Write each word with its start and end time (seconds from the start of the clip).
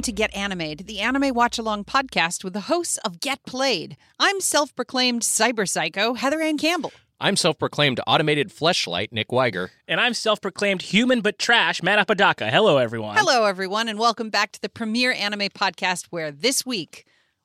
Welcome 0.00 0.14
to 0.14 0.22
Get 0.22 0.34
Animated, 0.34 0.86
the 0.86 1.00
anime 1.00 1.34
watch 1.34 1.58
along 1.58 1.84
podcast 1.84 2.42
with 2.42 2.54
the 2.54 2.60
hosts 2.60 2.96
of 3.04 3.20
Get 3.20 3.44
Played. 3.44 3.98
I'm 4.18 4.40
self 4.40 4.74
proclaimed 4.74 5.20
cyber 5.20 5.68
psycho 5.68 6.14
Heather 6.14 6.40
Ann 6.40 6.56
Campbell. 6.56 6.92
I'm 7.20 7.36
self 7.36 7.58
proclaimed 7.58 8.00
automated 8.06 8.48
fleshlight, 8.48 9.12
Nick 9.12 9.28
Weiger. 9.28 9.68
And 9.86 10.00
I'm 10.00 10.14
self 10.14 10.40
proclaimed 10.40 10.80
human 10.80 11.20
but 11.20 11.38
trash, 11.38 11.82
Matt 11.82 11.98
Apodaca. 11.98 12.50
Hello, 12.50 12.78
everyone. 12.78 13.14
Hello, 13.14 13.44
everyone, 13.44 13.88
and 13.88 13.98
welcome 13.98 14.30
back 14.30 14.52
to 14.52 14.60
the 14.62 14.70
premier 14.70 15.12
anime 15.12 15.50
podcast 15.50 16.06
where 16.06 16.30
this 16.30 16.64
week 16.64 17.04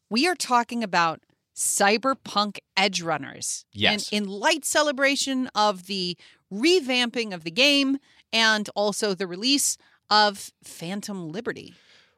we 0.09 0.25
are 0.25 0.35
talking 0.35 0.81
about 0.81 1.19
cyberpunk 1.53 2.59
Edgerunners. 2.79 3.65
Yes. 3.73 4.09
And 4.13 4.23
in 4.23 4.29
light 4.29 4.63
celebration 4.63 5.49
of 5.55 5.87
the 5.87 6.15
revamping 6.53 7.33
of 7.33 7.43
the 7.43 7.51
game 7.51 7.97
and 8.31 8.69
also 8.75 9.13
the 9.13 9.27
release 9.27 9.77
of 10.09 10.53
Phantom 10.63 11.27
Liberty. 11.27 11.73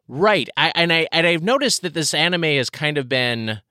Right. 0.07 0.49
I, 0.55 0.71
and 0.75 0.91
I 0.93 1.07
and 1.11 1.27
I've 1.27 1.43
noticed 1.43 1.81
that 1.81 1.93
this 1.93 2.13
anime 2.13 2.43
has 2.43 2.69
kind 2.69 2.97
of 2.97 3.09
been, 3.09 3.61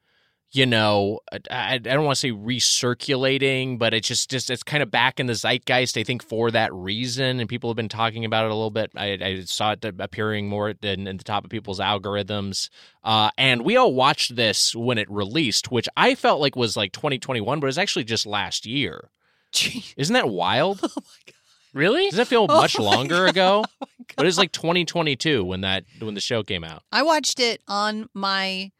you 0.53 0.67
know, 0.67 1.21
I, 1.51 1.75
I 1.75 1.79
don't 1.79 2.05
want 2.05 2.17
to 2.17 2.21
say 2.21 2.31
recirculating, 2.31 3.79
but 3.79 3.95
it's 3.95 4.07
just 4.09 4.31
just 4.31 4.51
it's 4.51 4.63
kind 4.63 4.83
of 4.83 4.91
back 4.91 5.19
in 5.19 5.27
the 5.27 5.35
zeitgeist. 5.35 5.97
I 5.97 6.03
think 6.03 6.23
for 6.23 6.51
that 6.51 6.73
reason, 6.75 7.41
and 7.41 7.49
people 7.49 7.71
have 7.71 7.77
been 7.77 7.89
talking 7.89 8.25
about 8.25 8.45
it 8.45 8.51
a 8.51 8.55
little 8.55 8.71
bit. 8.71 8.91
I, 8.97 9.19
I 9.21 9.41
saw 9.45 9.73
it 9.73 9.85
appearing 9.99 10.49
more 10.49 10.71
in, 10.83 11.07
in 11.07 11.17
the 11.17 11.25
top 11.25 11.45
of 11.45 11.51
people's 11.51 11.81
algorithms. 11.81 12.69
Uh, 13.03 13.31
and 13.39 13.65
we 13.65 13.77
all 13.77 13.95
watched 13.95 14.37
this 14.37 14.75
when 14.75 14.99
it 14.99 15.11
released, 15.11 15.71
which 15.71 15.89
I 15.97 16.15
felt 16.15 16.41
like 16.41 16.55
was 16.57 16.77
like 16.77 16.93
2021, 16.93 17.61
but 17.61 17.67
it 17.67 17.69
was 17.69 17.79
actually 17.79 18.05
just 18.05 18.27
last 18.27 18.67
year. 18.67 19.11
Gee. 19.53 19.85
Isn't 19.97 20.15
that 20.15 20.29
wild? 20.29 20.81
Oh 20.83 20.89
my 20.97 21.03
god. 21.27 21.33
Really? 21.73 22.09
Does 22.09 22.17
that 22.17 22.29
feel 22.29 22.47
Oh 22.49 22.61
much 22.61 22.79
longer 22.79 23.27
ago? 23.27 23.65
Oh 23.83 23.87
But 24.17 24.27
it's 24.27 24.39
like 24.39 24.53
2022 24.53 25.45
when 25.45 25.61
that 25.63 25.85
when 26.01 26.15
the 26.15 26.21
show 26.21 26.43
came 26.43 26.65
out. 26.65 26.83
I 26.93 27.03
watched 27.03 27.41
it 27.41 27.61
on 27.69 28.09
my. 28.15 28.71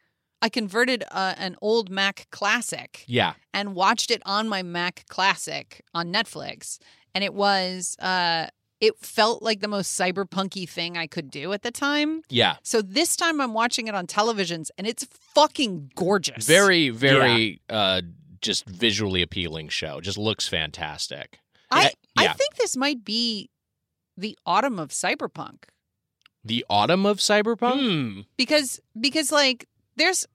I 0.41 0.49
converted 0.49 1.03
uh, 1.09 1.33
an 1.37 1.55
old 1.61 1.89
Mac 1.89 2.27
Classic 2.29 3.03
Yeah. 3.07 3.33
and 3.55 3.73
watched 3.73 4.11
it 4.11 4.21
on 4.25 4.47
my 4.47 4.61
Mac 4.61 5.05
Classic 5.09 5.81
on 5.95 6.13
Netflix, 6.13 6.77
and 7.15 7.23
it 7.23 7.33
was. 7.33 7.95
Uh, 7.99 8.47
it 8.79 8.93
felt 8.99 9.41
like 9.41 9.59
the 9.61 9.67
most 9.67 9.99
cyberpunky 9.99 10.69
thing 10.69 10.97
I 10.99 11.07
could 11.07 11.31
do 11.31 11.51
at 11.53 11.63
the 11.63 11.71
time. 11.71 12.21
Yeah. 12.29 12.57
So 12.61 12.83
this 12.83 13.15
time 13.15 13.41
I'm 13.41 13.55
watching 13.55 13.87
it 13.87 13.95
on 13.95 14.05
televisions, 14.05 14.69
and 14.77 14.85
it's 14.85 15.07
fucking 15.33 15.93
gorgeous. 15.95 16.45
Very, 16.45 16.89
very 16.89 17.59
uh 17.69 18.01
just 18.39 18.67
visually 18.69 19.23
appealing 19.23 19.69
show. 19.69 19.99
Just 19.99 20.19
looks 20.19 20.47
fantastic. 20.47 21.39
I 21.71 21.91
Yeah, 22.19 22.29
I 22.29 22.33
think 22.33 22.53
this 22.57 22.77
might 22.77 23.03
be 23.03 23.49
the 24.17 24.37
autumn 24.45 24.79
of 24.79 24.89
cyberpunk 24.89 25.65
The 26.43 26.65
autumn 26.69 27.05
of 27.05 27.17
cyberpunk? 27.19 27.79
Hmm. 27.79 28.21
because 28.37 28.79
because 28.99 29.31
like 29.31 29.67
there's 29.95 30.25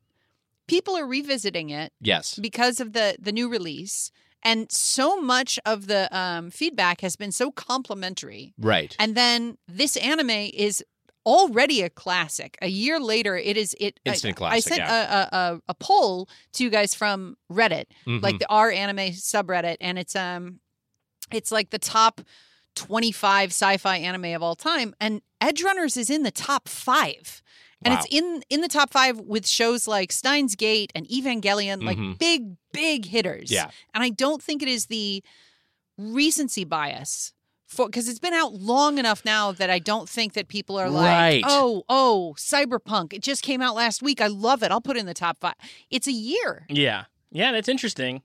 people 0.69 0.97
are 0.97 1.06
revisiting 1.06 1.70
it 1.70 1.92
Yes. 2.00 2.38
because 2.38 2.81
of 2.81 2.92
the 2.92 3.16
the 3.19 3.32
new 3.32 3.48
release 3.48 4.10
and 4.44 4.71
so 4.72 5.21
much 5.21 5.59
of 5.65 5.87
the 5.87 6.09
um, 6.16 6.50
feedback 6.50 7.00
has 7.00 7.15
been 7.16 7.32
so 7.32 7.50
complimentary 7.50 8.54
Right. 8.59 8.94
and 8.98 9.15
then 9.16 9.59
this 9.69 9.97
anime 9.97 10.31
is 10.31 10.84
already 11.25 11.82
a 11.82 11.88
classic 11.91 12.59
a 12.60 12.66
year 12.69 12.98
later 12.98 13.37
it 13.37 13.56
is 13.56 13.76
it 13.78 14.00
Instant 14.04 14.34
i, 14.34 14.38
classic, 14.38 14.72
i 14.72 14.76
sent 14.76 14.78
yeah. 14.88 15.28
a, 15.32 15.37
a, 15.37 15.38
a, 15.54 15.60
a 15.69 15.75
poll 15.75 16.28
to 16.54 16.65
you 16.65 16.71
guys 16.71 16.94
from 16.97 17.37
reddit 17.50 17.84
Mhm. 18.06 18.21
like 18.22 18.38
the 18.41 18.48
r 18.50 18.71
anime 18.72 19.12
subreddit 19.15 19.76
and 19.81 19.98
it's 20.00 20.16
um 20.16 20.59
it's 21.31 21.53
like 21.53 21.71
the 21.71 21.78
top 21.78 22.21
25 22.75 23.50
sci-fi 23.50 23.97
anime 23.99 24.27
of 24.34 24.43
all 24.43 24.55
time 24.56 24.94
and 25.00 25.22
Edgerunners 25.43 25.97
is 25.97 26.09
in 26.10 26.22
the 26.22 26.31
top 26.31 26.69
five 26.69 27.43
and 27.84 27.94
it's 27.94 28.06
in 28.10 28.43
in 28.49 28.60
the 28.60 28.69
top 28.69 28.91
five 28.91 29.19
with 29.19 29.47
shows 29.47 29.88
like 29.88 30.12
Steins 30.12 30.55
Gate 30.55 30.93
and 30.94 31.05
Evangelion, 31.09 31.83
like 31.83 31.99
Mhm. 31.99 32.16
big 32.19 32.56
big 32.72 33.06
hitters. 33.06 33.50
Yeah. 33.50 33.71
and 33.93 34.03
I 34.05 34.10
don't 34.10 34.41
think 34.43 34.62
it 34.62 34.69
is 34.69 34.87
the 34.87 35.22
recency 35.99 36.65
bias 36.65 37.33
for 37.66 37.87
because 37.87 38.09
it's 38.09 38.19
been 38.19 38.34
out 38.34 38.53
long 38.55 38.99
enough 38.99 39.25
now 39.25 39.50
that 39.53 39.69
I 39.71 39.78
don't 39.78 40.09
think 40.09 40.34
that 40.34 40.49
people 40.49 40.78
are 40.78 40.89
like, 40.91 41.06
Right. 41.10 41.43
oh 41.47 41.83
oh, 41.89 42.34
Cyberpunk, 42.39 43.12
it 43.12 43.22
just 43.22 43.43
came 43.43 43.60
out 43.62 43.75
last 43.75 44.03
week. 44.03 44.21
I 44.21 44.27
love 44.28 44.62
it. 44.62 44.71
I'll 44.71 44.81
put 44.81 44.97
it 44.97 45.00
in 45.00 45.06
the 45.06 45.15
top 45.15 45.39
five. 45.41 45.54
It's 45.91 46.06
a 46.06 46.12
year. 46.12 46.66
Yeah. 46.69 47.04
Yeah, 47.31 47.50
that's 47.53 47.69
interesting. 47.69 48.22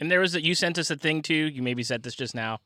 And 0.00 0.10
there 0.10 0.20
was 0.20 0.34
a, 0.34 0.42
you 0.42 0.54
sent 0.54 0.78
us 0.78 0.90
a 0.90 0.96
thing 0.96 1.22
too. 1.22 1.34
You 1.34 1.62
maybe 1.62 1.82
said 1.82 2.02
this 2.02 2.14
just 2.14 2.34
now, 2.34 2.58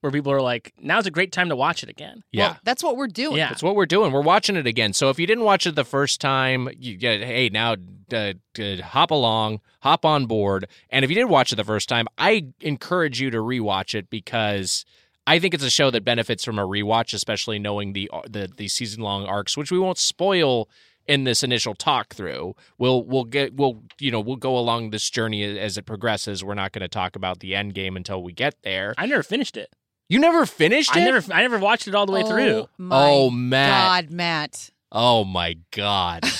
where 0.00 0.12
people 0.12 0.32
are 0.32 0.40
like, 0.40 0.72
"Now's 0.80 1.06
a 1.06 1.10
great 1.10 1.32
time 1.32 1.48
to 1.48 1.56
watch 1.56 1.82
it 1.82 1.88
again." 1.88 2.22
Yeah. 2.32 2.48
Well, 2.48 2.58
that's 2.64 2.82
what 2.82 2.96
we're 2.96 3.08
doing. 3.08 3.36
Yeah. 3.36 3.48
That's 3.48 3.62
what 3.62 3.76
we're 3.76 3.86
doing. 3.86 4.12
We're 4.12 4.22
watching 4.22 4.56
it 4.56 4.66
again. 4.66 4.92
So 4.92 5.10
if 5.10 5.18
you 5.18 5.26
didn't 5.26 5.44
watch 5.44 5.66
it 5.66 5.74
the 5.74 5.84
first 5.84 6.20
time, 6.20 6.68
you 6.78 6.96
get 6.96 7.22
hey 7.22 7.48
now 7.48 7.76
uh, 8.12 8.34
uh, 8.58 8.82
hop 8.82 9.10
along, 9.10 9.60
hop 9.80 10.04
on 10.04 10.26
board. 10.26 10.66
And 10.90 11.04
if 11.04 11.10
you 11.10 11.14
did 11.14 11.26
watch 11.26 11.52
it 11.52 11.56
the 11.56 11.64
first 11.64 11.88
time, 11.88 12.06
I 12.16 12.46
encourage 12.60 13.20
you 13.20 13.30
to 13.30 13.38
rewatch 13.38 13.94
it 13.94 14.10
because 14.10 14.84
I 15.26 15.38
think 15.38 15.54
it's 15.54 15.64
a 15.64 15.70
show 15.70 15.90
that 15.90 16.04
benefits 16.04 16.44
from 16.44 16.58
a 16.58 16.66
rewatch, 16.66 17.12
especially 17.12 17.58
knowing 17.58 17.92
the 17.92 18.10
uh, 18.12 18.22
the, 18.28 18.48
the 18.56 18.68
season 18.68 19.02
long 19.02 19.26
arcs, 19.26 19.56
which 19.56 19.70
we 19.70 19.78
won't 19.78 19.98
spoil 19.98 20.68
in 21.08 21.24
this 21.24 21.42
initial 21.42 21.74
talk 21.74 22.14
through. 22.14 22.54
We'll 22.76 23.04
we'll 23.04 23.24
get 23.24 23.54
we'll 23.54 23.82
you 23.98 24.10
know 24.10 24.20
we'll 24.20 24.36
go 24.36 24.56
along 24.56 24.90
this 24.90 25.08
journey 25.10 25.58
as 25.58 25.76
it 25.76 25.86
progresses. 25.86 26.44
We're 26.44 26.54
not 26.54 26.72
going 26.72 26.82
to 26.82 26.88
talk 26.88 27.16
about 27.16 27.40
the 27.40 27.54
end 27.54 27.74
game 27.74 27.96
until 27.96 28.22
we 28.22 28.32
get 28.32 28.62
there. 28.62 28.94
I 28.96 29.06
never 29.06 29.22
finished 29.22 29.56
it. 29.56 29.74
You 30.08 30.18
never 30.18 30.46
finished 30.46 30.96
it. 30.96 31.00
I 31.00 31.04
never, 31.04 31.32
I 31.32 31.42
never 31.42 31.58
watched 31.58 31.86
it 31.86 31.94
all 31.94 32.06
the 32.06 32.12
way 32.12 32.22
oh, 32.22 32.28
through. 32.28 32.68
My 32.78 32.96
Oh, 33.08 33.30
Matt. 33.30 34.06
God, 34.06 34.10
Matt. 34.14 34.70
Oh 34.90 35.24
my 35.24 35.56
god. 35.70 36.24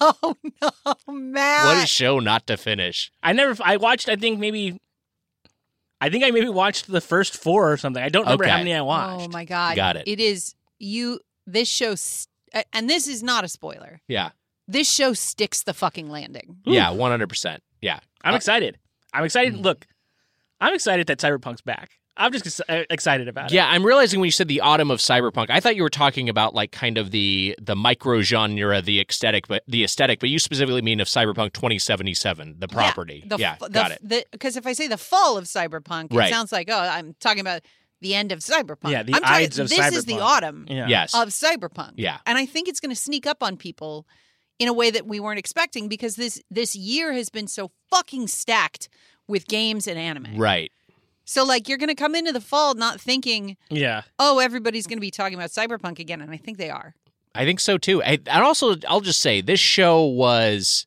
Oh 0.00 0.36
no, 0.62 0.94
Matt. 1.10 1.64
What 1.64 1.82
a 1.82 1.86
show 1.86 2.18
not 2.18 2.46
to 2.48 2.58
finish. 2.58 3.10
I 3.22 3.32
never. 3.32 3.56
I 3.64 3.78
watched. 3.78 4.10
I 4.10 4.16
think 4.16 4.38
maybe. 4.38 4.78
I 5.98 6.10
think 6.10 6.24
I 6.24 6.30
maybe 6.30 6.50
watched 6.50 6.88
the 6.88 7.00
first 7.00 7.34
four 7.38 7.72
or 7.72 7.78
something. 7.78 8.02
I 8.02 8.10
don't 8.10 8.24
remember 8.24 8.46
how 8.46 8.58
many 8.58 8.74
I 8.74 8.82
watched. 8.82 9.24
Oh 9.24 9.28
my 9.32 9.46
God. 9.46 9.76
Got 9.76 9.96
it. 9.96 10.04
It 10.06 10.20
is 10.20 10.54
you. 10.78 11.20
This 11.46 11.70
show, 11.70 11.94
st- 11.94 12.28
uh, 12.52 12.62
and 12.74 12.88
this 12.90 13.08
is 13.08 13.22
not 13.22 13.44
a 13.44 13.48
spoiler. 13.48 14.02
Yeah. 14.08 14.30
This 14.68 14.92
show 14.92 15.14
sticks 15.14 15.62
the 15.62 15.72
fucking 15.72 16.10
landing. 16.10 16.58
Ooh. 16.68 16.72
Yeah, 16.72 16.90
100%. 16.90 17.58
Yeah. 17.80 18.00
I'm 18.22 18.34
Uh, 18.34 18.36
excited. 18.36 18.76
I'm 19.14 19.24
excited. 19.24 19.54
Mm. 19.54 19.62
Look, 19.64 19.86
I'm 20.60 20.74
excited 20.74 21.06
that 21.06 21.18
Cyberpunk's 21.18 21.62
back. 21.62 21.92
I'm 22.18 22.32
just 22.32 22.60
uh, 22.68 22.82
excited 22.90 23.28
about 23.28 23.50
it. 23.50 23.54
Yeah, 23.54 23.68
I'm 23.68 23.84
realizing 23.84 24.18
when 24.20 24.26
you 24.26 24.32
said 24.32 24.48
the 24.48 24.60
autumn 24.60 24.90
of 24.90 24.98
cyberpunk, 24.98 25.46
I 25.50 25.60
thought 25.60 25.76
you 25.76 25.82
were 25.82 25.88
talking 25.90 26.28
about 26.28 26.54
like 26.54 26.72
kind 26.72 26.98
of 26.98 27.10
the 27.12 27.54
the 27.60 27.76
micro 27.76 28.20
genre, 28.20 28.82
the 28.82 29.00
aesthetic, 29.00 29.46
but 29.48 29.62
the 29.68 29.84
aesthetic, 29.84 30.20
but 30.20 30.28
you 30.28 30.38
specifically 30.38 30.82
mean 30.82 31.00
of 31.00 31.06
Cyberpunk 31.08 31.52
2077, 31.52 32.56
the 32.58 32.68
property. 32.68 33.24
The, 33.26 33.36
Yeah, 33.38 33.52
f- 33.52 33.58
the, 33.60 33.68
got 33.70 33.90
it. 33.92 34.26
Because 34.30 34.56
if 34.56 34.66
I 34.66 34.72
say 34.72 34.88
the 34.88 34.98
fall 34.98 35.38
of 35.38 35.44
cyberpunk, 35.44 36.12
Right. 36.12 36.28
it 36.28 36.32
sounds 36.32 36.52
like 36.52 36.68
oh, 36.70 36.78
I'm 36.78 37.14
talking 37.20 37.40
about 37.40 37.62
the 38.00 38.14
end 38.14 38.32
of 38.32 38.40
cyberpunk. 38.40 38.90
Yeah, 38.90 39.02
the 39.02 39.14
I'm 39.14 39.22
talking, 39.22 39.46
of 39.46 39.68
This 39.68 39.92
is 39.92 40.04
the 40.04 40.20
autumn 40.20 40.66
Yeah. 40.68 40.86
Yes. 40.88 41.14
of 41.14 41.28
cyberpunk. 41.28 41.92
Yeah. 41.96 42.18
and 42.26 42.36
I 42.38 42.46
think 42.46 42.68
it's 42.68 42.80
going 42.80 42.94
to 42.94 43.00
sneak 43.00 43.26
up 43.26 43.42
on 43.42 43.56
people 43.56 44.06
in 44.58 44.68
a 44.68 44.72
way 44.72 44.90
that 44.90 45.06
we 45.06 45.20
weren't 45.20 45.38
expecting 45.38 45.88
because 45.88 46.16
this 46.16 46.40
this 46.50 46.74
year 46.74 47.12
has 47.12 47.28
been 47.28 47.46
so 47.46 47.70
fucking 47.90 48.26
stacked 48.26 48.88
with 49.28 49.46
games 49.46 49.86
and 49.86 49.98
anime. 49.98 50.36
Right. 50.36 50.72
So 51.28 51.44
like 51.44 51.68
you're 51.68 51.76
going 51.76 51.90
to 51.90 51.94
come 51.94 52.14
into 52.14 52.32
the 52.32 52.40
fall 52.40 52.72
not 52.72 53.00
thinking, 53.00 53.58
Yeah. 53.68 54.02
oh, 54.18 54.38
everybody's 54.38 54.86
going 54.86 54.96
to 54.96 55.02
be 55.02 55.10
talking 55.10 55.34
about 55.36 55.50
cyberpunk 55.50 55.98
again, 55.98 56.22
and 56.22 56.30
I 56.30 56.38
think 56.38 56.56
they 56.56 56.70
are. 56.70 56.94
I 57.34 57.44
think 57.44 57.60
so 57.60 57.76
too. 57.76 58.02
I, 58.02 58.12
and 58.26 58.42
also, 58.42 58.76
I'll 58.88 59.02
just 59.02 59.20
say 59.20 59.42
this 59.42 59.60
show 59.60 60.04
was. 60.04 60.86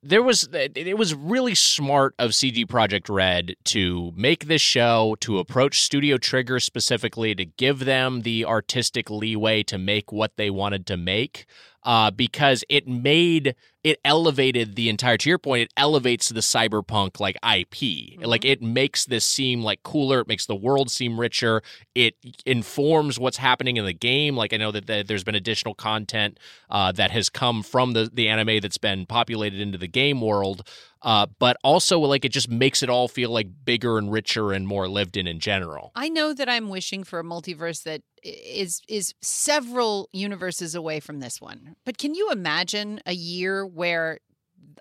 There 0.00 0.22
was 0.22 0.48
it 0.52 0.96
was 0.96 1.12
really 1.14 1.54
smart 1.56 2.14
of 2.20 2.34
CD 2.34 2.64
Projekt 2.64 3.08
Red 3.08 3.56
to 3.64 4.12
make 4.14 4.44
this 4.46 4.62
show 4.62 5.16
to 5.20 5.38
approach 5.38 5.80
Studio 5.82 6.18
Trigger 6.18 6.60
specifically 6.60 7.34
to 7.34 7.44
give 7.44 7.80
them 7.80 8.22
the 8.22 8.44
artistic 8.44 9.10
leeway 9.10 9.64
to 9.64 9.76
make 9.76 10.12
what 10.12 10.36
they 10.36 10.50
wanted 10.50 10.86
to 10.86 10.96
make 10.96 11.46
uh, 11.88 12.10
because 12.10 12.62
it 12.68 12.86
made 12.86 13.56
it 13.82 13.98
elevated 14.04 14.76
the 14.76 14.90
entire 14.90 15.16
to 15.16 15.30
your 15.30 15.38
point 15.38 15.62
it 15.62 15.72
elevates 15.74 16.28
the 16.28 16.40
cyberpunk 16.40 17.18
like 17.18 17.38
ip 17.56 17.74
like 18.20 18.44
it 18.44 18.60
makes 18.60 19.06
this 19.06 19.24
seem 19.24 19.62
like 19.62 19.82
cooler 19.82 20.20
it 20.20 20.28
makes 20.28 20.44
the 20.44 20.54
world 20.54 20.90
seem 20.90 21.18
richer 21.18 21.62
it 21.94 22.14
informs 22.44 23.18
what's 23.18 23.38
happening 23.38 23.78
in 23.78 23.86
the 23.86 23.94
game. 23.94 24.36
Like 24.36 24.52
i 24.52 24.58
know 24.58 24.70
that 24.70 24.86
the, 24.86 25.02
there's 25.02 25.24
been 25.24 25.34
additional 25.34 25.74
content 25.74 26.38
uh, 26.68 26.92
that 26.92 27.10
has 27.10 27.30
come 27.30 27.62
from 27.62 27.94
the, 27.94 28.10
the 28.12 28.28
anime 28.28 28.60
that's 28.60 28.76
been 28.76 29.06
populated 29.06 29.58
into 29.58 29.78
the 29.78 29.88
game 29.88 30.20
world 30.20 30.68
uh, 31.02 31.26
but 31.38 31.56
also 31.62 31.98
like 32.00 32.24
it 32.24 32.32
just 32.32 32.50
makes 32.50 32.82
it 32.82 32.90
all 32.90 33.08
feel 33.08 33.30
like 33.30 33.46
bigger 33.64 33.98
and 33.98 34.10
richer 34.12 34.52
and 34.52 34.66
more 34.66 34.88
lived 34.88 35.16
in 35.16 35.26
in 35.26 35.38
general. 35.38 35.92
I 35.94 36.08
know 36.08 36.34
that 36.34 36.48
I'm 36.48 36.68
wishing 36.68 37.04
for 37.04 37.20
a 37.20 37.24
multiverse 37.24 37.84
that 37.84 38.02
is 38.28 38.80
is 38.88 39.14
several 39.22 40.08
universes 40.12 40.74
away 40.74 41.00
from 41.00 41.20
this 41.20 41.40
one. 41.40 41.76
But 41.84 41.98
can 41.98 42.14
you 42.14 42.30
imagine 42.30 43.00
a 43.06 43.14
year 43.14 43.66
where 43.66 44.18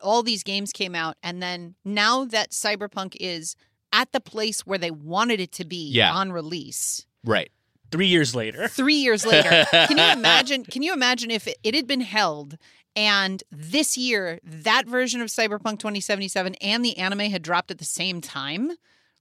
all 0.01 0.21
these 0.23 0.43
games 0.43 0.71
came 0.71 0.93
out 0.95 1.17
and 1.23 1.41
then 1.41 1.75
now 1.83 2.25
that 2.25 2.51
Cyberpunk 2.51 3.15
is 3.19 3.55
at 3.93 4.11
the 4.11 4.19
place 4.19 4.61
where 4.65 4.77
they 4.77 4.91
wanted 4.91 5.39
it 5.39 5.51
to 5.53 5.65
be 5.65 5.89
Yeah. 5.89 6.13
on 6.13 6.31
release, 6.31 7.05
right 7.23 7.51
Three 7.89 8.07
years 8.07 8.35
later. 8.35 8.67
three 8.81 8.95
years 8.95 9.25
later. 9.25 9.65
Can 9.71 9.97
you 9.97 10.11
imagine? 10.11 10.65
Can 10.65 10.81
you 10.83 10.91
imagine 10.93 11.31
if 11.31 11.47
it, 11.47 11.57
it 11.63 11.73
had 11.73 11.87
been 11.87 12.01
held 12.01 12.57
and 12.97 13.43
this 13.51 13.97
year 13.97 14.39
that 14.43 14.87
version 14.87 15.21
of 15.21 15.29
Cyberpunk 15.29 15.79
2077 15.79 16.55
and 16.55 16.83
the 16.83 16.97
anime 16.97 17.19
had 17.31 17.41
dropped 17.41 17.71
at 17.71 17.77
the 17.77 17.85
same 17.85 18.19
time? 18.21 18.71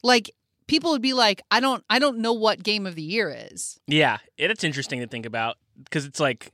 Like 0.03 0.33
people 0.67 0.91
would 0.93 1.03
be 1.03 1.13
like, 1.13 1.43
I 1.51 1.61
don't, 1.61 1.85
I 1.91 1.99
don't 1.99 2.19
know 2.19 2.33
what 2.33 2.63
game 2.63 2.87
of 2.87 2.95
the 2.95 3.03
year 3.03 3.35
is. 3.53 3.79
Yeah, 3.87 4.19
it, 4.37 4.51
it's 4.51 4.65
interesting 4.65 5.01
to 5.01 5.07
think 5.07 5.27
about 5.27 5.57
because 5.85 6.05
it's 6.07 6.21
like 6.21 6.53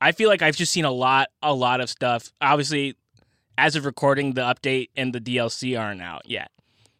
I 0.00 0.12
feel 0.12 0.28
like 0.28 0.42
I've 0.42 0.56
just 0.56 0.72
seen 0.72 0.84
a 0.84 0.90
lot, 0.90 1.28
a 1.42 1.52
lot 1.54 1.80
of 1.80 1.90
stuff. 1.90 2.32
Obviously, 2.40 2.96
as 3.58 3.76
of 3.76 3.84
recording, 3.84 4.32
the 4.32 4.40
update 4.42 4.88
and 4.96 5.12
the 5.14 5.20
DLC 5.20 5.78
aren't 5.78 6.00
out 6.02 6.22
yet. 6.24 6.50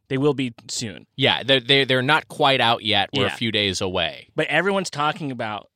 They 0.08 0.18
will 0.18 0.34
be 0.34 0.52
soon, 0.68 1.06
Yeah, 1.16 1.42
they're 1.44 1.60
they're, 1.60 1.84
they're 1.86 2.02
not 2.02 2.26
quite 2.28 2.60
out 2.60 2.82
yet. 2.82 3.10
We're 3.14 3.26
Yeah. 3.26 3.32
a 3.32 3.36
few 3.36 3.52
days 3.52 3.80
away. 3.80 4.28
but 4.34 4.46
everyone's 4.48 4.90
talking 4.90 5.30
about 5.30 5.70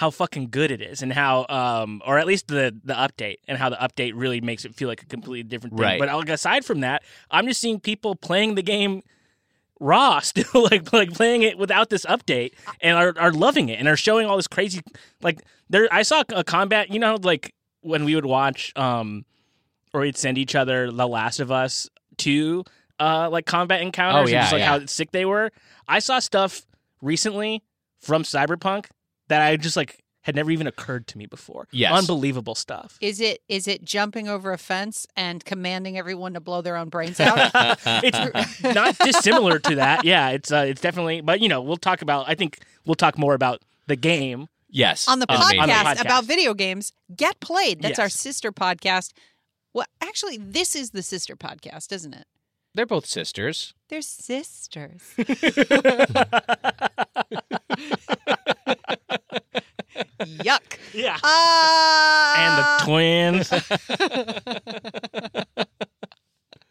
how 0.00 0.08
fucking 0.08 0.48
good 0.50 0.70
it 0.70 0.80
is 0.80 1.02
and 1.02 1.12
how, 1.12 1.44
um, 1.50 2.00
or 2.06 2.18
at 2.18 2.26
least 2.26 2.48
the 2.48 2.74
the 2.84 2.94
update 2.94 3.36
and 3.46 3.58
how 3.58 3.68
the 3.68 3.76
update 3.76 4.12
really 4.14 4.40
makes 4.40 4.64
it 4.64 4.74
feel 4.74 4.88
like 4.88 5.02
a 5.02 5.04
completely 5.04 5.42
different 5.42 5.76
thing. 5.76 5.82
Right. 5.82 6.00
But 6.00 6.08
like, 6.08 6.30
aside 6.30 6.64
from 6.64 6.80
that, 6.80 7.02
I'm 7.30 7.46
just 7.46 7.60
seeing 7.60 7.78
people 7.80 8.14
playing 8.14 8.54
the 8.54 8.62
game 8.62 9.02
raw 9.78 10.18
still 10.32 10.62
like 10.70 10.90
like 10.94 11.12
playing 11.12 11.42
it 11.42 11.58
without 11.58 11.90
this 11.90 12.06
update 12.06 12.52
and 12.80 12.96
are, 12.96 13.12
are 13.18 13.30
loving 13.30 13.68
it 13.68 13.78
and 13.78 13.88
are 13.88 13.96
showing 13.96 14.26
all 14.26 14.36
this 14.36 14.46
crazy 14.48 14.80
like 15.20 15.42
there 15.68 15.86
I 15.92 16.00
saw 16.02 16.22
a 16.34 16.44
combat 16.44 16.90
you 16.90 16.98
know 16.98 17.18
like 17.22 17.54
when 17.82 18.04
we 18.06 18.14
would 18.14 18.24
watch 18.26 18.72
um 18.76 19.26
or 19.92 20.00
we'd 20.00 20.16
send 20.16 20.38
each 20.38 20.54
other 20.54 20.90
The 20.90 21.06
Last 21.08 21.40
of 21.40 21.50
Us 21.50 21.90
2 22.16 22.64
uh 22.98 23.28
like 23.30 23.44
combat 23.44 23.82
encounters 23.82 24.30
Oh, 24.30 24.34
and 24.34 24.42
just 24.42 24.52
like 24.52 24.60
yeah. 24.60 24.78
how 24.78 24.86
sick 24.86 25.12
they 25.12 25.24
were 25.26 25.50
I 25.88 25.98
saw 25.98 26.20
stuff 26.20 26.66
recently 27.02 27.62
from 28.00 28.22
Cyberpunk 28.22 28.86
that 29.30 29.40
I 29.42 29.56
just 29.56 29.76
like 29.76 29.98
had 30.22 30.36
never 30.36 30.50
even 30.50 30.66
occurred 30.66 31.06
to 31.06 31.16
me 31.16 31.24
before 31.24 31.66
Yes. 31.72 31.92
unbelievable 31.92 32.54
stuff 32.54 32.98
Is 33.00 33.22
it, 33.22 33.40
is 33.48 33.66
it 33.66 33.82
jumping 33.82 34.28
over 34.28 34.52
a 34.52 34.58
fence 34.58 35.06
and 35.16 35.42
commanding 35.42 35.96
everyone 35.96 36.34
to 36.34 36.40
blow 36.40 36.60
their 36.60 36.76
own 36.76 36.90
brains 36.90 37.18
out? 37.20 37.50
it's 38.04 38.62
not 38.62 38.98
dissimilar 38.98 39.58
to 39.60 39.76
that. 39.76 40.04
Yeah, 40.10 40.28
it's 40.28 40.52
uh, 40.52 40.66
it's 40.68 40.82
definitely. 40.82 41.22
But 41.22 41.40
you 41.40 41.48
know, 41.48 41.62
we'll 41.62 41.78
talk 41.78 42.02
about. 42.02 42.28
I 42.28 42.34
think 42.34 42.58
we'll 42.84 42.94
talk 42.96 43.16
more 43.16 43.32
about 43.34 43.62
the 43.86 43.96
game. 43.96 44.48
yes, 44.68 45.08
on 45.08 45.18
the 45.20 45.26
main 45.28 45.38
podcast, 45.38 45.58
on 45.62 45.68
the 45.68 45.74
podcast. 45.74 46.00
about 46.02 46.24
video 46.24 46.52
games, 46.54 46.92
Get 47.16 47.40
Played. 47.40 47.80
That's 47.82 47.98
our 47.98 48.08
sister 48.10 48.52
podcast. 48.52 49.12
Well, 49.72 49.86
actually, 50.02 50.36
this 50.36 50.76
is 50.76 50.90
the 50.90 51.02
sister 51.02 51.34
podcast, 51.36 51.92
isn't 51.92 52.12
it? 52.14 52.26
They're 52.74 52.86
both 52.86 53.06
sisters. 53.06 53.72
They're 53.88 54.02
sisters. 54.02 55.02
Yuck. 60.20 60.78
Yeah, 60.92 61.16
Uh, 61.22 62.34
and 62.36 62.58
the 62.58 62.84
twins. 62.84 63.48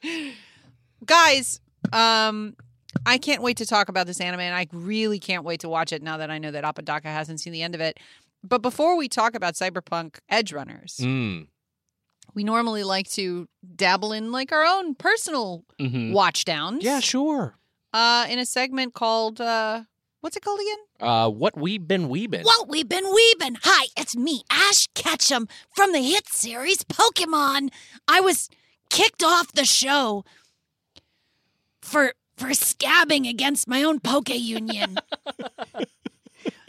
guys, 1.05 1.61
um, 1.93 2.55
I 3.05 3.17
can't 3.17 3.41
wait 3.41 3.57
to 3.57 3.65
talk 3.65 3.89
about 3.89 4.07
this 4.07 4.19
anime, 4.19 4.41
and 4.41 4.53
I 4.55 4.67
really 4.73 5.19
can't 5.19 5.43
wait 5.43 5.61
to 5.61 5.69
watch 5.69 5.91
it 5.93 6.01
now 6.03 6.17
that 6.17 6.29
I 6.29 6.37
know 6.37 6.51
that 6.51 6.63
Apodaca 6.65 7.07
hasn't 7.07 7.39
seen 7.39 7.53
the 7.53 7.63
end 7.63 7.75
of 7.75 7.81
it. 7.81 7.97
But 8.43 8.61
before 8.61 8.95
we 8.97 9.07
talk 9.07 9.35
about 9.35 9.53
Cyberpunk 9.55 10.17
Edgerunners, 10.31 10.99
Mm. 10.99 11.47
we 12.33 12.43
normally 12.43 12.83
like 12.83 13.09
to 13.11 13.47
dabble 13.75 14.11
in 14.13 14.31
like 14.31 14.51
our 14.51 14.63
own 14.65 14.95
personal 14.95 15.63
Mhm. 15.79 16.13
watch 16.13 16.45
downs. 16.45 16.83
Yeah, 16.83 16.99
sure. 16.99 17.55
Uh, 17.93 18.25
in 18.29 18.37
a 18.39 18.45
segment 18.45 18.93
called 18.93 19.41
uh, 19.41 19.83
what's 20.21 20.35
it 20.35 20.43
called 20.43 20.59
again? 20.59 20.77
Uh, 21.09 21.29
what 21.29 21.57
we've 21.57 21.87
been 21.87 22.09
weebin. 22.09 22.43
What 22.43 22.67
we've 22.67 22.89
been 22.89 23.05
weebin'. 23.05 23.57
Hi, 23.63 23.87
it's 23.97 24.15
me, 24.15 24.43
Ash 24.49 24.87
Ketchum 24.95 25.47
from 25.75 25.93
the 25.93 26.01
hit 26.01 26.27
series 26.27 26.83
Pokemon. 26.83 27.69
I 28.07 28.19
was 28.19 28.49
kicked 28.89 29.23
off 29.23 29.51
the 29.53 29.65
show 29.65 30.23
for 31.81 32.13
for 32.37 32.49
scabbing 32.49 33.29
against 33.29 33.67
my 33.67 33.83
own 33.83 33.99
Poke 33.99 34.29
Union. 34.29 34.97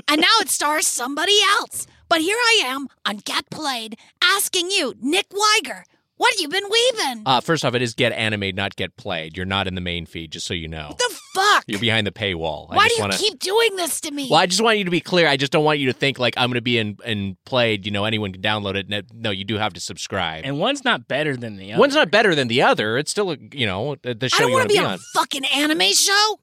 and 0.09 0.21
now 0.21 0.37
it 0.41 0.49
stars 0.49 0.87
somebody 0.87 1.39
else. 1.59 1.87
But 2.09 2.21
here 2.21 2.37
I 2.37 2.63
am 2.65 2.89
on 3.07 3.19
Get 3.19 3.49
Played 3.51 3.97
asking 4.21 4.71
you, 4.73 4.95
Nick 5.01 5.29
Weiger, 5.29 5.85
what 6.21 6.35
have 6.35 6.41
you 6.41 6.49
been 6.49 6.65
weebing? 6.65 7.23
Uh, 7.25 7.41
first 7.41 7.65
off, 7.65 7.75
it 7.75 7.81
is 7.81 7.95
get 7.95 8.13
animated, 8.13 8.55
not 8.57 8.77
get 8.77 8.95
played. 8.97 9.39
You're 9.39 9.47
not 9.47 9.67
in 9.67 9.75
the 9.75 9.81
main 9.81 10.05
feed, 10.05 10.33
just 10.33 10.47
so 10.47 10.53
you 10.53 10.69
know. 10.69 10.89
What 10.89 10.99
the 10.99 11.19
fuck? 11.35 11.65
You're 11.67 11.81
behind 11.81 12.07
the 12.07 12.11
paywall. 12.11 12.67
I 12.71 12.77
Why 12.77 12.89
do 12.89 12.95
you 12.95 13.01
wanna... 13.01 13.17
keep 13.17 13.39
doing 13.39 13.77
this 13.77 14.03
to 14.03 14.11
me? 14.11 14.29
Well, 14.31 14.39
I 14.39 14.45
just 14.45 14.61
want 14.61 14.77
you 14.77 14.85
to 14.85 14.91
be 14.91 15.01
clear. 15.01 15.27
I 15.27 15.39
just 15.39 15.51
don't 15.51 15.65
want 15.65 15.79
you 15.79 15.87
to 15.87 15.93
think 15.95 16.19
like 16.19 16.35
I'm 16.37 16.51
going 16.51 16.57
to 16.57 16.61
be 16.61 16.77
in 16.77 16.99
in 17.07 17.39
played. 17.47 17.87
You 17.87 17.93
know, 17.93 18.05
anyone 18.05 18.33
can 18.33 18.43
download 18.43 18.75
it. 18.75 18.89
No- 18.89 19.01
No, 19.15 19.31
you 19.31 19.45
do 19.45 19.57
have 19.57 19.73
to 19.73 19.81
subscribe. 19.81 20.45
And 20.45 20.59
one's 20.59 20.85
not 20.85 21.09
better 21.09 21.37
than 21.37 21.57
the 21.57 21.73
other. 21.73 21.81
One's 21.81 21.95
not 21.95 22.11
better 22.11 22.35
than 22.35 22.49
the 22.49 22.61
other. 22.63 22.99
It's 22.99 23.11
still, 23.11 23.31
a, 23.31 23.37
you 23.53 23.67
know, 23.67 23.97
the 24.03 24.15
the 24.15 24.27
I 24.35 24.41
don't 24.41 24.51
want 24.51 24.53
want 24.53 24.63
to 24.63 24.69
to 24.69 24.75
be 24.75 24.79
be 24.81 24.85
on 24.85 24.93
on. 24.93 24.99
a 24.99 25.19
fucking 25.19 25.45
anime 25.47 25.93
show. 25.95 26.41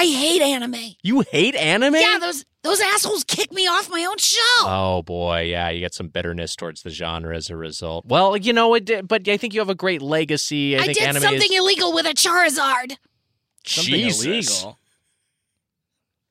I 0.00 0.04
hate 0.04 0.40
anime. 0.42 0.76
You 1.02 1.22
hate 1.22 1.56
anime? 1.56 1.96
Yeah, 1.96 2.18
those 2.20 2.44
those 2.62 2.80
assholes 2.80 3.24
kicked 3.24 3.52
me 3.52 3.66
off 3.66 3.90
my 3.90 4.04
own 4.04 4.16
show. 4.18 4.38
Oh 4.60 5.02
boy, 5.04 5.40
yeah, 5.42 5.70
you 5.70 5.80
get 5.80 5.92
some 5.92 6.06
bitterness 6.06 6.54
towards 6.54 6.82
the 6.82 6.90
genre 6.90 7.34
as 7.36 7.50
a 7.50 7.56
result. 7.56 8.06
Well, 8.06 8.36
you 8.36 8.52
know, 8.52 8.74
it, 8.74 8.84
did- 8.84 9.08
but 9.08 9.28
I 9.28 9.36
think 9.36 9.54
you 9.54 9.60
have 9.60 9.68
a 9.68 9.74
great 9.74 10.00
legacy. 10.00 10.76
I, 10.76 10.80
I, 10.80 10.84
think 10.84 10.98
did 10.98 11.08
anime 11.08 11.22
something 11.22 11.52
is 11.52 11.58
illegal 11.58 11.92
with 11.92 12.06
a 12.06 12.10
Charizard. 12.14 12.96
something 13.66 13.92
Jesus. 13.94 14.24
illegal. 14.62 14.78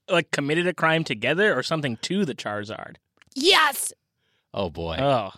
Like 0.09 0.31
committed 0.31 0.65
a 0.67 0.73
crime 0.73 1.03
together 1.03 1.53
or 1.53 1.61
something 1.61 1.97
to 2.03 2.23
the 2.23 2.35
Charizard. 2.35 2.95
Yes. 3.35 3.91
Oh 4.53 4.69
boy, 4.69 4.95
Oh, 4.97 5.31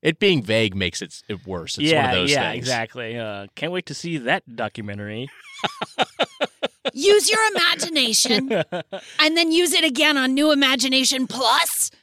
it 0.00 0.20
being 0.20 0.44
vague 0.44 0.76
makes 0.76 1.02
it, 1.02 1.22
it 1.28 1.44
worse. 1.44 1.76
It's 1.76 1.90
yeah, 1.90 2.02
one 2.06 2.10
of 2.10 2.16
those 2.20 2.30
yeah, 2.30 2.50
things. 2.52 2.58
exactly. 2.58 3.18
Uh, 3.18 3.48
can't 3.56 3.72
wait 3.72 3.86
to 3.86 3.94
see 3.94 4.18
that 4.18 4.44
documentary. 4.54 5.28
Use 6.94 7.30
your 7.30 7.40
imagination 7.54 8.52
and 9.20 9.36
then 9.36 9.52
use 9.52 9.72
it 9.72 9.84
again 9.84 10.16
on 10.16 10.34
New 10.34 10.52
Imagination 10.52 11.26
Plus. 11.26 11.90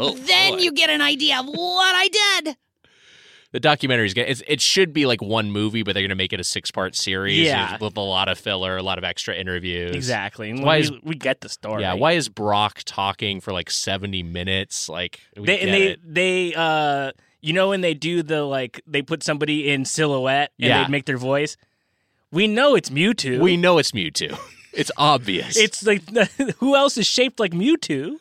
Oh, 0.00 0.14
then 0.14 0.52
boy. 0.52 0.58
you 0.60 0.70
get 0.72 0.90
an 0.90 1.00
idea 1.00 1.40
of 1.40 1.46
what 1.46 1.92
I 1.94 2.08
did. 2.42 2.56
the 3.50 3.58
documentary's 3.58 4.14
gonna. 4.14 4.28
It's, 4.28 4.42
it 4.46 4.60
should 4.60 4.92
be 4.92 5.06
like 5.06 5.20
one 5.20 5.50
movie, 5.50 5.82
but 5.82 5.94
they're 5.94 6.04
gonna 6.04 6.14
make 6.14 6.32
it 6.32 6.38
a 6.38 6.44
six 6.44 6.70
part 6.70 6.94
series. 6.94 7.40
Yeah. 7.46 7.76
with 7.80 7.96
a 7.96 8.00
lot 8.00 8.28
of 8.28 8.38
filler, 8.38 8.76
a 8.76 8.82
lot 8.82 8.98
of 8.98 9.04
extra 9.04 9.34
interviews. 9.34 9.96
Exactly. 9.96 10.50
And 10.50 10.62
Why 10.62 10.76
we, 10.76 10.82
is- 10.84 10.92
we 11.02 11.14
get 11.16 11.40
the 11.40 11.48
story. 11.48 11.82
Yeah, 11.82 11.94
why 11.94 12.12
is 12.12 12.28
Brock 12.28 12.82
talking 12.84 13.40
for 13.40 13.52
like 13.52 13.70
seventy 13.70 14.22
minutes? 14.22 14.88
Like 14.88 15.18
we 15.36 15.46
they 15.46 15.56
get 15.58 15.64
and 15.64 15.74
they 15.74 15.86
it. 15.88 16.00
they 16.04 16.54
uh 16.54 17.10
you 17.40 17.52
know 17.54 17.70
when 17.70 17.80
they 17.80 17.94
do 17.94 18.22
the 18.22 18.44
like 18.44 18.80
they 18.86 19.02
put 19.02 19.24
somebody 19.24 19.68
in 19.70 19.84
silhouette 19.84 20.52
and 20.60 20.68
Yeah. 20.68 20.84
they 20.84 20.90
make 20.90 21.06
their 21.06 21.18
voice. 21.18 21.56
We 22.30 22.46
know 22.46 22.74
it's 22.74 22.90
Mewtwo. 22.90 23.40
We 23.40 23.56
know 23.56 23.78
it's 23.78 23.92
Mewtwo. 23.92 24.38
It's 24.74 24.92
obvious. 24.96 25.56
it's 25.56 25.84
like 25.84 26.02
who 26.58 26.76
else 26.76 26.96
is 26.98 27.06
shaped 27.06 27.40
like 27.40 27.50
Mewtwo? 27.50 28.14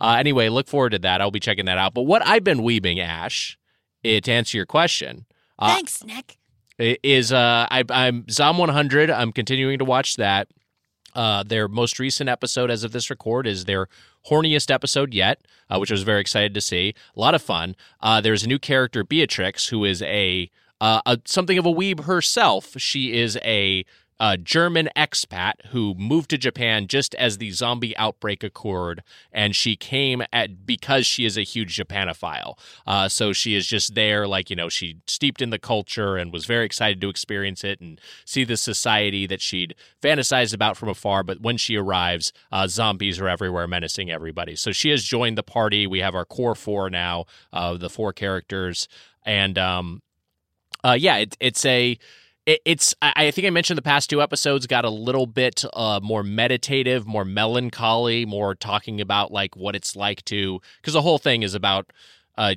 Uh, 0.00 0.16
anyway, 0.18 0.48
look 0.48 0.66
forward 0.66 0.90
to 0.90 0.98
that. 1.00 1.20
I'll 1.20 1.30
be 1.32 1.40
checking 1.40 1.66
that 1.66 1.76
out. 1.76 1.92
But 1.92 2.02
what 2.02 2.26
I've 2.26 2.44
been 2.44 2.60
weebing, 2.60 3.00
Ash, 3.00 3.58
eh, 4.02 4.20
to 4.20 4.32
answer 4.32 4.56
your 4.56 4.64
question, 4.64 5.26
uh, 5.58 5.74
Thanks, 5.74 6.02
Nick. 6.02 6.38
is 6.78 7.32
uh, 7.32 7.66
I, 7.70 7.84
I'm 7.90 8.24
Zom 8.30 8.56
100. 8.56 9.10
I'm 9.10 9.30
continuing 9.30 9.78
to 9.78 9.84
watch 9.84 10.16
that. 10.16 10.48
Uh, 11.14 11.42
their 11.42 11.68
most 11.68 11.98
recent 11.98 12.30
episode, 12.30 12.70
as 12.70 12.82
of 12.82 12.92
this 12.92 13.10
record, 13.10 13.46
is 13.46 13.66
their 13.66 13.88
horniest 14.30 14.70
episode 14.72 15.12
yet, 15.12 15.42
uh, 15.68 15.76
which 15.78 15.90
I 15.90 15.94
was 15.94 16.02
very 16.02 16.20
excited 16.22 16.54
to 16.54 16.60
see. 16.62 16.94
A 17.14 17.20
lot 17.20 17.34
of 17.34 17.42
fun. 17.42 17.76
Uh, 18.00 18.20
there's 18.22 18.44
a 18.44 18.48
new 18.48 18.58
character, 18.58 19.04
Beatrix, 19.04 19.68
who 19.68 19.84
is 19.84 20.00
a, 20.02 20.50
uh, 20.80 21.00
a 21.06 21.18
something 21.24 21.58
of 21.58 21.66
a 21.66 21.72
weeb 21.72 22.04
herself. 22.04 22.74
She 22.78 23.12
is 23.12 23.38
a 23.44 23.84
a 24.20 24.36
German 24.36 24.88
expat 24.96 25.54
who 25.70 25.94
moved 25.94 26.30
to 26.30 26.38
Japan 26.38 26.86
just 26.86 27.14
as 27.16 27.38
the 27.38 27.50
zombie 27.50 27.96
outbreak 27.96 28.44
occurred, 28.44 29.02
and 29.32 29.56
she 29.56 29.76
came 29.76 30.22
at 30.32 30.64
because 30.64 31.04
she 31.06 31.24
is 31.24 31.36
a 31.36 31.42
huge 31.42 31.76
Japanophile. 31.76 32.56
Uh, 32.86 33.08
so 33.08 33.32
she 33.32 33.54
is 33.54 33.66
just 33.66 33.94
there, 33.94 34.26
like 34.26 34.50
you 34.50 34.56
know, 34.56 34.68
she 34.68 34.98
steeped 35.06 35.42
in 35.42 35.50
the 35.50 35.58
culture 35.58 36.16
and 36.16 36.32
was 36.32 36.46
very 36.46 36.64
excited 36.64 37.00
to 37.00 37.08
experience 37.08 37.64
it 37.64 37.80
and 37.80 38.00
see 38.24 38.44
the 38.44 38.56
society 38.56 39.26
that 39.26 39.40
she'd 39.40 39.74
fantasized 40.00 40.54
about 40.54 40.76
from 40.76 40.88
afar. 40.88 41.22
But 41.22 41.40
when 41.40 41.56
she 41.56 41.76
arrives, 41.76 42.32
uh, 42.52 42.68
zombies 42.68 43.20
are 43.20 43.28
everywhere, 43.28 43.66
menacing 43.66 44.10
everybody. 44.10 44.54
So 44.54 44.70
she 44.70 44.90
has 44.90 45.02
joined 45.02 45.36
the 45.36 45.42
party. 45.42 45.86
We 45.86 46.00
have 46.00 46.14
our 46.14 46.24
core 46.24 46.54
four 46.54 46.88
now, 46.88 47.24
uh, 47.52 47.76
the 47.76 47.90
four 47.90 48.12
characters, 48.12 48.86
and 49.26 49.58
um, 49.58 50.02
uh, 50.84 50.96
yeah, 50.98 51.16
it, 51.16 51.36
it's 51.40 51.64
a. 51.64 51.98
It, 52.46 52.60
it's. 52.64 52.94
I 53.02 53.12
I 53.16 53.30
think 53.30 53.46
I 53.46 53.50
mentioned 53.50 53.78
the 53.78 53.82
past 53.82 54.10
two 54.10 54.22
episodes 54.22 54.66
got 54.66 54.84
a 54.84 54.90
little 54.90 55.26
bit 55.26 55.64
uh, 55.72 56.00
more 56.02 56.22
meditative, 56.22 57.06
more 57.06 57.24
melancholy, 57.24 58.26
more 58.26 58.54
talking 58.54 59.00
about 59.00 59.32
like 59.32 59.56
what 59.56 59.74
it's 59.74 59.96
like 59.96 60.24
to. 60.26 60.60
Because 60.80 60.92
the 60.94 61.02
whole 61.02 61.18
thing 61.18 61.42
is 61.42 61.54
about 61.54 61.92
uh 62.36 62.54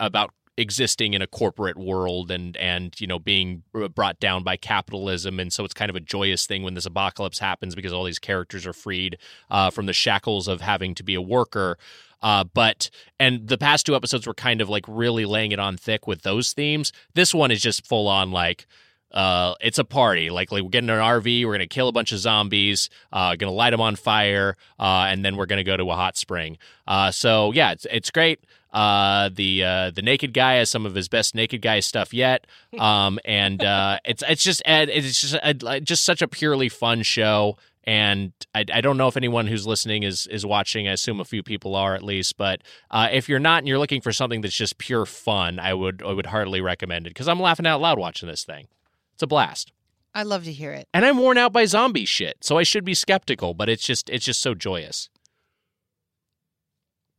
about 0.00 0.32
existing 0.58 1.14
in 1.14 1.22
a 1.22 1.26
corporate 1.26 1.78
world 1.78 2.30
and 2.30 2.56
and 2.58 3.00
you 3.00 3.06
know 3.06 3.18
being 3.18 3.62
brought 3.94 4.20
down 4.20 4.42
by 4.42 4.54
capitalism 4.54 5.40
and 5.40 5.50
so 5.50 5.64
it's 5.64 5.72
kind 5.72 5.88
of 5.88 5.96
a 5.96 6.00
joyous 6.00 6.46
thing 6.46 6.62
when 6.62 6.74
this 6.74 6.84
apocalypse 6.84 7.38
happens 7.38 7.74
because 7.74 7.90
all 7.90 8.04
these 8.04 8.18
characters 8.18 8.66
are 8.66 8.74
freed 8.74 9.16
uh, 9.50 9.70
from 9.70 9.86
the 9.86 9.94
shackles 9.94 10.48
of 10.48 10.60
having 10.60 10.94
to 10.94 11.02
be 11.02 11.14
a 11.14 11.22
worker 11.22 11.78
uh, 12.22 12.44
but 12.44 12.90
and 13.18 13.48
the 13.48 13.58
past 13.58 13.86
two 13.86 13.94
episodes 13.94 14.26
were 14.26 14.34
kind 14.34 14.60
of 14.60 14.68
like 14.68 14.84
really 14.88 15.24
laying 15.24 15.52
it 15.52 15.58
on 15.58 15.76
thick 15.76 16.06
with 16.06 16.22
those 16.22 16.52
themes 16.52 16.92
this 17.14 17.34
one 17.34 17.50
is 17.50 17.60
just 17.60 17.86
full 17.86 18.08
on 18.08 18.30
like 18.30 18.66
uh, 19.12 19.54
it's 19.60 19.78
a 19.78 19.84
party. 19.84 20.30
Like, 20.30 20.50
like 20.50 20.62
we're 20.62 20.70
getting 20.70 20.90
an 20.90 20.96
RV, 20.96 21.44
we're 21.44 21.52
gonna 21.52 21.66
kill 21.66 21.88
a 21.88 21.92
bunch 21.92 22.12
of 22.12 22.18
zombies, 22.18 22.88
uh, 23.12 23.36
gonna 23.36 23.52
light 23.52 23.70
them 23.70 23.80
on 23.80 23.96
fire, 23.96 24.56
uh, 24.78 25.06
and 25.08 25.24
then 25.24 25.36
we're 25.36 25.46
gonna 25.46 25.64
go 25.64 25.76
to 25.76 25.90
a 25.90 25.94
hot 25.94 26.16
spring. 26.16 26.58
Uh, 26.86 27.10
so 27.10 27.52
yeah, 27.52 27.72
it's 27.72 27.86
it's 27.90 28.10
great. 28.10 28.40
Uh, 28.72 29.28
the 29.34 29.62
uh, 29.62 29.90
the 29.90 30.00
naked 30.00 30.32
guy 30.32 30.54
has 30.54 30.70
some 30.70 30.86
of 30.86 30.94
his 30.94 31.08
best 31.08 31.34
naked 31.34 31.60
guy 31.60 31.80
stuff 31.80 32.14
yet, 32.14 32.46
um, 32.78 33.18
and 33.24 33.62
uh, 33.62 33.98
it's 34.04 34.24
it's 34.26 34.42
just 34.42 34.62
it's 34.66 35.20
just 35.20 35.36
a, 35.42 35.80
just 35.80 36.04
such 36.04 36.22
a 36.22 36.28
purely 36.28 36.68
fun 36.68 37.02
show. 37.02 37.58
And 37.84 38.32
I, 38.54 38.64
I 38.72 38.80
don't 38.80 38.96
know 38.96 39.08
if 39.08 39.16
anyone 39.16 39.46
who's 39.46 39.66
listening 39.66 40.04
is 40.04 40.26
is 40.28 40.46
watching. 40.46 40.86
I 40.86 40.92
assume 40.92 41.20
a 41.20 41.24
few 41.24 41.42
people 41.42 41.74
are 41.74 41.94
at 41.94 42.02
least. 42.02 42.36
But 42.36 42.62
uh, 42.90 43.08
if 43.10 43.28
you're 43.28 43.40
not 43.40 43.58
and 43.58 43.68
you're 43.68 43.78
looking 43.78 44.00
for 44.00 44.12
something 44.12 44.40
that's 44.40 44.56
just 44.56 44.78
pure 44.78 45.04
fun, 45.04 45.58
I 45.58 45.74
would 45.74 46.02
I 46.02 46.12
would 46.12 46.26
heartily 46.26 46.60
recommend 46.60 47.06
it 47.06 47.10
because 47.10 47.28
I'm 47.28 47.40
laughing 47.40 47.66
out 47.66 47.80
loud 47.80 47.98
watching 47.98 48.28
this 48.28 48.44
thing. 48.44 48.68
It's 49.14 49.22
a 49.22 49.26
blast. 49.26 49.72
I 50.14 50.22
love 50.22 50.44
to 50.44 50.52
hear 50.52 50.72
it. 50.72 50.88
And 50.92 51.04
I'm 51.04 51.16
worn 51.16 51.38
out 51.38 51.52
by 51.52 51.64
zombie 51.64 52.04
shit, 52.04 52.38
so 52.42 52.58
I 52.58 52.64
should 52.64 52.84
be 52.84 52.94
skeptical, 52.94 53.54
but 53.54 53.68
it's 53.68 53.84
just 53.84 54.10
it's 54.10 54.24
just 54.24 54.40
so 54.40 54.54
joyous. 54.54 55.08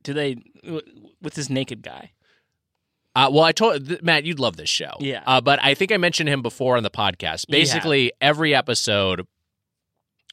Do 0.04 0.14
they 0.14 0.38
with 1.22 1.34
this 1.34 1.50
naked 1.50 1.82
guy? 1.82 2.12
Uh, 3.16 3.30
well, 3.32 3.44
I 3.44 3.52
told 3.52 4.02
Matt 4.02 4.26
you'd 4.26 4.40
love 4.40 4.58
this 4.58 4.70
show. 4.70 4.96
Yeah. 5.00 5.22
Uh, 5.26 5.40
but 5.40 5.60
I 5.62 5.76
think 5.76 5.92
I 5.92 5.98
mentioned 5.98 6.30
him 6.30 6.42
before 6.42 6.78
on 6.78 6.84
the 6.84 6.90
podcast. 6.90 7.46
Basically, 7.48 8.12
every 8.20 8.56
episode, 8.56 9.28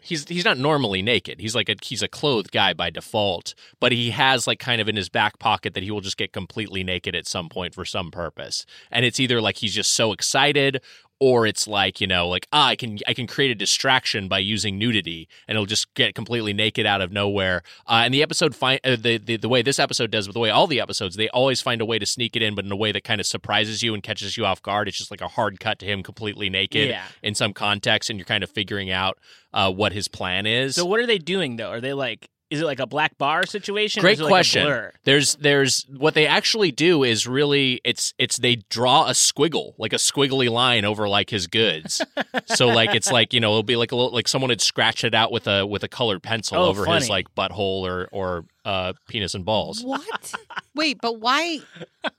he's 0.01 0.29
he's 0.29 0.45
not 0.45 0.59
normally 0.59 1.03
naked. 1.03 1.41
He's 1.41 1.55
like 1.55 1.69
a 1.69 1.77
he's 1.83 2.03
a 2.03 2.09
clothed 2.09 2.53
guy 2.53 2.73
by 2.73 2.91
default, 2.91 3.55
but 3.79 3.93
he 3.93 4.11
has 4.11 4.47
like 4.47 4.59
kind 4.59 4.81
of 4.81 4.89
in 4.89 4.97
his 4.97 5.09
back 5.09 5.39
pocket 5.39 5.75
that 5.75 5.83
he 5.83 5.91
will 5.91 6.01
just 6.01 6.17
get 6.17 6.33
completely 6.33 6.83
naked 6.83 7.15
at 7.15 7.27
some 7.27 7.49
point 7.49 7.75
for 7.75 7.85
some 7.85 8.11
purpose. 8.11 8.67
And 8.91 9.05
it's 9.05 9.21
either 9.21 9.41
like 9.41 9.59
he's 9.59 9.75
just 9.75 9.95
so 9.95 10.13
excited 10.13 10.81
or 11.21 11.47
it's 11.47 11.69
like 11.69 12.01
you 12.01 12.07
know 12.07 12.27
like 12.27 12.47
ah, 12.53 12.67
i 12.69 12.75
can 12.77 12.99
i 13.07 13.15
can 13.15 13.27
create 13.27 13.51
a 13.51 13.55
distraction 13.55 14.27
by 14.27 14.39
using 14.39 14.79
nudity 14.79 15.29
and 15.47 15.55
it'll 15.57 15.67
just 15.67 15.93
get 15.95 16.15
completely 16.15 16.53
naked 16.53 16.87
out 16.87 17.01
of 17.01 17.13
nowhere 17.13 17.63
uh, 17.87 18.03
and 18.05 18.13
the 18.15 18.23
episode 18.23 18.55
find 18.55 18.81
uh, 18.85 18.97
the, 18.97 19.19
the 19.19 19.37
the 19.37 19.49
way 19.49 19.63
this 19.63 19.79
episode 19.79 20.11
does 20.11 20.27
with 20.27 20.35
the 20.35 20.41
way 20.41 20.51
all 20.51 20.67
the 20.67 20.81
episodes 20.81 21.17
they 21.17 21.29
always 21.29 21.61
find 21.61 21.81
a 21.81 21.85
way 21.85 21.99
to 21.99 22.07
sneak 22.07 22.35
it 22.35 22.43
in 22.43 22.55
but 22.55 22.65
in 22.65 22.73
a 22.73 22.77
way 22.77 22.91
that 22.91 23.05
kind 23.05 23.21
of 23.21 23.27
surprises 23.27 23.83
you 23.83 23.95
and 23.95 24.03
catches 24.03 24.37
you 24.37 24.45
off 24.45 24.63
guard 24.63 24.89
it's 24.89 24.99
just 24.99 25.11
like 25.11 25.21
a 25.21 25.29
hard 25.29 25.61
cut 25.61 25.79
to 25.79 25.87
him 25.87 26.03
completely 26.03 26.49
naked 26.51 26.89
Yeah. 26.89 27.05
in 27.23 27.35
some 27.35 27.53
context 27.53 28.09
and 28.11 28.19
you're 28.19 28.25
kind 28.27 28.43
of 28.43 28.51
figuring 28.51 28.91
out 28.91 29.19
uh, 29.53 29.71
what 29.71 29.93
his 29.93 30.09
plan 30.09 30.47
is 30.47 30.75
So 30.77 30.87
what 30.87 31.01
are 31.01 31.07
they 31.07 31.19
doing 31.19 31.57
though? 31.57 31.71
Are 31.71 31.81
they 31.81 31.93
like? 31.93 32.29
Is 32.51 32.61
it 32.61 32.65
like 32.65 32.81
a 32.81 32.87
black 32.87 33.17
bar 33.17 33.47
situation? 33.47 34.01
or 34.01 34.03
Great 34.03 34.15
is 34.15 34.21
it 34.21 34.25
like 34.25 34.31
a 34.31 34.35
question. 34.35 34.65
blur? 34.65 34.93
There's 35.05 35.37
there's 35.37 35.87
what 35.97 36.15
they 36.15 36.27
actually 36.27 36.73
do 36.73 37.05
is 37.05 37.27
really 37.27 37.81
it's 37.85 38.13
it's 38.19 38.39
they 38.39 38.57
draw 38.71 39.07
a 39.07 39.13
squiggle 39.13 39.75
like 39.79 39.93
a 39.93 39.97
squiggly 39.97 40.51
line 40.51 40.85
over 40.85 41.09
like 41.09 41.31
his 41.31 41.47
goods. 41.47 42.03
so 42.47 42.67
like 42.67 42.95
it's 42.95 43.13
like 43.13 43.33
you 43.33 43.39
know 43.41 43.51
it'll 43.51 43.63
be 43.63 43.77
like 43.77 43.93
a 43.93 43.97
little 43.97 44.13
like 44.13 44.27
someone 44.29 44.51
had 44.51 44.61
scratched 44.61 45.05
it 45.05 45.15
out 45.15 45.31
with 45.31 45.47
a 45.47 45.65
with 45.65 45.85
a 45.85 45.89
colored 45.89 46.23
pencil 46.23 46.59
Oh, 46.59 46.65
over 46.67 46.85
his 46.87 47.09
like 47.09 47.33
butthole 47.35 47.83
or 47.83 48.09
or 48.11 48.45
uh, 48.65 48.93
penis 49.09 49.35
and 49.35 49.45
balls. 49.45 49.83
What? 49.85 50.35
Wait, 50.75 50.99
but 51.01 51.21
why? 51.21 51.61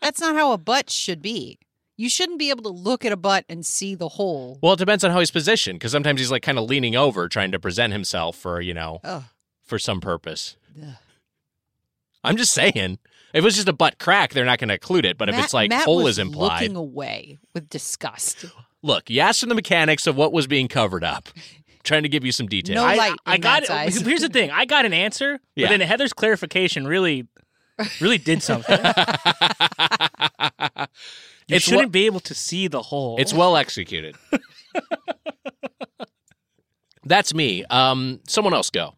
That's 0.01 0.19
not 0.21 0.35
how 0.35 0.53
a 0.53 0.57
butt 0.57 0.89
should 0.89 1.21
be. 1.21 1.59
You 1.97 2.09
shouldn't 2.09 2.39
be 2.39 2.50
able 2.50 2.63
to 2.63 2.69
look 2.69 3.05
at 3.05 3.11
a 3.11 3.17
butt 3.17 3.45
and 3.47 3.63
see 3.63 3.93
the 3.93 4.09
hole. 4.09 4.57
Well, 4.63 4.73
it 4.73 4.79
depends 4.79 5.03
on 5.03 5.11
how 5.11 5.19
he's 5.19 5.29
positioned 5.29 5.77
because 5.77 5.91
sometimes 5.91 6.19
he's 6.19 6.31
like 6.31 6.41
kind 6.41 6.57
of 6.57 6.63
leaning 6.67 6.95
over 6.95 7.27
trying 7.27 7.51
to 7.51 7.59
present 7.59 7.93
himself 7.93 8.38
for 8.38 8.59
you 8.61 8.73
know 8.73 9.01
Ugh. 9.03 9.23
For 9.71 9.79
some 9.79 10.01
purpose. 10.01 10.57
Ugh. 10.83 10.95
I'm 12.25 12.35
just 12.35 12.51
saying. 12.53 12.99
If 13.33 13.37
it 13.37 13.43
was 13.43 13.55
just 13.55 13.69
a 13.69 13.73
butt 13.73 13.97
crack, 13.99 14.33
they're 14.33 14.43
not 14.43 14.59
going 14.59 14.67
to 14.67 14.73
include 14.73 15.05
it. 15.05 15.17
But 15.17 15.29
if 15.29 15.39
it's 15.39 15.53
like 15.53 15.69
Matt 15.69 15.85
hole 15.85 16.05
is 16.07 16.19
implied, 16.19 16.59
looking 16.63 16.75
away 16.75 17.39
with 17.53 17.69
disgust. 17.69 18.43
Look, 18.83 19.09
you 19.09 19.21
asked 19.21 19.39
for 19.39 19.45
the 19.45 19.55
mechanics 19.55 20.05
of 20.07 20.17
what 20.17 20.33
was 20.33 20.45
being 20.47 20.67
covered 20.67 21.05
up. 21.05 21.29
trying 21.83 22.03
to 22.03 22.09
give 22.09 22.25
you 22.25 22.33
some 22.33 22.47
details. 22.47 22.75
No 22.75 22.83
I, 22.85 22.95
light 22.95 23.15
I 23.25 23.35
in 23.35 23.41
got 23.41 23.61
Matt's 23.61 23.69
eyes. 23.71 23.97
it. 24.01 24.05
Here's 24.07 24.19
the 24.21 24.27
thing. 24.29 24.51
I 24.51 24.65
got 24.65 24.85
an 24.85 24.91
answer, 24.93 25.39
Yeah. 25.55 25.67
but 25.67 25.77
then 25.77 25.87
Heather's 25.87 26.11
clarification 26.13 26.85
really, 26.85 27.27
really 28.01 28.17
did 28.17 28.43
something. 28.43 28.77
you 28.85 28.85
It's 31.47 31.63
shouldn't 31.65 31.87
wha- 31.87 31.91
be 31.91 32.05
able 32.07 32.19
to 32.19 32.35
see 32.35 32.67
the 32.67 32.81
hole. 32.81 33.15
it's 33.17 33.33
well 33.33 33.55
executed. 33.55 34.15
That's 37.03 37.33
me. 37.33 37.63
Um, 37.65 38.19
someone 38.27 38.53
else 38.53 38.69
go. 38.69 38.93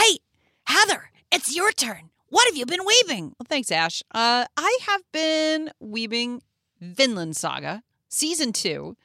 Hey, 0.00 0.20
Heather, 0.64 1.10
it's 1.30 1.54
your 1.54 1.72
turn. 1.72 2.08
What 2.30 2.48
have 2.48 2.56
you 2.56 2.64
been 2.64 2.80
weebing? 2.80 3.22
Well, 3.22 3.46
thanks, 3.46 3.70
Ash. 3.70 4.02
Uh, 4.14 4.46
I 4.56 4.78
have 4.86 5.02
been 5.12 5.70
weebing 5.82 6.40
Vinland 6.80 7.36
Saga 7.36 7.82
season 8.08 8.54
two, 8.54 8.96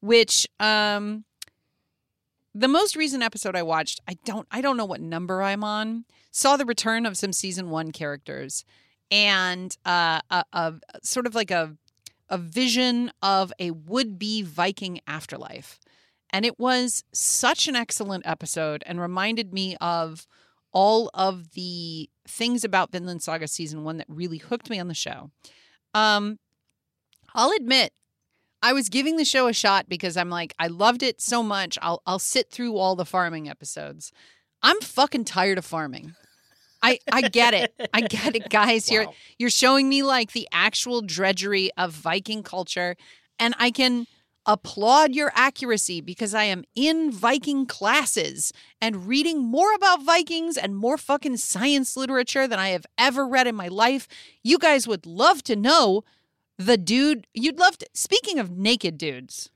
which 0.00 0.46
um, 0.60 1.24
the 2.54 2.68
most 2.68 2.94
recent 2.94 3.24
episode 3.24 3.56
I 3.56 3.64
watched, 3.64 4.00
I 4.06 4.16
don't, 4.24 4.46
I 4.52 4.60
don't 4.60 4.76
know 4.76 4.84
what 4.84 5.00
number 5.00 5.42
I'm 5.42 5.64
on. 5.64 6.04
Saw 6.30 6.56
the 6.56 6.64
return 6.64 7.04
of 7.04 7.16
some 7.16 7.32
season 7.32 7.70
one 7.70 7.90
characters, 7.90 8.64
and 9.10 9.76
uh, 9.84 10.20
a, 10.30 10.44
a 10.52 10.74
sort 11.02 11.26
of 11.26 11.34
like 11.34 11.50
a 11.50 11.76
a 12.28 12.38
vision 12.38 13.10
of 13.22 13.52
a 13.58 13.72
would 13.72 14.20
be 14.20 14.42
Viking 14.42 15.00
afterlife, 15.08 15.80
and 16.30 16.46
it 16.46 16.60
was 16.60 17.02
such 17.12 17.66
an 17.66 17.74
excellent 17.74 18.24
episode, 18.24 18.84
and 18.86 19.00
reminded 19.00 19.52
me 19.52 19.76
of 19.80 20.28
all 20.74 21.08
of 21.14 21.52
the 21.52 22.10
things 22.28 22.64
about 22.64 22.92
Vinland 22.92 23.22
Saga 23.22 23.48
season 23.48 23.84
one 23.84 23.96
that 23.96 24.06
really 24.08 24.38
hooked 24.38 24.68
me 24.68 24.78
on 24.78 24.88
the 24.88 24.94
show. 24.94 25.30
Um, 25.94 26.38
I'll 27.34 27.52
admit, 27.52 27.92
I 28.60 28.72
was 28.72 28.88
giving 28.88 29.16
the 29.16 29.24
show 29.24 29.46
a 29.46 29.52
shot 29.52 29.88
because 29.88 30.16
I'm 30.16 30.30
like, 30.30 30.54
I 30.58 30.66
loved 30.66 31.02
it 31.02 31.20
so 31.20 31.42
much. 31.42 31.78
I'll 31.80 32.02
I'll 32.06 32.18
sit 32.18 32.50
through 32.50 32.76
all 32.76 32.96
the 32.96 33.04
farming 33.04 33.48
episodes. 33.48 34.12
I'm 34.62 34.80
fucking 34.80 35.24
tired 35.24 35.58
of 35.58 35.64
farming. 35.64 36.14
I 36.82 36.98
I 37.10 37.22
get 37.22 37.54
it. 37.54 37.74
I 37.94 38.00
get 38.02 38.36
it, 38.36 38.50
guys. 38.50 38.90
You're 38.90 39.06
you're 39.38 39.50
showing 39.50 39.88
me 39.88 40.02
like 40.02 40.32
the 40.32 40.48
actual 40.52 41.02
drudgery 41.02 41.70
of 41.76 41.92
Viking 41.92 42.42
culture, 42.42 42.96
and 43.38 43.54
I 43.58 43.70
can 43.70 44.06
applaud 44.46 45.14
your 45.14 45.32
accuracy 45.34 46.00
because 46.00 46.34
I 46.34 46.44
am 46.44 46.64
in 46.74 47.10
Viking 47.10 47.66
classes 47.66 48.52
and 48.80 49.06
reading 49.06 49.42
more 49.42 49.74
about 49.74 50.02
Vikings 50.02 50.56
and 50.56 50.76
more 50.76 50.98
fucking 50.98 51.38
science 51.38 51.96
literature 51.96 52.46
than 52.46 52.58
I 52.58 52.68
have 52.68 52.86
ever 52.98 53.26
read 53.26 53.46
in 53.46 53.54
my 53.54 53.68
life. 53.68 54.06
You 54.42 54.58
guys 54.58 54.86
would 54.86 55.06
love 55.06 55.42
to 55.44 55.56
know 55.56 56.04
the 56.58 56.76
dude. 56.76 57.26
You'd 57.34 57.58
love 57.58 57.78
to. 57.78 57.86
Speaking 57.94 58.38
of 58.38 58.50
naked 58.50 58.98
dudes, 58.98 59.50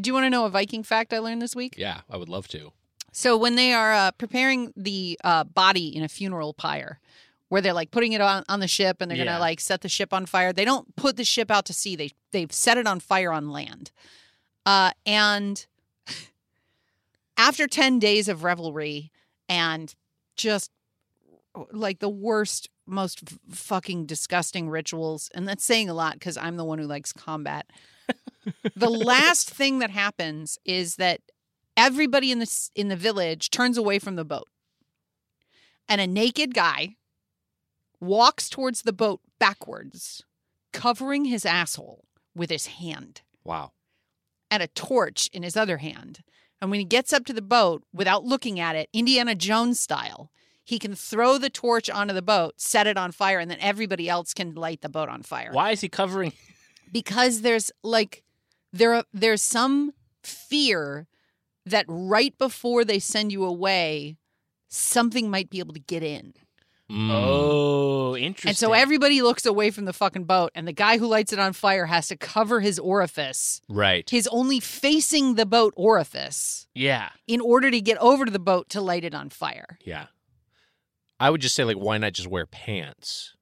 do 0.00 0.08
you 0.08 0.14
want 0.14 0.24
to 0.24 0.30
know 0.30 0.44
a 0.44 0.50
Viking 0.50 0.82
fact 0.82 1.12
I 1.12 1.18
learned 1.18 1.40
this 1.40 1.56
week? 1.56 1.74
Yeah, 1.76 2.00
I 2.10 2.16
would 2.16 2.28
love 2.28 2.48
to. 2.48 2.72
So 3.12 3.36
when 3.36 3.54
they 3.54 3.72
are 3.72 3.94
uh, 3.94 4.10
preparing 4.10 4.74
the 4.76 5.18
uh, 5.24 5.44
body 5.44 5.88
in 5.88 6.02
a 6.02 6.08
funeral 6.08 6.52
pyre, 6.52 7.00
where 7.48 7.60
they're 7.62 7.72
like 7.72 7.90
putting 7.90 8.12
it 8.12 8.20
on, 8.20 8.42
on 8.48 8.60
the 8.60 8.68
ship 8.68 9.00
and 9.00 9.10
they're 9.10 9.18
Yeah. 9.18 9.24
gonna 9.26 9.38
like 9.38 9.60
set 9.60 9.80
the 9.82 9.88
ship 9.88 10.12
on 10.12 10.26
fire, 10.26 10.52
they 10.52 10.64
don't 10.64 10.94
put 10.96 11.16
the 11.16 11.24
ship 11.24 11.50
out 11.50 11.64
to 11.66 11.72
sea. 11.72 11.96
They 11.96 12.10
they've 12.32 12.52
set 12.52 12.78
it 12.78 12.86
on 12.86 13.00
fire 13.00 13.32
on 13.32 13.50
land. 13.50 13.90
Uh, 14.64 14.90
and 15.04 15.64
after 17.36 17.66
ten 17.66 17.98
days 17.98 18.28
of 18.28 18.42
revelry 18.44 19.10
and 19.48 19.94
just 20.36 20.70
like 21.72 22.00
the 22.00 22.08
worst, 22.08 22.68
most 22.86 23.22
fucking 23.50 24.06
disgusting 24.06 24.68
rituals, 24.68 25.30
and 25.34 25.46
that's 25.48 25.64
saying 25.64 25.88
a 25.88 25.94
lot 25.94 26.14
because 26.14 26.36
I'm 26.36 26.56
the 26.56 26.64
one 26.64 26.78
who 26.78 26.86
likes 26.86 27.12
combat. 27.12 27.66
the 28.76 28.90
last 28.90 29.48
thing 29.50 29.78
that 29.80 29.90
happens 29.90 30.58
is 30.64 30.96
that 30.96 31.20
everybody 31.76 32.30
in 32.30 32.38
the 32.38 32.68
in 32.74 32.88
the 32.88 32.96
village 32.96 33.50
turns 33.50 33.78
away 33.78 33.98
from 33.98 34.16
the 34.16 34.24
boat 34.24 34.48
and 35.88 36.00
a 36.00 36.06
naked 36.06 36.54
guy 36.54 36.96
walks 38.00 38.48
towards 38.48 38.82
the 38.82 38.92
boat 38.92 39.20
backwards 39.38 40.22
covering 40.72 41.24
his 41.24 41.44
asshole 41.46 42.04
with 42.34 42.50
his 42.50 42.66
hand 42.66 43.22
Wow. 43.44 43.72
and 44.50 44.62
a 44.62 44.66
torch 44.68 45.28
in 45.32 45.42
his 45.42 45.56
other 45.56 45.78
hand 45.78 46.22
and 46.60 46.70
when 46.70 46.80
he 46.80 46.84
gets 46.84 47.12
up 47.12 47.24
to 47.26 47.32
the 47.32 47.42
boat 47.42 47.82
without 47.92 48.24
looking 48.24 48.58
at 48.60 48.76
it 48.76 48.88
indiana 48.92 49.34
jones 49.34 49.80
style 49.80 50.30
he 50.64 50.78
can 50.78 50.94
throw 50.94 51.38
the 51.38 51.48
torch 51.50 51.88
onto 51.88 52.12
the 52.12 52.22
boat 52.22 52.54
set 52.60 52.86
it 52.86 52.96
on 52.98 53.12
fire 53.12 53.38
and 53.38 53.50
then 53.50 53.58
everybody 53.60 54.08
else 54.08 54.34
can 54.34 54.54
light 54.54 54.80
the 54.82 54.88
boat 54.88 55.08
on 55.08 55.22
fire 55.22 55.50
Why 55.52 55.70
is 55.70 55.80
he 55.80 55.88
covering? 55.88 56.32
because 56.92 57.40
there's 57.42 57.70
like 57.82 58.22
there 58.72 59.02
there's 59.12 59.42
some 59.42 59.92
fear 60.22 61.06
that 61.64 61.84
right 61.88 62.36
before 62.38 62.84
they 62.84 62.98
send 62.98 63.32
you 63.32 63.44
away 63.44 64.16
something 64.68 65.30
might 65.30 65.48
be 65.50 65.58
able 65.60 65.72
to 65.74 65.80
get 65.80 66.02
in 66.02 66.34
Mm. 66.90 67.10
Oh, 67.12 68.16
Interesting. 68.16 68.48
And 68.50 68.56
so 68.56 68.72
everybody 68.72 69.20
looks 69.22 69.44
away 69.44 69.70
from 69.70 69.84
the 69.86 69.92
fucking 69.92 70.24
boat, 70.24 70.52
and 70.54 70.66
the 70.68 70.72
guy 70.72 70.98
who 70.98 71.06
lights 71.06 71.32
it 71.32 71.38
on 71.38 71.52
fire 71.52 71.86
has 71.86 72.08
to 72.08 72.16
cover 72.16 72.60
his 72.60 72.78
orifice, 72.78 73.60
Right. 73.68 74.08
his 74.08 74.28
only 74.28 74.60
facing 74.60 75.34
the 75.34 75.46
boat 75.46 75.74
orifice, 75.76 76.66
yeah. 76.74 77.08
in 77.26 77.40
order 77.40 77.70
to 77.70 77.80
get 77.80 77.98
over 77.98 78.24
to 78.24 78.30
the 78.30 78.38
boat 78.38 78.68
to 78.70 78.80
light 78.80 79.04
it 79.04 79.14
on 79.14 79.30
fire. 79.30 79.78
Yeah. 79.84 80.06
I 81.18 81.30
would 81.30 81.40
just 81.40 81.54
say 81.54 81.64
like 81.64 81.76
why 81.78 81.98
not 81.98 82.12
just 82.12 82.28
wear 82.28 82.46
pants? 82.46 83.34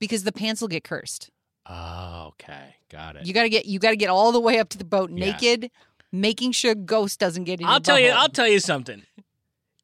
Because 0.00 0.24
the 0.24 0.32
pants 0.32 0.60
will 0.60 0.68
get 0.68 0.82
cursed. 0.84 1.30
Oh, 1.66 2.28
okay. 2.28 2.76
Got 2.90 3.16
it. 3.16 3.26
You 3.26 3.34
gotta 3.34 3.50
get 3.50 3.66
you 3.66 3.78
gotta 3.78 3.96
get 3.96 4.08
all 4.08 4.32
the 4.32 4.40
way 4.40 4.58
up 4.58 4.70
to 4.70 4.78
the 4.78 4.84
boat 4.84 5.10
Yeah. 5.10 5.26
naked, 5.32 5.70
making 6.10 6.52
sure 6.52 6.74
ghost 6.74 7.20
doesn't 7.20 7.44
get 7.44 7.60
in 7.60 7.66
I'll 7.66 7.74
your 7.74 7.80
tell 7.80 8.00
you. 8.00 8.08
butthole. 8.08 8.14
I'll 8.16 8.28
tell 8.30 8.48
you 8.48 8.60
something. 8.60 9.02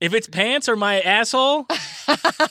If 0.04 0.12
it's 0.12 0.28
pants 0.28 0.68
or 0.68 0.76
my 0.76 1.00
asshole, 1.00 1.66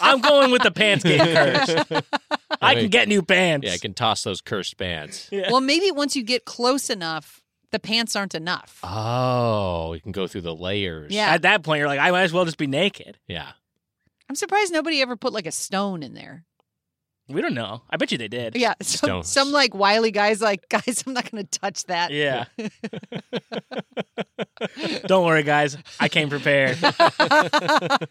I'm 0.02 0.22
going 0.22 0.50
with 0.52 0.64
the 0.64 0.72
pants 0.72 1.04
getting 1.04 1.36
cursed. 1.36 2.04
I 2.62 2.74
can 2.76 2.90
get 2.90 3.08
new 3.08 3.22
pants. 3.22 3.68
yeah, 3.68 3.74
I 3.74 3.78
can 3.78 3.94
toss 3.94 4.24
those 4.24 4.42
cursed 4.42 4.78
pants. 4.78 5.30
Yeah. 5.32 5.52
well, 5.52 5.62
maybe 5.62 5.92
once 5.92 6.16
you 6.16 6.24
get 6.24 6.46
close 6.46 6.90
enough, 6.90 7.44
the 7.72 7.80
pants 7.80 8.16
aren't 8.16 8.34
enough. 8.34 8.80
Oh, 8.84 9.94
you 9.94 10.02
can 10.02 10.12
go 10.12 10.26
through 10.26 10.42
the 10.42 10.56
layers. 10.56 11.12
Yeah. 11.12 11.30
At 11.30 11.44
that 11.44 11.64
point, 11.64 11.80
you're 11.80 11.88
like, 11.88 12.00
I 12.00 12.10
might 12.12 12.24
as 12.24 12.34
well 12.34 12.46
just 12.46 12.58
be 12.58 12.68
naked. 12.68 13.20
Yeah. 13.28 13.52
I'm 14.30 14.36
surprised 14.36 14.74
nobody 14.74 15.02
ever 15.02 15.16
put 15.16 15.34
like 15.34 15.46
a 15.46 15.52
stone 15.52 16.02
in 16.02 16.14
there. 16.16 16.46
We 17.30 17.42
don't 17.42 17.54
know. 17.54 17.82
I 17.90 17.98
bet 17.98 18.12
you 18.12 18.18
they 18.18 18.28
did. 18.28 18.56
Yeah, 18.56 18.74
some, 18.82 19.08
Stones. 19.08 19.30
some 19.30 19.52
like 19.52 19.74
wily 19.74 20.12
guys 20.12 20.42
like 20.42 20.68
guys. 20.70 21.04
I'm 21.08 21.14
not 21.14 21.30
gonna 21.32 21.46
touch 21.46 21.86
that. 21.86 22.12
Yeah. 22.12 22.46
don't 25.06 25.26
worry, 25.26 25.44
guys. 25.44 25.78
I 26.00 26.10
came 26.10 26.30
prepared. 26.30 26.78
uh, 26.84 28.08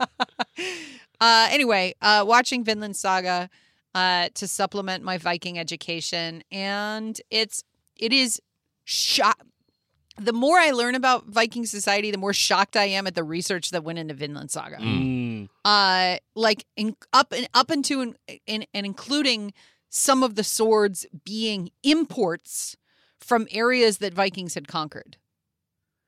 anyway, 1.21 1.95
uh, 2.00 2.25
watching 2.26 2.64
Vinland 2.64 2.97
Saga 2.97 3.50
uh, 3.95 4.28
to 4.35 4.49
supplement 4.49 5.04
my 5.04 5.19
Viking 5.19 5.59
education, 5.59 6.42
and 6.50 7.21
it's 7.31 7.64
it 7.97 8.12
is 8.12 8.40
shock. 8.85 9.45
The 10.19 10.33
more 10.33 10.59
I 10.59 10.73
learn 10.73 10.95
about 10.95 11.26
Viking 11.26 11.64
society, 11.64 12.11
the 12.11 12.19
more 12.19 12.33
shocked 12.35 12.76
I 12.76 12.85
am 12.85 13.07
at 13.07 13.14
the 13.14 13.25
research 13.25 13.71
that 13.71 13.83
went 13.83 13.99
into 13.99 14.14
Vinland 14.14 14.50
Saga. 14.50 14.76
Mm. 14.76 15.49
Uh, 15.64 16.16
like 16.35 16.66
in, 16.76 16.97
up 17.12 17.33
and 17.33 17.49
up 17.54 17.71
into 17.71 18.00
and, 18.02 18.16
and 18.47 18.66
and 18.75 18.85
including 18.87 19.52
some 19.88 20.23
of 20.23 20.35
the 20.35 20.45
swords 20.45 21.07
being 21.25 21.71
imports 21.83 22.76
from 23.21 23.47
areas 23.50 23.99
that 23.99 24.12
Vikings 24.14 24.54
had 24.54 24.69
conquered. 24.69 25.16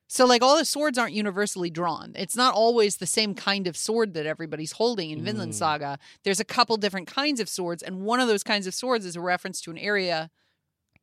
So 0.07 0.25
like 0.25 0.43
all 0.43 0.57
the 0.57 0.65
swords 0.65 0.97
aren't 0.97 1.13
universally 1.13 1.69
drawn. 1.71 2.13
It's 2.15 2.35
not 2.35 2.53
always 2.53 2.97
the 2.97 3.07
same 3.07 3.33
kind 3.33 3.65
of 3.67 3.75
sword 3.75 4.13
that 4.13 4.25
everybody's 4.27 4.73
holding 4.73 5.09
in 5.09 5.23
Vinland 5.23 5.53
Mm. 5.53 5.55
Saga. 5.55 5.97
There's 6.23 6.39
a 6.39 6.45
couple 6.45 6.77
different 6.77 7.07
kinds 7.07 7.39
of 7.39 7.49
swords 7.49 7.81
and 7.81 8.01
one 8.03 8.19
of 8.19 8.27
those 8.27 8.43
kinds 8.43 8.67
of 8.67 8.73
swords 8.75 9.03
is 9.05 9.15
a 9.15 9.21
reference 9.21 9.61
to 9.61 9.71
an 9.71 9.77
area 9.79 10.29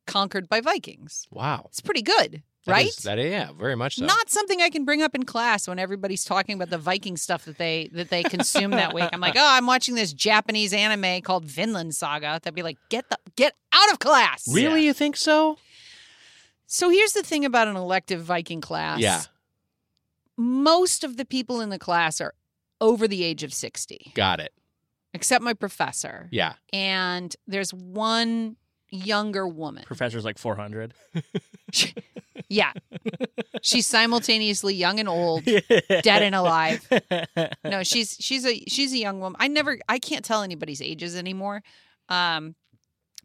conquered 0.07 0.47
by 0.47 0.61
Vikings. 0.61 1.27
Wow. 1.31 1.65
It's 1.69 1.81
pretty 1.81 2.01
good, 2.01 2.43
That 2.65 2.71
right? 2.71 2.87
is- 2.87 2.95
that 2.97 3.17
yeah, 3.19 3.51
very 3.51 3.75
much 3.75 3.95
so. 3.97 4.05
Not 4.05 4.29
something 4.29 4.61
I 4.61 4.69
can 4.69 4.85
bring 4.85 5.01
up 5.01 5.13
in 5.15 5.23
class 5.23 5.67
when 5.67 5.79
everybody's 5.79 6.23
talking 6.23 6.55
about 6.55 6.69
the 6.69 6.77
Viking 6.77 7.17
stuff 7.17 7.43
that 7.45 7.57
they 7.57 7.89
that 7.93 8.09
they 8.09 8.23
consume 8.23 8.71
that 8.71 8.93
week. 8.93 9.09
I'm 9.11 9.19
like, 9.19 9.35
oh, 9.35 9.45
I'm 9.45 9.65
watching 9.65 9.95
this 9.95 10.13
Japanese 10.13 10.71
anime 10.73 11.21
called 11.21 11.43
Vinland 11.45 11.93
Saga. 11.95 12.39
They'd 12.41 12.55
be 12.55 12.63
like, 12.63 12.77
get 12.89 13.09
the 13.09 13.17
get 13.35 13.53
out 13.73 13.91
of 13.91 13.99
class. 13.99 14.47
really, 14.47 14.81
Yeah. 14.81 14.87
you 14.87 14.93
think 14.93 15.17
so? 15.17 15.57
So 16.65 16.89
here's 16.89 17.11
the 17.13 17.21
thing 17.23 17.43
about 17.45 17.67
an 17.67 17.75
elective 17.75 18.21
Viking 18.23 18.61
class. 18.61 18.99
Yeah. 18.99 19.21
Most 20.37 21.03
of 21.03 21.17
the 21.17 21.25
people 21.25 21.61
in 21.61 21.69
the 21.69 21.77
class 21.77 22.19
are 22.21 22.33
over 22.81 23.07
the 23.07 23.23
age 23.23 23.43
of 23.43 23.53
60, 23.53 24.11
Got 24.15 24.39
it. 24.39 24.51
except 25.13 25.43
my 25.43 25.53
professor. 25.53 26.27
Yeah. 26.31 26.53
And 26.71 27.35
there's 27.45 27.73
one 27.73 28.55
younger 28.89 29.47
woman. 29.47 29.83
Professor's 29.85 30.25
like 30.25 30.37
400. 30.39 30.93
Yeah. 32.53 32.73
She's 33.61 33.87
simultaneously 33.87 34.75
young 34.75 34.99
and 34.99 35.09
old, 35.09 35.45
dead 35.45 36.21
and 36.21 36.35
alive. 36.35 36.87
No, 37.63 37.83
she's 37.83 38.17
she's 38.19 38.45
a 38.45 38.59
she's 38.67 38.93
a 38.93 38.97
young 38.97 39.19
woman. 39.19 39.37
I 39.39 39.47
never 39.47 39.79
I 39.87 39.99
can't 39.99 40.23
tell 40.25 40.43
anybody's 40.43 40.81
ages 40.81 41.15
anymore. 41.15 41.63
Um 42.09 42.55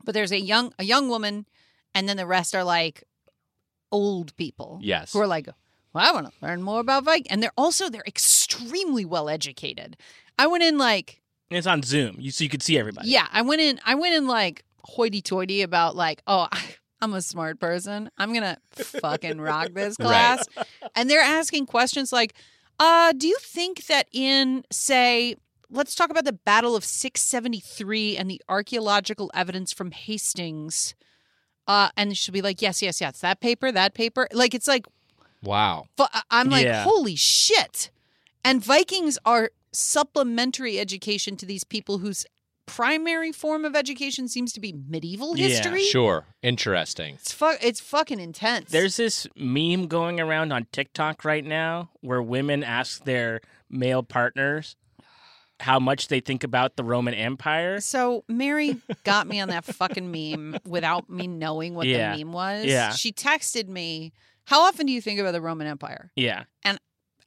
but 0.04 0.14
there's 0.14 0.32
a 0.32 0.40
young 0.40 0.72
a 0.78 0.84
young 0.84 1.08
woman 1.08 1.46
and 1.94 2.08
then 2.08 2.16
the 2.16 2.26
rest 2.26 2.54
are 2.54 2.64
like 2.64 3.04
old 3.90 4.36
people. 4.36 4.78
Yes. 4.82 5.12
Who 5.12 5.20
are 5.20 5.26
like, 5.26 5.48
well, 5.92 6.08
I 6.08 6.12
want 6.12 6.26
to 6.26 6.32
learn 6.46 6.62
more 6.62 6.80
about 6.80 7.04
Viking. 7.04 7.30
And 7.30 7.42
they're 7.42 7.52
also 7.56 7.88
they're 7.88 8.04
extremely 8.06 9.04
well 9.04 9.28
educated. 9.28 9.96
I 10.38 10.46
went 10.46 10.62
in 10.62 10.78
like 10.78 11.20
It's 11.50 11.66
on 11.66 11.82
Zoom, 11.82 12.16
you 12.18 12.30
so 12.30 12.44
you 12.44 12.50
could 12.50 12.62
see 12.62 12.78
everybody. 12.78 13.08
yeah, 13.08 13.26
I 13.32 13.42
went 13.42 13.60
in 13.60 13.80
I 13.84 13.94
went 13.96 14.14
in 14.14 14.26
like 14.26 14.64
hoity 14.84 15.20
toity 15.20 15.62
about 15.62 15.96
like, 15.96 16.22
oh 16.26 16.48
I'm 17.00 17.14
a 17.14 17.22
smart 17.22 17.60
person. 17.60 18.10
I'm 18.18 18.32
gonna 18.34 18.58
fucking 18.74 19.40
rock 19.40 19.70
this 19.72 19.96
Right. 20.00 20.06
class. 20.06 20.48
And 20.96 21.08
they're 21.08 21.20
asking 21.20 21.66
questions 21.66 22.12
like, 22.12 22.34
uh, 22.80 23.12
do 23.12 23.26
you 23.28 23.36
think 23.40 23.86
that 23.86 24.08
in, 24.12 24.64
say, 24.70 25.36
let's 25.70 25.94
talk 25.94 26.10
about 26.10 26.24
the 26.24 26.32
Battle 26.32 26.74
of 26.76 26.84
673 26.84 28.16
and 28.16 28.30
the 28.30 28.40
archaeological 28.48 29.30
evidence 29.34 29.72
from 29.72 29.90
Hastings. 29.90 30.94
Uh, 31.66 31.90
and 31.96 32.16
she'll 32.16 32.32
be 32.32 32.40
like, 32.40 32.62
yes, 32.62 32.80
yes, 32.80 33.00
yes, 33.00 33.20
that 33.20 33.40
paper, 33.40 33.70
that 33.70 33.92
paper. 33.94 34.26
Like, 34.32 34.54
it's 34.54 34.66
like, 34.66 34.86
Wow. 35.42 35.84
fu- 35.96 36.04
I'm 36.30 36.48
like, 36.48 36.64
Yeah. 36.64 36.82
holy 36.84 37.14
shit. 37.16 37.90
And 38.44 38.64
Vikings 38.64 39.18
are 39.26 39.50
supplementary 39.72 40.78
education 40.78 41.36
to 41.36 41.44
these 41.46 41.64
people 41.64 41.98
whose 41.98 42.24
primary 42.68 43.32
form 43.32 43.64
of 43.64 43.74
education 43.74 44.28
seems 44.28 44.52
to 44.52 44.60
be 44.60 44.74
medieval 44.88 45.34
history. 45.34 45.48
Yeah, 45.50 45.56
history. 45.56 45.84
Sure. 45.84 46.24
Interesting. 46.42 47.14
It's, 47.14 47.32
fu- 47.32 47.56
it's 47.60 47.80
fucking 47.80 48.20
intense. 48.20 48.70
There's 48.70 48.96
this 48.96 49.26
meme 49.36 49.86
going 49.88 50.20
around 50.20 50.52
on 50.52 50.66
TikTok 50.72 51.24
right 51.24 51.44
now 51.44 51.90
where 52.00 52.22
women 52.22 52.62
ask 52.62 53.04
their 53.04 53.40
male 53.70 54.02
partners 54.02 54.76
how 55.60 55.80
much 55.80 56.06
they 56.08 56.20
think 56.20 56.44
about 56.44 56.76
the 56.76 56.84
Roman 56.84 57.14
Empire. 57.14 57.80
So 57.80 58.24
Mary 58.28 58.76
got 59.04 59.26
me 59.26 59.40
on 59.40 59.48
that 59.48 59.64
fucking 59.64 60.10
meme 60.10 60.58
without 60.64 61.10
me 61.10 61.26
knowing 61.26 61.74
what 61.74 61.86
Yeah. 61.88 62.12
the 62.16 62.24
meme 62.24 62.32
was. 62.32 62.64
Yeah. 62.64 62.92
She 62.92 63.12
texted 63.12 63.66
me, 63.68 64.12
"How 64.44 64.60
often 64.60 64.86
do 64.86 64.92
you 64.92 65.00
think 65.00 65.18
about 65.18 65.32
the 65.32 65.40
Roman 65.40 65.66
Empire?" 65.66 66.12
Yeah. 66.14 66.44
And 66.62 66.78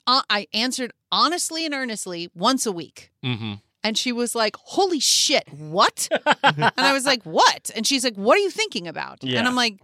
uh, 0.08 0.22
I 0.30 0.48
answered 0.54 0.94
honestly 1.12 1.66
and 1.66 1.74
earnestly 1.74 2.30
once 2.34 2.66
a 2.66 2.72
week. 2.72 3.12
Mm-hmm. 3.24 3.56
And 3.84 3.98
she 3.98 4.12
was 4.12 4.36
like, 4.36 4.56
"Holy 4.58 5.00
shit, 5.00 5.48
what?" 5.52 6.08
and 6.44 6.72
I 6.78 6.94
was 6.94 7.06
like, 7.06 7.24
"What?" 7.24 7.72
And 7.76 7.86
she's 7.88 8.04
like, 8.04 8.16
"What 8.16 8.36
are 8.38 8.42
you 8.42 8.52
thinking 8.52 8.88
about?" 8.88 9.24
Yeah. 9.24 9.40
And 9.40 9.48
I'm 9.48 9.56
like, 9.56 9.80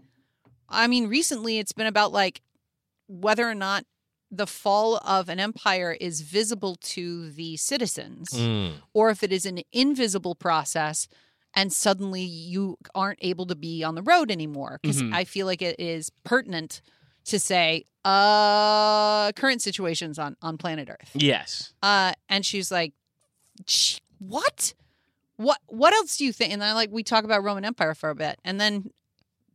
"I 0.69 0.87
mean, 0.87 1.07
recently 1.07 1.57
it's 1.59 1.71
been 1.73 1.87
about 1.87 2.11
like 2.11 2.41
whether 3.07 3.47
or 3.49 3.55
not 3.55 3.85
the 4.29 4.45
fall 4.45 4.97
of 4.97 5.29
an 5.29 5.39
empire 5.39 5.95
is 5.99 6.21
visible 6.21 6.75
to 6.81 7.31
the 7.31 7.57
citizens." 7.57 8.29
Mm. 8.33 8.73
or 8.93 9.09
if 9.09 9.23
it 9.23 9.31
is 9.31 9.45
an 9.45 9.61
invisible 9.71 10.35
process 10.35 11.07
and 11.55 11.71
suddenly 11.73 12.21
you 12.23 12.77
aren't 12.93 13.19
able 13.21 13.45
to 13.47 13.55
be 13.55 13.83
on 13.83 13.95
the 13.95 14.01
road 14.03 14.29
anymore 14.29 14.79
because 14.81 15.01
Mhm. 15.01 15.13
i 15.15 15.23
feel 15.23 15.45
like 15.47 15.61
it 15.61 15.79
is 15.79 16.11
pertinent 16.25 16.81
to 17.23 17.39
say 17.39 17.85
uh 18.03 19.31
current 19.31 19.61
situations 19.61 20.19
on 20.19 20.35
on 20.41 20.57
planet 20.57 20.89
earth 20.89 21.11
Yes. 21.13 21.73
uh 21.81 22.11
and 22.29 22.45
she's 22.45 22.69
like 22.69 22.91
"Sh- 22.91 23.06
what 24.19 24.73
what 25.35 25.59
what 25.67 25.93
else 25.93 26.17
do 26.17 26.25
you 26.25 26.33
think 26.33 26.51
and 26.51 26.61
then 26.61 26.73
like 26.73 26.89
we 26.91 27.03
talk 27.03 27.23
about 27.23 27.43
roman 27.43 27.63
empire 27.65 27.93
for 27.93 28.09
a 28.09 28.15
bit 28.15 28.39
and 28.43 28.59
then 28.59 28.89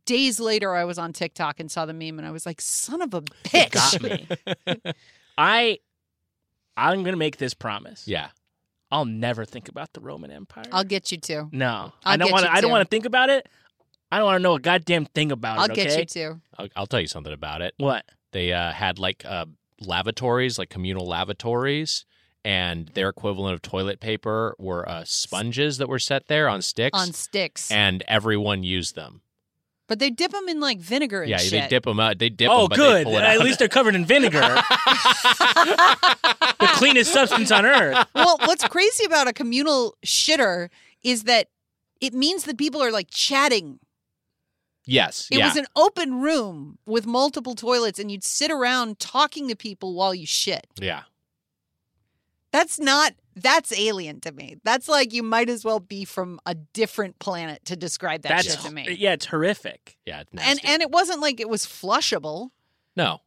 days 0.05 0.39
later 0.39 0.73
i 0.75 0.83
was 0.85 0.97
on 0.97 1.11
tiktok 1.11 1.59
and 1.59 1.69
saw 1.71 1.85
the 1.85 1.93
meme 1.93 2.17
and 2.19 2.27
i 2.27 2.31
was 2.31 2.45
like 2.45 2.61
son 2.61 3.01
of 3.01 3.13
a 3.13 3.21
bitch 3.21 3.71
Got 3.71 4.01
me. 4.01 4.27
I 5.37 5.79
I'm 6.75 7.03
gonna 7.03 7.17
make 7.17 7.37
this 7.37 7.53
promise. 7.53 8.07
Yeah. 8.07 8.29
I'll 8.91 9.05
never 9.05 9.45
think 9.45 9.69
about 9.69 9.93
the 9.93 10.01
Roman 10.01 10.29
Empire. 10.31 10.65
i'll 10.71 10.83
get 10.83 11.11
you 11.11 11.17
too 11.17 11.49
no, 11.51 11.91
I 12.05 12.11
I'll 12.13 12.17
don't 12.17 12.31
want 12.31 12.45
to. 12.45 12.51
I 12.51 12.61
don't 12.61 12.71
want 12.71 12.87
to 12.87 12.89
think 12.89 13.05
about 13.05 13.29
it. 13.29 13.47
I 14.11 14.17
don't 14.17 14.25
want 14.25 14.35
to 14.37 14.43
know 14.43 14.53
a 14.53 14.59
goddamn 14.59 15.05
thing 15.05 15.31
about 15.31 15.57
it. 15.57 15.61
i'll 15.61 15.67
get 15.75 15.87
okay? 15.87 15.99
you 15.99 16.05
too 16.05 16.41
I'll, 16.57 16.67
I'll 16.75 16.87
tell 16.87 17.01
you 17.01 17.07
something 17.07 17.33
about 17.33 17.61
it. 17.63 17.73
What? 17.77 18.05
They 18.31 18.53
uh, 18.53 18.71
had 18.71 18.99
like 18.99 19.23
uh, 19.25 19.45
lavatories, 19.81 20.59
like 20.59 20.69
communal 20.69 21.07
lavatories, 21.07 22.05
and 22.45 22.87
their 22.89 23.09
equivalent 23.09 23.53
of 23.53 23.61
toilet 23.61 23.99
paper 23.99 24.55
were 24.59 24.87
uh, 24.87 25.03
sponges 25.05 25.77
that 25.77 25.87
were 25.87 25.99
set 25.99 26.27
there 26.27 26.49
on 26.49 26.61
sticks, 26.61 26.99
on 26.99 27.13
sticks 27.13 27.71
and 27.71 28.03
everyone 28.07 28.63
used 28.63 28.95
them. 28.95 29.21
But 29.87 29.99
they 29.99 30.09
dip 30.09 30.31
them 30.31 30.47
in 30.47 30.59
like 30.59 30.79
vinegar 30.79 31.21
and 31.21 31.29
yeah, 31.29 31.37
shit. 31.37 31.51
they 31.51 31.67
dip 31.67 31.83
them 31.83 31.99
out. 31.99 32.17
They 32.17 32.29
dip 32.29 32.49
oh, 32.49 32.61
them, 32.61 32.69
but 32.69 32.75
good. 32.77 32.97
they 32.99 33.03
pull 33.03 33.17
it 33.17 33.21
At 33.23 33.39
least 33.39 33.59
they're 33.59 33.67
covered 33.67 33.95
in 33.95 34.05
vinegar, 34.05 34.39
the 34.39 34.63
cleanest 36.75 37.11
substance 37.13 37.51
on 37.51 37.65
earth. 37.65 38.07
well, 38.15 38.37
what's 38.45 38.67
crazy 38.67 39.05
about 39.05 39.27
a 39.27 39.33
communal 39.33 39.95
shitter 40.05 40.69
is 41.03 41.23
that 41.23 41.47
it 42.01 42.13
means 42.13 42.43
that 42.45 42.57
people 42.57 42.81
are 42.81 42.91
like 42.91 43.07
chatting. 43.09 43.79
yes, 44.85 45.27
It 45.31 45.39
yeah, 45.39 45.47
was 45.47 45.57
an 45.57 45.65
open 45.75 46.21
room 46.21 46.77
with 46.85 47.05
multiple 47.05 47.55
toilets, 47.55 47.99
and 47.99 48.11
you'd 48.11 48.23
sit 48.23 48.51
around 48.51 48.99
talking 48.99 49.47
to 49.49 49.55
people 49.55 49.93
while 49.95 50.15
you 50.15 50.25
shit. 50.25 50.67
yeah. 50.79 51.03
That's 52.53 52.79
not 52.79 53.13
That's 53.35 53.73
alien 53.77 54.21
to 54.21 54.31
me. 54.31 54.57
That's 54.63 54.87
like 54.87 55.11
you 55.11 55.23
might 55.23 55.49
as 55.49 55.65
well 55.65 55.79
be 55.81 56.05
from 56.05 56.39
a 56.45 56.53
different 56.55 57.19
planet 57.19 57.65
to 57.65 57.75
describe 57.75 58.21
that 58.21 58.29
That's 58.29 58.51
shit 58.51 58.59
to 58.65 58.71
me. 58.71 58.95
yeah, 58.97 59.13
it's 59.13 59.25
horrific. 59.25 59.97
Yeah, 60.05 60.21
it's 60.21 60.29
And 60.31 60.39
nasty. 60.39 60.67
and 60.67 60.81
it 60.81 60.91
wasn't 60.91 61.19
like 61.19 61.39
it 61.41 61.49
was 61.49 61.65
flushable. 61.65 62.49
no, 62.95 63.19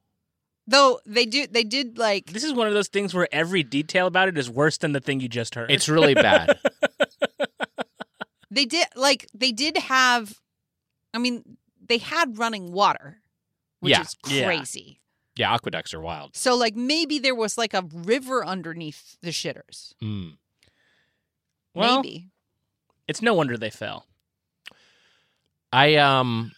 Though 0.68 0.98
they 1.06 1.26
do 1.26 1.46
they 1.46 1.62
did 1.64 1.98
like 1.98 2.26
This 2.32 2.42
is 2.44 2.52
one 2.52 2.66
of 2.68 2.72
those 2.74 2.88
things 2.88 3.14
where 3.14 3.28
every 3.32 3.62
detail 3.62 4.06
about 4.06 4.28
it 4.28 4.38
is 4.38 4.48
worse 4.48 4.78
than 4.78 4.92
the 4.92 5.00
thing 5.00 5.20
you 5.20 5.28
just 5.28 5.54
heard. 5.54 5.70
it's 5.70 5.88
really 5.88 6.14
bad. 6.14 6.58
they 8.50 8.64
did 8.64 8.86
like 8.96 9.26
they 9.34 9.52
did 9.52 9.76
have 9.76 10.40
I 11.14 11.18
mean, 11.18 11.56
they 11.88 11.98
had 11.98 12.36
running 12.38 12.72
water, 12.72 13.20
which 13.80 13.90
Yeah. 13.92 14.02
is 14.02 14.16
Yeah. 14.28 14.44
crazy. 14.46 15.00
Yeah, 15.37 15.53
aqueducts 15.55 15.92
are 15.94 16.01
wild. 16.01 16.35
So 16.37 16.57
like 16.57 16.75
maybe 16.77 17.18
there 17.18 17.35
was 17.35 17.57
like 17.59 17.75
a 17.75 17.85
river 17.92 18.44
underneath 18.44 19.16
the 19.22 19.31
shitters. 19.31 19.94
Mm. 20.03 20.37
well, 21.75 22.03
maybe. 22.03 22.29
it's 23.07 23.22
no 23.22 23.35
wonder 23.35 23.57
they 23.57 23.70
fell. 23.70 24.07
I 25.72 25.96
um 25.96 26.53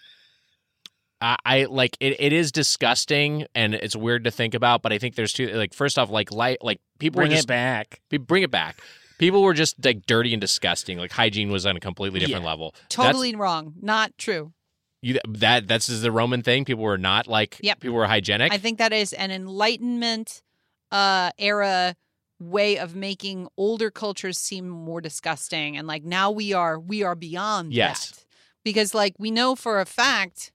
I, 1.20 1.36
I 1.44 1.64
like 1.64 1.96
it, 2.00 2.20
it 2.20 2.32
is 2.32 2.52
disgusting 2.52 3.46
and 3.54 3.74
it's 3.74 3.96
weird 3.96 4.24
to 4.24 4.30
think 4.30 4.54
about, 4.54 4.82
but 4.82 4.92
I 4.92 4.98
think 4.98 5.16
there's 5.16 5.32
two 5.32 5.48
like 5.48 5.74
first 5.74 5.98
off 5.98 6.10
like 6.10 6.30
light 6.30 6.58
like 6.62 6.80
people 6.98 7.18
Bring 7.20 7.32
were 7.32 7.38
it 7.38 7.46
back. 7.46 8.00
be- 8.08 8.18
bring 8.18 8.42
it 8.42 8.50
back. 8.50 8.80
People 9.18 9.42
were 9.42 9.54
just 9.54 9.84
like 9.84 10.06
dirty 10.06 10.32
and 10.32 10.40
disgusting. 10.40 10.96
Like 10.98 11.10
hygiene 11.10 11.50
was 11.50 11.66
on 11.66 11.76
a 11.76 11.80
completely 11.80 12.20
different 12.20 12.44
Yeah. 12.44 12.50
level. 12.50 12.74
Totally 12.88 13.34
wrong. 13.34 13.74
Not 13.82 14.16
true. 14.16 14.52
You, 15.00 15.18
that 15.28 15.68
that's 15.68 15.86
just 15.86 16.02
the 16.02 16.10
Roman 16.10 16.42
thing. 16.42 16.64
People 16.64 16.82
were 16.84 16.98
not 16.98 17.26
like 17.28 17.58
Yep. 17.62 17.80
people 17.80 17.96
were 17.96 18.06
hygienic. 18.06 18.52
I 18.52 18.58
think 18.58 18.78
that 18.78 18.92
is 18.92 19.12
an 19.12 19.30
enlightenment 19.30 20.42
uh 20.90 21.30
era 21.38 21.94
way 22.40 22.78
of 22.78 22.94
making 22.96 23.46
older 23.56 23.90
cultures 23.90 24.38
seem 24.38 24.68
more 24.68 25.00
disgusting 25.00 25.76
and 25.76 25.86
like 25.86 26.02
now 26.04 26.30
we 26.30 26.52
are 26.52 26.78
we 26.78 27.02
are 27.02 27.14
beyond 27.14 27.72
Yes. 27.72 28.10
that. 28.10 28.24
Because 28.64 28.94
like 28.94 29.14
we 29.18 29.30
know 29.30 29.54
for 29.54 29.80
a 29.80 29.86
fact 29.86 30.50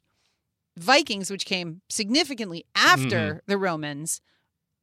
Vikings 0.78 1.30
which 1.30 1.46
came 1.46 1.82
significantly 1.90 2.66
after 2.76 3.16
Mm-hmm. 3.18 3.38
the 3.48 3.58
Romans 3.58 4.22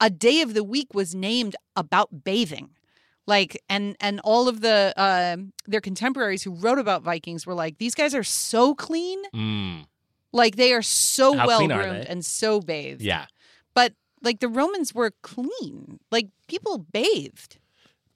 a 0.00 0.08
day 0.08 0.40
of 0.40 0.54
the 0.54 0.64
week 0.64 0.94
was 0.94 1.14
named 1.14 1.56
about 1.76 2.24
bathing. 2.24 2.70
Like 3.26 3.62
and 3.68 3.96
and 4.00 4.20
all 4.24 4.48
of 4.48 4.60
the 4.60 4.92
uh, 4.96 5.36
their 5.66 5.80
contemporaries 5.80 6.42
who 6.42 6.52
wrote 6.54 6.78
about 6.78 7.02
Vikings 7.02 7.46
were 7.46 7.54
like 7.54 7.78
these 7.78 7.94
guys 7.94 8.14
are 8.14 8.24
so 8.24 8.74
clean 8.74 9.22
Mm, 9.34 9.84
like 10.32 10.56
they 10.56 10.72
are 10.72 10.82
so 10.82 11.36
How 11.36 11.46
well 11.46 11.66
groomed 11.68 12.06
and 12.08 12.24
so 12.24 12.60
bathed. 12.60 13.02
yeah. 13.02 13.26
But 13.74 13.94
like 14.22 14.40
the 14.40 14.48
Romans 14.48 14.92
were 14.94 15.12
clean. 15.22 16.00
Like 16.10 16.28
people 16.48 16.78
bathed. 16.92 17.58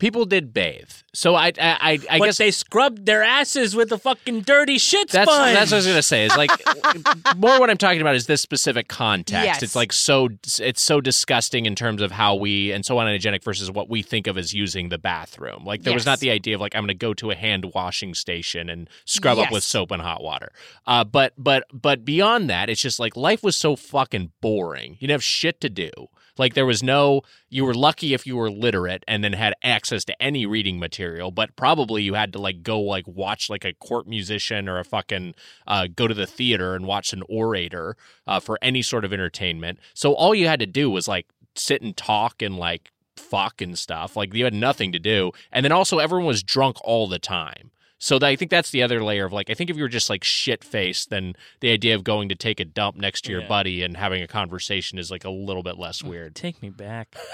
People 0.05 0.27
did 0.27 0.53
bathe. 0.53 0.91
So 1.15 1.35
I 1.35 1.47
I 1.47 1.53
I, 1.59 1.99
I 2.11 2.19
but 2.19 2.27
guess 2.27 2.37
they 2.37 2.51
scrubbed 2.51 3.07
their 3.07 3.23
asses 3.23 3.75
with 3.75 3.91
a 3.91 3.97
fucking 3.97 4.43
dirty 4.43 4.77
shit 4.77 5.09
That's 5.09 5.33
sponge. 5.33 5.55
that's 5.55 5.71
what 5.71 5.77
I 5.77 5.79
was 5.79 5.87
gonna 5.87 6.03
say. 6.03 6.27
Is 6.27 6.37
like 6.37 6.51
more 7.39 7.59
what 7.59 7.71
I'm 7.71 7.79
talking 7.79 8.03
about 8.03 8.15
is 8.15 8.27
this 8.27 8.43
specific 8.43 8.89
context. 8.89 9.47
Yes. 9.47 9.63
It's 9.63 9.75
like 9.75 9.95
so 9.95 10.29
it's 10.59 10.83
so 10.83 11.01
disgusting 11.01 11.65
in 11.65 11.75
terms 11.75 12.03
of 12.03 12.11
how 12.11 12.35
we 12.35 12.71
and 12.71 12.85
so 12.85 12.99
unhygienic 12.99 13.43
versus 13.43 13.71
what 13.71 13.89
we 13.89 14.03
think 14.03 14.27
of 14.27 14.37
as 14.37 14.53
using 14.53 14.91
the 14.91 14.99
bathroom. 14.99 15.65
Like 15.65 15.85
there 15.85 15.95
was 15.95 16.05
not 16.05 16.21
the 16.21 16.31
idea 16.31 16.55
of 16.55 16.61
like 16.61 16.75
I'm 16.75 16.83
gonna 16.83 16.93
go 16.93 17.15
to 17.15 17.31
a 17.31 17.35
hand 17.35 17.73
washing 17.75 18.13
station 18.13 18.69
and 18.69 18.91
scrub 19.07 19.39
up 19.39 19.51
with 19.51 19.65
soap 19.65 19.91
and 19.91 20.03
hot 20.03 20.23
water. 20.23 20.53
Uh, 20.87 21.05
but 21.05 21.33
but 21.39 21.65
but 21.73 22.05
beyond 22.05 22.51
that, 22.51 22.69
it's 22.69 22.83
just 22.83 23.01
like 23.01 23.17
life 23.17 23.43
was 23.43 23.57
so 23.57 23.75
fucking 23.75 24.33
boring. 24.43 24.99
You 25.01 25.09
didn't 25.09 25.13
have 25.13 25.25
shit 25.25 25.63
to 25.63 25.71
do. 25.71 25.91
Like 26.39 26.55
there 26.55 26.67
was 26.67 26.83
no. 26.83 27.23
You 27.49 27.65
were 27.65 27.75
lucky 27.75 28.15
if 28.15 28.27
you 28.27 28.37
were 28.37 28.51
literate 28.51 29.05
and 29.07 29.23
then 29.23 29.33
had 29.35 29.55
access 29.63 30.05
to 30.07 30.23
any 30.23 30.47
reading 30.47 30.79
material, 30.79 31.31
but 31.31 31.55
probably 31.57 32.03
you 32.03 32.15
had 32.15 32.33
to 32.33 32.41
like 32.41 32.63
go 32.63 32.81
like 32.81 33.07
watch 33.07 33.49
like 33.49 33.65
a 33.65 33.75
court 33.75 34.07
musician 34.07 34.69
or 34.69 34.79
a 34.79 34.85
fucking 34.85 35.35
uh, 35.67 35.87
go 35.95 36.09
to 36.09 36.15
the 36.15 36.27
theater 36.27 36.75
and 36.75 36.87
watch 36.87 37.13
an 37.13 37.23
orator 37.29 37.97
uh, 38.27 38.41
for 38.41 38.59
any 38.61 38.83
sort 38.83 39.05
of 39.05 39.13
entertainment. 39.13 39.79
So 39.95 40.15
all 40.15 40.35
you 40.35 40.49
had 40.49 40.61
to 40.61 40.67
do 40.67 40.91
was 40.91 41.07
like 41.07 41.27
sit 41.55 41.83
and 41.83 41.97
talk 41.97 42.43
and 42.43 42.59
like 42.59 42.91
fuck 43.17 43.61
and 43.61 43.79
stuff. 43.79 44.17
Like 44.17 44.35
you 44.35 44.45
had 44.45 44.55
nothing 44.55 44.93
to 44.93 44.99
do, 44.99 45.33
and 45.53 45.65
then 45.65 45.73
also 45.73 45.99
everyone 45.99 46.27
was 46.27 46.43
drunk 46.43 46.77
all 46.83 47.07
the 47.07 47.19
time. 47.19 47.71
So 48.05 48.19
that, 48.19 48.27
I 48.27 48.37
think 48.37 48.51
that's 48.51 48.71
the 48.71 48.83
other 48.83 49.03
layer 49.03 49.25
of 49.25 49.33
like 49.33 49.49
I 49.49 49.55
think 49.55 49.71
if 49.71 49.79
you 49.79 49.83
were 49.83 49.89
just 49.89 50.11
like 50.11 50.23
shit 50.25 50.63
faced, 50.63 51.09
then 51.09 51.33
the 51.61 51.71
idea 51.71 51.95
of 51.95 52.05
going 52.05 52.29
to 52.29 52.35
take 52.35 52.61
a 52.61 52.65
dump 52.67 52.97
next 52.97 53.23
to 53.23 53.33
your 53.33 53.41
Yeah. 53.41 53.49
buddy 53.49 53.83
and 53.83 53.97
having 53.97 54.23
a 54.23 54.27
conversation 54.27 54.99
is 54.99 55.11
like 55.11 55.25
a 55.25 55.31
little 55.31 55.63
bit 55.63 55.79
less 55.79 56.03
weird. 56.05 56.35
Take 56.35 56.61
me 56.61 56.69
back. 56.69 57.17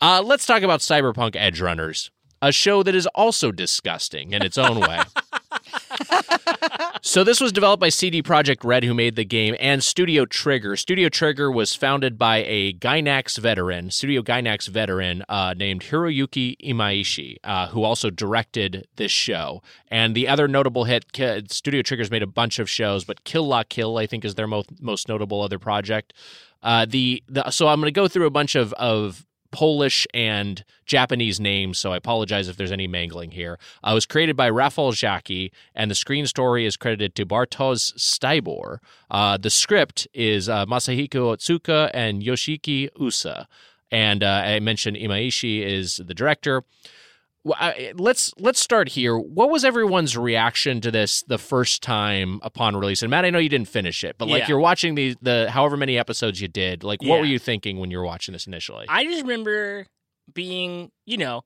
Uh, 0.00 0.22
let's 0.24 0.46
talk 0.46 0.62
about 0.62 0.78
Cyberpunk 0.78 1.32
Edgerunners, 1.32 2.10
a 2.40 2.52
show 2.52 2.82
that 2.82 2.94
is 2.94 3.06
also 3.08 3.52
disgusting 3.52 4.32
in 4.32 4.42
its 4.42 4.58
own 4.58 4.80
way. 4.80 5.00
so 7.02 7.24
this 7.24 7.40
was 7.40 7.52
developed 7.52 7.80
by 7.80 7.88
CD 7.88 8.22
Projekt 8.22 8.64
Red, 8.64 8.84
who 8.84 8.94
made 8.94 9.16
the 9.16 9.24
game, 9.24 9.56
and 9.58 9.82
Studio 9.82 10.24
Trigger. 10.24 10.76
Studio 10.76 11.08
Trigger 11.08 11.50
was 11.50 11.74
founded 11.74 12.18
by 12.18 12.38
a 12.38 12.72
Gainax 12.74 13.38
veteran, 13.38 13.90
Studio 13.90 14.22
Gainax 14.22 14.68
veteran 14.68 15.24
uh, 15.28 15.54
named 15.56 15.82
Hiroyuki 15.82 16.56
Imaishi, 16.62 17.36
uh, 17.44 17.68
who 17.68 17.82
also 17.82 18.10
directed 18.10 18.86
this 18.96 19.12
show. 19.12 19.62
And 19.88 20.14
the 20.14 20.28
other 20.28 20.48
notable 20.48 20.84
hit, 20.84 21.04
Studio 21.50 21.82
Trigger's 21.82 22.10
made 22.10 22.22
a 22.22 22.26
bunch 22.26 22.58
of 22.58 22.68
shows, 22.68 23.04
but 23.04 23.24
Kill 23.24 23.46
La 23.46 23.62
Kill, 23.62 23.98
I 23.98 24.06
think, 24.06 24.24
is 24.24 24.34
their 24.34 24.46
most 24.46 24.70
most 24.80 25.08
notable 25.08 25.42
other 25.42 25.58
project. 25.58 26.12
Uh, 26.62 26.86
the, 26.88 27.22
the 27.28 27.50
so 27.50 27.68
I'm 27.68 27.80
going 27.80 27.86
to 27.86 27.92
go 27.92 28.08
through 28.08 28.26
a 28.26 28.30
bunch 28.30 28.54
of 28.54 28.72
of 28.74 29.24
Polish 29.50 30.06
and 30.12 30.64
Japanese 30.86 31.40
names, 31.40 31.78
so 31.78 31.92
I 31.92 31.96
apologize 31.96 32.48
if 32.48 32.56
there's 32.56 32.72
any 32.72 32.86
mangling 32.86 33.30
here. 33.30 33.58
Uh, 33.84 33.90
it 33.90 33.94
was 33.94 34.06
created 34.06 34.36
by 34.36 34.50
Rafał 34.50 34.92
Jaki, 34.92 35.50
and 35.74 35.90
the 35.90 35.94
screen 35.94 36.26
story 36.26 36.66
is 36.66 36.76
credited 36.76 37.14
to 37.16 37.26
Bartosz 37.26 37.94
Stybor. 37.96 38.78
Uh, 39.10 39.36
the 39.36 39.50
script 39.50 40.06
is 40.12 40.48
uh, 40.48 40.66
Masahiko 40.66 41.34
Otsuka 41.34 41.90
and 41.94 42.22
Yoshiki 42.22 42.88
Usa. 42.98 43.46
And 43.90 44.22
uh, 44.22 44.42
I 44.44 44.60
mentioned 44.60 44.96
Imaishi 44.96 45.62
is 45.62 45.96
the 45.96 46.14
director. 46.14 46.64
Let's 47.44 48.32
let's 48.38 48.60
start 48.60 48.88
here. 48.90 49.16
What 49.18 49.50
was 49.50 49.64
everyone's 49.64 50.16
reaction 50.16 50.80
to 50.82 50.90
this 50.90 51.22
the 51.22 51.38
first 51.38 51.82
time 51.82 52.40
upon 52.42 52.76
release? 52.76 53.02
And 53.02 53.10
Matt, 53.10 53.24
I 53.24 53.30
know 53.30 53.38
you 53.38 53.48
didn't 53.48 53.68
finish 53.68 54.04
it, 54.04 54.16
but 54.18 54.28
like 54.28 54.40
Yeah. 54.42 54.48
you're 54.48 54.58
watching 54.60 54.94
the 54.94 55.16
the 55.22 55.50
however 55.50 55.76
many 55.76 55.98
episodes 55.98 56.40
you 56.40 56.48
did. 56.48 56.84
Like, 56.84 57.00
what 57.02 57.16
Yeah. 57.16 57.20
were 57.20 57.26
you 57.26 57.38
thinking 57.38 57.78
when 57.78 57.90
you 57.90 57.98
were 57.98 58.04
watching 58.04 58.32
this 58.32 58.46
initially? 58.46 58.86
I 58.88 59.04
just 59.04 59.22
remember 59.22 59.86
being, 60.32 60.90
you 61.06 61.16
know, 61.16 61.42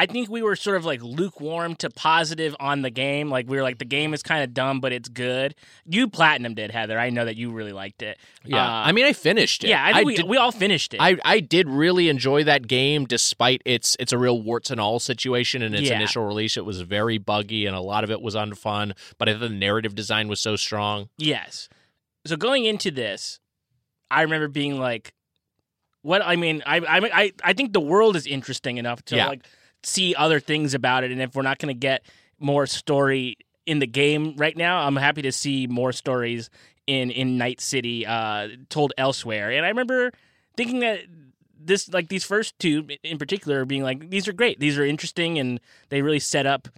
I 0.00 0.06
think 0.06 0.30
we 0.30 0.42
were 0.42 0.54
sort 0.54 0.76
of 0.76 0.84
like 0.84 1.02
lukewarm 1.02 1.74
to 1.76 1.90
positive 1.90 2.54
on 2.60 2.82
the 2.82 2.90
game. 2.90 3.30
Like 3.30 3.48
we 3.48 3.56
were 3.56 3.64
like 3.64 3.78
the 3.78 3.84
game 3.84 4.14
is 4.14 4.22
kind 4.22 4.44
of 4.44 4.54
dumb, 4.54 4.78
but 4.80 4.92
it's 4.92 5.08
good. 5.08 5.56
You 5.86 6.06
platinum 6.06 6.54
did 6.54 6.70
Heather. 6.70 6.98
I 6.98 7.10
know 7.10 7.24
that 7.24 7.36
you 7.36 7.50
really 7.50 7.72
liked 7.72 8.02
it. 8.02 8.16
Yeah, 8.44 8.64
Uh, 8.64 8.70
I 8.86 8.92
mean, 8.92 9.06
I 9.06 9.12
finished 9.12 9.64
it. 9.64 9.70
yeah, 9.70 9.84
I 9.84 9.92
think 9.94 10.06
we, 10.06 10.14
did, 10.16 10.28
we 10.28 10.36
all 10.36 10.52
finished 10.52 10.94
it. 10.94 11.00
I 11.00 11.16
I 11.24 11.40
did 11.40 11.68
really 11.68 12.08
enjoy 12.08 12.44
that 12.44 12.68
game, 12.68 13.06
despite 13.06 13.60
its 13.64 13.96
it's 13.98 14.12
a 14.12 14.18
real 14.18 14.40
warts 14.40 14.70
and 14.70 14.80
all 14.80 15.00
situation 15.00 15.62
in 15.62 15.74
its 15.74 15.88
Yeah. 15.88 15.96
initial 15.96 16.24
release. 16.24 16.56
It 16.56 16.64
was 16.64 16.80
very 16.82 17.18
buggy 17.18 17.66
and 17.66 17.74
a 17.74 17.80
lot 17.80 18.04
of 18.04 18.10
it 18.12 18.22
was 18.22 18.36
unfun. 18.36 18.92
But 19.18 19.28
I 19.28 19.32
thought 19.32 19.40
the 19.40 19.48
narrative 19.48 19.96
design 19.96 20.28
was 20.28 20.40
so 20.40 20.54
strong. 20.54 21.08
Yes. 21.18 21.68
So 22.24 22.36
going 22.36 22.66
into 22.66 22.92
this, 22.92 23.40
I 24.12 24.22
remember 24.22 24.46
being 24.48 24.78
like, 24.78 25.12
"What?" 26.02 26.22
I 26.24 26.36
mean, 26.36 26.62
I 26.66 26.76
I 26.78 26.98
I, 27.22 27.32
I 27.42 27.52
think 27.52 27.72
the 27.72 27.80
world 27.80 28.14
is 28.16 28.26
interesting 28.26 28.76
enough 28.78 29.02
to 29.06 29.16
Yeah. 29.16 29.26
like 29.28 29.44
see 29.82 30.14
other 30.14 30.40
things 30.40 30.74
about 30.74 31.04
it, 31.04 31.10
and 31.10 31.20
if 31.20 31.34
we're 31.34 31.42
not 31.42 31.58
going 31.58 31.74
to 31.74 31.78
get 31.78 32.04
more 32.38 32.66
story 32.66 33.36
in 33.66 33.78
the 33.78 33.86
game 33.86 34.34
right 34.36 34.56
now, 34.56 34.86
I'm 34.86 34.96
happy 34.96 35.22
to 35.22 35.32
see 35.32 35.66
more 35.66 35.92
stories 35.92 36.50
in 36.86 37.10
in 37.10 37.38
Night 37.38 37.60
City 37.60 38.06
uh, 38.06 38.48
told 38.68 38.92
elsewhere. 38.96 39.50
And 39.50 39.64
I 39.64 39.68
remember 39.68 40.10
thinking 40.56 40.80
that 40.80 41.00
this 41.60 41.92
like 41.92 42.08
these 42.08 42.24
first 42.24 42.58
two 42.58 42.86
in 43.02 43.18
particular 43.18 43.64
being 43.64 43.82
like 43.82 44.10
these 44.10 44.28
are 44.28 44.32
great 44.32 44.60
these 44.60 44.78
are 44.78 44.84
interesting 44.84 45.38
and 45.38 45.60
they 45.88 46.02
really 46.02 46.20
set 46.20 46.46
up 46.46 46.68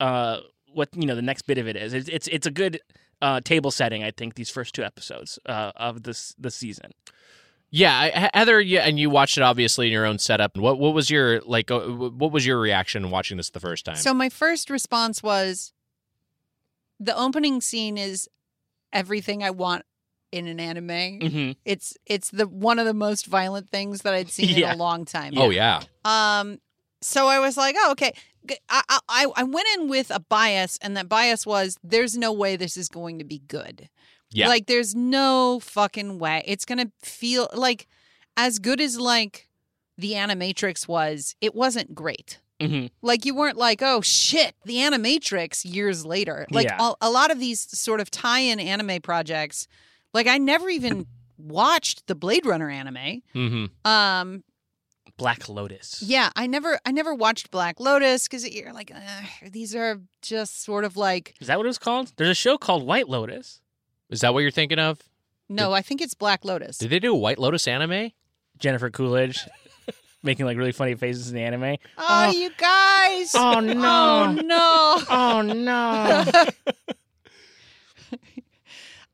uh 0.00 0.38
what 0.72 0.88
you 0.94 1.06
know 1.06 1.14
the 1.14 1.22
next 1.22 1.42
bit 1.42 1.58
of 1.58 1.68
it 1.68 1.76
is 1.76 1.94
it's 1.94 2.08
it's, 2.08 2.28
it's 2.28 2.46
a 2.46 2.50
good 2.50 2.80
uh 3.20 3.40
table 3.40 3.70
setting 3.70 4.02
i 4.02 4.10
think 4.10 4.34
these 4.34 4.50
first 4.50 4.74
two 4.74 4.82
episodes 4.82 5.38
uh 5.46 5.70
of 5.76 6.02
this 6.02 6.34
the 6.38 6.50
season 6.50 6.90
Yeah, 7.74 8.28
Heather. 8.34 8.60
Yeah, 8.60 8.82
and 8.82 9.00
you 9.00 9.08
watched 9.10 9.38
it 9.38 9.42
obviously 9.42 9.86
in 9.86 9.92
your 9.92 10.04
own 10.04 10.18
setup. 10.18 10.56
What 10.58 10.78
what 10.78 10.92
was 10.94 11.10
your 11.10 11.40
like? 11.40 11.70
uh, 11.70 11.80
What 11.80 12.30
was 12.30 12.46
your 12.46 12.60
reaction 12.60 13.10
watching 13.10 13.38
this 13.38 13.48
the 13.50 13.60
first 13.60 13.86
time? 13.86 13.96
So 13.96 14.12
my 14.12 14.28
first 14.28 14.68
response 14.70 15.22
was 15.22 15.72
the 17.00 17.16
opening 17.16 17.60
scene 17.62 17.96
is 17.98 18.28
everything 18.92 19.42
I 19.42 19.50
want 19.50 19.84
in 20.30 20.46
an 20.46 20.60
anime. 20.60 20.86
mm-hmm. 20.88 21.52
It's 21.64 21.96
it's 22.06 22.30
the 22.30 22.46
one 22.46 22.78
of 22.78 22.84
the 22.86 22.94
most 22.94 23.26
violent 23.26 23.70
things 23.70 24.02
that 24.02 24.12
I'd 24.14 24.30
seen 24.30 24.50
Yeah. 24.50 24.72
in 24.72 24.74
a 24.74 24.78
long 24.78 25.04
time. 25.06 25.32
oh 25.36 25.48
yeah, 25.50 25.80
Um, 26.04 26.58
so 27.00 27.26
I 27.26 27.38
was 27.40 27.56
like, 27.56 27.74
oh, 27.78 27.92
okay. 27.92 28.12
I 28.68 29.26
I 29.36 29.44
went 29.44 29.66
in 29.76 29.88
with 29.88 30.10
a 30.10 30.20
bias, 30.20 30.78
and 30.82 30.96
that 30.96 31.08
bias 31.08 31.46
was 31.46 31.78
there's 31.82 32.16
no 32.18 32.32
way 32.32 32.56
this 32.56 32.76
is 32.76 32.88
going 32.88 33.18
to 33.18 33.24
be 33.24 33.38
good. 33.38 33.88
Yeah. 34.32 34.48
Like 34.48 34.66
there's 34.66 34.94
no 34.94 35.60
fucking 35.60 36.18
way 36.18 36.42
it's 36.46 36.64
gonna 36.64 36.90
feel 37.02 37.48
like 37.54 37.86
as 38.36 38.58
good 38.58 38.80
as 38.80 38.98
like 38.98 39.48
the 39.98 40.12
Animatrix 40.12 40.88
was 40.88 41.34
it 41.40 41.54
wasn't 41.54 41.94
great. 41.94 42.40
hmm 42.60 42.86
Like 43.02 43.24
you 43.24 43.34
weren't 43.34 43.56
like, 43.58 43.80
oh 43.82 44.00
shit, 44.00 44.54
the 44.64 44.76
Animatrix 44.76 45.64
years 45.64 46.04
later. 46.06 46.46
Like 46.50 46.64
Yeah. 46.66 46.76
a, 46.80 46.94
a 47.08 47.10
lot 47.10 47.30
of 47.30 47.38
these 47.38 47.60
sort 47.78 48.00
of 48.00 48.10
tie-in 48.10 48.58
anime 48.60 49.02
projects, 49.02 49.68
like 50.14 50.26
I 50.26 50.38
never 50.38 50.68
even 50.70 51.06
watched 51.38 52.06
the 52.06 52.14
Blade 52.14 52.46
Runner 52.46 52.70
anime. 52.70 53.22
hmm 53.32 53.66
Um, 53.84 54.44
Black 55.18 55.48
Lotus. 55.48 56.02
yeah, 56.02 56.30
I 56.34 56.46
never, 56.46 56.78
I 56.86 56.90
never 56.90 57.14
watched 57.14 57.50
Black 57.50 57.78
Lotus 57.78 58.26
because 58.26 58.48
you're 58.48 58.72
like, 58.72 58.90
these 59.50 59.74
are 59.74 60.00
just 60.22 60.62
sort 60.64 60.84
of 60.84 60.96
like, 60.96 61.34
Is 61.40 61.48
that 61.48 61.58
what 61.58 61.66
it 61.66 61.68
was 61.68 61.78
called? 61.78 62.12
There's 62.16 62.30
a 62.30 62.34
show 62.34 62.56
called 62.56 62.84
White 62.86 63.08
Lotus. 63.08 63.60
Is 64.12 64.20
that 64.20 64.32
what 64.34 64.40
you're 64.40 64.50
thinking 64.52 64.78
of? 64.78 65.00
no, 65.48 65.72
I 65.72 65.82
think 65.82 66.00
it's 66.00 66.14
Black 66.14 66.44
Lotus. 66.44 66.78
Did 66.78 66.90
they 66.90 66.98
do 66.98 67.12
a 67.12 67.16
White 67.16 67.38
Lotus 67.38 67.66
anime? 67.68 68.12
Jennifer 68.58 68.88
Coolidge 68.90 69.40
making 70.22 70.46
like 70.46 70.56
really 70.56 70.72
funny 70.72 70.94
faces 70.94 71.28
in 71.28 71.34
the 71.34 71.42
anime. 71.42 71.76
oh, 71.98 72.26
Oh. 72.28 72.30
you 72.30 72.50
guys! 72.56 73.34
Oh, 73.34 73.60
no. 73.60 73.74
Oh 73.78 74.32
no! 74.42 75.02
Oh 75.10 75.42
no! 75.42 76.24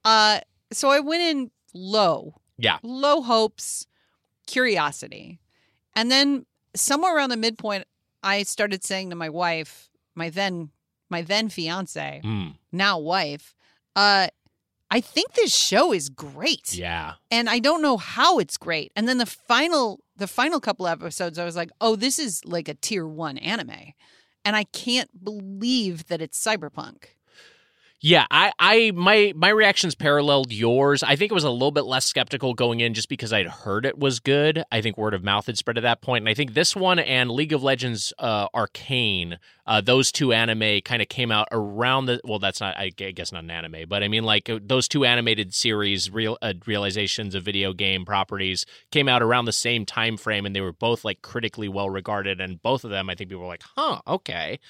uh, 0.04 0.40
so 0.72 0.90
I 0.90 1.00
went 1.00 1.22
in 1.22 1.50
low. 1.74 2.34
Yeah. 2.56 2.78
Low 2.82 3.22
hopes, 3.22 3.86
curiosity. 4.46 5.38
And 5.94 6.10
then 6.10 6.46
somewhere 6.74 7.16
around 7.16 7.30
the 7.30 7.36
midpoint, 7.36 7.84
I 8.22 8.42
started 8.42 8.84
saying 8.84 9.10
to 9.10 9.16
my 9.16 9.28
wife, 9.28 9.90
my 10.14 10.30
then 10.30 10.70
my 11.10 11.22
then 11.22 11.48
fiance, 11.48 12.20
Mm, 12.22 12.54
now 12.70 12.98
wife, 12.98 13.54
uh, 13.96 14.28
I 14.90 15.00
think 15.00 15.34
this 15.34 15.54
show 15.54 15.92
is 15.92 16.08
great. 16.08 16.74
yeah. 16.74 17.14
And 17.30 17.48
I 17.48 17.58
don't 17.58 17.82
know 17.82 17.96
how 17.96 18.38
it's 18.38 18.56
great. 18.56 18.92
And 18.96 19.06
then 19.06 19.18
the 19.18 19.26
final 19.26 20.00
the 20.16 20.26
final 20.26 20.60
couple 20.60 20.86
episodes, 20.86 21.38
I 21.38 21.44
was 21.44 21.56
like, 21.56 21.70
oh, 21.80 21.94
this 21.94 22.18
is 22.18 22.44
like 22.44 22.68
a 22.68 22.74
tier 22.74 23.06
one 23.06 23.38
anime. 23.38 23.92
And 24.44 24.56
I 24.56 24.64
can't 24.64 25.24
believe 25.24 26.06
that 26.06 26.20
it's 26.20 26.42
cyberpunk. 26.42 27.04
Yeah, 28.00 28.26
I, 28.30 28.52
I 28.60 28.92
my 28.94 29.32
my 29.34 29.48
reactions 29.48 29.96
paralleled 29.96 30.52
yours. 30.52 31.02
I 31.02 31.16
think 31.16 31.32
it 31.32 31.34
was 31.34 31.42
a 31.42 31.50
little 31.50 31.72
bit 31.72 31.84
less 31.84 32.04
skeptical 32.04 32.54
going 32.54 32.78
in 32.78 32.94
just 32.94 33.08
because 33.08 33.32
I'd 33.32 33.48
heard 33.48 33.84
it 33.84 33.98
was 33.98 34.20
good. 34.20 34.62
I 34.70 34.80
think 34.80 34.96
word 34.96 35.14
of 35.14 35.24
mouth 35.24 35.46
had 35.46 35.58
spread 35.58 35.78
at 35.78 35.80
that 35.82 36.00
point, 36.00 36.22
and 36.22 36.28
I 36.28 36.34
think 36.34 36.54
this 36.54 36.76
one 36.76 37.00
and 37.00 37.28
League 37.28 37.52
of 37.52 37.64
Legends 37.64 38.12
uh, 38.20 38.46
Arcane, 38.54 39.40
uh, 39.66 39.80
those 39.80 40.12
two 40.12 40.32
anime 40.32 40.80
kind 40.84 41.02
of 41.02 41.08
came 41.08 41.32
out 41.32 41.48
around 41.50 42.06
the. 42.06 42.20
Well, 42.22 42.38
that's 42.38 42.60
not 42.60 42.76
I 42.78 42.90
guess 42.90 43.32
not 43.32 43.42
an 43.42 43.50
anime, 43.50 43.88
but 43.88 44.04
I 44.04 44.08
mean 44.08 44.22
like 44.22 44.48
uh, 44.48 44.60
those 44.62 44.86
two 44.86 45.04
animated 45.04 45.52
series, 45.52 46.08
real 46.08 46.38
uh, 46.40 46.52
realizations 46.66 47.34
of 47.34 47.42
video 47.42 47.72
game 47.72 48.04
properties 48.04 48.64
came 48.92 49.08
out 49.08 49.22
around 49.22 49.46
the 49.46 49.52
same 49.52 49.84
time 49.84 50.16
frame, 50.16 50.46
and 50.46 50.54
they 50.54 50.60
were 50.60 50.72
both 50.72 51.04
like 51.04 51.20
critically 51.22 51.68
well 51.68 51.90
regarded, 51.90 52.40
and 52.40 52.62
both 52.62 52.84
of 52.84 52.90
them 52.90 53.10
I 53.10 53.16
think 53.16 53.28
people 53.28 53.42
were 53.42 53.48
like, 53.48 53.64
huh, 53.74 54.00
okay. 54.06 54.60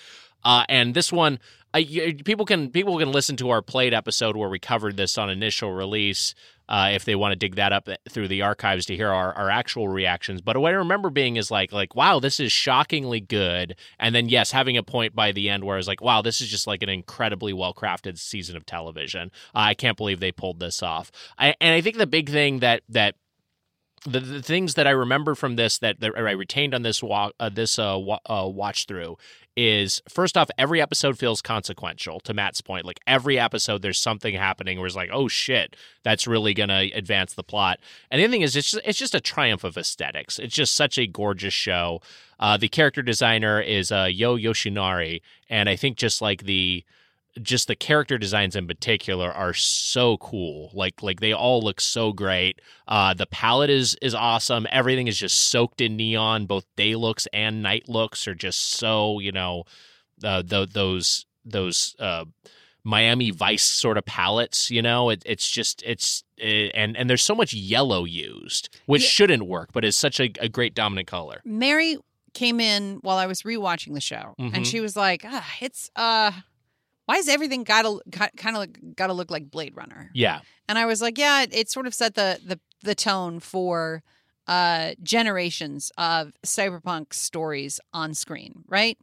Uh, 0.45 0.65
and 0.69 0.95
this 0.95 1.13
one, 1.13 1.39
y- 1.75 2.15
people 2.25 2.47
can 2.47 2.71
people 2.71 2.99
can 2.99 3.13
listen 3.13 3.37
to 3.37 3.51
our 3.51 3.63
played 3.63 3.95
episode 3.95 4.37
where 4.37 4.49
we 4.49 4.59
covered 4.59 4.97
this 4.97 5.19
on 5.19 5.31
initial 5.31 5.73
release 5.73 6.35
uh, 6.69 6.91
if 6.93 7.05
they 7.05 7.15
want 7.15 7.33
to 7.33 7.37
dig 7.37 7.57
that 7.57 7.73
up 7.73 7.89
through 8.11 8.29
the 8.29 8.43
archives 8.43 8.85
to 8.87 8.97
hear 8.97 9.09
our, 9.09 9.33
our 9.35 9.49
actual 9.51 9.89
reactions. 9.89 10.41
But 10.43 10.59
what 10.59 10.73
I 10.73 10.77
remember 10.77 11.11
being 11.11 11.37
is 11.37 11.51
like 11.51 11.73
like 11.73 11.95
wow, 11.95 12.21
this 12.21 12.41
is 12.41 12.53
shockingly 12.53 13.21
good, 13.21 13.77
and 13.99 14.15
then 14.15 14.29
yes, 14.29 14.51
having 14.51 14.77
a 14.77 14.83
point 14.83 15.15
by 15.15 15.33
the 15.33 15.49
end 15.49 15.65
where 15.65 15.77
I 15.77 15.79
was 15.79 15.89
like 15.89 16.03
wow, 16.03 16.23
this 16.23 16.41
is 16.41 16.49
just 16.49 16.67
like 16.67 16.83
an 16.83 16.89
incredibly 16.89 17.53
well 17.53 17.75
crafted 17.75 18.19
season 18.19 18.57
of 18.57 18.67
television. 18.67 19.31
Uh, 19.55 19.59
I 19.71 19.75
can't 19.75 19.97
believe 19.97 20.21
they 20.21 20.33
pulled 20.33 20.61
this 20.61 20.83
off. 20.83 21.11
I, 21.39 21.55
and 21.61 21.75
I 21.75 21.81
think 21.81 21.97
the 21.97 22.07
big 22.07 22.31
thing 22.31 22.61
that 22.61 22.83
that 22.89 23.15
the, 24.07 24.21
the 24.21 24.43
things 24.43 24.75
that 24.75 24.87
I 24.87 24.91
remember 24.91 25.35
from 25.35 25.57
this 25.57 25.79
that, 25.79 26.01
that 26.01 26.13
I 26.17 26.31
retained 26.31 26.75
on 26.75 26.83
this 26.83 27.03
walk 27.03 27.33
uh, 27.41 27.49
this 27.49 27.79
uh, 27.79 27.97
wa- 27.99 28.21
uh, 28.27 28.47
watch 28.49 28.87
through 28.87 29.17
is 29.59 30.01
first 30.09 30.37
off 30.37 30.49
every 30.57 30.81
episode 30.81 31.19
feels 31.19 31.43
consequential 31.43 32.21
to 32.21 32.33
Matt's 32.33 32.61
point. 32.61 32.87
Like 32.87 33.01
every 33.09 33.41
episode 33.41 33.83
there's 33.83 33.99
something 33.99 34.37
happening 34.37 34.79
where 34.79 34.87
it's 34.87 34.95
like 34.95 35.11
oh 35.13 35.27
shit 35.27 35.75
that's 36.05 36.29
really 36.29 36.55
gonna 36.55 36.85
advance 36.95 37.35
the 37.35 37.43
plot. 37.43 37.81
And 38.09 38.21
the 38.21 38.25
other 38.25 38.31
thing 38.31 38.43
is 38.43 38.55
it's 38.55 38.71
just, 38.71 38.87
it's 38.87 38.99
just 38.99 39.17
a 39.17 39.21
triumph 39.21 39.65
of 39.65 39.77
aesthetics. 39.77 40.39
It's 40.39 40.55
just 40.55 40.77
such 40.77 40.97
a 40.97 41.09
gorgeous 41.09 41.55
show. 41.55 42.01
Uh, 42.39 42.57
the 42.57 42.69
character 42.69 43.03
designer 43.03 43.61
is 43.61 43.91
uh, 43.91 44.09
Yo 44.09 44.37
Yoshinari. 44.37 45.23
And 45.51 45.69
I 45.69 45.75
think 45.75 45.97
just 45.97 46.23
like 46.23 46.45
the 46.45 46.85
just 47.43 47.69
the 47.69 47.77
character 47.77 48.19
designs 48.19 48.55
in 48.57 48.67
particular 48.67 49.31
are 49.33 49.55
so 49.55 50.17
cool. 50.19 50.71
Like 50.75 51.03
like 51.03 51.21
they 51.21 51.33
all 51.33 51.61
look 51.63 51.81
so 51.81 52.13
great. 52.13 52.61
Uh, 52.87 53.15
the 53.15 53.27
palette 53.27 53.71
is 53.71 53.97
is 54.03 54.15
awesome. 54.15 54.67
Everything 54.71 55.07
is 55.07 55.19
just 55.19 55.49
soaked 55.51 55.81
in 55.81 55.97
neon. 55.97 56.47
Both 56.47 56.67
day 56.77 56.95
looks 56.95 57.27
and 57.33 57.63
night 57.63 57.89
looks 57.89 58.27
are 58.29 58.35
just 58.35 58.71
so 58.73 59.19
you 59.21 59.33
know 59.33 59.65
uh, 60.23 60.43
th- 60.43 60.71
those 60.71 61.27
those 61.45 61.95
uh, 61.99 62.25
Miami 62.85 63.31
Vice 63.31 63.65
sort 63.65 63.99
of 63.99 64.05
palettes. 64.05 64.71
You 64.71 64.83
know, 64.83 65.11
it, 65.11 65.23
it's 65.27 65.51
just 65.51 65.83
it's 65.85 66.25
eh, 66.41 66.71
and 66.75 66.97
and 66.97 67.09
there's 67.11 67.23
so 67.23 67.35
much 67.35 67.53
yellow 67.53 68.05
used, 68.05 68.69
which 68.87 69.03
Yeah. 69.03 69.09
shouldn't 69.09 69.43
work, 69.47 69.71
but 69.73 69.85
is 69.85 69.97
such 69.97 70.21
a, 70.21 70.31
a 70.41 70.49
great 70.49 70.75
dominant 70.75 71.07
color. 71.09 71.41
Mary 71.45 71.97
came 72.35 72.61
in 72.61 72.97
while 73.03 73.17
I 73.17 73.27
was 73.27 73.43
rewatching 73.43 73.95
the 73.95 74.01
show, 74.01 74.35
Mhm. 74.39 74.55
and 74.55 74.67
she 74.67 74.81
was 74.81 74.97
like, 74.97 75.23
ah, 75.27 75.47
"It's 75.61 75.91
uh, 75.97 76.31
why 77.09 77.17
is 77.17 77.27
everything 77.27 77.65
gotta 77.65 77.99
kind 78.37 78.57
of 78.57 78.95
gotta 78.95 79.15
look 79.15 79.31
like 79.31 79.51
Blade 79.51 79.75
Runner?" 79.75 80.11
Yeah, 80.13 80.41
And 80.69 80.79
I 80.79 80.85
was 80.85 81.01
like, 81.01 81.17
"Yeah, 81.17 81.43
it, 81.43 81.55
it 81.55 81.71
sort 81.71 81.87
of 81.87 81.95
set 81.95 82.15
the 82.15 82.39
the 82.45 82.61
the 82.83 82.95
tone 82.95 83.41
for 83.41 84.03
uh 84.47 84.93
generations 85.03 85.91
of 85.97 86.33
cyberpunk 86.45 87.15
stories 87.15 87.81
on 87.95 88.13
screen, 88.13 88.63
right?" 88.69 88.99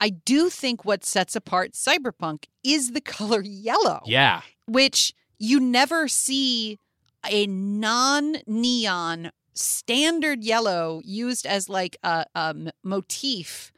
I 0.00 0.10
do 0.10 0.50
think 0.50 0.84
what 0.84 1.04
sets 1.04 1.36
apart 1.36 1.72
cyberpunk 1.72 2.46
is 2.64 2.90
the 2.92 3.00
color 3.00 3.42
yellow 3.42 4.00
yeah, 4.06 4.40
which 4.66 5.14
you 5.38 5.60
never 5.60 6.08
see 6.08 6.78
a 7.24 7.46
non-neon 7.46 9.30
standard 9.54 10.42
yellow 10.44 11.00
used 11.04 11.46
as 11.46 11.68
like 11.68 11.96
a 12.02 12.26
motif 12.82 13.72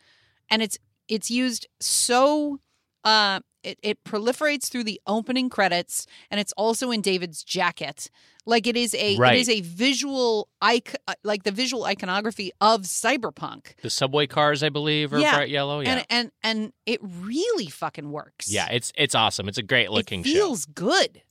and 0.51 0.63
it's 0.63 0.79
it's 1.07 1.31
used 1.31 1.67
so 1.81 2.59
uh 3.05 3.41
it, 3.63 3.79
it 3.83 4.05
proliferates 4.05 4.69
through 4.71 4.85
the 4.85 5.01
opening 5.07 5.49
credits 5.49 6.07
and 6.31 6.41
it's 6.41 6.53
also 6.57 6.91
in 6.91 7.01
david's 7.01 7.43
jacket 7.43 8.11
like 8.47 8.67
it 8.67 8.77
is 8.77 8.95
a 8.95 9.17
Right. 9.17 9.37
it 9.37 9.41
is 9.41 9.49
a 9.49 9.61
visual 9.61 10.49
ic- 10.65 10.97
uh, 11.07 11.15
like 11.25 11.43
the 11.43 11.51
visual 11.53 11.85
iconography 11.85 12.51
of 12.61 12.83
cyberpunk 12.83 13.75
the 13.83 13.91
subway 13.91 14.27
cars 14.27 14.63
I 14.63 14.69
believe 14.69 15.13
are 15.13 15.19
Yeah. 15.19 15.35
bright 15.35 15.49
yellow. 15.51 15.81
Yeah, 15.81 15.91
and 15.97 16.07
and 16.11 16.31
and 16.43 16.73
it 16.87 17.01
really 17.03 17.67
fucking 17.67 18.11
works 18.11 18.51
yeah, 18.51 18.69
it's 18.71 18.93
it's 18.97 19.15
awesome. 19.15 19.49
It's 19.49 19.59
a 19.59 19.63
great 19.63 19.91
looking 19.91 20.21
it 20.21 20.27
show. 20.27 20.33
feels 20.33 20.65
good 20.65 21.23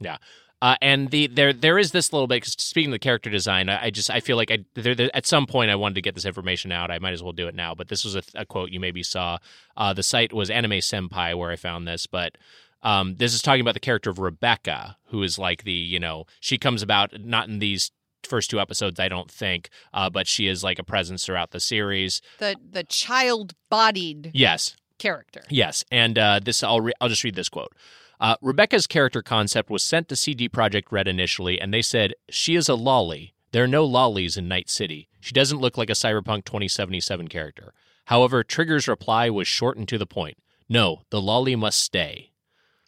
Uh, 0.62 0.76
and 0.82 1.12
the 1.12 1.28
there 1.28 1.54
there 1.54 1.78
is 1.78 1.92
this 1.92 2.12
little 2.12 2.28
bit. 2.28 2.42
'cause 2.44 2.56
speaking 2.58 2.90
of 2.90 2.94
the 2.94 3.00
character 3.00 3.30
design, 3.30 3.70
I, 3.70 3.86
I 3.86 3.90
just 3.92 4.10
I 4.10 4.20
feel 4.20 4.38
like 4.38 4.50
I 4.52 4.60
there, 4.74 4.96
there- 4.96 5.12
at 5.16 5.26
some 5.28 5.46
point 5.46 5.70
I 5.70 5.76
wanted 5.76 5.96
to 5.96 6.02
get 6.02 6.16
this 6.16 6.26
information 6.26 6.72
out. 6.72 6.90
I 6.90 6.98
might 7.00 7.14
as 7.14 7.22
well 7.22 7.32
do 7.34 7.48
it 7.48 7.54
now. 7.56 7.76
But 7.76 7.90
this 7.90 8.04
was 8.04 8.16
a, 8.16 8.24
a 8.36 8.46
quote 8.46 8.72
you 8.72 8.80
maybe 8.80 9.04
saw. 9.04 9.38
Uh, 9.76 9.94
the 9.94 10.04
site 10.04 10.34
was 10.34 10.50
Anime 10.50 10.80
Senpai 10.80 11.38
where 11.38 11.52
I 11.52 11.56
found 11.56 11.88
this, 11.88 12.08
but. 12.08 12.38
Um, 12.84 13.16
this 13.16 13.34
is 13.34 13.42
talking 13.42 13.62
about 13.62 13.74
the 13.74 13.80
character 13.80 14.12
of 14.12 14.20
Rebecca, 14.20 14.98
who 15.08 15.24
is 15.24 15.40
like 15.40 15.64
the 15.64 15.72
you 15.72 16.00
know 16.00 16.26
she 16.40 16.60
comes 16.60 16.84
about 16.84 17.12
not 17.20 17.48
in 17.50 17.58
these 17.58 17.90
first 18.24 18.52
two 18.52 18.60
episodes, 18.60 19.00
I 19.00 19.08
don't 19.10 19.32
think, 19.32 19.70
uh, 19.96 20.12
but 20.12 20.28
she 20.28 20.48
is 20.48 20.64
like 20.64 20.78
a 20.78 20.84
presence 20.84 21.26
throughout 21.26 21.50
the 21.52 21.60
series. 21.60 22.22
the 22.38 22.56
the 22.72 22.84
child 22.84 23.54
bodied 23.72 24.30
Yes, 24.32 24.76
character. 25.00 25.42
Yes, 25.50 25.84
and 25.92 26.20
uh, 26.20 26.40
this 26.42 26.62
I'll 26.62 26.80
re- 26.82 26.94
I'll 27.02 27.10
just 27.10 27.24
read 27.24 27.34
this 27.34 27.50
quote. 27.50 27.74
Uh, 28.20 28.36
Rebecca's 28.42 28.88
character 28.88 29.22
concept 29.22 29.70
was 29.70 29.84
sent 29.84 30.10
to 30.10 30.16
CD 30.16 30.50
Projekt 30.50 30.92
Red 30.92 31.08
initially, 31.08 31.60
and 31.60 31.74
they 31.74 31.82
said 31.82 32.14
she 32.30 32.56
is 32.56 32.68
a 32.68 32.74
loli. 32.74 33.34
There 33.52 33.64
are 33.64 33.68
no 33.68 33.88
lolis 33.88 34.38
in 34.38 34.48
Night 34.48 34.70
City. 34.70 35.08
She 35.20 35.34
doesn't 35.34 35.60
look 35.60 35.78
like 35.78 35.90
a 35.90 35.94
Cyberpunk 35.94 36.46
2077 36.46 37.28
character. 37.28 37.74
However, 38.06 38.44
Trigger's 38.44 38.88
reply 38.88 39.30
was 39.30 39.48
short 39.48 39.78
and 39.78 39.88
to 39.88 39.98
the 39.98 40.06
point. 40.06 40.38
No, 40.70 41.02
the 41.10 41.22
loli 41.22 41.58
must 41.58 41.80
stay. 41.80 42.32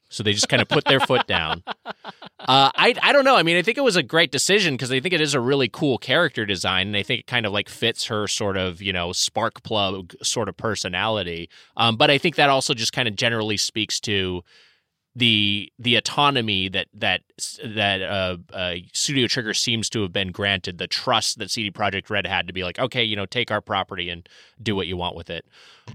So 0.09 0.23
they 0.23 0.33
just 0.33 0.49
kind 0.49 0.61
of 0.61 0.67
put 0.67 0.85
their 0.85 0.99
foot 0.99 1.27
down. 1.27 1.63
Uh, 2.41 2.71
I 2.73 2.95
I 3.03 3.11
don't 3.11 3.25
know. 3.25 3.35
I 3.35 3.43
mean, 3.43 3.57
I 3.57 3.61
think 3.61 3.77
it 3.77 3.83
was 3.83 3.97
a 3.97 4.01
great 4.01 4.31
decision 4.31 4.73
because 4.73 4.93
I 4.93 5.01
think 5.01 5.13
it 5.13 5.19
is 5.19 5.33
a 5.33 5.41
really 5.41 5.67
cool 5.67 5.97
character 5.97 6.45
design, 6.45 6.87
and 6.87 6.95
I 6.95 7.03
think 7.03 7.19
it 7.19 7.27
kind 7.27 7.45
of 7.45 7.51
like 7.51 7.67
fits 7.67 8.05
her 8.05 8.27
sort 8.27 8.55
of 8.55 8.81
you 8.81 8.93
know 8.93 9.11
spark 9.11 9.61
plug 9.61 10.15
sort 10.23 10.47
of 10.47 10.55
personality. 10.55 11.49
Um, 11.75 11.97
but 11.97 12.09
I 12.09 12.17
think 12.17 12.37
that 12.37 12.49
also 12.49 12.73
just 12.73 12.93
kind 12.93 13.09
of 13.09 13.17
generally 13.17 13.57
speaks 13.57 13.99
to 13.99 14.43
the 15.19 15.71
the 15.77 15.95
autonomy 15.95 16.69
that 16.69 16.87
that 16.93 17.21
that 17.63 18.01
uh, 18.01 18.37
uh, 18.53 18.75
Studio 18.93 19.27
Trigger 19.27 19.53
seems 19.53 19.89
to 19.89 20.01
have 20.01 20.13
been 20.13 20.31
granted, 20.31 20.77
the 20.77 20.87
trust 20.87 21.39
that 21.39 21.51
CD 21.51 21.71
Projekt 21.71 22.09
Red 22.09 22.25
had 22.25 22.47
to 22.47 22.53
be 22.53 22.63
like, 22.63 22.79
okay, 22.79 23.03
you 23.03 23.15
know, 23.15 23.25
take 23.25 23.51
our 23.51 23.61
property 23.61 24.09
and 24.09 24.27
do 24.61 24.75
what 24.75 24.87
you 24.87 24.97
want 24.97 25.15
with 25.15 25.29
it, 25.29 25.45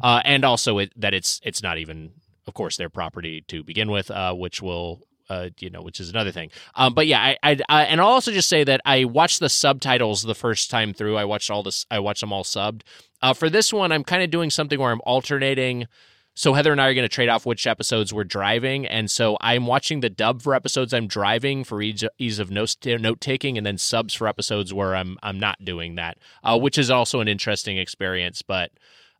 uh, 0.03 0.21
and 0.25 0.45
also 0.45 0.79
it, 0.79 0.93
that 0.97 1.15
it's 1.15 1.41
it's 1.43 1.63
not 1.63 1.79
even, 1.79 2.13
of 2.47 2.55
course, 2.55 2.77
their 2.77 2.91
property 2.91 3.41
to 3.49 3.65
begin 3.65 3.91
with, 3.91 4.11
uh, 4.11 4.35
which 4.35 4.61
will 4.61 5.01
uh, 5.31 5.49
you 5.59 5.71
know, 5.71 5.81
which 5.81 6.01
is 6.01 6.11
another 6.11 6.31
thing. 6.31 6.51
Um, 6.75 6.93
but 6.93 7.07
yeah, 7.07 7.19
I, 7.21 7.39
I, 7.43 7.59
I, 7.69 7.85
and 7.85 8.01
I'll 8.01 8.09
also 8.09 8.31
just 8.31 8.49
say 8.49 8.63
that 8.65 8.83
I 8.85 9.05
watched 9.05 9.41
the 9.41 9.49
subtitles 9.49 10.23
the 10.23 10.35
first 10.35 10.71
time 10.71 10.93
through. 10.93 11.17
I 11.17 11.25
watched 11.25 11.51
all 11.51 11.63
this. 11.63 11.87
I 11.91 11.99
watched 11.99 12.21
them 12.21 12.33
all 12.33 12.45
subbed. 12.45 12.83
Uh, 13.23 13.33
for 13.33 13.49
this 13.49 13.73
one, 13.73 13.91
I'm 13.91 14.05
kind 14.05 14.23
of 14.23 14.31
doing 14.31 14.51
something 14.51 14.79
where 14.79 14.93
I'm 14.93 15.01
alternating. 15.07 15.87
So 16.37 16.53
Heather 16.53 16.73
and 16.73 16.81
I 16.81 16.89
are 16.89 16.95
going 16.95 17.05
to 17.05 17.09
trade 17.09 17.29
off 17.29 17.47
which 17.47 17.67
episodes 17.67 18.13
we're 18.13 18.25
driving, 18.25 18.87
and 18.87 19.09
so 19.11 19.37
I'm 19.41 19.67
watching 19.67 20.01
the 20.01 20.11
dub 20.11 20.43
for 20.43 20.55
episodes 20.55 20.93
I'm 20.93 21.07
driving 21.07 21.63
for 21.63 21.81
ease, 21.81 22.05
ease 22.19 22.39
of 22.41 22.51
note 22.51 23.21
taking, 23.21 23.57
and 23.57 23.65
then 23.65 23.79
subs 23.79 24.15
for 24.15 24.27
episodes 24.27 24.75
where 24.75 24.97
I'm 24.97 25.17
I'm 25.23 25.39
not 25.39 25.65
doing 25.65 25.95
that, 25.95 26.19
uh, 26.43 26.59
which 26.59 26.77
is 26.77 26.91
also 26.91 27.21
an 27.21 27.29
interesting 27.29 27.79
experience. 27.79 28.43
But 28.43 28.73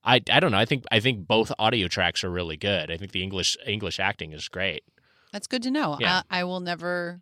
I 0.05 0.21
I 0.29 0.41
don't 0.41 0.51
know. 0.51 0.59
I 0.59 0.65
think 0.65 0.85
I 0.91 0.99
think 0.99 1.29
both 1.29 1.53
audio 1.59 1.87
tracks 1.87 2.25
are 2.25 2.31
really 2.31 2.57
good. 2.57 2.91
I 2.91 2.97
think 2.97 3.13
the 3.13 3.23
English 3.23 3.57
English 3.65 4.01
acting 4.01 4.33
is 4.33 4.49
great. 4.49 4.83
That's 5.35 5.49
good 5.49 5.65
to 5.65 5.71
know. 5.73 5.97
Yeah. 5.99 6.23
I, 6.31 6.41
I 6.41 6.45
will 6.45 6.61
never, 6.61 7.21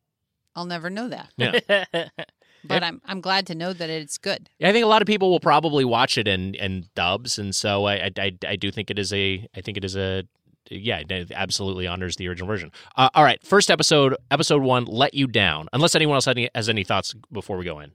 I'll 0.55 0.66
never 0.66 0.90
know 0.90 1.09
that. 1.09 1.31
Yeah. 1.38 2.09
But 2.64 2.83
I'm 2.83 3.01
I'm 3.05 3.20
glad 3.20 3.46
to 3.48 3.55
know 3.55 3.72
that 3.72 3.90
it's 3.90 4.18
good. 4.18 4.48
I 4.62 4.72
think 4.72 4.85
a 4.85 4.88
lot 4.88 5.03
of 5.03 5.07
people 5.07 5.31
will 5.31 5.40
probably 5.40 5.85
watch 5.85 6.16
it 6.16 6.29
in, 6.29 6.55
in 6.55 6.87
dubs, 6.94 7.38
and 7.38 7.55
so 7.55 7.87
I, 7.87 8.11
I 8.16 8.33
I 8.46 8.57
do 8.57 8.70
think 8.70 8.90
it 8.90 8.98
is 8.98 9.12
a 9.12 9.46
I 9.57 9.61
think 9.61 9.77
it 9.77 9.85
is 9.85 9.96
a 9.96 10.25
yeah 10.70 11.03
it 11.09 11.33
absolutely 11.35 11.87
honors 11.87 12.16
the 12.16 12.29
original 12.29 12.46
version. 12.46 12.70
Uh, 12.96 13.11
all 13.14 13.25
right, 13.25 13.42
first 13.44 13.70
episode 13.70 14.16
episode 14.31 14.62
one, 14.62 14.85
let 14.85 15.14
you 15.14 15.27
down. 15.27 15.68
Unless 15.72 15.94
anyone 15.96 16.14
else 16.14 16.29
any, 16.29 16.48
has 16.55 16.68
any 16.68 16.85
thoughts 16.85 17.14
before 17.33 17.57
we 17.57 17.64
go 17.64 17.81
in, 17.81 17.92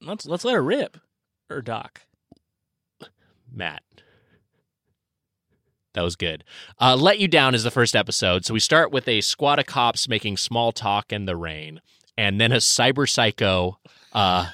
let's 0.00 0.26
let's 0.26 0.44
let 0.44 0.54
her 0.54 0.62
rip, 0.62 0.96
or 1.50 1.60
Doc. 1.60 2.02
Matt. 3.52 3.82
That 5.94 6.02
was 6.02 6.16
good. 6.16 6.44
Uh, 6.78 6.94
Let 6.94 7.18
You 7.18 7.26
Down 7.26 7.54
is 7.54 7.64
the 7.64 7.70
first 7.70 7.96
episode. 7.96 8.44
So 8.44 8.52
we 8.52 8.60
start 8.60 8.92
with 8.92 9.08
a 9.08 9.22
squad 9.22 9.58
of 9.58 9.64
cops 9.64 10.08
making 10.10 10.36
small 10.36 10.70
talk 10.70 11.10
in 11.10 11.24
the 11.24 11.36
rain. 11.36 11.80
And 12.18 12.38
then 12.38 12.52
a 12.52 12.56
cyber 12.56 13.08
psycho 13.08 13.78
uh, 14.16 14.46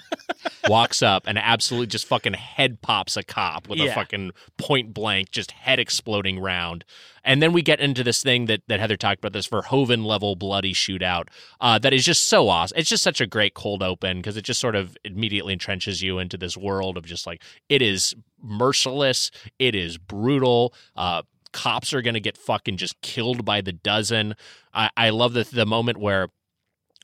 walks 0.68 1.02
up 1.02 1.22
and 1.28 1.38
absolutely 1.38 1.86
just 1.86 2.04
fucking 2.06 2.32
head 2.34 2.82
pops 2.82 3.16
a 3.16 3.22
cop 3.22 3.68
with 3.68 3.78
a 3.78 3.92
fucking 3.92 4.32
point 4.58 4.92
blank, 4.92 5.30
just 5.30 5.52
head 5.52 5.78
exploding 5.78 6.40
round. 6.40 6.84
And 7.24 7.40
then 7.40 7.52
we 7.52 7.62
get 7.62 7.78
into 7.78 8.02
this 8.02 8.24
thing 8.24 8.46
that, 8.46 8.62
that 8.66 8.80
Heather 8.80 8.96
talked 8.96 9.20
about, 9.20 9.32
this 9.32 9.46
Verhoeven 9.46 10.04
level 10.04 10.34
bloody 10.34 10.74
shootout 10.74 11.28
uh, 11.60 11.78
that 11.78 11.92
is 11.92 12.04
just 12.04 12.28
so 12.28 12.48
awesome. 12.48 12.76
It's 12.76 12.88
just 12.88 13.04
such 13.04 13.20
a 13.20 13.26
great 13.26 13.54
cold 13.54 13.84
open 13.84 14.16
because 14.16 14.36
it 14.36 14.42
just 14.42 14.60
sort 14.60 14.74
of 14.74 14.96
immediately 15.04 15.56
entrenches 15.56 16.02
you 16.02 16.18
into 16.18 16.36
this 16.36 16.56
world 16.56 16.96
of 16.96 17.06
just 17.06 17.24
like, 17.24 17.40
it 17.68 17.82
is 17.82 18.16
merciless, 18.42 19.30
it 19.60 19.76
is 19.76 19.96
brutal. 19.96 20.74
Uh, 20.96 21.22
cops 21.52 21.92
are 21.92 22.02
going 22.02 22.14
to 22.14 22.20
get 22.20 22.36
fucking 22.36 22.78
just 22.78 23.00
killed 23.00 23.44
by 23.44 23.60
the 23.60 23.72
dozen. 23.72 24.34
I, 24.74 24.90
I 24.96 25.10
love 25.10 25.34
the, 25.34 25.44
the 25.44 25.66
moment 25.66 25.98
where 25.98 26.30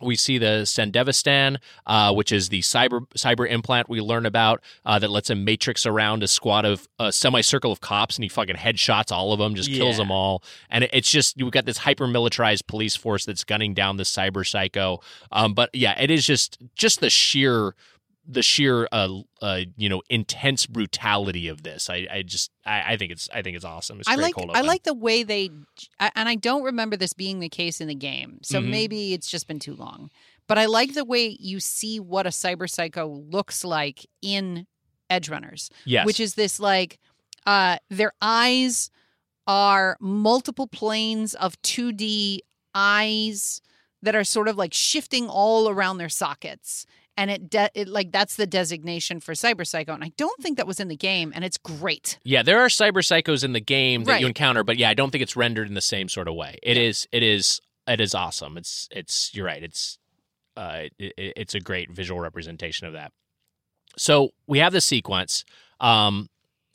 we 0.00 0.16
see 0.16 0.38
the 0.38 0.62
Sandevistan, 0.64 1.58
uh, 1.86 2.12
which 2.12 2.32
is 2.32 2.48
the 2.48 2.60
cyber 2.60 3.06
cyber 3.16 3.48
implant 3.48 3.88
we 3.88 4.00
learn 4.00 4.26
about 4.26 4.62
uh, 4.84 4.98
that 4.98 5.10
lets 5.10 5.30
him 5.30 5.44
matrix 5.44 5.86
around 5.86 6.22
a 6.22 6.28
squad 6.28 6.64
of 6.64 6.88
a 6.98 7.12
semicircle 7.12 7.72
of 7.72 7.80
cops, 7.80 8.16
and 8.16 8.24
he 8.24 8.28
fucking 8.28 8.56
headshots 8.56 9.12
all 9.12 9.32
of 9.32 9.38
them, 9.38 9.54
just 9.54 9.70
kills 9.70 9.96
them 9.96 10.10
all. 10.10 10.42
And 10.70 10.84
it, 10.84 10.90
it's 10.92 11.10
just 11.10 11.36
we've 11.36 11.50
got 11.50 11.64
this 11.64 11.78
hyper 11.78 12.06
militarized 12.06 12.66
police 12.66 12.96
force 12.96 13.24
that's 13.24 13.44
gunning 13.44 13.74
down 13.74 13.96
the 13.96 14.04
cyber 14.04 14.46
psycho. 14.46 15.00
Um, 15.32 15.54
but 15.54 15.70
yeah, 15.74 16.00
it 16.00 16.10
is 16.10 16.26
just 16.26 16.58
just 16.74 17.00
the 17.00 17.10
sheer 17.10 17.74
the 18.30 18.42
sheer 18.42 18.86
uh, 18.92 19.08
uh 19.40 19.60
you 19.76 19.88
know 19.88 20.02
intense 20.10 20.66
brutality 20.66 21.48
of 21.48 21.62
this. 21.62 21.88
I, 21.88 22.06
I 22.10 22.22
just 22.22 22.50
I, 22.64 22.92
I 22.92 22.96
think 22.96 23.10
it's 23.10 23.28
I 23.32 23.40
think 23.42 23.56
it's 23.56 23.64
awesome. 23.64 23.98
It's 23.98 24.08
I 24.08 24.16
great 24.16 24.36
like 24.36 24.50
I 24.54 24.60
like 24.60 24.82
the 24.84 24.94
way 24.94 25.22
they 25.22 25.50
and 25.98 26.28
I 26.28 26.34
don't 26.34 26.62
remember 26.62 26.96
this 26.96 27.14
being 27.14 27.40
the 27.40 27.48
case 27.48 27.80
in 27.80 27.88
the 27.88 27.94
game. 27.94 28.38
So 28.42 28.60
Mhm. 28.60 28.66
maybe 28.68 29.14
it's 29.14 29.30
just 29.30 29.48
been 29.48 29.58
too 29.58 29.74
long. 29.74 30.10
But 30.46 30.58
I 30.58 30.66
like 30.66 30.94
the 30.94 31.04
way 31.04 31.36
you 31.40 31.58
see 31.60 31.98
what 31.98 32.26
a 32.26 32.30
cyber 32.30 32.68
psycho 32.68 33.06
looks 33.06 33.64
like 33.64 34.06
in 34.22 34.66
Edgerunners, 35.10 35.70
yes, 35.86 36.04
which 36.04 36.20
is 36.20 36.34
this 36.34 36.60
like 36.60 36.98
uh 37.46 37.78
their 37.88 38.12
eyes 38.20 38.90
are 39.46 39.96
multiple 40.00 40.66
planes 40.66 41.34
of 41.34 41.60
2D 41.62 42.40
eyes 42.74 43.62
that 44.02 44.14
are 44.14 44.24
sort 44.24 44.48
of 44.48 44.56
like 44.56 44.74
shifting 44.74 45.28
all 45.28 45.68
around 45.68 45.96
their 45.96 46.10
sockets. 46.10 46.84
And 47.18 47.32
it, 47.32 47.50
de- 47.50 47.70
it 47.74 47.88
like 47.88 48.12
that's 48.12 48.36
the 48.36 48.46
designation 48.46 49.18
for 49.18 49.32
cyber 49.34 49.66
psycho, 49.66 49.92
and 49.92 50.04
I 50.04 50.12
don't 50.16 50.40
think 50.40 50.56
that 50.56 50.68
was 50.68 50.78
in 50.78 50.86
the 50.86 50.96
game, 50.96 51.32
and 51.34 51.44
it's 51.44 51.58
great. 51.58 52.16
Yeah, 52.22 52.42
there 52.44 52.60
are 52.60 52.68
cyber 52.68 53.02
psychos 53.02 53.42
in 53.42 53.52
the 53.52 53.60
game 53.60 54.04
that 54.04 54.20
you 54.20 54.28
encounter, 54.28 54.62
but 54.62 54.76
yeah, 54.78 54.88
I 54.88 54.94
don't 54.94 55.10
think 55.10 55.22
it's 55.22 55.34
rendered 55.34 55.66
in 55.66 55.74
the 55.74 55.80
same 55.80 56.08
sort 56.08 56.28
of 56.28 56.34
way. 56.36 56.58
It 56.62 56.76
is, 56.76 57.08
it 57.10 57.24
is, 57.24 57.60
it 57.88 58.00
is 58.00 58.14
awesome. 58.14 58.56
It's, 58.56 58.88
it's. 58.92 59.34
You're 59.34 59.46
right. 59.46 59.62
It's, 59.64 59.98
uh, 60.56 60.82
it- 60.96 61.14
it's 61.36 61.54
a 61.56 61.60
great 61.60 61.90
visual 61.90 62.20
representation 62.20 62.86
of 62.86 62.92
that. 62.92 63.10
So 63.96 64.30
we 64.46 64.60
have 64.60 64.72
the 64.72 64.80
sequence. 64.80 65.44
Um, 65.80 66.28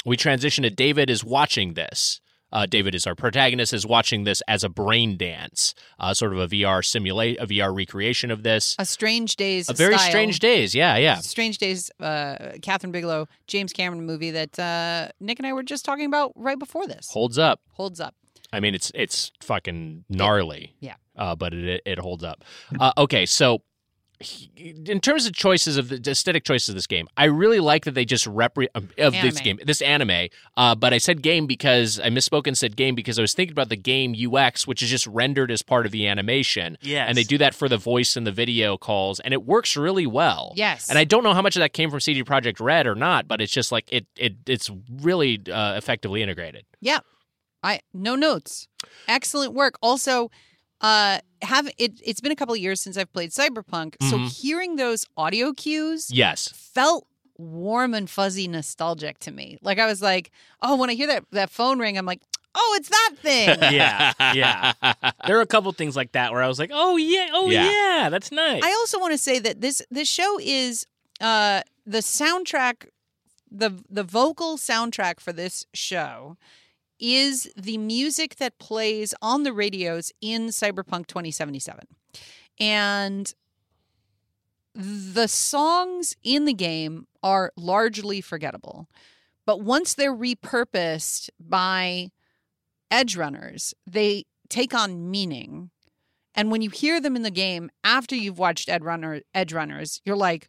we 0.06 0.18
transition 0.18 0.64
to 0.64 0.70
David 0.70 1.10
is 1.10 1.24
watching 1.24 1.76
this. 1.76 2.20
Uh, 2.54 2.66
David 2.66 2.96
is 2.96 3.06
our 3.06 3.16
protagonist 3.16 3.74
is 3.74 3.86
watching 3.86 4.24
this 4.24 4.42
as 4.48 4.64
a 4.64 4.70
brain 4.70 5.18
dance, 5.18 5.74
uh, 6.00 6.14
sort 6.14 6.32
of 6.34 6.40
a 6.40 6.48
VR 6.48 6.86
simulate, 6.86 7.38
a 7.42 7.48
VR 7.48 7.76
recreation 7.76 8.32
of 8.32 8.44
this. 8.44 8.76
A 8.80 8.86
Strange 8.86 9.36
Days, 9.36 9.70
A 9.70 9.74
very 9.74 9.98
style- 9.98 10.10
strange 10.10 10.40
days. 10.40 10.74
Yeah, 10.76 10.96
yeah. 10.98 11.16
Strange 11.16 11.58
Days, 11.58 11.92
uh, 12.00 12.54
Kathryn 12.62 12.92
Bigelow, 12.92 13.28
James 13.48 13.74
Cameron 13.74 14.06
movie 14.06 14.32
that 14.32 14.58
uh, 14.60 15.10
Nick 15.20 15.40
and 15.40 15.48
I 15.48 15.54
were 15.54 15.64
just 15.64 15.84
talking 15.84 16.06
about 16.06 16.32
right 16.36 16.60
before 16.60 16.88
this. 16.88 17.10
Holds 17.12 17.38
up. 17.38 17.60
Holds 17.72 18.00
up. 18.00 18.16
I 18.54 18.60
mean, 18.60 18.76
it's 18.76 18.92
it's 18.94 19.32
fucking 19.42 20.06
gnarly. 20.10 20.76
Yeah. 20.80 20.94
Uh, 21.18 21.36
but 21.36 21.56
it 21.56 21.82
it 21.88 21.98
holds 21.98 22.24
up. 22.24 22.44
Uh, 22.80 22.92
okay, 23.00 23.26
so 23.26 23.64
in 24.56 25.00
terms 25.00 25.26
of 25.26 25.34
choices 25.34 25.78
of 25.78 25.90
the 25.90 26.12
aesthetic 26.12 26.44
choices 26.44 26.70
of 26.70 26.76
this 26.76 26.88
game, 26.88 27.08
I 27.18 27.26
really 27.26 27.60
like 27.60 27.86
that 27.86 27.94
they 27.94 28.06
just 28.06 28.26
repre- 28.26 28.68
of 28.74 29.14
this 29.14 29.40
game, 29.40 29.60
this 29.64 29.82
anime. 29.82 30.30
Uh, 30.58 30.76
but 30.76 30.94
I 30.94 30.98
said 30.98 31.22
game 31.22 31.48
because 31.48 32.00
I 32.00 32.10
misspoke 32.10 32.48
and 32.48 32.58
said 32.58 32.76
game 32.76 32.96
because 32.96 33.18
I 33.20 33.22
was 33.22 33.34
thinking 33.34 33.54
about 33.54 33.70
the 33.70 33.76
game 33.76 34.16
UX, 34.16 34.68
which 34.68 34.82
is 34.82 34.90
just 34.90 35.08
rendered 35.08 35.52
as 35.52 35.62
part 35.62 35.86
of 35.86 35.92
the 35.92 36.08
animation. 36.08 36.78
Yes. 36.82 37.08
And 37.08 37.18
they 37.18 37.24
do 37.24 37.38
that 37.38 37.54
for 37.56 37.70
the 37.70 37.78
voice 37.78 38.16
and 38.16 38.26
the 38.26 38.32
video 38.32 38.78
calls, 38.78 39.20
and 39.20 39.34
it 39.34 39.46
works 39.46 39.76
really 39.76 40.08
well. 40.08 40.54
Yes. 40.56 40.90
And 40.90 40.98
I 40.98 41.04
don't 41.04 41.24
know 41.24 41.34
how 41.34 41.42
much 41.42 41.56
of 41.56 41.62
that 41.62 41.74
came 41.74 41.90
from 41.90 42.00
CD 42.00 42.24
Projekt 42.24 42.60
Red 42.60 42.88
or 42.88 42.96
not, 42.96 43.28
but 43.28 43.42
it's 43.42 43.52
just 43.52 43.72
like 43.72 43.92
it 43.92 44.06
it 44.18 44.36
it's 44.46 44.70
really 45.02 45.42
uh, 45.52 45.76
effectively 45.76 46.22
integrated. 46.22 46.66
Yeah. 46.82 47.00
I 47.64 47.80
no 47.94 48.16
notes. 48.16 48.68
Excellent 49.08 49.54
work. 49.54 49.78
Also, 49.82 50.30
uh 50.84 51.20
have 51.42 51.68
it 51.78 52.00
it's 52.04 52.22
been 52.22 52.32
a 52.32 52.36
couple 52.36 52.54
of 52.54 52.60
years 52.60 52.80
since 52.82 52.98
I've 52.98 53.12
played 53.12 53.32
Cyberpunk, 53.32 53.96
so 54.02 54.18
Mhm. 54.18 54.30
hearing 54.42 54.76
those 54.76 55.06
audio 55.18 55.54
cues 55.54 56.10
Yes. 56.12 56.50
felt 56.54 57.08
warm 57.38 57.94
and 57.94 58.10
fuzzy 58.10 58.48
nostalgic 58.48 59.18
to 59.20 59.32
me. 59.32 59.58
Like 59.62 59.80
I 59.80 59.86
was 59.88 60.02
like, 60.02 60.32
"Oh, 60.62 60.76
when 60.76 60.90
I 60.90 60.94
hear 60.94 61.08
that 61.08 61.24
that 61.32 61.50
phone 61.50 61.80
ring, 61.80 61.98
I'm 61.98 62.06
like, 62.06 62.22
"Oh, 62.56 62.76
it's 62.80 62.90
that 62.90 63.12
thing." 63.22 63.50
Yeah, 63.74 64.14
yeah. 64.34 64.74
There 65.26 65.36
were 65.38 65.42
a 65.42 65.48
couple 65.48 65.72
things 65.72 65.96
like 65.96 66.12
that 66.12 66.32
where 66.32 66.44
I 66.44 66.48
was 66.48 66.60
like, 66.60 66.70
"Oh 66.74 66.96
yeah, 66.98 67.30
oh 67.34 67.50
Yeah. 67.50 67.66
yeah, 67.72 68.10
that's 68.10 68.32
nice." 68.32 68.62
I 68.64 68.72
also 68.72 69.00
want 69.00 69.12
to 69.14 69.18
say 69.18 69.40
that 69.40 69.62
this 69.62 69.82
this 69.90 70.08
show 70.08 70.38
is 70.42 70.86
uh 71.22 71.62
the 71.86 72.00
soundtrack 72.00 72.88
the 73.52 73.72
the 73.90 74.04
vocal 74.04 74.58
soundtrack 74.58 75.20
for 75.20 75.34
this 75.34 75.66
show 75.74 76.38
is 77.06 77.52
the 77.58 77.78
music 77.78 78.38
that 78.38 78.58
plays 78.60 79.14
on 79.22 79.44
the 79.44 79.52
radios 79.52 80.10
in 80.22 80.48
Cyberpunk 80.48 81.08
2077. 81.08 81.86
And 82.62 83.34
the 84.74 85.28
songs 85.28 86.16
in 86.24 86.46
the 86.46 86.54
game 86.54 87.08
are 87.22 87.52
largely 87.58 88.22
forgettable. 88.22 88.88
But 89.46 89.60
once 89.60 89.94
they're 89.94 90.16
repurposed 90.16 91.30
by 91.38 92.12
Edgerunners, 92.90 93.74
they 93.86 94.24
take 94.50 94.74
on 94.74 95.12
meaning. 95.12 95.72
And 96.36 96.52
when 96.52 96.62
you 96.62 96.70
hear 96.70 97.02
them 97.02 97.18
in 97.18 97.24
the 97.24 97.32
game 97.32 97.70
after 97.84 98.16
you've 98.16 98.40
watched 98.40 98.70
Ed 98.70 98.86
Runner, 98.86 99.20
Edgerunners, 99.36 100.00
you're 100.06 100.16
like, 100.16 100.48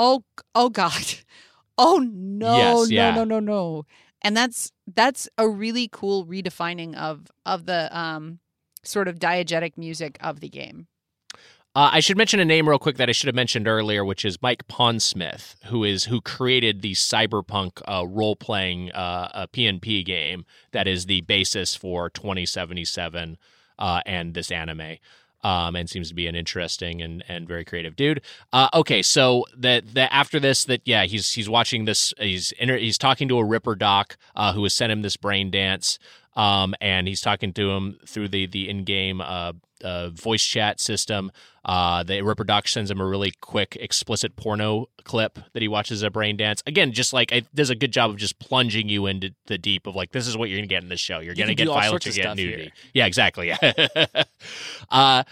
"Oh, 0.00 0.24
oh 0.56 0.68
God, 0.68 1.14
oh 1.78 1.98
no, 2.04 2.56
Yes, 2.56 2.74
no, 2.90 2.94
yeah. 2.96 3.14
no, 3.14 3.24
no, 3.24 3.38
no!" 3.38 3.86
And 4.22 4.36
that's 4.36 4.72
that's 4.86 5.28
a 5.38 5.48
really 5.48 5.88
cool 5.90 6.26
redefining 6.26 6.94
of 6.96 7.30
of 7.44 7.66
the 7.66 7.96
um 7.96 8.38
sort 8.82 9.08
of 9.08 9.18
diegetic 9.18 9.76
music 9.76 10.18
of 10.20 10.40
the 10.40 10.48
game. 10.48 10.86
Uh, 11.74 11.88
I 11.92 12.00
should 12.00 12.18
mention 12.18 12.38
a 12.38 12.44
name 12.44 12.68
real 12.68 12.78
quick 12.78 12.98
that 12.98 13.08
I 13.08 13.12
should 13.12 13.28
have 13.28 13.34
mentioned 13.34 13.66
earlier, 13.66 14.04
which 14.04 14.26
is 14.26 14.42
Mike 14.42 14.68
Pondsmith, 14.68 15.54
who 15.66 15.84
is 15.84 16.04
who 16.04 16.20
created 16.20 16.82
the 16.82 16.92
cyberpunk 16.92 17.80
uh, 17.88 18.06
role 18.06 18.36
playing 18.36 18.92
uh, 18.92 19.46
PNP 19.46 20.04
game 20.04 20.44
that 20.72 20.86
is 20.86 21.06
the 21.06 21.22
basis 21.22 21.74
for 21.74 22.10
2077 22.10 23.38
uh, 23.78 24.00
and 24.04 24.34
this 24.34 24.50
anime. 24.50 24.98
Um, 25.44 25.74
and 25.74 25.90
seems 25.90 26.08
to 26.08 26.14
be 26.14 26.28
an 26.28 26.36
interesting 26.36 27.02
and, 27.02 27.24
and 27.26 27.48
very 27.48 27.64
creative 27.64 27.96
dude. 27.96 28.22
Uh, 28.52 28.68
okay, 28.74 29.02
so 29.02 29.44
that 29.56 29.94
that 29.94 30.12
after 30.12 30.38
this, 30.38 30.64
that 30.66 30.82
yeah, 30.84 31.04
he's 31.04 31.32
he's 31.32 31.48
watching 31.48 31.84
this. 31.84 32.14
He's 32.18 32.52
inter- 32.52 32.78
he's 32.78 32.96
talking 32.96 33.28
to 33.28 33.38
a 33.38 33.44
Ripper 33.44 33.74
doc 33.74 34.16
uh, 34.36 34.52
who 34.52 34.62
has 34.62 34.72
sent 34.72 34.92
him 34.92 35.02
this 35.02 35.16
brain 35.16 35.50
dance. 35.50 35.98
Um, 36.34 36.74
and 36.80 37.06
he's 37.08 37.20
talking 37.20 37.52
to 37.54 37.70
him 37.70 37.98
through 38.06 38.28
the 38.28 38.46
the 38.46 38.68
in 38.68 38.84
game 38.84 39.20
uh, 39.20 39.52
uh, 39.82 40.10
voice 40.10 40.44
chat 40.44 40.80
system. 40.80 41.30
Uh, 41.64 42.02
the 42.02 42.22
Ripper 42.22 42.44
sends 42.66 42.90
him 42.90 43.00
a 43.00 43.06
really 43.06 43.32
quick, 43.40 43.76
explicit 43.80 44.34
porno 44.34 44.86
clip 45.04 45.38
that 45.52 45.62
he 45.62 45.68
watches 45.68 46.02
a 46.02 46.10
Brain 46.10 46.36
Dance. 46.36 46.62
Again, 46.66 46.92
just 46.92 47.12
like 47.12 47.30
it 47.32 47.46
does 47.54 47.70
a 47.70 47.74
good 47.74 47.92
job 47.92 48.10
of 48.10 48.16
just 48.16 48.38
plunging 48.38 48.88
you 48.88 49.06
into 49.06 49.34
the 49.46 49.58
deep 49.58 49.86
of 49.86 49.94
like 49.94 50.12
this 50.12 50.26
is 50.26 50.36
what 50.36 50.48
you're 50.48 50.58
gonna 50.58 50.66
get 50.66 50.82
in 50.82 50.88
this 50.88 51.00
show. 51.00 51.20
You're 51.20 51.34
You 51.34 51.42
gonna 51.44 51.54
get 51.54 51.68
violence, 51.68 52.04
sorts 52.04 52.06
you're 52.06 52.26
of 52.26 52.36
gonna 52.36 52.36
get 52.36 52.42
nudity. 52.44 52.62
here. 52.64 52.72
Yeah, 52.94 53.06
exactly. 53.06 53.52
uh, 54.90 55.24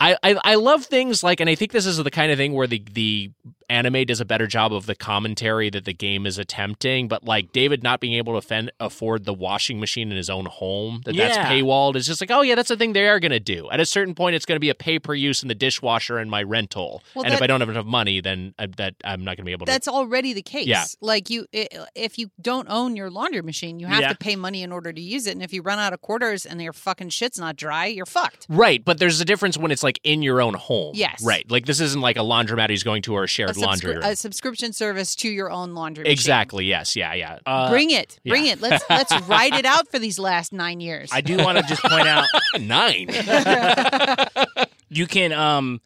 I, 0.00 0.16
I 0.22 0.34
I 0.44 0.54
love 0.56 0.84
things 0.86 1.22
like, 1.22 1.38
and 1.40 1.48
I 1.48 1.54
think 1.54 1.70
this 1.70 1.86
is 1.86 1.96
the 1.98 2.10
kind 2.10 2.32
of 2.32 2.38
thing 2.38 2.54
where 2.54 2.66
the 2.66 2.82
the 2.92 3.30
anime 3.72 4.04
does 4.04 4.20
a 4.20 4.24
better 4.24 4.46
job 4.46 4.72
of 4.72 4.86
the 4.86 4.94
commentary 4.94 5.70
that 5.70 5.84
the 5.84 5.92
game 5.94 6.26
is 6.26 6.38
attempting. 6.38 7.08
But 7.08 7.24
like 7.24 7.52
David 7.52 7.82
not 7.82 8.00
being 8.00 8.14
able 8.14 8.34
to 8.34 8.46
fend, 8.46 8.70
afford 8.78 9.24
the 9.24 9.32
washing 9.34 9.80
machine 9.80 10.10
in 10.10 10.16
his 10.16 10.28
own 10.30 10.44
home, 10.46 11.00
that 11.06 11.16
that's 11.16 11.36
Yeah. 11.36 11.48
paywalled 11.50 11.96
is 11.96 12.06
just 12.06 12.20
like, 12.20 12.30
oh 12.30 12.42
yeah, 12.42 12.54
that's 12.54 12.68
the 12.68 12.76
thing 12.76 12.92
they 12.92 13.08
are 13.08 13.18
going 13.18 13.32
to 13.32 13.40
do. 13.40 13.68
At 13.70 13.80
a 13.80 13.86
certain 13.86 14.14
point, 14.14 14.36
it's 14.36 14.44
going 14.44 14.56
to 14.56 14.60
be 14.60 14.68
a 14.70 14.74
pay 14.74 14.98
per 14.98 15.14
use 15.14 15.42
in 15.42 15.48
the 15.48 15.54
dishwasher 15.54 16.18
and 16.18 16.30
my 16.30 16.42
rental. 16.42 17.02
Well, 17.14 17.24
and 17.24 17.32
if 17.34 17.40
I 17.42 17.46
don't 17.46 17.60
have 17.60 17.68
enough 17.70 17.86
money, 17.86 18.20
then 18.20 18.54
I, 18.58 18.66
that 18.76 18.94
I'm 19.04 19.24
not 19.24 19.36
going 19.36 19.44
to 19.44 19.44
be 19.44 19.52
able 19.52 19.66
to. 19.66 19.72
That's 19.72 19.88
already 19.88 20.32
the 20.34 20.42
case. 20.42 20.66
Yeah. 20.66 20.84
Like 21.00 21.30
you, 21.30 21.46
if 21.52 22.18
you 22.18 22.30
don't 22.40 22.68
own 22.68 22.94
your 22.96 23.10
laundry 23.10 23.42
machine, 23.42 23.80
you 23.80 23.86
have 23.86 24.00
Yeah. 24.02 24.08
to 24.10 24.16
pay 24.16 24.36
money 24.36 24.62
in 24.62 24.72
order 24.72 24.92
to 24.92 25.00
use 25.00 25.26
it. 25.26 25.32
And 25.32 25.42
if 25.42 25.52
you 25.52 25.62
run 25.62 25.78
out 25.78 25.92
of 25.92 26.00
quarters 26.02 26.44
and 26.46 26.60
your 26.60 26.72
fucking 26.72 27.08
shit's 27.08 27.38
not 27.38 27.56
dry, 27.56 27.86
you're 27.86 28.06
fucked. 28.06 28.46
Right, 28.48 28.84
but 28.84 28.98
there's 28.98 29.20
a 29.20 29.24
difference 29.24 29.56
when 29.56 29.70
it's 29.70 29.82
like 29.82 29.98
in 30.04 30.22
your 30.22 30.40
own 30.42 30.54
home. 30.54 30.92
Yes. 30.94 31.22
Right. 31.24 31.48
Like 31.50 31.66
this 31.66 31.80
isn't 31.80 32.00
like 32.00 32.16
a 32.16 32.20
laundromat 32.20 32.70
he's 32.70 32.82
going 32.82 33.02
to 33.02 33.14
or 33.14 33.24
a 33.24 33.26
shared 33.28 33.56
A, 33.62 33.66
subscri- 33.66 33.68
laundry 33.68 33.94
room. 33.94 34.02
a 34.04 34.16
subscription 34.16 34.72
service 34.72 35.14
to 35.16 35.30
your 35.30 35.50
own 35.50 35.74
laundry 35.74 36.02
machine. 36.04 36.12
exactly. 36.12 36.64
Yes. 36.66 36.94
Yeah. 36.96 37.14
Yeah. 37.14 37.38
Uh, 37.46 37.70
Bring 37.70 37.90
it. 37.90 38.18
yeah. 38.24 38.30
Bring 38.30 38.46
it. 38.46 38.60
Let's 38.60 38.84
let's 38.90 39.20
ride 39.28 39.54
it 39.54 39.64
out 39.64 39.88
for 39.90 39.98
these 39.98 40.18
last 40.18 40.52
nine 40.52 40.80
years. 40.80 41.10
I 41.12 41.20
do 41.20 41.36
want 41.38 41.58
to 41.58 41.64
just 41.64 41.82
point 41.82 42.06
out 42.08 42.26
Nine. 42.60 43.08
you 44.88 45.06
can 45.06 45.32
um 45.32 45.80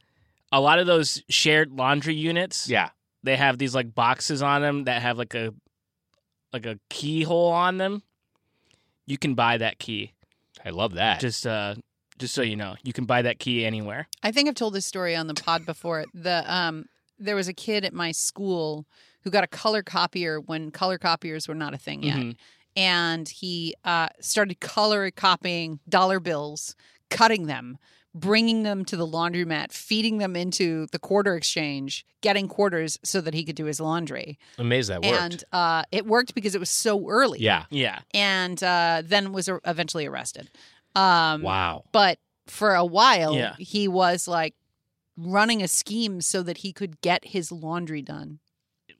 a 0.52 0.60
lot 0.60 0.78
of 0.78 0.86
those 0.86 1.22
shared 1.28 1.72
laundry 1.72 2.14
units. 2.14 2.68
yeah. 2.68 2.90
they 3.22 3.36
have 3.36 3.58
these 3.58 3.74
like 3.74 3.94
boxes 3.94 4.42
on 4.42 4.62
them 4.62 4.84
that 4.84 5.02
have 5.02 5.18
like 5.18 5.34
a 5.34 5.52
like 6.52 6.66
a 6.66 6.78
keyhole 6.90 7.50
on 7.50 7.76
them. 7.78 8.02
You 9.06 9.18
can 9.18 9.34
buy 9.34 9.58
that 9.58 9.78
key. 9.78 10.12
I 10.64 10.70
love 10.70 10.94
that. 10.94 11.20
Just 11.20 11.46
uh 11.46 11.74
just 12.18 12.34
so 12.34 12.40
you 12.42 12.56
know, 12.56 12.76
you 12.82 12.92
can 12.94 13.04
buy 13.04 13.22
that 13.22 13.38
key 13.38 13.64
anywhere. 13.66 14.08
I 14.22 14.32
think 14.32 14.48
I've 14.48 14.54
told 14.54 14.72
this 14.74 14.86
story 14.86 15.14
on 15.14 15.26
the 15.26 15.34
pod 15.34 15.66
before. 15.66 16.06
The 16.14 16.42
um, 16.52 16.86
there 17.18 17.36
was 17.36 17.48
a 17.48 17.52
kid 17.54 17.84
at 17.84 17.92
my 17.94 18.12
school 18.12 18.86
who 19.22 19.30
got 19.30 19.44
a 19.44 19.48
color 19.48 19.82
copier 19.82 20.40
when 20.40 20.70
color 20.70 20.98
copiers 20.98 21.48
were 21.48 21.54
not 21.54 21.74
a 21.74 21.78
thing 21.78 22.02
yet, 22.02 22.16
Mhm. 22.18 22.36
and 22.76 23.28
he 23.28 23.74
uh, 23.84 24.08
started 24.20 24.60
color 24.60 25.10
copying 25.10 25.80
dollar 25.88 26.20
bills, 26.20 26.76
cutting 27.10 27.46
them, 27.46 27.78
bringing 28.14 28.62
them 28.62 28.84
to 28.84 28.96
the 28.96 29.06
laundromat, 29.06 29.72
feeding 29.72 30.18
them 30.18 30.36
into 30.36 30.86
the 30.92 30.98
quarter 30.98 31.34
exchange, 31.36 32.06
getting 32.22 32.48
quarters 32.48 32.98
so 33.04 33.20
that 33.20 33.34
he 33.34 33.44
could 33.44 33.56
do 33.56 33.66
his 33.66 33.78
laundry. 33.80 34.38
Amazed 34.58 34.88
that 34.90 35.02
worked. 35.02 35.18
And 35.20 35.44
uh, 35.52 35.82
it 35.92 36.06
worked 36.06 36.34
because 36.34 36.54
it 36.54 36.58
was 36.58 36.70
so 36.70 37.08
early. 37.08 37.40
yeah. 37.40 37.64
Yeah. 37.70 38.00
and 38.14 38.62
uh, 38.62 39.02
then 39.04 39.32
was 39.32 39.48
eventually 39.66 40.06
arrested. 40.06 40.50
Um, 40.94 41.42
Wow. 41.42 41.84
but 41.92 42.18
for 42.46 42.74
a 42.74 42.84
while 42.84 43.34
Yeah. 43.34 43.54
he 43.58 43.86
was 43.88 44.26
like 44.28 44.54
running 45.16 45.62
a 45.62 45.68
scheme 45.68 46.20
so 46.20 46.42
that 46.42 46.58
he 46.58 46.72
could 46.72 47.00
get 47.00 47.26
his 47.26 47.50
laundry 47.50 48.02
done 48.02 48.38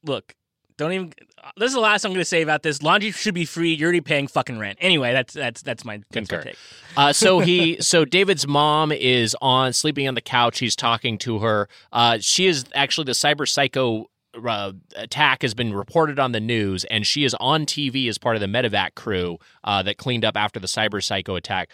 Look, 0.06 0.34
don't 0.76 0.92
even 0.92 1.12
this 1.56 1.68
is 1.68 1.74
the 1.74 1.80
last 1.80 2.04
I'm 2.04 2.12
going 2.12 2.20
to 2.20 2.24
say 2.24 2.42
about 2.42 2.62
this. 2.62 2.82
Laundry 2.82 3.10
should 3.10 3.34
be 3.34 3.44
free. 3.44 3.74
You're 3.74 3.86
already 3.86 4.00
paying 4.00 4.28
fucking 4.28 4.58
rent. 4.58 4.78
Anyway, 4.80 5.12
that's 5.12 5.34
that's 5.34 5.62
that's 5.62 5.84
my, 5.84 6.02
that's 6.10 6.30
my 6.30 6.42
take. 6.42 6.56
Uh, 6.96 7.12
so 7.12 7.40
he, 7.40 7.76
so 7.80 8.04
David's 8.04 8.46
mom 8.46 8.92
is 8.92 9.36
on 9.40 9.72
sleeping 9.72 10.06
on 10.06 10.14
the 10.14 10.20
couch. 10.20 10.58
He's 10.58 10.76
talking 10.76 11.18
to 11.18 11.40
her. 11.40 11.68
Uh, 11.92 12.18
she 12.20 12.46
is 12.46 12.64
actually 12.74 13.04
the 13.04 13.12
cyber 13.12 13.48
psycho. 13.48 14.06
Uh, 14.46 14.72
attack 14.96 15.40
has 15.40 15.54
been 15.54 15.72
reported 15.72 16.18
on 16.18 16.32
the 16.32 16.40
news, 16.40 16.84
and 16.84 17.06
she 17.06 17.24
is 17.24 17.34
on 17.40 17.64
TV 17.64 18.06
as 18.06 18.18
part 18.18 18.36
of 18.36 18.40
the 18.40 18.46
medevac 18.46 18.94
crew 18.94 19.38
uh, 19.64 19.82
that 19.82 19.96
cleaned 19.96 20.26
up 20.26 20.36
after 20.36 20.60
the 20.60 20.66
cyber 20.66 21.02
psycho 21.02 21.36
attack. 21.36 21.70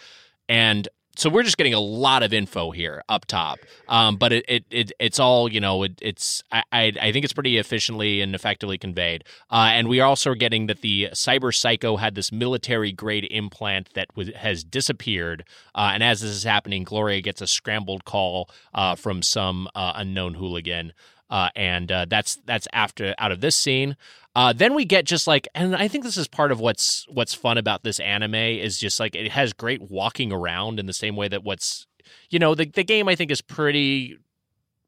And 0.47 0.87
so 1.15 1.29
we're 1.29 1.43
just 1.43 1.57
getting 1.57 1.73
a 1.73 1.79
lot 1.79 2.23
of 2.23 2.33
info 2.33 2.71
here 2.71 3.03
up 3.07 3.25
top, 3.25 3.59
um, 3.87 4.15
but 4.15 4.33
it, 4.33 4.45
it, 4.47 4.65
it 4.71 4.91
it's 4.99 5.19
all 5.19 5.51
you 5.51 5.59
know. 5.59 5.83
It, 5.83 5.99
it's 6.01 6.43
I, 6.51 6.63
I 6.71 7.11
think 7.11 7.23
it's 7.23 7.33
pretty 7.33 7.57
efficiently 7.57 8.21
and 8.21 8.33
effectively 8.33 8.77
conveyed, 8.77 9.23
uh, 9.51 9.69
and 9.73 9.87
we 9.87 9.99
are 9.99 10.07
also 10.07 10.33
getting 10.33 10.67
that 10.67 10.81
the 10.81 11.09
cyber 11.13 11.53
psycho 11.53 11.97
had 11.97 12.15
this 12.15 12.31
military 12.31 12.91
grade 12.91 13.27
implant 13.29 13.93
that 13.93 14.07
was, 14.15 14.29
has 14.35 14.63
disappeared, 14.63 15.43
uh, 15.75 15.91
and 15.93 16.03
as 16.03 16.21
this 16.21 16.31
is 16.31 16.43
happening, 16.43 16.83
Gloria 16.83 17.21
gets 17.21 17.41
a 17.41 17.47
scrambled 17.47 18.05
call 18.05 18.49
uh, 18.73 18.95
from 18.95 19.21
some 19.21 19.67
uh, 19.75 19.93
unknown 19.95 20.35
hooligan. 20.35 20.93
Uh, 21.29 21.49
and 21.55 21.91
uh, 21.91 22.05
that's 22.07 22.35
that's 22.45 22.67
after 22.73 23.15
out 23.17 23.31
of 23.31 23.41
this 23.41 23.55
scene. 23.55 23.97
Uh, 24.35 24.51
then 24.51 24.73
we 24.73 24.83
get 24.83 25.05
just 25.05 25.27
like, 25.27 25.47
and 25.53 25.75
I 25.75 25.87
think 25.87 26.03
this 26.03 26.17
is 26.17 26.27
part 26.27 26.51
of 26.51 26.59
what's 26.59 27.05
what's 27.07 27.33
fun 27.33 27.57
about 27.57 27.83
this 27.83 27.99
anime 27.99 28.35
is 28.35 28.79
just 28.79 28.99
like 28.99 29.15
it 29.15 29.31
has 29.31 29.53
great 29.53 29.81
walking 29.81 30.31
around 30.31 30.79
in 30.79 30.87
the 30.87 30.93
same 30.93 31.15
way 31.15 31.27
that 31.27 31.43
what's 31.43 31.85
you 32.29 32.39
know 32.39 32.55
the 32.55 32.65
the 32.65 32.83
game 32.83 33.07
I 33.07 33.15
think 33.15 33.29
is 33.29 33.41
pretty 33.41 34.17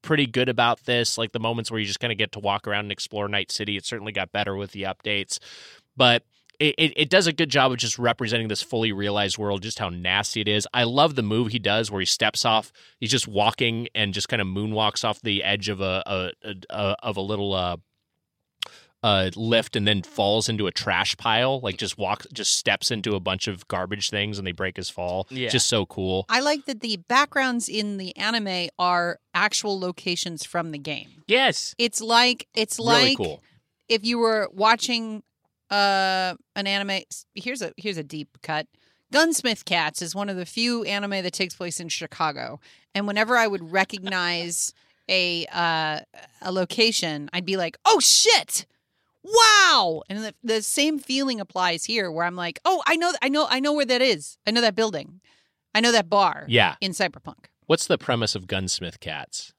pretty 0.01 0.25
good 0.25 0.49
about 0.49 0.85
this. 0.85 1.17
Like 1.17 1.31
the 1.31 1.39
moments 1.39 1.69
where 1.69 1.79
you 1.79 1.85
just 1.85 1.99
kind 1.99 2.11
of 2.11 2.17
get 2.17 2.31
to 2.33 2.39
walk 2.39 2.67
around 2.67 2.85
and 2.85 2.91
explore 2.91 3.27
Night 3.27 3.51
City. 3.51 3.77
It 3.77 3.85
certainly 3.85 4.11
got 4.11 4.31
better 4.31 4.55
with 4.55 4.71
the 4.71 4.83
updates, 4.83 5.39
but. 5.95 6.23
It, 6.57 6.75
it, 6.77 6.93
it 6.95 7.09
does 7.09 7.27
a 7.27 7.33
good 7.33 7.49
job 7.49 7.73
of 7.73 7.79
just 7.79 7.99
representing 7.99 8.47
this 8.47 8.61
fully 8.61 8.93
realized 8.93 9.37
world, 9.37 9.61
just 9.61 9.77
how 9.77 9.89
nasty 9.89 10.39
it 10.39 10.47
is. 10.47 10.65
I 10.73 10.85
love 10.85 11.15
the 11.15 11.21
move 11.21 11.51
he 11.51 11.59
does 11.59 11.91
where 11.91 11.99
he 11.99 12.05
steps 12.05 12.45
off. 12.45 12.71
He's 12.97 13.11
just 13.11 13.27
walking 13.27 13.89
and 13.93 14.13
just 14.13 14.29
kind 14.29 14.41
of 14.41 14.47
moonwalks 14.47 15.03
off 15.03 15.19
the 15.19 15.43
edge 15.43 15.67
of 15.67 15.81
a, 15.81 16.01
a, 16.05 16.31
a, 16.43 16.55
a 16.69 16.95
of 17.03 17.17
a 17.17 17.21
little 17.21 17.53
uh, 17.53 17.75
uh, 19.05 19.29
lift 19.35 19.75
and 19.75 19.87
then 19.87 20.01
falls 20.01 20.49
into 20.49 20.65
a 20.65 20.71
trash 20.71 21.15
pile. 21.17 21.59
Like 21.59 21.77
just 21.77 21.95
walks, 21.97 22.25
just 22.33 22.57
steps 22.57 22.89
into 22.89 23.13
a 23.15 23.19
bunch 23.19 23.47
of 23.47 23.67
garbage 23.67 24.09
things 24.09 24.37
and 24.39 24.47
they 24.47 24.51
break 24.51 24.75
his 24.77 24.89
fall. 24.89 25.27
Yeah. 25.29 25.49
Just 25.49 25.67
so 25.67 25.85
cool. 25.85 26.25
i 26.29 26.39
like 26.39 26.65
that 26.65 26.79
the 26.81 26.97
backgrounds 27.07 27.69
in 27.69 27.97
the 27.97 28.15
anime 28.17 28.69
are 28.79 29.19
actual 29.33 29.79
locations 29.79 30.43
from 30.43 30.71
the 30.71 30.79
game 30.79 31.09
Yes. 31.27 31.75
it's 31.77 32.01
like 32.01 32.47
it's 32.55 32.79
really 32.79 33.09
like 33.09 33.17
cool. 33.17 33.43
if 33.89 34.03
you 34.05 34.17
were 34.17 34.49
watching 34.53 35.21
uh 35.71 36.33
an 36.55 36.65
anime 36.67 37.03
here's 37.35 37.61
a 37.61 37.73
here's 37.77 37.97
a 37.97 38.03
deep 38.03 38.37
cut 38.41 38.67
gunsmith 39.11 39.65
cats 39.65 40.01
is 40.01 40.13
one 40.15 40.29
of 40.29 40.37
the 40.37 40.45
few 40.45 40.83
anime 40.83 41.11
that 41.23 41.33
takes 41.33 41.55
place 41.55 41.79
in 41.79 41.89
chicago 41.89 42.59
and 42.93 43.07
whenever 43.07 43.35
i 43.37 43.47
would 43.47 43.71
recognize 43.71 44.73
a 45.09 45.45
uh 45.51 45.99
a 46.41 46.51
location 46.51 47.29
i'd 47.33 47.45
be 47.45 47.57
like 47.57 47.77
oh 47.85 47.99
shit 47.99 48.65
wow 49.25 50.01
and 50.09 50.19
the, 50.23 50.33
the 50.43 50.61
same 50.61 50.99
feeling 50.99 51.39
applies 51.39 51.83
here 51.85 52.11
where 52.11 52.25
i'm 52.25 52.35
like 52.35 52.59
oh 52.65 52.81
i 52.85 52.95
know 52.95 53.11
i 53.21 53.29
know 53.29 53.47
i 53.49 53.59
know 53.59 53.73
where 53.73 53.85
that 53.85 54.01
is 54.01 54.37
i 54.47 54.51
know 54.51 54.61
that 54.61 54.75
building 54.75 55.19
i 55.73 55.79
know 55.79 55.91
that 55.91 56.09
bar 56.09 56.45
Yeah. 56.47 56.75
in 56.81 56.91
cyberpunk 56.91 57.45
What's 57.67 57.87
the 57.87 57.97
premise 57.97 58.35
of 58.35 58.45
Gunsmith 58.45 58.99
Cats? 58.99 59.51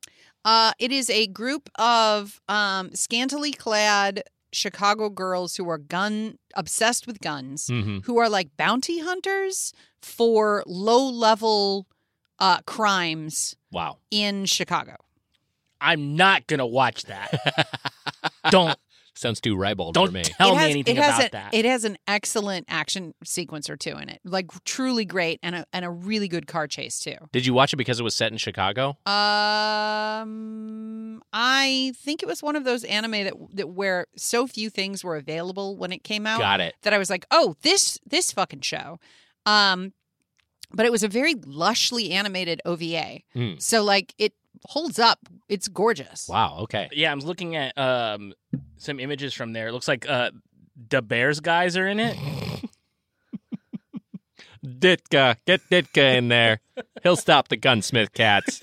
uh, 0.45 0.71
it 0.79 0.93
is 0.93 1.11
a 1.11 1.27
group 1.27 1.69
of 1.77 2.41
um, 2.49 2.95
scantily 2.95 3.51
clad 3.51 4.23
Chicago 4.53 5.11
girls 5.11 5.57
who 5.57 5.69
are 5.69 5.77
gun 5.77 6.39
obsessed 6.55 7.09
with 7.09 7.21
guns, 7.21 7.67
Mm-hmm. 7.67 7.99
who 8.05 8.17
are 8.19 8.29
like 8.29 8.57
bounty 8.57 9.01
hunters 9.01 9.73
for 10.01 10.63
low 10.67 11.05
level 11.11 11.89
uh, 12.39 12.61
crimes 12.65 13.57
Wow. 13.73 13.99
in 14.13 14.45
Chicago. 14.47 14.95
I'm 15.81 16.15
not 16.15 16.47
going 16.47 16.59
to 16.59 16.67
watch 16.67 17.03
that. 17.07 17.67
don't 18.51 18.79
Sounds 19.17 19.41
too 19.41 19.57
ribald 19.57 19.95
don't 19.95 20.09
for 20.09 20.13
me. 20.13 20.23
tell 20.25 20.51
it 20.51 20.53
me 20.53 20.59
has, 20.59 20.71
anything 20.71 20.97
it 20.97 21.03
has 21.03 21.15
about 21.17 21.29
a- 21.29 21.33
that. 21.33 21.55
It 21.55 21.65
has 21.65 21.85
an 21.85 21.97
excellent 22.07 22.67
action 22.69 23.15
sequence 23.25 23.69
or 23.71 23.77
two 23.77 23.97
in 23.97 24.09
it, 24.09 24.21
like 24.25 24.47
truly 24.65 25.05
great, 25.05 25.41
and 25.43 25.57
a 25.57 25.67
and 25.73 25.85
a 25.85 25.91
really 25.91 26.29
good 26.29 26.47
car 26.47 26.67
chase 26.69 27.01
too. 27.01 27.17
Did 27.33 27.47
you 27.47 27.55
watch 27.55 27.73
it 27.73 27.77
because 27.77 27.99
it 27.99 28.03
was 28.03 28.15
set 28.15 28.31
in 28.31 28.39
Chicago? 28.39 28.97
Um, 29.07 31.23
I 31.33 31.93
think 31.97 32.23
it 32.23 32.27
was 32.27 32.43
one 32.43 32.57
of 32.57 32.65
those 32.65 32.85
anime 32.85 33.13
that 33.25 33.35
that 33.55 33.69
where 33.71 34.07
so 34.17 34.47
few 34.47 34.71
things 34.71 35.03
were 35.05 35.17
available 35.17 35.77
when 35.77 35.93
it 35.93 36.05
came 36.05 36.27
out 36.27 36.41
Got 36.41 36.61
it. 36.61 36.75
that 36.83 36.93
I 36.93 36.99
was 36.99 37.11
like, 37.11 37.27
oh, 37.31 37.57
this 37.63 37.99
this 38.07 38.33
fucking 38.33 38.61
show. 38.61 38.99
Um, 39.45 39.93
but 40.73 40.85
it 40.85 40.93
was 40.93 41.05
a 41.05 41.09
very 41.09 41.35
lushly 41.35 42.11
animated 42.11 42.61
OVA, 42.65 43.21
Mm. 43.35 43.63
so 43.63 43.83
like 43.85 44.15
it 44.19 44.33
holds 44.65 44.99
up. 44.99 45.19
It's 45.49 45.69
gorgeous. 45.69 46.29
Wow. 46.29 46.59
Okay. 46.63 46.89
yeah, 46.93 47.13
I'm 47.13 47.21
looking 47.21 47.57
at 47.57 47.77
um 47.79 48.33
some 48.77 49.01
images 49.01 49.35
from 49.35 49.53
there. 49.53 49.69
It 49.69 49.73
looks 49.73 49.89
like 49.89 50.09
uh 50.09 50.31
the 50.89 51.03
Bears 51.03 51.41
guys 51.41 51.77
are 51.77 51.87
in 51.87 52.01
it. 52.01 52.17
Ditka, 54.67 55.37
get 55.47 55.61
Ditka 55.71 56.17
in 56.17 56.29
there. 56.29 56.61
He'll 57.03 57.17
stop 57.17 57.49
the 57.49 57.57
gunsmith 57.57 58.13
cats. 58.13 58.61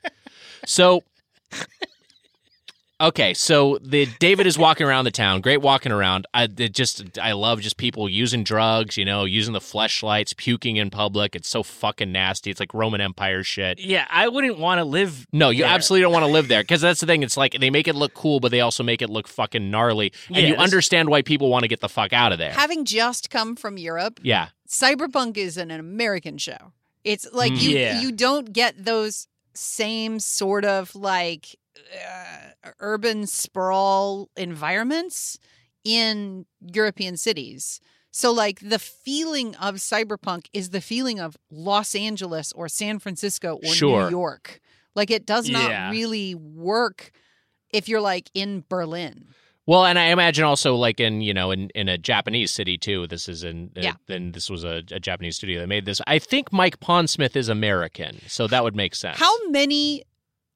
so, 0.66 1.02
Okay, 3.02 3.34
so 3.34 3.78
the 3.82 4.06
David 4.20 4.46
is 4.46 4.56
walking 4.56 4.86
around 4.86 5.06
the 5.06 5.10
town. 5.10 5.40
Great 5.40 5.60
walking 5.60 5.90
around. 5.90 6.24
I 6.32 6.44
it 6.44 6.72
just 6.72 7.18
I 7.18 7.32
love 7.32 7.60
just 7.60 7.76
people 7.76 8.08
using 8.08 8.44
drugs, 8.44 8.96
you 8.96 9.04
know, 9.04 9.24
using 9.24 9.52
the 9.52 9.58
fleshlights, 9.60 10.36
puking 10.36 10.76
in 10.76 10.88
public. 10.88 11.34
It's 11.34 11.48
so 11.48 11.64
fucking 11.64 12.12
nasty. 12.12 12.50
It's 12.52 12.60
like 12.60 12.72
Roman 12.72 13.00
Empire 13.00 13.42
shit. 13.42 13.80
Yeah, 13.80 14.06
I 14.08 14.28
wouldn't 14.28 14.58
want 14.58 14.78
to 14.78 14.84
live. 14.84 15.26
No, 15.32 15.50
you 15.50 15.64
there. 15.64 15.72
absolutely 15.72 16.02
don't 16.02 16.12
want 16.12 16.24
to 16.26 16.30
live 16.30 16.46
there 16.46 16.62
because 16.62 16.80
that's 16.80 17.00
the 17.00 17.06
thing. 17.06 17.24
It's 17.24 17.36
like 17.36 17.56
they 17.58 17.70
make 17.70 17.88
it 17.88 17.96
look 17.96 18.14
cool, 18.14 18.38
but 18.38 18.52
they 18.52 18.60
also 18.60 18.84
make 18.84 19.02
it 19.02 19.10
look 19.10 19.26
fucking 19.26 19.68
gnarly, 19.68 20.12
and 20.28 20.36
Yeah, 20.36 20.42
you 20.46 20.54
understand 20.54 21.08
why 21.10 21.22
people 21.22 21.50
want 21.50 21.64
to 21.64 21.68
get 21.68 21.80
the 21.80 21.88
fuck 21.88 22.12
out 22.12 22.30
of 22.30 22.38
there. 22.38 22.52
Having 22.52 22.84
just 22.84 23.30
come 23.30 23.56
from 23.56 23.78
Europe, 23.78 24.20
yeah, 24.22 24.50
Cyberpunk 24.68 25.36
is 25.36 25.56
an 25.56 25.72
American 25.72 26.38
show. 26.38 26.72
It's 27.02 27.26
like 27.32 27.50
Mm. 27.52 27.62
you 27.62 27.78
Yeah. 27.78 28.00
you 28.00 28.12
don't 28.12 28.52
get 28.52 28.84
those 28.84 29.26
same 29.54 30.20
sort 30.20 30.64
of 30.64 30.94
like 30.94 31.56
uh, 31.76 32.70
urban 32.80 33.26
sprawl 33.26 34.28
environments 34.36 35.38
in 35.84 36.46
European 36.60 37.16
cities. 37.16 37.80
So 38.10 38.30
like 38.30 38.60
the 38.60 38.78
feeling 38.78 39.54
of 39.56 39.76
cyberpunk 39.76 40.46
is 40.52 40.70
the 40.70 40.80
feeling 40.80 41.18
of 41.18 41.36
Los 41.50 41.94
Angeles 41.94 42.52
or 42.52 42.68
San 42.68 42.98
Francisco 42.98 43.58
or 43.64 43.74
Sure. 43.74 44.04
New 44.04 44.10
York. 44.10 44.60
Like 44.94 45.10
it 45.10 45.24
does 45.26 45.48
not 45.48 45.70
Yeah. 45.70 45.90
really 45.90 46.34
work 46.34 47.10
if 47.72 47.88
you're 47.88 48.02
like 48.02 48.30
in 48.34 48.64
Berlin. 48.68 49.28
Well, 49.64 49.84
and 49.86 49.96
I 49.98 50.06
imagine 50.06 50.44
also 50.44 50.74
like 50.74 51.00
in 51.00 51.20
you 51.22 51.32
know 51.32 51.52
in, 51.52 51.70
in 51.74 51.88
a 51.88 51.96
Japanese 51.96 52.50
city 52.50 52.76
too. 52.76 53.06
This 53.06 53.28
is 53.28 53.44
in 53.44 53.70
uh, 53.76 53.80
Yeah. 53.80 53.92
Then 54.08 54.32
this 54.32 54.50
was 54.50 54.64
a, 54.64 54.82
a 54.90 55.00
Japanese 55.00 55.36
studio 55.36 55.60
that 55.60 55.68
made 55.68 55.86
this. 55.86 56.00
I 56.06 56.18
think 56.18 56.52
Mike 56.52 56.80
Pondsmith 56.80 57.34
is 57.36 57.48
American, 57.48 58.20
so 58.28 58.46
that 58.48 58.62
would 58.64 58.76
make 58.76 58.94
sense. 58.94 59.18
How 59.18 59.48
many 59.48 60.02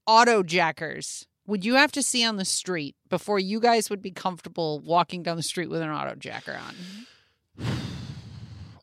auto 0.06 0.42
jackers 0.42 1.26
would 1.46 1.64
you 1.64 1.74
have 1.76 1.92
to 1.92 2.02
see 2.02 2.24
on 2.24 2.36
the 2.36 2.44
street 2.44 2.96
before 3.08 3.38
you 3.38 3.60
guys 3.60 3.88
would 3.88 4.02
be 4.02 4.10
comfortable 4.10 4.80
walking 4.80 5.22
down 5.22 5.36
the 5.36 5.42
street 5.44 5.70
with 5.70 5.80
an 5.80 5.90
auto 5.90 6.14
jacker 6.16 6.58
on? 6.60 6.74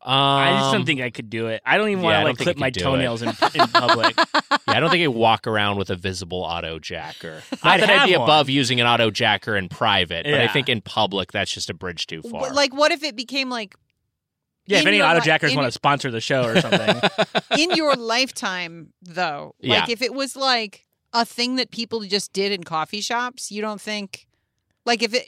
I 0.05 0.51
just 0.53 0.65
Um, 0.65 0.74
don't 0.74 0.86
think 0.86 0.99
I 1.01 1.09
could 1.09 1.30
do 1.30 1.47
it. 1.47 1.61
I 1.65 1.78
don't 1.78 1.89
even 1.89 2.03
yeah, 2.03 2.24
want 2.24 2.24
to 2.24 2.28
like 2.28 2.38
clip 2.38 2.57
my 2.57 2.69
toenails 2.69 3.21
in, 3.21 3.30
in 3.30 3.67
public. 3.69 4.15
Yeah, 4.65 4.78
I 4.78 4.80
don't 4.80 4.89
think 4.91 5.03
I 5.03 5.07
walk 5.07 5.45
around 5.45 5.78
with 5.78 5.89
a 5.89 5.95
visible 5.95 6.39
auto 6.39 6.80
jacker. 6.80 7.43
Not 7.51 7.59
I'd 7.63 7.82
that 7.82 7.89
I'd 7.89 8.05
be 8.07 8.15
one. 8.15 8.24
above 8.24 8.49
using 8.49 8.80
an 8.80 8.88
auto 8.88 9.11
jacker 9.11 9.57
in 9.57 9.67
private, 9.67 10.24
but 10.26 10.36
I 10.39 10.47
think 10.47 10.69
in 10.69 10.80
public 10.82 11.32
that's 11.34 11.51
just 11.51 11.69
a 11.69 11.74
bridge 11.74 12.07
too 12.07 12.21
far. 12.21 12.49
Wh- 12.49 12.53
Like, 12.55 12.74
what 12.74 12.91
if 12.93 13.03
it 13.03 13.15
became 13.17 13.49
like 13.49 13.76
Yeah, 14.65 14.80
if 14.80 14.86
any 14.86 14.97
your 14.97 15.05
auto 15.05 15.19
li- 15.19 15.26
jackers 15.26 15.51
in 15.51 15.57
want 15.57 15.67
to 15.67 15.71
sponsor 15.71 16.11
the 16.11 16.21
show 16.21 16.43
or 16.45 16.59
something. 16.61 16.95
in 17.59 17.71
your 17.71 17.93
lifetime, 17.95 18.93
though? 19.01 19.53
Yeah. 19.59 19.82
Like, 19.82 19.89
if 19.89 20.01
it 20.01 20.13
was 20.13 20.36
like 20.38 20.86
a 21.14 21.26
thing 21.26 21.55
that 21.57 21.72
people 21.72 22.01
just 22.01 22.34
did 22.34 22.51
in 22.51 22.64
coffee 22.64 23.01
shops, 23.01 23.51
you 23.51 23.61
don't 23.61 23.80
think, 23.82 24.28
like, 24.86 25.01
if 25.03 25.14
it. 25.14 25.26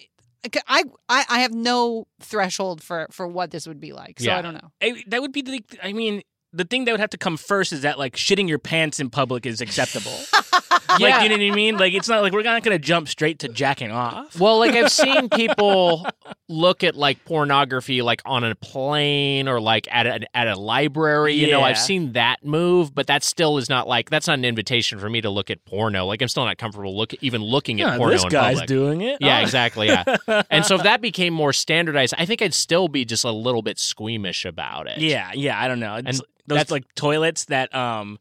I, 0.68 0.84
I 1.10 1.26
I 1.28 1.40
have 1.40 1.54
no 1.54 2.06
threshold 2.20 2.84
for 2.84 3.08
for 3.10 3.28
what 3.28 3.50
this 3.50 3.66
would 3.68 3.80
be 3.80 3.94
like, 3.94 4.20
so 4.20 4.26
Yeah. 4.28 4.38
I 4.38 4.42
don't 4.44 4.54
know. 4.54 4.72
I- 4.82 5.04
that 5.08 5.22
would 5.22 5.32
be 5.32 5.42
the. 5.42 5.64
I 5.82 5.92
mean, 5.94 6.22
the 6.54 6.64
thing 6.66 6.86
that 6.86 6.92
would 6.92 7.00
have 7.00 7.10
to 7.12 7.18
come 7.18 7.36
first 7.36 7.74
is 7.74 7.82
that 7.82 7.98
like 7.98 8.16
shitting 8.16 8.48
your 8.48 8.60
pants 8.60 9.00
in 9.00 9.10
public 9.10 9.46
is 9.48 9.60
acceptable. 9.60 10.18
Like, 10.90 11.00
Yeah. 11.00 11.24
you 11.24 11.30
know 11.30 11.36
what 11.36 11.52
I 11.52 11.56
mean? 11.56 11.78
Like, 11.78 11.94
it's 11.94 12.08
not 12.08 12.22
like 12.22 12.32
we're 12.32 12.42
not 12.44 12.64
going 12.64 12.78
to 12.78 12.84
jump 12.84 13.08
straight 13.10 13.40
to 13.40 13.50
jacking 13.50 13.92
off. 13.92 14.40
Well, 14.40 14.60
like 14.60 14.74
I've 14.76 14.92
seen 14.92 15.30
people 15.36 16.06
look 16.48 16.84
at 16.84 16.96
like 16.96 17.24
pornography 17.26 18.02
like 18.02 18.22
on 18.26 18.44
a 18.44 18.56
plane 18.56 19.48
or 19.50 19.60
like 19.60 19.88
at 19.92 20.06
a, 20.08 20.38
at 20.38 20.48
a 20.48 20.56
library. 20.58 21.34
You 21.34 21.52
know, 21.52 21.62
I've 21.62 21.78
seen 21.78 22.14
that 22.14 22.46
move, 22.46 22.94
but 22.96 23.08
that 23.08 23.24
still 23.24 23.58
is 23.58 23.68
not 23.70 23.88
like 23.88 24.10
that's 24.10 24.28
not 24.28 24.38
an 24.40 24.46
invitation 24.46 25.00
for 25.00 25.10
me 25.10 25.22
to 25.22 25.30
look 25.30 25.50
at 25.50 25.64
porno. 25.66 26.06
Like 26.06 26.22
I'm 26.22 26.28
still 26.30 26.46
not 26.46 26.58
comfortable 26.58 26.96
look 26.96 27.14
even 27.22 27.42
looking 27.42 27.82
at 27.82 27.92
Yeah, 27.94 27.98
porno 27.98 28.14
this 28.14 28.24
in 28.24 28.30
guy's 28.30 28.54
public. 28.56 28.68
doing 28.68 29.02
it. 29.02 29.18
Yeah, 29.22 29.40
Oh. 29.40 29.42
exactly. 29.42 29.88
Yeah. 29.88 30.18
and 30.50 30.66
so 30.66 30.76
if 30.76 30.84
that 30.84 31.02
became 31.02 31.34
more 31.34 31.52
standardized, 31.54 32.14
I 32.18 32.26
think 32.26 32.42
I'd 32.42 32.54
still 32.54 32.88
be 32.88 33.04
just 33.06 33.24
a 33.26 33.32
little 33.32 33.62
bit 33.62 33.80
squeamish 33.80 34.46
about 34.46 34.88
it. 34.88 35.00
Yeah, 35.00 35.32
yeah, 35.34 35.60
I 35.60 35.68
don't 35.68 35.80
know. 35.80 35.96
It's, 35.96 36.06
And 36.08 36.18
those 36.48 36.58
that's- 36.58 36.72
like 36.72 36.86
toilets 36.96 37.46
that 37.46 37.74
um 37.76 38.20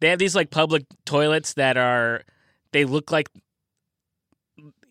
they 0.00 0.08
have 0.10 0.18
these 0.18 0.34
like 0.34 0.50
public 0.50 0.84
toilets 1.04 1.54
that 1.54 1.76
are 1.76 2.22
they 2.72 2.84
look 2.84 3.10
like 3.12 3.28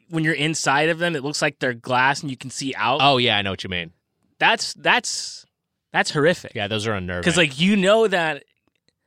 when 0.09 0.23
you're 0.23 0.33
inside 0.33 0.89
of 0.89 0.99
them 0.99 1.15
it 1.15 1.23
looks 1.23 1.41
like 1.41 1.59
they're 1.59 1.73
glass 1.73 2.21
and 2.21 2.29
you 2.29 2.37
can 2.37 2.49
see 2.49 2.73
out. 2.75 2.99
Oh 3.01 3.17
yeah, 3.17 3.37
I 3.37 3.41
know 3.41 3.51
what 3.51 3.63
you 3.63 3.69
mean. 3.69 3.91
That's 4.39 4.73
that's 4.75 5.45
that's 5.91 6.11
horrific. 6.11 6.53
Yeah, 6.55 6.67
those 6.67 6.87
are 6.87 6.93
unnerving. 6.93 7.23
Cuz 7.23 7.37
like 7.37 7.59
you 7.59 7.75
know 7.75 8.07
that 8.07 8.43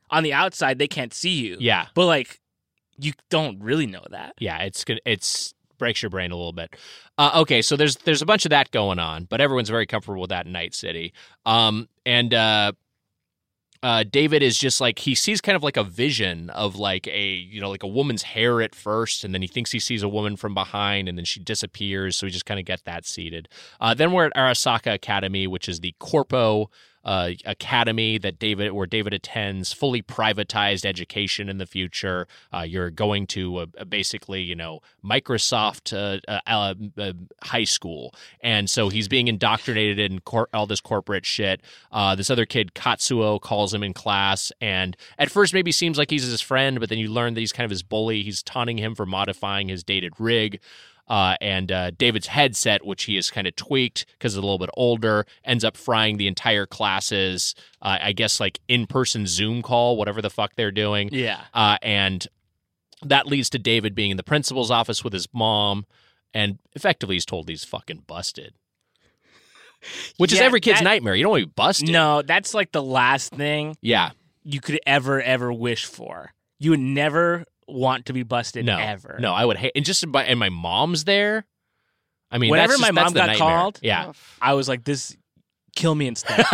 on 0.09 0.23
the 0.23 0.33
outside 0.33 0.79
they 0.79 0.87
can't 0.87 1.13
see 1.13 1.45
you. 1.45 1.57
yeah, 1.59 1.87
But 1.93 2.05
like 2.05 2.39
you 2.99 3.13
don't 3.29 3.59
really 3.61 3.85
know 3.85 4.03
that. 4.09 4.33
yeah, 4.39 4.59
it's 4.63 4.83
good. 4.83 4.99
It's 5.05 5.53
breaks 5.77 6.01
your 6.01 6.09
brain 6.09 6.31
a 6.31 6.35
little 6.35 6.53
bit. 6.53 6.75
Uh, 7.19 7.31
okay, 7.41 7.61
so 7.61 7.75
there's 7.75 7.97
there's 7.97 8.21
a 8.21 8.25
bunch 8.25 8.45
of 8.45 8.49
that 8.49 8.71
going 8.71 8.97
on, 8.99 9.25
but 9.25 9.39
everyone's 9.41 9.69
very 9.69 9.85
comfortable 9.85 10.21
with 10.21 10.29
that 10.31 10.45
in 10.47 10.51
Night 10.51 10.73
City. 10.73 11.13
Um, 11.45 11.87
and 12.05 12.33
uh, 12.33 12.71
uh, 13.83 14.03
David 14.09 14.41
is 14.41 14.57
just 14.57 14.81
like 14.81 14.99
he 14.99 15.15
sees 15.15 15.41
kind 15.41 15.55
of 15.55 15.63
like 15.63 15.77
a 15.77 15.83
vision 15.83 16.49
of 16.51 16.75
like 16.75 17.07
a 17.07 17.27
you 17.33 17.61
know 17.61 17.69
like 17.69 17.83
a 17.83 17.87
woman's 17.87 18.23
hair 18.23 18.61
at 18.61 18.73
first, 18.73 19.23
and 19.23 19.33
then 19.33 19.41
he 19.41 19.47
thinks 19.47 19.71
he 19.71 19.79
sees 19.79 20.03
a 20.03 20.09
woman 20.09 20.35
from 20.35 20.53
behind, 20.53 21.07
and 21.07 21.17
then 21.17 21.25
she 21.25 21.39
disappears. 21.39 22.15
So 22.17 22.27
we 22.27 22.31
just 22.31 22.45
kind 22.45 22.59
of 22.59 22.65
get 22.65 22.83
that 22.85 23.05
seated. 23.05 23.49
Uh, 23.79 23.93
then 23.93 24.11
we're 24.11 24.25
at 24.25 24.35
Arasaka 24.35 24.93
Academy, 24.93 25.47
which 25.47 25.69
is 25.69 25.79
the 25.79 25.93
corpo 25.99 26.69
uh, 27.07 27.31
academy 27.45 28.17
that 28.17 28.37
David 28.37 28.73
where 28.73 28.85
David 28.85 29.13
attends, 29.13 29.71
fully 29.71 30.01
privatized 30.01 30.85
education 30.85 31.47
in 31.47 31.57
the 31.57 31.65
future. 31.65 32.27
Uh, 32.53 32.63
you're 32.67 32.89
going 32.89 33.25
to 33.27 33.57
uh, 33.59 33.85
basically 33.85 34.41
you 34.41 34.55
know 34.55 34.81
Microsoft 35.03 35.93
uh, 35.95 36.73
high 37.41 37.63
school, 37.63 38.13
and 38.41 38.69
so 38.69 38.89
he's 38.89 39.07
being 39.07 39.29
indoctrinated 39.29 39.99
in 39.99 40.19
cor- 40.19 40.49
all 40.53 40.67
this 40.67 40.81
corporate 40.81 41.25
shit. 41.25 41.61
This 42.17 42.29
other 42.29 42.45
kid 42.45 42.73
Katsuo 42.73 43.39
calls 43.39 43.73
him 43.73 43.83
in 43.83 43.93
class, 43.93 44.51
and 44.59 44.97
at 45.17 45.31
first 45.31 45.53
maybe 45.53 45.71
seems 45.71 45.97
like 45.97 46.09
he's 46.09 46.25
his 46.25 46.41
friend, 46.41 46.79
but 46.79 46.89
then 46.89 46.97
you 46.97 47.09
learn 47.09 47.33
that 47.35 47.39
he's 47.39 47.53
kind 47.53 47.65
of 47.65 47.71
his 47.71 47.83
bully. 47.83 48.21
He's 48.21 48.43
taunting 48.43 48.77
him 48.77 48.95
for 48.95 49.05
modifying 49.05 49.69
his 49.69 49.83
dated 49.83 50.13
rig. 50.19 50.59
Uh, 51.07 51.35
and 51.39 51.71
uh, 51.71 51.91
David's 51.91 52.27
headset, 52.27 52.85
which 52.85 53.03
he 53.03 53.15
has 53.15 53.29
kind 53.31 53.47
of 53.47 53.55
tweaked 53.55 54.05
because 54.13 54.33
it's 54.33 54.39
a 54.39 54.41
little 54.41 54.57
bit 54.57 54.69
older, 54.75 55.25
ends 55.45 55.63
up 55.63 55.77
frying 55.77 56.17
the 56.17 56.27
entire 56.27 56.65
classes. 56.65 57.55
Uh, 57.81 57.97
I 58.01 58.11
guess 58.11 58.39
like 58.41 58.59
in-person 58.67 59.25
Zoom 59.25 59.61
call, 59.61 59.95
whatever 59.95 60.21
the 60.21 60.29
fuck 60.29 60.55
they're 60.55 60.71
doing. 60.71 61.09
Yeah. 61.13 61.41
Uh, 61.53 61.77
and 61.81 62.27
that 63.03 63.25
leads 63.27 63.49
to 63.51 63.59
David 63.59 63.95
being 63.95 64.11
in 64.11 64.17
the 64.17 64.23
principal's 64.23 64.69
office 64.69 65.03
with 65.03 65.13
his 65.13 65.27
mom, 65.33 65.85
and 66.33 66.59
effectively 66.73 67.15
he's 67.15 67.25
told 67.25 67.47
he's 67.47 67.63
fucking 67.63 68.03
busted. 68.07 68.53
Which 70.17 70.33
is 70.33 70.39
every 70.41 70.59
kid's 70.59 70.79
that- 70.79 70.83
nightmare. 70.85 71.15
You 71.15 71.23
don't 71.23 71.31
want 71.31 71.41
to 71.43 71.47
be 71.47 71.53
busted. 71.55 71.89
No, 71.89 72.21
that's 72.21 72.53
like 72.53 72.71
the 72.71 72.83
last 72.83 73.31
thing 73.33 73.77
Yeah. 73.81 74.11
you 74.43 74.59
could 74.59 74.79
ever 74.85 75.21
ever 75.21 75.53
wish 75.53 75.85
for. 75.85 76.33
You 76.59 76.71
would 76.71 76.79
never 76.79 77.45
want 77.67 78.05
to 78.07 78.13
be 78.13 78.23
busted 78.23 78.65
No. 78.65 78.77
ever. 78.77 79.17
No, 79.19 79.33
I 79.33 79.43
would 79.45 79.57
hate. 79.57 79.71
And 79.75 79.83
just 79.85 80.09
by, 80.11 80.23
and 80.23 80.39
my 80.39 80.49
mom's 80.49 81.03
there. 81.03 81.45
I 82.31 82.37
mean, 82.37 82.49
Whenever 82.51 82.73
that's 82.73 82.81
just, 82.81 82.93
my 82.93 83.01
that's 83.01 83.05
mom 83.09 83.13
the 83.13 83.19
got 83.19 83.27
nightmare. 83.27 83.57
called, 83.57 83.79
yeah. 83.81 84.11
I 84.41 84.53
was 84.53 84.67
like, 84.67 84.83
this, 84.83 85.15
kill 85.75 85.95
me 85.95 86.07
instead. 86.07 86.45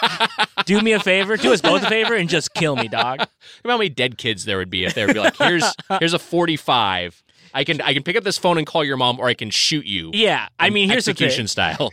do 0.64 0.80
me 0.80 0.92
a 0.92 1.00
favor, 1.00 1.36
do 1.36 1.52
us 1.52 1.60
both 1.60 1.82
a 1.82 1.88
favor, 1.88 2.14
and 2.14 2.28
just 2.28 2.54
kill 2.54 2.76
me, 2.76 2.88
dog. 2.88 3.18
Remember 3.20 3.28
how 3.64 3.78
many 3.78 3.88
dead 3.88 4.18
kids 4.18 4.44
there 4.44 4.58
would 4.58 4.70
be 4.70 4.84
if 4.84 4.94
they 4.94 5.04
would 5.06 5.14
be 5.14 5.20
like, 5.20 5.36
"Here's 5.36 5.64
here's 5.98 6.12
a 6.14 6.18
45. 6.18 7.22
I 7.54 7.64
can 7.64 7.80
I 7.80 7.94
can 7.94 8.02
pick 8.02 8.14
up 8.16 8.24
this 8.24 8.38
phone 8.38 8.58
and 8.58 8.66
call 8.66 8.84
your 8.84 8.96
mom, 8.96 9.18
or 9.18 9.26
I 9.26 9.34
can 9.34 9.50
shoot 9.50 9.86
you." 9.86 10.10
Yeah, 10.14 10.48
I 10.58 10.70
mean, 10.70 10.88
here's 10.88 11.06
the 11.06 11.10
execution 11.12 11.42
thing: 11.44 11.48
style. 11.48 11.92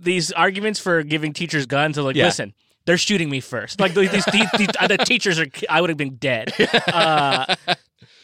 these 0.00 0.30
arguments 0.32 0.78
for 0.80 1.02
giving 1.02 1.32
teachers 1.32 1.66
guns 1.66 1.98
are 1.98 2.02
like, 2.02 2.16
Yeah. 2.16 2.26
listen, 2.26 2.54
they're 2.86 2.98
shooting 2.98 3.28
me 3.30 3.40
first. 3.40 3.80
Like 3.80 3.94
these, 3.94 4.10
these, 4.10 4.46
these 4.56 4.68
uh, 4.78 4.86
the 4.86 4.98
teachers 4.98 5.38
are, 5.38 5.46
I 5.68 5.80
would 5.80 5.90
have 5.90 5.96
been 5.96 6.16
dead. 6.16 6.52
Uh, 6.88 7.54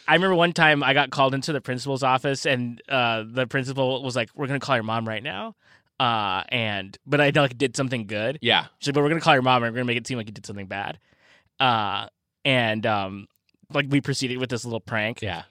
I 0.07 0.13
remember 0.13 0.35
one 0.35 0.53
time 0.53 0.83
I 0.83 0.93
got 0.93 1.09
called 1.09 1.33
into 1.33 1.51
the 1.51 1.61
principal's 1.61 2.01
office, 2.03 2.45
and 2.45 2.81
uh, 2.87 3.23
the 3.29 3.45
principal 3.45 4.01
was 4.03 4.15
like, 4.15 4.29
"We're 4.35 4.47
gonna 4.47 4.59
call 4.59 4.75
your 4.75 4.83
mom 4.83 5.07
right 5.07 5.21
now." 5.21 5.55
Uh, 5.99 6.43
and 6.49 6.97
but 7.05 7.19
I 7.19 7.31
like 7.31 7.57
did 7.57 7.75
something 7.75 8.07
good. 8.07 8.39
Yeah. 8.41 8.67
She's 8.79 8.89
like, 8.89 8.95
but 8.95 9.03
we're 9.03 9.09
gonna 9.09 9.21
call 9.21 9.33
your 9.33 9.41
mom 9.41 9.63
and 9.63 9.73
we're 9.73 9.77
gonna 9.77 9.85
make 9.87 9.97
it 9.97 10.07
seem 10.07 10.17
like 10.17 10.27
you 10.27 10.33
did 10.33 10.45
something 10.45 10.67
bad. 10.67 10.99
Uh, 11.59 12.07
and 12.45 12.85
um, 12.85 13.27
like 13.73 13.87
we 13.89 13.99
proceeded 14.01 14.37
with 14.37 14.49
this 14.49 14.63
little 14.63 14.79
prank. 14.79 15.21
Yeah. 15.21 15.43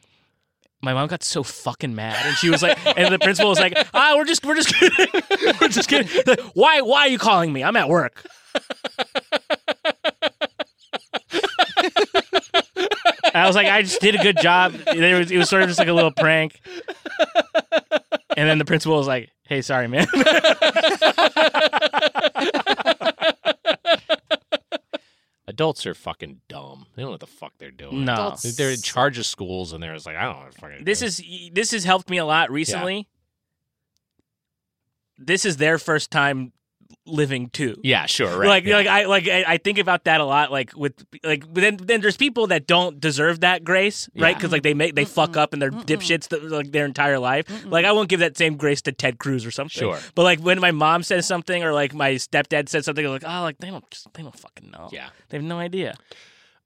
My 0.82 0.92
mom 0.94 1.08
got 1.08 1.24
so 1.24 1.42
fucking 1.42 1.94
mad, 1.94 2.24
and 2.24 2.36
she 2.36 2.48
was 2.50 2.62
like, 2.62 2.78
and 2.98 3.12
the 3.12 3.18
principal 3.18 3.48
was 3.48 3.58
like, 3.58 3.74
ah, 3.94 4.14
we're 4.14 4.26
just, 4.26 4.44
we're 4.44 4.54
just 4.54 4.72
kidding, 4.74 5.06
we're 5.60 5.68
just 5.68 5.88
kidding. 5.88 6.08
Why, 6.52 6.82
why 6.82 7.00
are 7.00 7.08
you 7.08 7.18
calling 7.18 7.50
me? 7.52 7.64
I'm 7.64 7.76
at 7.76 7.88
work. 7.88 8.24
I 13.34 13.46
was 13.46 13.54
like, 13.54 13.66
I 13.66 13.82
just 13.82 14.00
did 14.00 14.14
a 14.14 14.18
good 14.22 14.38
job. 14.38 14.74
It 14.86 15.18
was, 15.18 15.30
it 15.30 15.36
was 15.36 15.48
sort 15.48 15.62
of 15.62 15.68
just 15.68 15.78
like 15.78 15.88
a 15.88 15.92
little 15.92 16.10
prank. 16.10 16.58
And 18.36 18.48
then 18.48 18.58
the 18.58 18.64
principal 18.64 18.96
was 18.96 19.06
like, 19.06 19.30
"Hey, 19.44 19.62
sorry, 19.62 19.88
man." 19.88 20.06
Adults 25.48 25.86
are 25.86 25.94
fucking 25.94 26.40
dumb. 26.48 26.86
They 26.94 27.02
don't 27.02 27.08
know 27.08 27.12
what 27.12 27.20
the 27.20 27.26
fuck 27.26 27.52
they're 27.58 27.70
doing. 27.70 28.04
No. 28.04 28.12
Adults 28.12 28.56
They're 28.56 28.72
in 28.72 28.82
charge 28.82 29.16
of 29.16 29.24
schools, 29.26 29.72
and 29.72 29.82
they're 29.82 29.94
just 29.94 30.04
like, 30.04 30.16
I 30.16 30.24
don't 30.24 30.32
know 30.34 30.40
what 30.44 30.52
to 30.52 30.58
fucking 30.60 30.84
This 30.84 30.98
do. 31.00 31.06
is 31.06 31.22
this 31.52 31.70
has 31.70 31.84
helped 31.84 32.10
me 32.10 32.18
a 32.18 32.24
lot 32.26 32.50
recently. 32.50 33.08
This 35.18 35.44
is 35.44 35.56
their 35.56 35.78
first 35.78 36.10
time 36.10 36.52
living 37.06 37.48
too. 37.50 37.76
yeah, 37.82 38.06
sure, 38.06 38.38
right. 38.38 38.48
Like, 38.48 38.64
yeah. 38.64 38.76
like 38.76 38.86
I 38.86 39.04
like 39.04 39.28
I 39.28 39.44
I 39.46 39.56
think 39.58 39.78
about 39.78 40.04
that 40.04 40.20
a 40.20 40.24
lot. 40.24 40.50
Like 40.50 40.76
with 40.76 40.94
like, 41.22 41.52
then 41.54 41.76
then 41.76 42.00
there's 42.00 42.16
people 42.16 42.48
that 42.48 42.66
don't 42.66 43.00
deserve 43.00 43.40
that 43.40 43.64
grace, 43.64 44.08
right? 44.16 44.30
Yeah. 44.30 44.34
Because 44.34 44.52
like 44.52 44.62
they 44.62 44.74
make 44.74 44.94
they 44.94 45.04
fuck 45.04 45.36
up 45.36 45.52
and 45.52 45.62
they're 45.62 45.70
Mm-mm. 45.70 45.84
dipshits 45.84 46.28
that, 46.28 46.42
like 46.44 46.72
their 46.72 46.84
entire 46.84 47.18
life. 47.18 47.46
Mm-mm. 47.46 47.70
Like 47.70 47.84
I 47.84 47.92
won't 47.92 48.08
give 48.08 48.20
that 48.20 48.36
same 48.36 48.56
grace 48.56 48.82
to 48.82 48.92
Ted 48.92 49.18
Cruz 49.18 49.46
or 49.46 49.50
something. 49.50 49.80
Sure. 49.80 49.98
But 50.14 50.24
like 50.24 50.40
when 50.40 50.60
my 50.60 50.72
mom 50.72 51.02
says 51.02 51.26
something 51.26 51.62
or 51.62 51.72
like 51.72 51.94
my 51.94 52.12
stepdad 52.12 52.68
says 52.68 52.84
something, 52.84 53.04
I'm 53.04 53.12
like 53.12 53.24
oh 53.24 53.42
like 53.42 53.58
they 53.58 53.70
don't 53.70 53.88
just 53.90 54.12
they 54.14 54.22
don't 54.22 54.38
fucking 54.38 54.70
know. 54.70 54.88
yeah. 54.92 55.08
They 55.28 55.38
have 55.38 55.44
no 55.44 55.58
idea. 55.58 55.94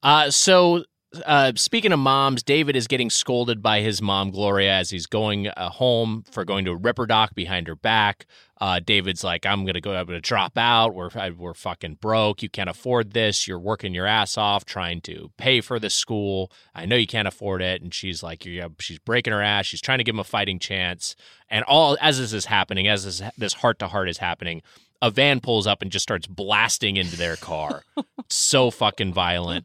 Uh, 0.03 0.31
so, 0.31 0.85
uh, 1.27 1.53
speaking 1.57 1.93
of 1.93 1.99
moms, 1.99 2.43
David 2.43 2.77
is 2.77 2.87
getting 2.87 3.11
scolded 3.11 3.63
by 3.63 3.81
his 3.81 4.01
mom, 4.01 4.31
Gloria, 4.31 4.73
as 4.73 4.91
he's 4.91 5.07
going 5.07 5.49
uh, 5.49 5.69
home 5.69 6.25
for 6.31 6.45
going 6.45 6.65
to 6.65 6.71
a 6.71 6.77
ripper 6.77 7.07
doc 7.07 7.35
behind 7.35 7.67
her 7.69 7.77
back. 7.77 8.27
Uh, 8.61 8.79
David's 8.79 9.25
like, 9.25 9.47
I'm 9.47 9.65
going 9.65 9.75
to 9.75 9.81
go, 9.81 9.95
I'm 9.95 10.07
to 10.07 10.21
drop 10.21 10.59
out. 10.59 10.95
We're, 10.95 11.11
we're 11.33 11.55
fucking 11.55 11.95
broke. 11.95 12.43
You 12.43 12.51
can't 12.51 12.69
afford 12.69 13.13
this. 13.13 13.49
You're 13.49 13.59
working 13.59 13.95
your 13.95 14.07
ass 14.07 14.37
off 14.37 14.67
trying 14.67 15.01
to 15.03 15.31
pay 15.39 15.63
for 15.63 15.79
this 15.79 15.95
school. 15.95 16.53
I 16.75 16.85
know 16.85 16.97
you 16.97 17.07
can't 17.07 17.27
afford 17.29 17.63
it. 17.63 17.81
And 17.81 17.95
she's 17.95 18.23
like, 18.23 18.47
she's 18.79 18.99
breaking 18.99 19.33
her 19.33 19.41
ass. 19.41 19.65
She's 19.65 19.81
trying 19.81 19.99
to 19.99 20.05
give 20.05 20.15
him 20.15 20.21
a 20.21 20.25
fighting 20.25 20.59
chance. 20.59 21.17
And 21.49 21.65
all, 21.65 21.97
as 22.03 22.19
this 22.19 22.35
is 22.35 22.45
happening, 22.45 22.87
as 22.87 23.05
this, 23.05 23.23
this 23.39 23.55
heart 23.55 23.79
to 23.79 23.89
heart 23.89 24.11
is 24.11 24.19
happening, 24.19 24.61
a 25.01 25.11
van 25.11 25.41
pulls 25.41 25.67
up 25.67 25.81
and 25.81 25.91
just 25.91 26.03
starts 26.03 26.27
blasting 26.27 26.97
into 26.97 27.17
their 27.17 27.37
car. 27.37 27.83
so 28.29 28.71
fucking 28.71 29.15
violent. 29.15 29.65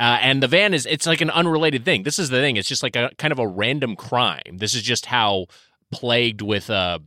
Uh, 0.00 0.18
and 0.22 0.40
the 0.40 0.48
van 0.48 0.72
is 0.72 0.86
it's 0.86 1.06
like 1.06 1.20
an 1.20 1.30
unrelated 1.30 1.84
thing. 1.84 2.04
This 2.04 2.20
is 2.20 2.30
the 2.30 2.38
thing. 2.38 2.56
It's 2.56 2.68
just 2.68 2.84
like 2.84 2.94
a 2.94 3.10
kind 3.18 3.32
of 3.32 3.40
a 3.40 3.46
random 3.46 3.96
crime. 3.96 4.58
This 4.58 4.74
is 4.74 4.82
just 4.82 5.06
how 5.06 5.46
plagued 5.90 6.40
with 6.40 6.70
uh 6.70 7.00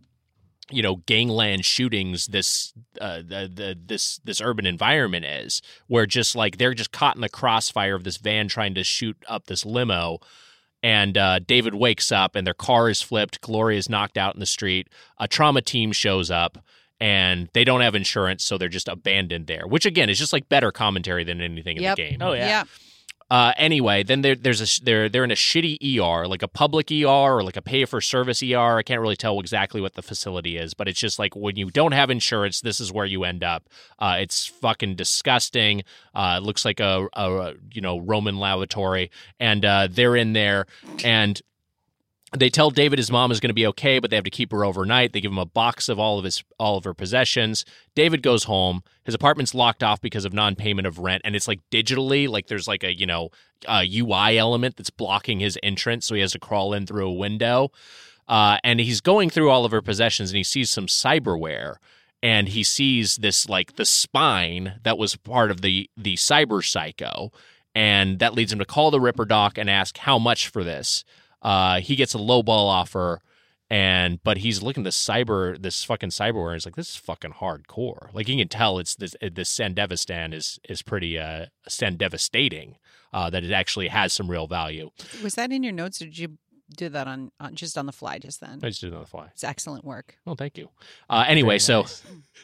you 0.72 0.82
know 0.82 0.98
gangland 1.06 1.66
shootings 1.66 2.28
this 2.28 2.74
uh 3.02 3.18
the, 3.18 3.52
the 3.54 3.78
this 3.86 4.20
this 4.24 4.40
urban 4.40 4.66
environment 4.66 5.26
is 5.26 5.62
where 5.88 6.06
just 6.06 6.36
like 6.36 6.58
they're 6.58 6.74
just 6.74 6.92
caught 6.92 7.16
in 7.16 7.22
the 7.22 7.28
crossfire 7.30 7.96
of 7.96 8.04
this 8.06 8.18
van 8.18 8.48
trying 8.48 8.74
to 8.74 8.84
shoot 8.84 9.18
up 9.28 9.46
this 9.48 9.66
limo 9.66 10.20
and 10.86 11.18
uh, 11.18 11.40
David 11.40 11.76
wakes 11.76 12.12
up 12.12 12.36
and 12.36 12.46
their 12.46 12.54
car 12.54 12.90
is 12.90 13.02
flipped. 13.02 13.40
Gloria 13.40 13.78
is 13.78 13.88
knocked 13.90 14.18
out 14.18 14.34
in 14.34 14.42
the 14.42 14.46
street. 14.46 14.90
A 15.18 15.30
trauma 15.30 15.62
team 15.62 15.94
shows 15.94 16.30
up 16.30 16.58
and 17.00 17.48
they 17.54 17.64
don't 17.64 17.80
have 17.80 17.96
insurance, 17.96 18.44
so 18.44 18.58
they're 18.58 18.68
just 18.68 18.90
abandoned 18.90 19.48
there. 19.48 19.66
Which 19.66 19.86
again 19.86 20.10
is 20.10 20.20
just 20.20 20.34
like 20.34 20.50
better 20.50 20.74
commentary 20.74 21.24
than 21.24 21.40
anything 21.40 21.78
in 21.78 21.84
Yep. 21.84 21.96
the 21.96 22.10
game. 22.10 22.18
Oh 22.22 22.34
yeah. 22.34 22.48
Yeah. 22.48 22.64
Uh, 23.30 23.54
anyway, 23.58 24.04
then 24.04 24.22
there, 24.22 24.36
there's 24.36 24.62
a 24.62 24.84
they're 24.84 25.10
they're 25.10 25.24
in 25.24 25.32
a 25.32 25.36
shitty 25.36 25.78
ER, 26.00 26.28
like 26.28 26.44
a 26.44 26.48
public 26.48 26.92
ER 26.92 27.08
or 27.08 27.44
like 27.44 27.58
a 27.58 27.62
pay 27.62 27.86
for 27.86 28.02
service 28.02 28.44
ER. 28.44 28.78
I 28.78 28.84
can't 28.84 29.02
really 29.02 29.16
tell 29.16 29.40
exactly 29.40 29.82
what 29.82 29.94
the 29.96 30.02
facility 30.02 30.58
is, 30.58 30.74
but 30.74 30.88
it's 30.88 31.00
just 31.00 31.20
like 31.20 31.36
when 31.36 31.56
you 31.56 31.72
don't 31.72 31.94
have 31.94 32.10
insurance, 32.10 32.62
this 32.62 32.80
is 32.80 32.92
where 32.92 33.06
you 33.06 33.24
end 33.24 33.44
up. 33.44 33.70
Uh, 34.00 34.18
it's 34.20 34.46
fucking 34.46 34.96
disgusting. 34.96 35.84
Uh, 36.14 36.40
it 36.42 36.44
looks 36.44 36.66
like 36.66 36.80
a, 36.80 37.08
a 37.14 37.54
you 37.72 37.82
know 37.82 38.00
Roman 38.00 38.38
lavatory, 38.38 39.12
and 39.40 39.66
uh, 39.66 39.88
they're 39.90 40.16
in 40.16 40.34
there 40.34 40.66
and. 41.04 41.42
They 42.36 42.50
tell 42.50 42.72
David 42.72 42.98
his 42.98 43.12
mom 43.12 43.32
is 43.32 43.40
going 43.40 43.50
to 43.50 43.54
be 43.54 43.68
okay, 43.68 44.00
but 44.00 44.10
they 44.10 44.16
have 44.16 44.26
to 44.26 44.32
keep 44.32 44.52
her 44.52 44.66
overnight. 44.66 45.14
They 45.14 45.22
give 45.22 45.32
him 45.32 45.38
a 45.38 45.46
box 45.46 45.88
of 45.88 46.00
all 46.00 46.18
of 46.18 46.26
his 46.26 46.44
all 46.58 46.78
of 46.78 46.84
her 46.84 46.94
possessions. 46.94 47.64
David 47.94 48.24
goes 48.24 48.46
home. 48.46 48.82
His 49.04 49.14
apartment's 49.14 49.54
locked 49.54 49.84
off 49.84 50.02
because 50.02 50.26
of 50.26 50.34
non-payment 50.34 50.88
of 50.88 50.98
rent, 50.98 51.22
and 51.26 51.36
it's 51.36 51.48
like 51.48 51.60
digitally, 51.72 52.28
like 52.28 52.48
there's 52.48 52.68
like 52.68 52.84
a 52.84 52.98
you 52.98 53.06
know 53.06 53.30
a 53.68 53.88
UI 53.88 54.38
element 54.38 54.78
that's 54.78 54.90
blocking 54.90 55.40
his 55.40 55.60
entrance, 55.62 56.08
so 56.08 56.16
he 56.16 56.22
has 56.22 56.32
to 56.32 56.40
crawl 56.40 56.74
in 56.74 56.88
through 56.88 57.08
a 57.08 57.14
window. 57.14 57.72
Uh, 58.28 58.58
and 58.64 58.80
he's 58.80 59.02
going 59.02 59.30
through 59.30 59.50
all 59.50 59.66
of 59.66 59.72
her 59.72 59.82
possessions, 59.82 60.32
and 60.32 60.38
he 60.38 60.44
sees 60.44 60.72
some 60.72 60.88
cyberware, 60.88 61.76
and 62.24 62.50
he 62.50 62.64
sees 62.64 63.18
this 63.18 63.48
like 63.48 63.76
the 63.76 63.86
spine 63.86 64.80
that 64.84 64.98
was 64.98 65.16
part 65.18 65.52
of 65.52 65.62
the 65.62 65.88
the 65.96 66.16
cyber 66.16 66.66
psycho, 66.66 67.32
and 67.76 68.18
that 68.18 68.34
leads 68.34 68.52
him 68.52 68.60
to 68.60 68.66
call 68.66 68.90
the 68.90 69.00
Ripper 69.02 69.26
Doc 69.26 69.58
and 69.60 69.70
ask 69.70 70.00
how 70.00 70.18
much 70.18 70.48
for 70.48 70.64
this. 70.64 71.04
Uh, 71.44 71.82
he 71.82 71.96
gets 71.96 72.16
a 72.16 72.18
lowball 72.18 72.68
offer 72.68 73.22
and 73.70 74.22
but 74.24 74.38
he's 74.38 74.62
looking 74.62 74.82
at 74.82 74.86
the 74.86 74.90
cyber 74.92 75.60
this 75.62 75.84
fucking 75.84 76.10
cyberware 76.10 76.48
and 76.48 76.56
he's 76.56 76.66
like 76.66 76.76
this 76.76 76.92
is 76.92 76.96
fucking 76.96 77.34
hardcore. 77.34 78.14
Like 78.14 78.28
you 78.28 78.38
can 78.38 78.48
tell 78.48 78.78
it's 78.78 78.96
this 78.96 79.16
this 79.22 79.56
sandevistan 79.56 80.34
is 80.34 80.60
is 80.70 80.82
pretty 80.82 81.18
uh 81.18 81.48
sandevastating 81.70 82.76
uh 83.14 83.30
that 83.30 83.44
it 83.44 83.52
actually 83.52 83.88
has 83.88 84.14
some 84.14 84.30
real 84.30 84.48
value. 84.48 84.90
Was 85.24 85.36
that 85.36 85.52
in 85.52 85.64
your 85.64 85.74
notes, 85.74 86.00
did 86.00 86.18
you 86.18 86.38
do 86.76 86.90
that 86.90 87.08
on, 87.08 87.32
on 87.40 87.56
just 87.56 87.78
on 87.78 87.86
the 87.86 87.92
fly 87.92 88.18
just 88.18 88.40
then? 88.42 88.60
i 88.64 88.70
just 88.70 88.82
did 88.82 88.94
it 88.94 88.96
on 88.96 89.02
the 89.02 89.08
fly. 89.08 89.28
It's 89.34 89.44
excellent 89.44 89.84
work. 89.86 90.18
oh 90.26 90.36
thank 90.36 90.58
you. 90.58 90.70
Uh 91.10 91.26
anyway 91.28 91.60
Very 91.60 91.60
so 91.60 91.86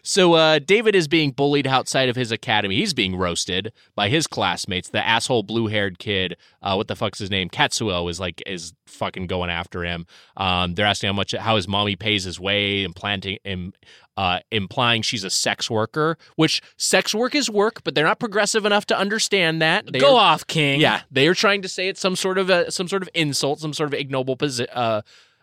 so 0.04 0.34
uh 0.34 0.60
david 0.60 0.96
is 0.96 1.08
being 1.08 1.32
bullied 1.32 1.66
outside 1.68 2.10
of 2.10 2.16
his 2.16 2.32
academy. 2.32 2.76
He's 2.76 2.94
being 2.94 3.16
roasted 3.16 3.72
by 3.96 4.10
his 4.10 4.28
classmates 4.28 4.90
the 4.90 5.06
asshole 5.06 5.44
blue-haired 5.44 6.00
kid 6.00 6.38
uh 6.62 6.76
what 6.76 6.88
the 6.88 6.96
fuck's 6.96 7.20
his 7.20 7.32
name? 7.32 7.50
Katsuo 7.50 8.10
is 8.10 8.20
like 8.20 8.44
is 8.46 8.74
fucking 8.86 9.28
going 9.28 9.50
after 9.50 9.84
him. 9.84 10.06
Um 10.38 10.76
they're 10.76 10.86
asking 10.86 11.08
how 11.08 11.14
much 11.14 11.34
how 11.34 11.56
his 11.56 11.68
mommy 11.68 11.96
pays 11.96 12.24
his 12.24 12.40
way 12.40 12.84
implanting 12.84 13.38
him 13.44 13.74
uh, 14.20 14.40
implying 14.52 15.02
she's 15.02 15.24
a 15.24 15.30
sex 15.30 15.70
worker, 15.70 16.18
which 16.36 16.62
sex 16.76 17.16
work 17.16 17.34
is 17.34 17.50
work, 17.50 17.82
but 17.86 17.96
they're 17.96 18.04
not 18.12 18.20
progressive 18.20 18.66
enough 18.66 18.86
to 18.86 18.98
understand 18.98 19.62
that. 19.62 19.86
They 19.94 20.00
Go 20.00 20.18
are- 20.18 20.34
off, 20.34 20.46
King. 20.46 20.82
Yeah, 20.82 21.02
they 21.10 21.26
are 21.30 21.34
trying 21.34 21.62
to 21.62 21.70
say 21.70 21.88
it's 21.88 22.02
some 22.02 22.18
sort 22.18 22.38
of 22.38 22.50
a 22.50 22.70
some 22.70 22.90
sort 22.90 23.02
of 23.02 23.10
insult, 23.14 23.62
some 23.62 23.72
sort 23.74 23.88
of 23.88 23.94
ignoble 23.94 24.38
uh, 24.74 25.02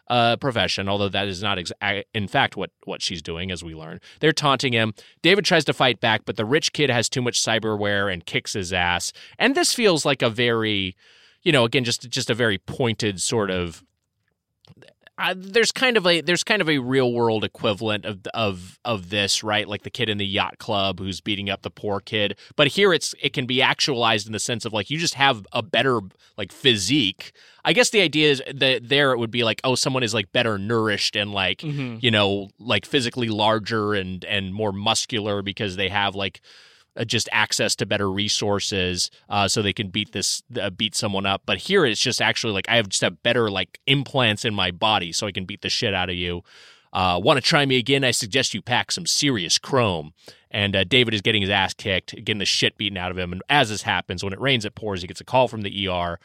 uh, 0.08 0.36
profession. 0.36 0.90
Although 0.90 1.08
that 1.08 1.26
is 1.26 1.42
not, 1.42 1.58
ex- 1.58 1.72
in 2.12 2.28
fact, 2.28 2.54
what 2.54 2.70
what 2.84 3.00
she's 3.00 3.22
doing, 3.22 3.50
as 3.50 3.64
we 3.64 3.74
learn. 3.74 3.98
They're 4.20 4.32
taunting 4.32 4.74
him. 4.74 4.92
David 5.22 5.46
tries 5.46 5.64
to 5.64 5.72
fight 5.72 5.98
back, 6.00 6.26
but 6.26 6.36
the 6.36 6.44
rich 6.44 6.74
kid 6.74 6.90
has 6.90 7.08
too 7.08 7.22
much 7.22 7.42
cyberware 7.42 8.12
and 8.12 8.26
kicks 8.26 8.52
his 8.52 8.74
ass. 8.74 9.10
And 9.38 9.54
this 9.54 9.72
feels 9.72 10.04
like 10.04 10.20
a 10.20 10.28
very, 10.28 10.94
you 11.42 11.50
know, 11.50 11.64
again, 11.64 11.84
just 11.84 12.10
just 12.10 12.28
a 12.28 12.34
very 12.34 12.58
pointed 12.58 13.22
sort 13.22 13.50
of 13.50 13.82
uh, 15.18 15.34
there's 15.36 15.72
kind 15.72 15.96
of 15.96 16.06
a 16.06 16.20
there's 16.20 16.44
kind 16.44 16.60
of 16.60 16.68
a 16.68 16.78
real 16.78 17.12
world 17.12 17.42
equivalent 17.44 18.04
of 18.04 18.20
of 18.34 18.78
of 18.84 19.08
this, 19.10 19.42
right? 19.42 19.66
Like 19.66 19.82
the 19.82 19.90
kid 19.90 20.08
in 20.08 20.18
the 20.18 20.26
yacht 20.26 20.58
club 20.58 20.98
who's 21.00 21.20
beating 21.20 21.48
up 21.48 21.62
the 21.62 21.70
poor 21.70 22.00
kid. 22.00 22.36
But 22.54 22.68
here 22.68 22.92
it's 22.92 23.14
it 23.22 23.32
can 23.32 23.46
be 23.46 23.62
actualized 23.62 24.26
in 24.26 24.32
the 24.32 24.38
sense 24.38 24.64
of 24.64 24.72
like 24.72 24.90
you 24.90 24.98
just 24.98 25.14
have 25.14 25.46
a 25.52 25.62
better 25.62 26.00
like 26.36 26.52
physique. 26.52 27.32
I 27.64 27.72
guess 27.72 27.90
the 27.90 28.00
idea 28.02 28.30
is 28.30 28.42
that 28.54 28.88
there 28.88 29.12
it 29.12 29.18
would 29.18 29.30
be 29.30 29.42
like 29.42 29.60
oh 29.64 29.74
someone 29.74 30.02
is 30.02 30.12
like 30.14 30.32
better 30.32 30.58
nourished 30.58 31.16
and 31.16 31.32
like 31.32 31.58
Mhm. 31.60 32.02
you 32.02 32.10
know 32.10 32.50
like 32.58 32.84
physically 32.84 33.28
larger 33.28 33.94
and 33.94 34.24
and 34.26 34.52
more 34.52 34.72
muscular 34.72 35.40
because 35.42 35.76
they 35.76 35.88
have 35.88 36.14
like 36.14 36.40
just 37.04 37.28
access 37.32 37.74
to 37.76 37.86
better 37.86 38.10
resources 38.10 39.10
uh, 39.28 39.48
so 39.48 39.62
they 39.62 39.72
can 39.72 39.88
beat 39.88 40.12
this 40.12 40.42
uh, 40.60 40.70
beat 40.70 40.94
someone 40.94 41.26
up. 41.26 41.42
But 41.46 41.58
here 41.58 41.84
it's 41.84 42.00
just 42.00 42.22
actually 42.22 42.52
like 42.52 42.68
i 42.68 42.76
have 42.76 42.88
just 42.88 43.02
have 43.02 43.22
better 43.22 43.50
like 43.50 43.80
implants 43.86 44.44
in 44.44 44.54
my 44.54 44.70
body 44.70 45.12
so 45.12 45.26
i 45.26 45.32
can 45.32 45.44
beat 45.44 45.62
the 45.62 45.68
shit 45.68 45.94
out 45.94 46.10
of 46.10 46.16
you. 46.16 46.42
Uh, 46.92 47.20
want 47.22 47.36
to 47.36 47.42
try 47.42 47.66
me 47.66 47.76
again? 47.76 48.04
I 48.04 48.10
suggest 48.10 48.54
you 48.54 48.62
pack 48.62 48.90
some 48.90 49.06
serious 49.06 49.58
chrome. 49.58 50.14
And 50.50 50.74
uh, 50.74 50.84
david 50.84 51.12
is 51.12 51.20
getting 51.20 51.42
his 51.42 51.50
ass 51.50 51.74
kicked 51.74 52.14
getting 52.14 52.38
the 52.38 52.44
shit 52.44 52.78
beaten 52.78 52.96
out 52.96 53.10
of 53.10 53.18
him. 53.18 53.32
And 53.32 53.42
as 53.48 53.68
this 53.68 53.82
happens 53.82 54.24
when 54.24 54.32
it 54.32 54.40
rains 54.40 54.64
it 54.64 54.74
pours. 54.74 55.02
He 55.02 55.08
gets 55.08 55.20
a 55.20 55.24
call 55.24 55.48
from 55.48 55.62
the 55.62 55.88
er 55.88 56.18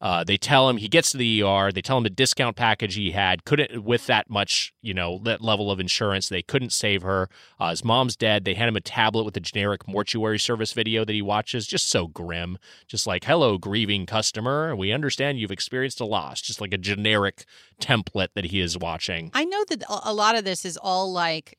uh, 0.00 0.22
they 0.24 0.36
tell 0.36 0.68
him 0.68 0.76
he 0.76 0.88
gets 0.88 1.12
to 1.12 1.16
the 1.16 1.42
ER. 1.42 1.70
They 1.72 1.80
tell 1.80 1.96
him 1.96 2.02
the 2.02 2.10
discount 2.10 2.56
package 2.56 2.94
he 2.94 3.12
had 3.12 3.44
couldn't, 3.44 3.82
with 3.84 4.06
that 4.06 4.28
much, 4.28 4.74
you 4.82 4.92
know, 4.92 5.18
that 5.24 5.40
level 5.40 5.70
of 5.70 5.80
insurance, 5.80 6.28
they 6.28 6.42
couldn't 6.42 6.72
save 6.72 7.02
her. 7.02 7.28
Uh, 7.58 7.70
his 7.70 7.84
mom's 7.84 8.16
dead. 8.16 8.44
They 8.44 8.54
hand 8.54 8.68
him 8.68 8.76
a 8.76 8.80
tablet 8.80 9.24
with 9.24 9.36
a 9.36 9.40
generic 9.40 9.88
mortuary 9.88 10.38
service 10.38 10.72
video 10.72 11.04
that 11.04 11.12
he 11.12 11.22
watches. 11.22 11.66
Just 11.66 11.88
so 11.88 12.06
grim. 12.08 12.58
Just 12.86 13.06
like, 13.06 13.24
hello, 13.24 13.56
grieving 13.56 14.04
customer. 14.04 14.74
We 14.76 14.92
understand 14.92 15.38
you've 15.38 15.50
experienced 15.52 16.00
a 16.00 16.04
loss. 16.04 16.40
Just 16.42 16.60
like 16.60 16.74
a 16.74 16.78
generic 16.78 17.44
template 17.80 18.28
that 18.34 18.46
he 18.46 18.60
is 18.60 18.76
watching. 18.76 19.30
I 19.32 19.44
know 19.44 19.64
that 19.68 19.84
a 20.04 20.12
lot 20.12 20.36
of 20.36 20.44
this 20.44 20.64
is 20.64 20.76
all 20.76 21.12
like 21.12 21.56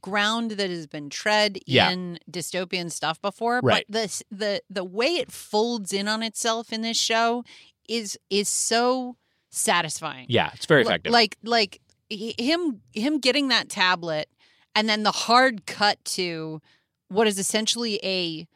ground 0.00 0.52
that 0.52 0.70
has 0.70 0.86
been 0.86 1.10
tread 1.10 1.58
Yeah. 1.66 1.90
in 1.90 2.18
dystopian 2.30 2.90
stuff 2.90 3.20
before, 3.20 3.60
Right. 3.62 3.84
but 3.88 3.94
the 3.94 4.22
the 4.34 4.62
the 4.70 4.84
way 4.84 5.16
it 5.16 5.30
folds 5.30 5.92
in 5.92 6.08
on 6.08 6.22
itself 6.22 6.72
in 6.72 6.80
this 6.82 6.96
show 6.98 7.44
is 7.88 8.18
is 8.30 8.48
so 8.48 9.16
satisfying. 9.50 10.26
Yeah, 10.28 10.50
it's 10.54 10.66
very 10.66 10.82
effective. 10.82 11.12
Like 11.12 11.36
like 11.42 11.80
him 12.08 12.80
him 12.92 13.18
getting 13.18 13.48
that 13.48 13.68
tablet 13.68 14.28
and 14.74 14.88
then 14.88 15.02
the 15.02 15.12
hard 15.12 15.66
cut 15.66 16.04
to 16.04 16.60
what 17.08 17.26
is 17.26 17.38
essentially 17.38 18.00
a 18.02 18.46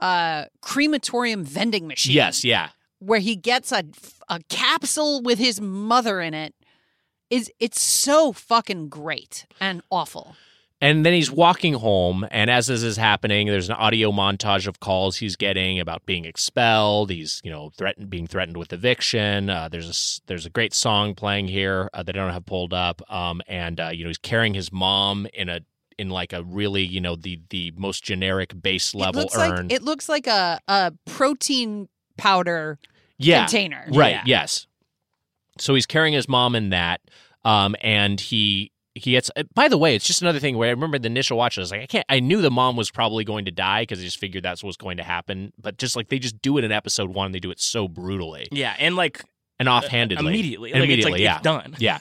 uh 0.00 0.46
crematorium 0.60 1.44
vending 1.44 1.86
machine. 1.86 2.14
yes, 2.14 2.44
yeah. 2.44 2.70
Where 2.98 3.20
he 3.20 3.36
gets 3.36 3.72
a 3.72 3.84
a 4.28 4.40
capsule 4.48 5.22
with 5.22 5.38
his 5.38 5.60
mother 5.60 6.20
in 6.20 6.34
it 6.34 6.54
is 7.30 7.50
it's 7.58 7.80
so 7.80 8.32
fucking 8.32 8.88
great 8.88 9.46
and 9.60 9.82
awful. 9.90 10.36
And 10.78 11.06
then 11.06 11.14
he's 11.14 11.30
walking 11.30 11.72
home, 11.72 12.26
and 12.30 12.50
as 12.50 12.66
this 12.66 12.82
is 12.82 12.98
happening, 12.98 13.46
there's 13.46 13.70
an 13.70 13.76
audio 13.76 14.12
montage 14.12 14.66
of 14.66 14.78
calls 14.78 15.16
he's 15.16 15.34
getting 15.34 15.80
about 15.80 16.04
being 16.04 16.26
expelled. 16.26 17.08
He's, 17.08 17.40
you 17.42 17.50
know, 17.50 17.70
threatened, 17.70 18.10
being 18.10 18.26
threatened 18.26 18.58
with 18.58 18.74
eviction. 18.74 19.48
Uh, 19.48 19.70
there's 19.70 19.88
a 19.88 20.26
there's 20.26 20.44
a 20.44 20.50
great 20.50 20.74
song 20.74 21.14
playing 21.14 21.48
here 21.48 21.88
uh, 21.94 22.02
that 22.02 22.14
I 22.14 22.18
don't 22.18 22.32
have 22.32 22.44
pulled 22.44 22.74
up, 22.74 23.00
um, 23.10 23.40
and 23.48 23.80
uh, 23.80 23.88
you 23.90 24.04
know, 24.04 24.10
he's 24.10 24.18
carrying 24.18 24.52
his 24.52 24.70
mom 24.70 25.26
in 25.32 25.48
a 25.48 25.60
in 25.98 26.10
like 26.10 26.34
a 26.34 26.42
really, 26.44 26.82
you 26.82 27.00
know, 27.00 27.16
the 27.16 27.40
the 27.48 27.72
most 27.74 28.04
generic 28.04 28.60
base 28.60 28.94
level 28.94 29.22
it 29.22 29.24
looks 29.24 29.38
urn. 29.38 29.68
like 29.68 29.72
it 29.72 29.82
looks 29.82 30.10
like 30.10 30.26
a 30.26 30.60
a 30.68 30.92
protein 31.06 31.88
powder 32.18 32.78
yeah, 33.18 33.46
container. 33.46 33.86
Right. 33.90 34.10
Yeah. 34.10 34.22
Yes. 34.26 34.66
So 35.58 35.74
he's 35.74 35.86
carrying 35.86 36.12
his 36.12 36.28
mom 36.28 36.54
in 36.54 36.68
that, 36.70 37.00
um, 37.44 37.76
and 37.80 38.20
he 38.20 38.72
he 38.96 39.12
gets. 39.12 39.30
uh, 39.36 39.42
By 39.54 39.68
the 39.68 39.78
way, 39.78 39.94
it's 39.94 40.06
just 40.06 40.22
another 40.22 40.38
thing 40.40 40.56
where 40.56 40.68
I 40.68 40.72
remember 40.72 40.98
the 40.98 41.06
initial 41.06 41.36
watch. 41.36 41.56
I 41.58 41.60
was 41.60 41.70
like, 41.70 41.82
I 41.82 41.86
can't. 41.86 42.06
I 42.08 42.20
knew 42.20 42.40
the 42.42 42.50
mom 42.50 42.76
was 42.76 42.90
probably 42.90 43.24
going 43.24 43.44
to 43.44 43.50
die 43.50 43.82
because 43.82 44.00
I 44.00 44.02
just 44.02 44.18
figured 44.18 44.42
that's 44.44 44.62
what 44.62 44.68
was 44.68 44.76
going 44.76 44.96
to 44.96 45.02
happen. 45.04 45.52
But 45.60 45.78
just 45.78 45.96
like 45.96 46.08
they 46.08 46.18
just 46.18 46.40
do 46.42 46.58
it 46.58 46.64
in 46.64 46.72
episode 46.72 47.10
one, 47.14 47.32
they 47.32 47.38
do 47.40 47.50
it 47.50 47.60
so 47.60 47.88
brutally 47.88 48.48
Yeah, 48.50 48.74
and 48.78 48.96
like 48.96 49.22
and 49.58 49.68
offhandedly. 49.68 50.26
immediately, 50.26 50.72
like, 50.72 50.82
immediately, 50.82 51.12
it's 51.12 51.20
yeah. 51.20 51.40
done. 51.40 51.76
Yeah. 51.78 51.98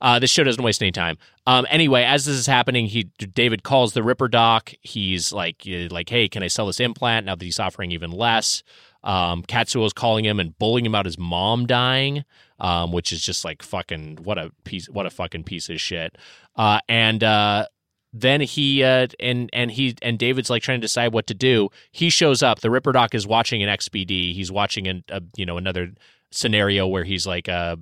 Uh, 0.00 0.18
this 0.18 0.30
show 0.30 0.44
doesn't 0.44 0.62
waste 0.62 0.82
any 0.82 0.92
time. 0.92 1.16
Um, 1.46 1.66
anyway, 1.70 2.02
as 2.02 2.26
this 2.26 2.34
is 2.36 2.46
happening, 2.46 2.86
he 2.86 3.04
David 3.04 3.62
calls 3.62 3.94
the 3.94 4.02
Ripper 4.02 4.28
Doc. 4.28 4.72
He's 4.82 5.32
like, 5.32 5.62
uh, 5.66 5.88
like, 5.90 6.10
hey, 6.10 6.28
can 6.28 6.42
I 6.42 6.48
sell 6.48 6.66
this 6.66 6.80
implant 6.80 7.24
now 7.26 7.34
that 7.36 7.44
he's 7.44 7.58
offering 7.60 7.90
even 7.92 8.10
less? 8.10 8.62
Um, 9.02 9.42
Katsuo 9.42 9.86
is 9.86 9.92
calling 9.92 10.24
him 10.24 10.40
and 10.40 10.58
bullying 10.58 10.86
him 10.86 10.92
about 10.92 11.04
his 11.06 11.18
mom 11.18 11.66
dying, 11.66 12.24
um, 12.60 12.92
which 12.92 13.12
is 13.12 13.24
just 13.24 13.44
like 13.44 13.62
fucking 13.62 14.18
what 14.22 14.38
a 14.38 14.50
piece, 14.64 14.88
what 14.88 15.06
a 15.06 15.10
fucking 15.10 15.44
piece 15.44 15.68
of 15.68 15.80
shit. 15.80 16.16
Uh, 16.56 16.80
and 16.88 17.22
uh, 17.24 17.66
then 18.12 18.40
he 18.40 18.82
uh, 18.82 19.08
and 19.18 19.50
and 19.52 19.72
he 19.72 19.96
and 20.00 20.18
David's 20.18 20.50
like 20.50 20.62
trying 20.62 20.80
to 20.80 20.84
decide 20.84 21.12
what 21.12 21.26
to 21.26 21.34
do. 21.34 21.68
He 21.90 22.10
shows 22.10 22.42
up. 22.42 22.60
The 22.60 22.70
Ripper 22.70 22.92
Doc 22.92 23.14
is 23.14 23.26
watching 23.26 23.62
an 23.62 23.68
XBD. 23.68 24.34
He's 24.34 24.52
watching 24.52 24.86
an, 24.86 25.04
a 25.08 25.20
you 25.36 25.44
know 25.44 25.58
another 25.58 25.90
scenario 26.30 26.86
where 26.86 27.04
he's 27.04 27.26
like 27.26 27.48
uh 27.48 27.76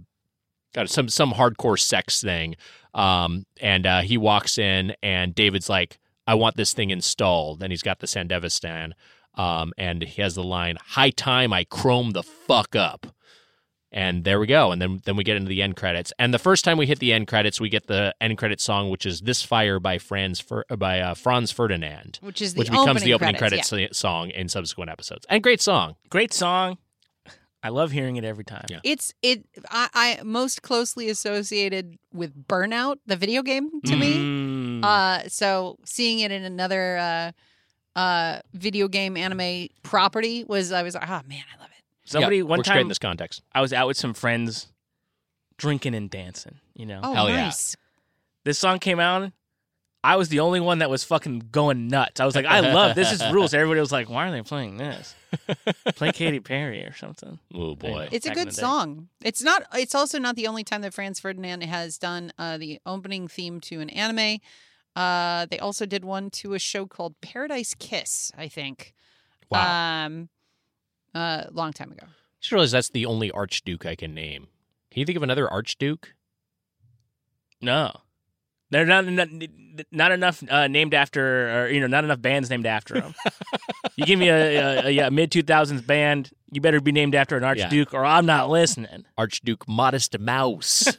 got 0.74 0.88
some 0.88 1.08
some 1.08 1.32
hardcore 1.32 1.78
sex 1.78 2.20
thing. 2.20 2.56
Um, 2.94 3.46
and 3.60 3.86
uh, 3.86 4.00
he 4.02 4.16
walks 4.16 4.58
in, 4.58 4.94
and 5.02 5.34
David's 5.34 5.68
like, 5.68 5.98
"I 6.26 6.34
want 6.34 6.56
this 6.56 6.72
thing 6.72 6.90
installed," 6.90 7.62
and 7.62 7.72
he's 7.72 7.82
got 7.82 8.00
the 8.00 8.06
Sandevistan. 8.06 8.92
Um, 9.34 9.72
and 9.78 10.02
he 10.02 10.20
has 10.22 10.34
the 10.34 10.42
line, 10.42 10.76
"High 10.80 11.10
time 11.10 11.52
I 11.52 11.64
chrome 11.64 12.10
the 12.10 12.22
fuck 12.22 12.74
up." 12.76 13.06
And 13.94 14.24
there 14.24 14.40
we 14.40 14.46
go. 14.46 14.72
And 14.72 14.80
then 14.80 15.02
then 15.04 15.16
we 15.16 15.24
get 15.24 15.36
into 15.36 15.50
the 15.50 15.62
end 15.62 15.76
credits. 15.76 16.12
And 16.18 16.32
the 16.32 16.38
first 16.38 16.64
time 16.64 16.78
we 16.78 16.86
hit 16.86 16.98
the 16.98 17.12
end 17.12 17.28
credits, 17.28 17.60
we 17.60 17.68
get 17.68 17.88
the 17.88 18.14
end 18.20 18.38
credit 18.38 18.60
song, 18.60 18.88
which 18.88 19.04
is 19.04 19.20
"This 19.20 19.42
Fire" 19.42 19.78
by 19.78 19.98
Franz 19.98 20.40
Fer- 20.40 20.64
by 20.76 21.00
uh, 21.00 21.14
Franz 21.14 21.52
Ferdinand, 21.52 22.18
which 22.22 22.40
is 22.40 22.54
the 22.54 22.60
which 22.60 22.70
becomes 22.70 22.88
opening 22.88 23.04
the 23.04 23.14
opening 23.14 23.34
credits, 23.36 23.68
credits 23.68 23.98
song 23.98 24.30
in 24.30 24.48
subsequent 24.48 24.90
episodes. 24.90 25.26
And 25.28 25.42
great 25.42 25.60
song. 25.60 25.96
Great 26.08 26.32
song. 26.32 26.78
I 27.62 27.68
love 27.68 27.92
hearing 27.92 28.16
it 28.16 28.24
every 28.24 28.44
time. 28.44 28.64
Yeah. 28.68 28.80
It's 28.82 29.14
it. 29.22 29.44
I, 29.70 29.88
I 29.94 30.22
most 30.24 30.62
closely 30.62 31.08
associated 31.10 31.98
with 32.12 32.48
Burnout, 32.48 32.96
the 33.06 33.16
video 33.16 33.42
game, 33.42 33.70
to 33.84 33.94
me. 33.94 34.14
Mm. 34.14 34.84
Uh, 34.84 35.28
so 35.28 35.76
seeing 35.84 36.20
it 36.20 36.32
in 36.32 36.42
another 36.44 36.96
uh, 36.96 37.32
uh, 37.94 38.40
video 38.52 38.88
game 38.88 39.16
anime 39.16 39.68
property 39.82 40.44
was 40.44 40.72
I 40.72 40.82
was 40.82 40.94
like, 40.94 41.08
oh 41.08 41.20
man, 41.28 41.44
I 41.54 41.60
love 41.60 41.70
it. 41.70 41.71
Somebody 42.04 42.38
Yeah, 42.38 42.42
one 42.42 42.58
works 42.58 42.68
great 42.68 42.80
in 42.80 42.88
this 42.88 42.98
context. 42.98 43.42
I 43.52 43.60
was 43.60 43.72
out 43.72 43.86
with 43.86 43.96
some 43.96 44.14
friends 44.14 44.68
drinking 45.56 45.94
and 45.94 46.10
dancing, 46.10 46.56
you 46.74 46.86
know. 46.86 47.00
Oh, 47.02 47.14
Hell 47.14 47.28
yeah. 47.28 47.44
nice. 47.44 47.76
This 48.44 48.58
song 48.58 48.78
came 48.78 48.98
out 48.98 49.30
I 50.04 50.16
was 50.16 50.28
the 50.28 50.40
only 50.40 50.58
one 50.58 50.78
that 50.78 50.90
was 50.90 51.04
fucking 51.04 51.48
going 51.52 51.86
nuts. 51.86 52.20
I 52.20 52.24
was 52.24 52.34
like, 52.34 52.44
I 52.44 52.58
love 52.60 52.96
this 52.96 53.12
is 53.12 53.22
rules. 53.32 53.54
Everybody 53.54 53.78
was 53.78 53.92
like, 53.92 54.10
why 54.10 54.26
are 54.26 54.32
they 54.32 54.42
playing 54.42 54.76
this? 54.76 55.14
Play 55.94 56.10
Katy 56.10 56.40
Perry 56.40 56.84
or 56.84 56.92
something. 56.92 57.38
Oh 57.54 57.76
boy. 57.76 58.08
It's 58.10 58.26
a 58.26 58.34
good 58.34 58.52
song. 58.52 59.08
It's 59.22 59.42
not. 59.42 59.62
It's 59.74 59.94
also 59.94 60.18
not 60.18 60.36
the 60.36 60.46
only 60.46 60.64
time 60.64 60.80
that 60.82 60.94
Franz 60.94 61.20
Ferdinand 61.20 61.62
has 61.62 61.98
done 61.98 62.32
uh, 62.38 62.58
the 62.58 62.80
opening 62.84 63.28
theme 63.28 63.60
to 63.60 63.80
an 63.80 63.90
anime. 63.90 64.40
Uh, 64.96 65.46
they 65.46 65.58
also 65.58 65.86
did 65.86 66.04
one 66.04 66.30
to 66.30 66.54
a 66.54 66.58
show 66.58 66.86
called 66.86 67.14
Paradise 67.20 67.74
Kiss. 67.78 68.32
I 68.36 68.48
think. 68.48 68.94
Wow. 69.50 70.06
Um, 70.06 70.28
uh, 71.14 71.44
long 71.52 71.72
time 71.72 71.92
ago. 71.92 72.06
just 72.40 72.52
realized 72.52 72.74
that's 72.74 72.90
the 72.90 73.06
only 73.06 73.30
Archduke 73.30 73.86
I 73.86 73.94
can 73.94 74.14
name. 74.14 74.48
Can 74.90 75.00
you 75.00 75.06
think 75.06 75.16
of 75.16 75.22
another 75.22 75.50
Archduke? 75.50 76.14
No. 77.60 77.92
They're 78.70 78.86
not 78.86 79.06
not, 79.06 79.28
not 79.90 80.12
enough 80.12 80.42
uh, 80.48 80.66
named 80.66 80.94
after, 80.94 81.64
or 81.64 81.68
you 81.68 81.78
know, 81.80 81.86
not 81.86 82.04
enough 82.04 82.22
bands 82.22 82.48
named 82.48 82.64
after 82.64 82.94
them. 82.94 83.14
you 83.96 84.06
give 84.06 84.18
me 84.18 84.28
a, 84.30 84.86
a, 84.86 84.98
a 85.06 85.10
mid 85.10 85.30
two 85.30 85.42
thousands 85.42 85.82
band, 85.82 86.30
you 86.50 86.62
better 86.62 86.80
be 86.80 86.90
named 86.90 87.14
after 87.14 87.36
an 87.36 87.44
archduke, 87.44 87.92
or 87.92 88.04
I'm 88.04 88.24
not 88.24 88.48
listening. 88.48 89.04
Archduke 89.18 89.68
Modest 89.68 90.18
Mouse. 90.18 90.88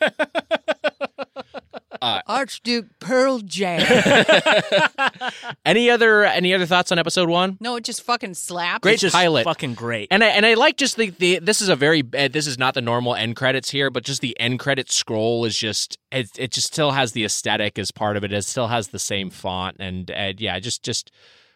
Archduke 2.28 2.88
Pearl 3.00 3.40
Jam. 3.40 3.82
any 5.66 5.90
other 5.90 6.24
any 6.24 6.54
other 6.54 6.66
thoughts 6.66 6.92
on 6.92 7.00
episode 7.00 7.30
one? 7.30 7.58
no, 7.60 7.76
it 7.76 7.84
just 7.84 8.02
fucking 8.04 8.34
slaps. 8.34 8.82
Great 8.82 8.94
It's 8.94 9.02
just 9.02 9.16
pilot. 9.16 9.44
fucking 9.46 9.74
great. 9.74 10.08
And 10.12 10.24
I 10.24 10.28
and 10.28 10.46
I 10.46 10.54
like 10.56 10.78
just 10.78 10.98
the, 10.98 11.10
the 11.12 11.40
this 11.40 11.62
is 11.62 11.70
a 11.70 11.76
very 11.76 12.04
uh, 12.18 12.28
this 12.28 12.48
is 12.48 12.58
not 12.58 12.74
the 12.74 12.82
normal 12.82 13.16
end 13.16 13.36
credits 13.36 13.70
here, 13.70 13.90
but 13.90 14.04
just 14.04 14.22
the 14.22 14.40
end 14.40 14.60
credit 14.60 14.92
scroll 14.92 15.46
is 15.46 15.58
just 15.58 15.98
it 16.12 16.30
it 16.38 16.52
just 16.52 16.68
still 16.68 16.92
has 16.92 17.14
the 17.14 17.24
aesthetic 17.26 17.80
as 17.80 17.92
part 17.92 18.18
of 18.18 18.24
it. 18.24 18.34
It 18.34 18.44
still 18.44 18.68
has 18.68 18.90
the 18.90 19.00
same 19.00 19.30
font 19.30 19.78
and 19.80 20.10
uh, 20.12 20.34
yeah, 20.38 20.60
just 20.60 20.84
just. 20.84 21.12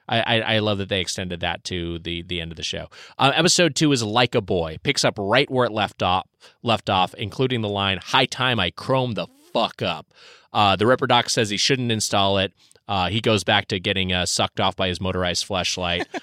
I, 0.09 0.21
I, 0.21 0.39
I 0.55 0.59
love 0.59 0.77
that 0.77 0.87
they 0.87 1.01
extended 1.01 1.41
that 1.41 1.65
to 1.65 1.99
the 1.99 2.21
the 2.21 2.39
end 2.39 2.53
of 2.53 2.55
the 2.55 2.63
show. 2.63 2.87
Uh, 3.17 3.33
episode 3.35 3.75
two 3.75 3.91
is 3.91 4.01
like 4.01 4.35
a 4.35 4.41
boy, 4.41 4.77
picks 4.81 5.03
up 5.03 5.15
right 5.17 5.51
where 5.51 5.65
it 5.65 5.71
left 5.73 6.01
off, 6.01 6.25
left 6.63 6.89
off, 6.89 7.13
including 7.15 7.59
the 7.59 7.67
line 7.67 7.99
"High 8.01 8.25
time 8.25 8.57
I 8.57 8.71
chrome 8.71 9.15
the 9.15 9.27
fuck 9.59 9.81
up." 9.81 10.13
Uh, 10.53 10.75
the 10.75 10.87
Ripper 10.87 11.07
Doc 11.07 11.29
says 11.29 11.49
he 11.49 11.57
shouldn't 11.57 11.91
install 11.91 12.37
it. 12.37 12.53
Uh, 12.87 13.09
he 13.09 13.21
goes 13.21 13.43
back 13.43 13.67
to 13.67 13.79
getting 13.79 14.13
uh, 14.13 14.25
sucked 14.25 14.59
off 14.59 14.75
by 14.75 14.87
his 14.87 15.01
motorized 15.01 15.45
flashlight. 15.45 16.07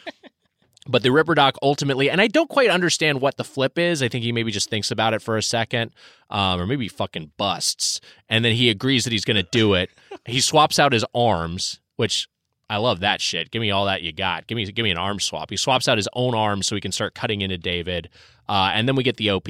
But 0.87 1.03
the 1.03 1.13
Ripper 1.13 1.35
Doc 1.35 1.57
ultimately, 1.63 2.11
and 2.11 2.21
I 2.21 2.27
don't 2.27 2.49
quite 2.49 2.69
understand 2.69 3.21
what 3.21 3.39
the 3.39 3.45
flip 3.45 3.79
is. 3.79 4.03
I 4.03 4.09
think 4.09 4.23
he 4.23 4.33
maybe 4.33 4.53
just 4.53 4.69
thinks 4.69 4.91
about 4.91 5.15
it 5.15 5.23
for 5.23 5.37
a 5.37 5.43
second, 5.43 5.93
um, 6.29 6.61
or 6.61 6.67
maybe 6.67 6.89
fucking 6.89 7.33
busts, 7.39 8.01
and 8.29 8.45
then 8.45 8.53
he 8.55 8.69
agrees 8.69 9.05
that 9.05 9.13
he's 9.13 9.25
going 9.25 9.43
to 9.43 9.49
do 9.51 9.75
it. 9.75 9.89
he 10.27 10.41
swaps 10.41 10.79
out 10.79 10.93
his 10.93 11.05
arms, 11.15 11.81
which 11.97 12.29
I 12.69 12.77
love 12.77 13.01
that 13.01 13.23
shit. 13.23 13.51
Give 13.51 13.63
me 13.63 13.71
all 13.71 13.87
that 13.87 14.03
you 14.03 14.13
got. 14.13 14.47
Give 14.47 14.57
me 14.57 14.71
give 14.71 14.83
me 14.83 14.91
an 14.91 14.99
arm 14.99 15.21
swap. 15.21 15.49
He 15.49 15.57
swaps 15.57 15.89
out 15.89 15.97
his 15.97 16.09
own 16.13 16.35
arms 16.35 16.67
so 16.67 16.75
he 16.75 16.83
can 16.83 16.93
start 16.93 17.15
cutting 17.15 17.41
into 17.41 17.57
David, 17.57 18.11
uh, 18.47 18.71
and 18.75 18.87
then 18.87 18.95
we 18.95 19.03
get 19.03 19.17
the 19.17 19.31
OP. 19.31 19.49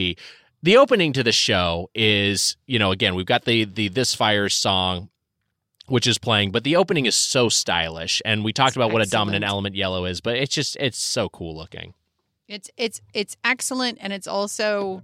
The 0.64 0.78
opening 0.78 1.12
to 1.12 1.22
the 1.22 1.30
show 1.30 1.90
is, 1.94 2.56
you 2.66 2.78
know, 2.78 2.90
again 2.90 3.14
we've 3.14 3.26
got 3.26 3.44
the 3.44 3.66
the 3.66 3.88
This 3.88 4.14
Fire 4.14 4.48
song 4.48 5.10
which 5.88 6.06
is 6.06 6.16
playing, 6.16 6.50
but 6.52 6.64
the 6.64 6.76
opening 6.76 7.04
is 7.04 7.14
so 7.14 7.50
stylish. 7.50 8.22
And 8.24 8.42
we 8.42 8.54
talked 8.54 8.68
It's 8.70 8.76
about 8.76 8.90
what 8.90 9.02
a 9.02 9.06
dominant 9.06 9.44
element 9.44 9.74
yellow 9.74 10.06
is, 10.06 10.22
but 10.22 10.36
it's 10.36 10.54
just 10.54 10.76
it's 10.80 10.96
so 10.96 11.28
cool 11.28 11.54
looking. 11.54 11.92
It's 12.48 12.70
it's 12.78 13.02
it's 13.12 13.36
excellent, 13.44 13.98
and 14.00 14.10
it's 14.10 14.26
also 14.26 15.02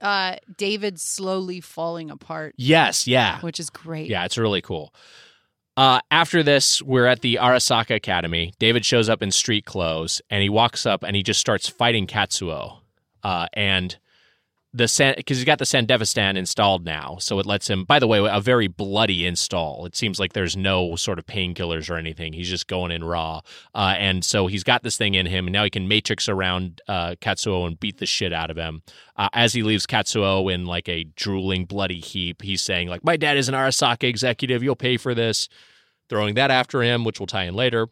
uh, 0.00 0.36
David 0.56 1.00
slowly 1.00 1.60
falling 1.60 2.08
apart, 2.08 2.54
Yes, 2.56 3.08
yeah. 3.08 3.40
which 3.40 3.58
is 3.58 3.70
great. 3.70 4.08
Yeah, 4.08 4.24
it's 4.24 4.38
really 4.38 4.62
cool. 4.62 4.94
Uh, 5.76 5.98
after 6.12 6.44
this, 6.44 6.80
we're 6.80 7.06
at 7.06 7.22
the 7.22 7.40
Arasaka 7.42 7.96
Academy. 7.96 8.52
David 8.60 8.84
shows 8.84 9.08
up 9.08 9.20
in 9.20 9.32
street 9.32 9.64
clothes 9.64 10.22
and 10.30 10.44
he 10.44 10.48
walks 10.48 10.86
up 10.86 11.02
and 11.02 11.16
he 11.16 11.24
just 11.24 11.40
starts 11.40 11.68
fighting 11.68 12.06
Katsuo. 12.06 12.78
Uh, 13.24 13.48
and 13.52 13.96
the 14.74 14.86
San 14.86 15.14
because 15.16 15.38
he's 15.38 15.46
got 15.46 15.58
the 15.58 15.64
Sandevistan 15.64 16.36
installed 16.36 16.84
now, 16.84 17.16
so 17.20 17.38
it 17.38 17.46
lets 17.46 17.68
him. 17.68 17.84
By 17.84 17.98
the 17.98 18.06
way, 18.06 18.18
a 18.18 18.40
very 18.40 18.66
bloody 18.66 19.26
install. 19.26 19.86
It 19.86 19.96
seems 19.96 20.20
like 20.20 20.34
there's 20.34 20.56
no 20.56 20.94
sort 20.96 21.18
of 21.18 21.26
painkillers 21.26 21.88
or 21.88 21.96
anything. 21.96 22.34
He's 22.34 22.50
just 22.50 22.66
going 22.66 22.92
in 22.92 23.02
raw, 23.02 23.40
uh, 23.74 23.94
and 23.96 24.22
so 24.22 24.46
he's 24.46 24.64
got 24.64 24.82
this 24.82 24.98
thing 24.98 25.14
in 25.14 25.24
him, 25.24 25.46
and 25.46 25.52
now 25.52 25.64
he 25.64 25.70
can 25.70 25.88
matrix 25.88 26.28
around 26.28 26.82
uh, 26.86 27.14
Katsuo 27.20 27.66
and 27.66 27.80
beat 27.80 27.98
the 27.98 28.06
shit 28.06 28.32
out 28.32 28.50
of 28.50 28.58
him. 28.58 28.82
Uh, 29.16 29.30
as 29.32 29.54
he 29.54 29.62
leaves 29.62 29.86
Katsuo 29.86 30.52
in 30.52 30.66
like 30.66 30.88
a 30.88 31.04
drooling, 31.04 31.64
bloody 31.64 32.00
heap, 32.00 32.42
he's 32.42 32.62
saying 32.62 32.88
like, 32.88 33.02
"My 33.02 33.16
dad 33.16 33.38
is 33.38 33.48
an 33.48 33.54
Arasaka 33.54 34.04
executive. 34.04 34.62
You'll 34.62 34.76
pay 34.76 34.96
for 34.96 35.14
this." 35.14 35.48
Throwing 36.10 36.34
that 36.34 36.50
after 36.50 36.82
him, 36.82 37.04
which 37.04 37.20
we'll 37.20 37.26
tie 37.26 37.44
in 37.44 37.54
later. 37.54 37.88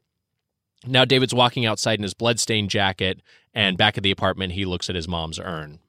Now 0.87 1.05
David's 1.05 1.35
walking 1.35 1.67
outside 1.67 1.99
in 1.99 2.03
his 2.03 2.15
bloodstained 2.15 2.71
jacket, 2.71 3.21
and 3.55 3.77
back 3.77 3.97
at 3.97 4.03
the 4.03 4.11
apartment, 4.11 4.53
he 4.53 4.65
looks 4.65 4.89
at 4.89 4.97
his 4.97 5.09
mom's 5.09 5.39
urn. 5.39 5.81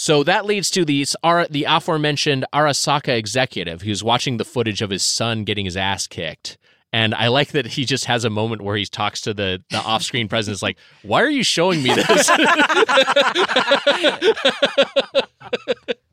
So 0.00 0.22
that 0.22 0.46
leads 0.46 0.70
to 0.70 0.84
the 0.84 1.04
the 1.50 1.66
aforementioned 1.68 2.46
Arasaka 2.54 3.18
executive 3.18 3.82
who's 3.82 4.04
watching 4.04 4.36
the 4.36 4.44
footage 4.44 4.80
of 4.80 4.90
his 4.90 5.02
son 5.02 5.42
getting 5.42 5.64
his 5.64 5.76
ass 5.76 6.06
kicked. 6.06 6.56
And 6.92 7.16
I 7.16 7.26
like 7.26 7.48
that 7.48 7.66
he 7.66 7.84
just 7.84 8.04
has 8.04 8.24
a 8.24 8.30
moment 8.30 8.62
where 8.62 8.76
he 8.76 8.84
talks 8.84 9.20
to 9.22 9.34
the, 9.34 9.60
the 9.70 9.78
off 9.78 10.04
screen 10.04 10.28
president. 10.28 10.54
It's 10.54 10.62
like, 10.62 10.78
why 11.02 11.20
are 11.20 11.28
you 11.28 11.42
showing 11.42 11.82
me 11.82 11.96
this? 11.96 12.30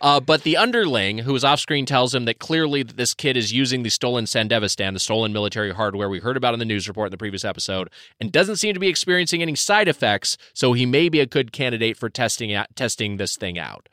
Uh, 0.00 0.20
but 0.20 0.42
the 0.42 0.56
underling, 0.56 1.18
who 1.18 1.34
is 1.34 1.44
off 1.44 1.60
screen, 1.60 1.86
tells 1.86 2.14
him 2.14 2.24
that 2.24 2.38
clearly 2.38 2.82
that 2.82 2.96
this 2.96 3.14
kid 3.14 3.36
is 3.36 3.52
using 3.52 3.82
the 3.82 3.90
stolen 3.90 4.24
Sandevistan, 4.24 4.92
the 4.92 5.00
stolen 5.00 5.32
military 5.32 5.72
hardware 5.72 6.08
we 6.08 6.18
heard 6.18 6.36
about 6.36 6.54
in 6.54 6.58
the 6.58 6.64
news 6.64 6.88
report 6.88 7.06
in 7.06 7.10
the 7.10 7.18
previous 7.18 7.44
episode, 7.44 7.90
and 8.20 8.32
doesn't 8.32 8.56
seem 8.56 8.74
to 8.74 8.80
be 8.80 8.88
experiencing 8.88 9.42
any 9.42 9.54
side 9.54 9.88
effects. 9.88 10.36
So 10.54 10.72
he 10.72 10.86
may 10.86 11.08
be 11.08 11.20
a 11.20 11.26
good 11.26 11.52
candidate 11.52 11.96
for 11.96 12.08
testing 12.08 12.52
out, 12.52 12.74
testing 12.76 13.16
this 13.16 13.36
thing 13.36 13.58
out. 13.58 13.88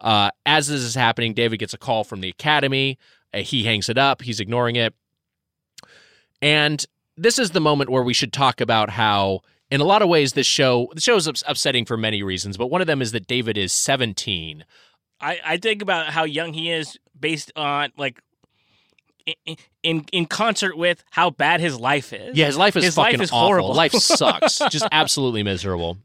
Uh, 0.00 0.30
as 0.44 0.68
this 0.68 0.82
is 0.82 0.94
happening, 0.94 1.34
David 1.34 1.58
gets 1.58 1.74
a 1.74 1.78
call 1.78 2.04
from 2.04 2.20
the 2.20 2.28
academy. 2.28 2.98
Uh, 3.32 3.38
he 3.38 3.64
hangs 3.64 3.88
it 3.88 3.98
up. 3.98 4.22
He's 4.22 4.40
ignoring 4.40 4.76
it. 4.76 4.94
And 6.42 6.84
this 7.16 7.38
is 7.38 7.50
the 7.50 7.60
moment 7.60 7.90
where 7.90 8.02
we 8.02 8.14
should 8.14 8.32
talk 8.32 8.60
about 8.60 8.90
how, 8.90 9.40
in 9.70 9.80
a 9.80 9.84
lot 9.84 10.02
of 10.02 10.08
ways, 10.08 10.34
this 10.34 10.46
show 10.46 10.90
the 10.94 11.00
show 11.00 11.16
is 11.16 11.26
upsetting 11.26 11.84
for 11.84 11.96
many 11.96 12.22
reasons. 12.22 12.56
But 12.56 12.68
one 12.68 12.80
of 12.80 12.86
them 12.86 13.00
is 13.00 13.12
that 13.12 13.26
David 13.26 13.56
is 13.56 13.72
17. 13.72 14.64
I, 15.20 15.38
I 15.44 15.56
think 15.56 15.82
about 15.82 16.08
how 16.08 16.24
young 16.24 16.52
he 16.52 16.70
is 16.70 16.98
based 17.18 17.52
on 17.56 17.92
like 17.96 18.20
in, 19.44 19.56
in 19.82 20.04
in 20.12 20.26
concert 20.26 20.76
with 20.76 21.02
how 21.10 21.30
bad 21.30 21.60
his 21.60 21.78
life 21.80 22.12
is. 22.12 22.36
Yeah, 22.36 22.46
his 22.46 22.56
life 22.56 22.76
is 22.76 22.84
His 22.84 22.96
life 22.98 23.06
fucking 23.12 23.22
is 23.22 23.30
awful. 23.30 23.46
horrible. 23.46 23.74
Life 23.74 23.92
sucks. 23.94 24.58
Just 24.70 24.86
absolutely 24.92 25.42
miserable. 25.42 25.98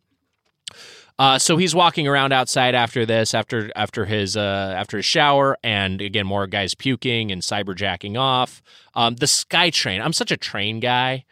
Uh, 1.19 1.37
so 1.37 1.55
he's 1.57 1.75
walking 1.75 2.07
around 2.07 2.31
outside 2.33 2.73
after 2.73 3.05
this, 3.05 3.35
after 3.35 3.69
after 3.75 4.05
his 4.05 4.35
uh, 4.35 4.73
after 4.75 4.97
his 4.97 5.05
shower, 5.05 5.55
and 5.63 6.01
again 6.01 6.25
more 6.25 6.47
guys 6.47 6.73
puking 6.73 7.31
and 7.31 7.43
cyberjacking 7.43 8.17
off. 8.17 8.61
Um, 8.95 9.15
the 9.15 9.27
SkyTrain. 9.27 10.03
I'm 10.03 10.13
such 10.13 10.31
a 10.31 10.37
train 10.37 10.79
guy. 10.79 11.25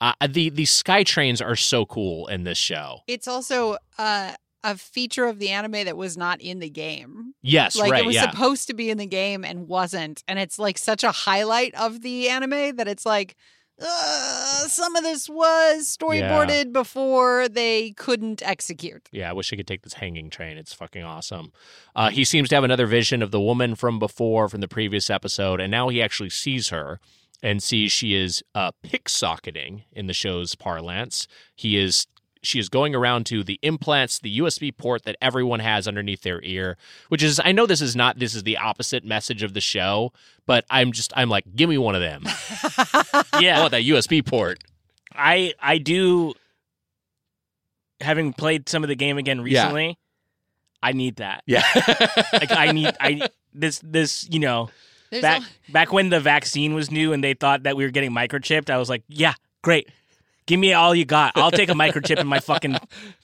Uh, 0.00 0.12
the 0.28 0.50
the 0.50 0.64
SkyTrains 0.64 1.44
are 1.44 1.56
so 1.56 1.86
cool 1.86 2.28
in 2.28 2.44
this 2.44 2.58
show. 2.58 3.00
It's 3.08 3.26
also 3.26 3.78
uh, 3.98 4.32
a 4.64 4.76
feature 4.76 5.26
of 5.26 5.38
the 5.38 5.50
anime 5.50 5.84
that 5.84 5.96
was 5.96 6.16
not 6.16 6.40
in 6.40 6.60
the 6.60 6.70
game. 6.70 7.34
Yes, 7.42 7.76
Like 7.76 7.92
right. 7.92 8.02
it 8.02 8.06
was 8.06 8.14
yeah. 8.14 8.30
supposed 8.30 8.68
to 8.68 8.74
be 8.74 8.90
in 8.90 8.98
the 8.98 9.06
game 9.06 9.44
and 9.44 9.68
wasn't. 9.68 10.22
And 10.28 10.38
it's 10.38 10.58
like 10.58 10.78
such 10.78 11.04
a 11.04 11.10
highlight 11.10 11.74
of 11.74 12.02
the 12.02 12.28
anime 12.28 12.76
that 12.76 12.88
it's 12.88 13.04
like 13.04 13.36
uh, 13.80 14.66
some 14.68 14.94
of 14.96 15.02
this 15.02 15.28
was 15.28 15.96
storyboarded 15.96 16.72
before 16.72 17.48
they 17.48 17.90
couldn't 17.92 18.42
execute. 18.42 19.08
Yeah, 19.12 19.30
I 19.30 19.32
wish 19.32 19.52
I 19.52 19.56
could 19.56 19.66
take 19.66 19.82
this 19.82 19.94
hanging 19.94 20.30
train. 20.30 20.56
It's 20.56 20.72
fucking 20.72 21.02
awesome. 21.02 21.52
Uh, 21.96 22.10
he 22.10 22.24
seems 22.24 22.48
to 22.50 22.54
have 22.54 22.64
another 22.64 22.86
vision 22.86 23.22
of 23.22 23.30
the 23.30 23.40
woman 23.40 23.74
from 23.74 23.98
before, 23.98 24.48
from 24.48 24.60
the 24.60 24.68
previous 24.68 25.10
episode, 25.10 25.60
and 25.60 25.70
now 25.70 25.88
he 25.88 26.00
actually 26.02 26.30
sees 26.30 26.68
her 26.68 27.00
and 27.42 27.62
sees 27.62 27.90
she 27.90 28.14
is 28.14 28.42
uh, 28.54 28.70
picksocketing 28.84 29.82
in 29.92 30.06
the 30.06 30.14
show's 30.14 30.54
parlance. 30.54 31.26
He 31.54 31.76
is. 31.76 32.06
She 32.42 32.58
is 32.58 32.68
going 32.68 32.94
around 32.94 33.26
to 33.26 33.44
the 33.44 33.58
implants, 33.62 34.18
the 34.18 34.38
USB 34.40 34.76
port 34.76 35.04
that 35.04 35.16
everyone 35.22 35.60
has 35.60 35.86
underneath 35.86 36.22
their 36.22 36.42
ear, 36.42 36.76
which 37.08 37.22
is, 37.22 37.40
I 37.44 37.52
know 37.52 37.66
this 37.66 37.80
is 37.80 37.94
not, 37.94 38.18
this 38.18 38.34
is 38.34 38.42
the 38.42 38.56
opposite 38.56 39.04
message 39.04 39.42
of 39.44 39.54
the 39.54 39.60
show, 39.60 40.12
but 40.44 40.64
I'm 40.68 40.90
just, 40.92 41.12
I'm 41.16 41.28
like, 41.28 41.44
give 41.54 41.70
me 41.70 41.78
one 41.78 41.94
of 41.94 42.00
them. 42.00 42.24
yeah. 42.24 43.22
I 43.32 43.38
yeah. 43.40 43.60
want 43.60 43.70
that 43.70 43.82
USB 43.84 44.26
port. 44.26 44.62
I 45.14 45.52
I 45.60 45.78
do. 45.78 46.34
Having 48.00 48.32
played 48.32 48.68
some 48.68 48.82
of 48.82 48.88
the 48.88 48.96
game 48.96 49.18
again 49.18 49.38
Yeah. 49.38 49.44
recently, 49.44 49.98
I 50.82 50.92
need 50.92 51.16
that. 51.16 51.42
Yeah. 51.46 51.62
Like 52.32 52.50
I 52.50 52.72
need 52.72 52.96
I 52.98 53.28
this 53.54 53.80
this 53.84 54.26
you 54.30 54.40
know 54.40 54.70
There's 55.10 55.22
back 55.22 55.42
a- 55.68 55.72
back 55.72 55.92
when 55.92 56.08
the 56.08 56.18
vaccine 56.18 56.74
was 56.74 56.90
new 56.90 57.12
and 57.12 57.22
they 57.22 57.34
thought 57.34 57.62
that 57.64 57.76
we 57.76 57.84
were 57.84 57.90
getting 57.90 58.10
microchipped. 58.10 58.70
I 58.70 58.78
was 58.78 58.88
like, 58.88 59.04
yeah, 59.08 59.34
great. 59.62 59.88
Give 60.46 60.58
me 60.58 60.72
all 60.72 60.94
you 60.94 61.04
got. 61.04 61.32
I'll 61.36 61.50
take 61.52 61.68
a 61.68 61.74
microchip 61.74 62.18
in 62.18 62.26
my 62.26 62.40
fucking 62.50 62.76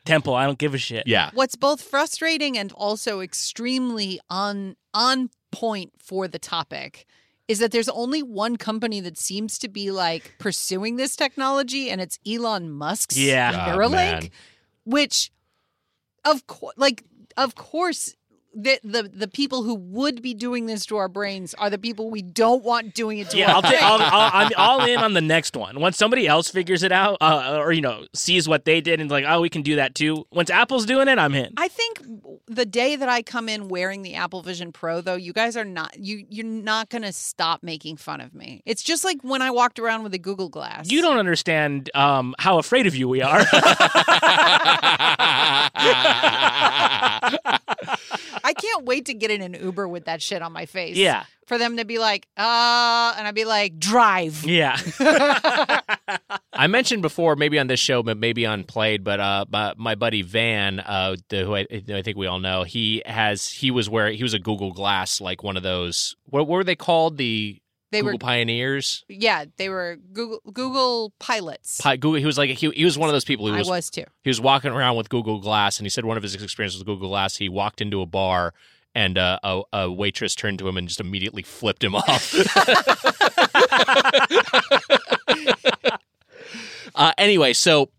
temple. 0.04 0.34
I 0.34 0.46
don't 0.46 0.58
give 0.58 0.74
a 0.74 0.78
shit. 0.78 1.04
yeah. 1.06 1.30
what's 1.34 1.56
both 1.56 1.82
frustrating 1.82 2.56
and 2.56 2.72
also 2.72 3.20
extremely 3.20 4.20
on 4.30 4.76
on 4.94 5.30
point 5.50 5.92
for 6.02 6.28
the 6.28 6.38
topic 6.38 7.06
is 7.48 7.58
that 7.60 7.72
there's 7.72 7.88
only 7.88 8.22
one 8.22 8.56
company 8.56 9.00
that 9.00 9.16
seems 9.16 9.58
to 9.58 9.68
be 9.68 9.90
like 9.90 10.34
pursuing 10.38 10.96
this 10.96 11.16
technology 11.16 11.88
and 11.90 12.00
it's 12.00 12.18
Elon 12.26 12.70
Musk's 12.70 13.16
Yeah. 13.18 13.52
Ah, 13.54 13.68
Neuralink 13.70 13.92
man. 14.22 14.30
which 14.84 15.30
of 16.24 16.46
course 16.46 16.74
like 16.76 17.02
of 17.36 17.54
course 17.54 18.14
the, 18.54 18.80
the 18.82 19.02
the 19.14 19.28
people 19.28 19.62
who 19.62 19.74
would 19.74 20.22
be 20.22 20.34
doing 20.34 20.66
this 20.66 20.84
to 20.86 20.96
our 20.96 21.08
brains 21.08 21.54
are 21.54 21.68
the 21.70 21.78
people 21.78 22.10
we 22.10 22.22
don't 22.22 22.64
want 22.64 22.94
doing 22.94 23.18
it 23.18 23.30
to 23.30 23.36
Yeah, 23.38 23.50
our 23.50 23.54
I'll, 23.56 23.62
brains. 23.62 23.76
I'll, 23.82 24.00
I'll 24.00 24.30
I'm 24.46 24.52
all 24.56 24.84
in 24.86 24.98
on 24.98 25.12
the 25.12 25.20
next 25.36 25.54
one. 25.56 25.78
Once 25.80 25.96
somebody 25.96 26.26
else 26.26 26.48
figures 26.48 26.82
it 26.82 26.90
out, 26.90 27.18
uh, 27.20 27.58
or 27.60 27.72
you 27.72 27.80
know, 27.80 28.06
sees 28.14 28.48
what 28.48 28.64
they 28.64 28.80
did 28.80 29.00
and 29.00 29.10
like, 29.10 29.24
oh, 29.28 29.40
we 29.40 29.48
can 29.50 29.62
do 29.62 29.76
that 29.76 29.94
too. 29.94 30.26
Once 30.32 30.50
Apple's 30.50 30.86
doing 30.86 31.08
it, 31.08 31.18
I'm 31.18 31.34
in. 31.34 31.52
I 31.56 31.68
think 31.68 32.02
the 32.46 32.64
day 32.66 32.96
that 32.96 33.08
I 33.08 33.22
come 33.22 33.48
in 33.48 33.68
wearing 33.68 34.02
the 34.02 34.14
Apple 34.14 34.42
Vision 34.42 34.72
Pro, 34.72 35.00
though, 35.02 35.14
you 35.16 35.32
guys 35.32 35.56
are 35.56 35.64
not 35.64 35.98
you 35.98 36.24
you're 36.28 36.46
not 36.46 36.88
gonna 36.88 37.12
stop 37.12 37.62
making 37.62 37.96
fun 37.98 38.20
of 38.20 38.34
me. 38.34 38.62
It's 38.64 38.82
just 38.82 39.04
like 39.04 39.18
when 39.22 39.42
I 39.42 39.50
walked 39.50 39.78
around 39.78 40.02
with 40.02 40.14
a 40.14 40.18
Google 40.18 40.48
Glass. 40.48 40.90
You 40.90 41.02
don't 41.02 41.18
understand 41.18 41.90
um, 41.94 42.34
how 42.38 42.58
afraid 42.58 42.86
of 42.86 42.94
you 42.96 43.08
we 43.08 43.20
are. 43.22 43.40
I 48.44 48.52
can't 48.54 48.84
wait 48.84 49.06
to 49.06 49.14
get 49.14 49.30
in 49.30 49.42
an 49.42 49.54
Uber 49.54 49.88
with 49.88 50.04
that 50.06 50.22
shit 50.22 50.42
on 50.42 50.52
my 50.52 50.66
face. 50.66 50.96
yeah, 50.96 51.24
For 51.46 51.58
them 51.58 51.76
to 51.76 51.84
be 51.84 51.98
like, 51.98 52.26
uh, 52.36 53.14
and 53.16 53.26
I'd 53.26 53.34
be 53.34 53.44
like, 53.44 53.78
drive. 53.78 54.44
yeah. 54.44 54.76
I 56.52 56.66
mentioned 56.66 57.02
before, 57.02 57.36
maybe 57.36 57.58
on 57.58 57.66
this 57.68 57.80
show, 57.80 58.02
but 58.02 58.16
maybe 58.16 58.44
on 58.46 58.64
Played, 58.64 59.04
but 59.04 59.20
uh, 59.20 59.44
my, 59.48 59.74
my 59.76 59.94
buddy 59.94 60.22
Van, 60.22 60.80
uh, 60.80 61.16
the, 61.28 61.44
who 61.44 61.54
I, 61.54 61.66
I 61.70 62.02
think 62.02 62.16
we 62.16 62.26
all 62.26 62.40
know, 62.40 62.64
he 62.64 63.02
has 63.06 63.48
he 63.48 63.70
was 63.70 63.88
where 63.88 64.10
he 64.10 64.22
was 64.22 64.34
a 64.34 64.38
Google 64.38 64.72
Glass, 64.72 65.20
like 65.20 65.42
one 65.42 65.56
of 65.56 65.62
those. 65.62 66.16
What, 66.24 66.46
what 66.48 66.56
were 66.56 66.64
they 66.64 66.76
called? 66.76 67.16
The 67.16 67.60
They 67.90 68.00
Google 68.00 68.14
were, 68.14 68.18
Pioneers. 68.18 69.04
yeah, 69.08 69.46
they 69.56 69.68
were 69.68 69.98
Google 70.12 70.40
Google 70.52 71.12
pilots. 71.18 71.80
Pi- 71.80 71.96
Google. 71.96 72.20
He 72.20 72.26
was 72.26 72.36
like 72.36 72.50
he, 72.50 72.70
he 72.70 72.84
was 72.84 72.98
one 72.98 73.08
of 73.08 73.14
those 73.14 73.24
people 73.24 73.46
who 73.46 73.54
I 73.54 73.58
was, 73.58 73.68
was 73.68 73.90
too. 73.90 74.04
he 74.22 74.30
was 74.30 74.40
walking 74.40 74.72
around 74.72 74.96
with 74.96 75.08
Google 75.08 75.40
Glass, 75.40 75.78
and 75.78 75.86
he 75.86 75.90
said 75.90 76.04
one 76.04 76.16
of 76.16 76.22
his 76.22 76.34
experiences 76.34 76.80
with 76.80 76.86
Google 76.86 77.08
Glass, 77.08 77.36
he 77.36 77.48
walked 77.48 77.80
into 77.80 78.02
a 78.02 78.06
bar. 78.06 78.54
And 78.94 79.18
uh, 79.18 79.38
a, 79.44 79.62
a 79.72 79.92
waitress 79.92 80.34
turned 80.34 80.58
to 80.58 80.66
him 80.66 80.76
and 80.76 80.88
just 80.88 80.98
immediately 80.98 81.42
flipped 81.42 81.84
him 81.84 81.94
off. 81.94 82.34
uh, 86.94 87.12
anyway, 87.16 87.52
so 87.52 87.90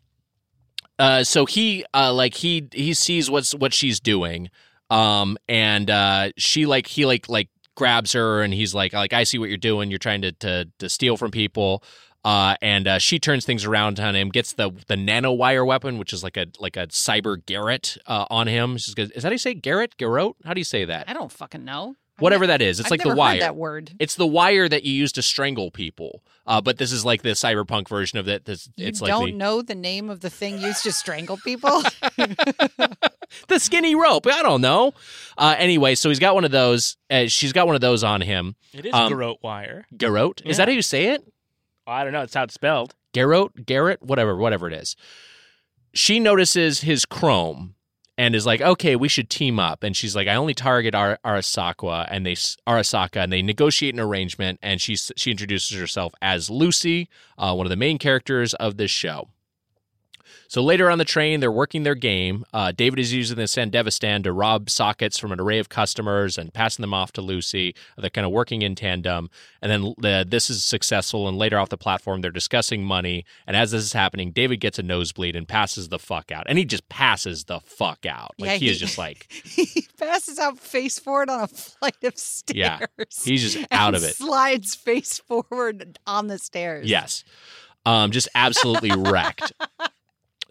uh, 0.97 1.23
so 1.23 1.45
he 1.45 1.85
uh, 1.93 2.13
like 2.13 2.33
he 2.33 2.67
he 2.73 2.93
sees 2.93 3.29
what's 3.29 3.53
what 3.55 3.73
she's 3.73 3.99
doing, 3.99 4.49
um, 4.89 5.37
and 5.47 5.89
uh, 5.89 6.31
she 6.37 6.65
like 6.65 6.87
he 6.87 7.05
like 7.05 7.29
like 7.29 7.49
grabs 7.79 8.11
her 8.11 8.41
and 8.41 8.53
he's 8.53 8.75
like 8.75 8.93
like 8.93 9.13
I 9.13 9.23
see 9.23 9.39
what 9.39 9.49
you're 9.49 9.57
doing. 9.57 9.89
You're 9.89 9.97
trying 9.97 10.21
to 10.21 10.31
to, 10.33 10.69
to 10.77 10.89
steal 10.89 11.17
from 11.17 11.31
people. 11.31 11.83
Uh, 12.25 12.55
and 12.61 12.85
uh, 12.85 12.99
she 12.99 13.17
turns 13.17 13.45
things 13.45 13.63
around 13.63 13.97
on 13.97 14.13
him, 14.13 14.29
gets 14.29 14.51
the 14.53 14.69
the 14.87 14.95
nanowire 14.95 15.65
weapon, 15.65 15.97
which 15.97 16.11
is 16.11 16.21
like 16.21 16.35
a 16.35 16.47
like 16.59 16.75
a 16.75 16.87
cyber 16.87 17.43
Garrett 17.43 17.97
uh, 18.05 18.25
on 18.29 18.47
him. 18.47 18.77
She's. 18.77 18.93
Is 18.97 19.23
that 19.23 19.23
how 19.23 19.31
you 19.31 19.37
say 19.37 19.53
Garrett? 19.53 19.95
Garrote? 19.97 20.35
How 20.43 20.53
do 20.53 20.59
you 20.59 20.65
say 20.65 20.83
that? 20.83 21.09
I 21.09 21.13
don't 21.13 21.31
fucking 21.31 21.63
know. 21.63 21.95
I've 22.19 22.21
Whatever 22.21 22.43
ne- 22.45 22.47
that 22.47 22.61
is, 22.61 22.79
it's 22.79 22.87
I've 22.87 22.91
like 22.91 22.99
never 22.99 23.11
the 23.11 23.15
wire. 23.17 23.33
Heard 23.35 23.41
that 23.41 23.55
word. 23.55 23.91
It's 23.99 24.15
the 24.15 24.27
wire 24.27 24.67
that 24.69 24.83
you 24.83 24.93
use 24.93 25.11
to 25.13 25.21
strangle 25.21 25.71
people. 25.71 26.23
Uh, 26.45 26.59
but 26.61 26.77
this 26.77 26.91
is 26.91 27.05
like 27.05 27.21
the 27.21 27.29
cyberpunk 27.29 27.87
version 27.87 28.19
of 28.19 28.27
it. 28.27 28.45
This, 28.45 28.69
You 28.75 28.87
it's 28.87 28.99
don't 28.99 29.21
like 29.23 29.31
the, 29.33 29.37
know 29.37 29.61
the 29.61 29.75
name 29.75 30.09
of 30.09 30.19
the 30.19 30.29
thing 30.29 30.59
used 30.59 30.83
to 30.83 30.91
strangle 30.91 31.37
people. 31.37 31.81
the 33.47 33.59
skinny 33.59 33.95
rope. 33.95 34.25
I 34.27 34.41
don't 34.41 34.61
know. 34.61 34.93
Uh, 35.37 35.55
anyway, 35.57 35.95
so 35.95 36.09
he's 36.09 36.19
got 36.19 36.35
one 36.35 36.45
of 36.45 36.51
those. 36.51 36.97
Uh, 37.09 37.27
she's 37.27 37.53
got 37.53 37.67
one 37.67 37.75
of 37.75 37.81
those 37.81 38.03
on 38.03 38.21
him. 38.21 38.55
It 38.73 38.85
is 38.87 38.93
Um, 38.93 39.09
garrote 39.09 39.39
wire. 39.41 39.85
Garrote. 39.95 40.41
Is 40.45 40.57
that 40.57 40.67
how 40.67 40.73
you 40.73 40.81
say 40.81 41.07
it? 41.13 41.23
I 41.87 42.03
don't 42.03 42.13
know. 42.13 42.21
It's 42.21 42.33
how 42.33 42.43
it's 42.43 42.53
spelled. 42.53 42.95
Garrote, 43.13 43.65
Garrett, 43.65 44.01
whatever, 44.03 44.35
whatever 44.35 44.67
it 44.67 44.73
is. 44.73 44.95
She 45.93 46.19
notices 46.19 46.81
his 46.81 47.05
chrome 47.05 47.73
and 48.19 48.35
is 48.35 48.45
like, 48.45 48.59
"Okay, 48.61 48.97
we 48.97 49.07
should 49.07 49.29
team 49.29 49.59
up." 49.59 49.81
And 49.81 49.95
she's 49.95 50.13
like, 50.15 50.27
"I 50.27 50.35
only 50.35 50.53
target 50.53 50.93
Ar- 50.93 51.19
Arasaka," 51.25 52.05
and 52.11 52.25
they 52.25 52.35
Arasaka, 52.35 53.23
and 53.23 53.31
they 53.31 53.41
negotiate 53.41 53.93
an 53.95 53.99
arrangement. 54.01 54.59
And 54.61 54.81
she 54.81 54.97
she 54.97 55.31
introduces 55.31 55.79
herself 55.79 56.13
as 56.21 56.49
Lucy, 56.49 57.07
uh, 57.37 57.55
one 57.55 57.65
of 57.65 57.69
the 57.71 57.77
main 57.77 57.97
characters 57.97 58.53
of 58.55 58.75
this 58.75 58.91
show. 58.91 59.29
So 60.49 60.63
later 60.63 60.89
on 60.89 60.97
the 60.97 61.05
train, 61.05 61.41
they're 61.41 61.51
working 61.51 61.83
their 61.83 61.93
game. 61.93 62.43
Uh, 62.51 62.71
David 62.71 62.97
is 62.97 63.13
using 63.13 63.37
the 63.37 63.43
Sandevistan 63.43 64.23
to 64.23 64.33
rob 64.33 64.67
sockets 64.67 65.19
from 65.19 65.31
an 65.31 65.39
array 65.39 65.59
of 65.59 65.69
customers 65.69 66.39
and 66.39 66.51
passing 66.51 66.81
them 66.81 66.91
off 66.91 67.11
to 67.13 67.21
Lucy. 67.21 67.75
They're 67.99 68.09
kind 68.09 68.25
of 68.25 68.31
working 68.31 68.63
in 68.63 68.73
tandem. 68.73 69.29
And 69.61 69.71
then 69.71 69.93
the, 69.99 70.25
this 70.27 70.49
is 70.49 70.65
successful. 70.65 71.27
And 71.27 71.37
later 71.37 71.59
off 71.59 71.69
the 71.69 71.77
platform, 71.77 72.21
they're 72.21 72.31
discussing 72.31 72.83
money. 72.83 73.25
And 73.45 73.55
as 73.55 73.69
this 73.69 73.83
is 73.83 73.93
happening, 73.93 74.31
David 74.31 74.59
gets 74.59 74.79
a 74.79 74.83
nosebleed 74.83 75.35
and 75.35 75.47
passes 75.47 75.89
the 75.89 75.99
fuck 75.99 76.31
out. 76.31 76.45
And 76.49 76.57
he 76.57 76.65
just 76.65 76.89
passes 76.89 77.43
the 77.43 77.59
fuck 77.59 78.07
out. 78.07 78.31
Like 78.39 78.49
Yeah, 78.49 78.55
he, 78.57 78.69
is 78.71 78.79
just 78.79 78.97
like, 78.97 79.31
he 79.31 79.87
passes 79.99 80.39
out 80.39 80.57
face 80.57 80.97
forward 80.97 81.29
on 81.29 81.41
a 81.41 81.47
flight 81.47 82.03
of 82.03 82.17
stairs. 82.17 82.57
Yeah, 82.57 83.05
he's 83.23 83.53
just 83.53 83.67
out 83.71 83.93
of 83.93 84.03
it. 84.03 84.15
Slides 84.15 84.73
face 84.73 85.19
forward 85.19 85.99
on 86.07 86.25
the 86.25 86.39
stairs. 86.39 86.89
Yes. 86.89 87.23
Um, 87.85 88.09
just 88.09 88.29
absolutely 88.33 88.91
wrecked. 88.97 89.53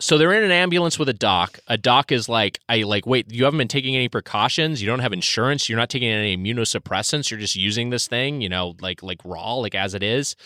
So 0.01 0.17
they're 0.17 0.33
in 0.33 0.45
an 0.45 0.53
ambulance 0.53 0.99
with 0.99 1.09
a 1.09 1.15
doc. 1.15 1.59
A 1.67 1.77
doc 1.77 2.13
is 2.13 2.29
like, 2.29 2.61
I 2.69 2.83
like, 2.83 3.07
wait, 3.07 3.33
you 3.33 3.45
haven't 3.45 3.59
been 3.59 3.69
taking 3.69 3.97
any 3.97 4.09
precautions. 4.09 4.81
You 4.81 4.87
don't 4.87 5.01
have 5.01 5.13
insurance. 5.13 5.69
You're 5.69 5.79
not 5.79 5.91
taking 5.91 6.09
any 6.09 6.37
immunosuppressants. 6.37 7.31
You're 7.31 7.41
just 7.41 7.57
using 7.57 7.91
this 7.91 8.07
thing, 8.07 8.41
you 8.41 8.49
know, 8.49 8.77
like 8.81 9.03
like 9.03 9.19
raw, 9.25 9.55
like 9.55 9.75
as 9.75 9.95
it 9.95 10.03
is. 10.03 10.37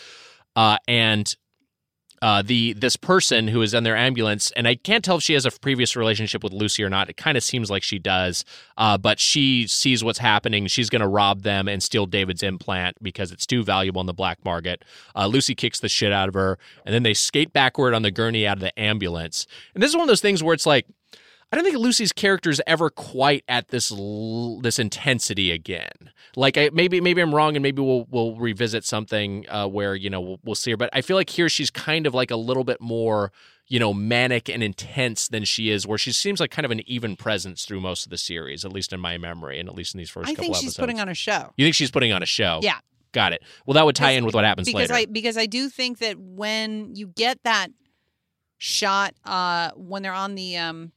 Uh, 0.55 0.77
and 0.87 1.35
uh, 2.23 2.41
the 2.41 2.71
this 2.71 2.95
person 2.95 3.49
who 3.49 3.61
is 3.61 3.73
in 3.73 3.83
their 3.83 3.97
ambulance, 3.97 4.49
and 4.51 4.65
I 4.65 4.75
can't 4.75 5.03
tell 5.03 5.17
if 5.17 5.23
she 5.23 5.33
has 5.33 5.45
a 5.45 5.51
previous 5.51 5.97
relationship 5.97 6.41
with 6.41 6.53
Lucy 6.53 6.81
or 6.81 6.89
not. 6.89 7.09
It 7.09 7.17
kind 7.17 7.35
of 7.35 7.43
seems 7.43 7.69
like 7.69 7.83
she 7.83 7.99
does, 7.99 8.45
uh, 8.77 8.97
but 8.97 9.19
she 9.19 9.67
sees 9.67 10.05
what's 10.05 10.19
happening. 10.19 10.67
She's 10.67 10.89
going 10.89 11.01
to 11.01 11.07
rob 11.07 11.41
them 11.41 11.67
and 11.67 11.83
steal 11.83 12.05
David's 12.05 12.41
implant 12.41 12.95
because 13.03 13.33
it's 13.33 13.45
too 13.45 13.61
valuable 13.61 13.99
in 13.99 14.07
the 14.07 14.13
black 14.13 14.39
market. 14.45 14.85
Uh, 15.13 15.27
Lucy 15.27 15.53
kicks 15.53 15.81
the 15.81 15.89
shit 15.89 16.13
out 16.13 16.29
of 16.29 16.33
her, 16.33 16.57
and 16.85 16.95
then 16.95 17.03
they 17.03 17.13
skate 17.13 17.51
backward 17.51 17.93
on 17.93 18.03
the 18.03 18.11
gurney 18.11 18.47
out 18.47 18.55
of 18.55 18.61
the 18.61 18.79
ambulance. 18.79 19.45
And 19.73 19.83
this 19.83 19.89
is 19.89 19.95
one 19.97 20.03
of 20.03 20.07
those 20.07 20.21
things 20.21 20.41
where 20.41 20.53
it's 20.53 20.65
like. 20.65 20.85
I 21.51 21.55
don't 21.55 21.63
think 21.65 21.77
Lucy's 21.77 22.11
character 22.11 22.49
is 22.49 22.61
ever 22.65 22.89
quite 22.89 23.43
at 23.47 23.67
this 23.67 23.91
l- 23.91 24.59
this 24.61 24.79
intensity 24.79 25.51
again. 25.51 26.11
Like 26.35 26.57
I, 26.57 26.69
maybe 26.73 26.99
maybe 27.01 27.21
I'm 27.21 27.33
wrong, 27.33 27.55
and 27.55 27.61
maybe 27.63 27.81
we'll 27.81 28.07
we'll 28.09 28.35
revisit 28.37 28.83
something 28.83 29.45
uh, 29.49 29.67
where 29.67 29.95
you 29.95 30.09
know 30.09 30.21
we'll, 30.21 30.39
we'll 30.43 30.55
see 30.55 30.71
her. 30.71 30.77
But 30.77 30.89
I 30.93 31.01
feel 31.01 31.15
like 31.17 31.29
here 31.29 31.49
she's 31.49 31.69
kind 31.69 32.07
of 32.07 32.13
like 32.13 32.31
a 32.31 32.35
little 32.35 32.63
bit 32.63 32.81
more 32.81 33.31
you 33.67 33.79
know 33.79 33.93
manic 33.93 34.49
and 34.49 34.63
intense 34.63 35.27
than 35.27 35.43
she 35.43 35.69
is, 35.69 35.85
where 35.85 35.97
she 35.99 36.11
seems 36.11 36.39
like 36.39 36.49
kind 36.49 36.65
of 36.65 36.71
an 36.71 36.81
even 36.89 37.15
presence 37.15 37.65
through 37.65 37.81
most 37.81 38.05
of 38.05 38.09
the 38.09 38.17
series, 38.17 38.65
at 38.65 38.73
least 38.73 38.91
in 38.91 38.99
my 38.99 39.17
memory, 39.19 39.59
and 39.59 39.69
at 39.69 39.75
least 39.75 39.93
in 39.93 39.99
these 39.99 40.09
first 40.09 40.29
I 40.29 40.31
couple 40.33 40.43
think 40.45 40.55
she's 40.55 40.63
episodes. 40.69 40.77
putting 40.79 40.99
on 40.99 41.07
a 41.09 41.13
show. 41.13 41.53
you 41.55 41.65
think 41.65 41.75
she's 41.75 41.91
putting 41.91 42.11
on 42.11 42.23
a 42.23 42.25
show? 42.27 42.59
Yeah. 42.63 42.79
got 43.11 43.31
it. 43.31 43.43
Well, 43.67 43.75
that 43.75 43.85
would 43.85 43.95
tie 43.95 44.11
in 44.11 44.25
with 44.25 44.33
what 44.33 44.43
happens 44.43 44.67
because 44.67 44.89
later. 44.89 44.93
I 44.95 45.05
because 45.05 45.37
I 45.37 45.45
do 45.45 45.69
think 45.69 45.99
that 45.99 46.17
when 46.17 46.95
you 46.95 47.07
get 47.07 47.37
that 47.43 47.67
shot 48.57 49.13
uh 49.25 49.71
when 49.75 50.01
they're 50.03 50.13
on 50.13 50.35
the 50.35 50.57
um 50.57 50.91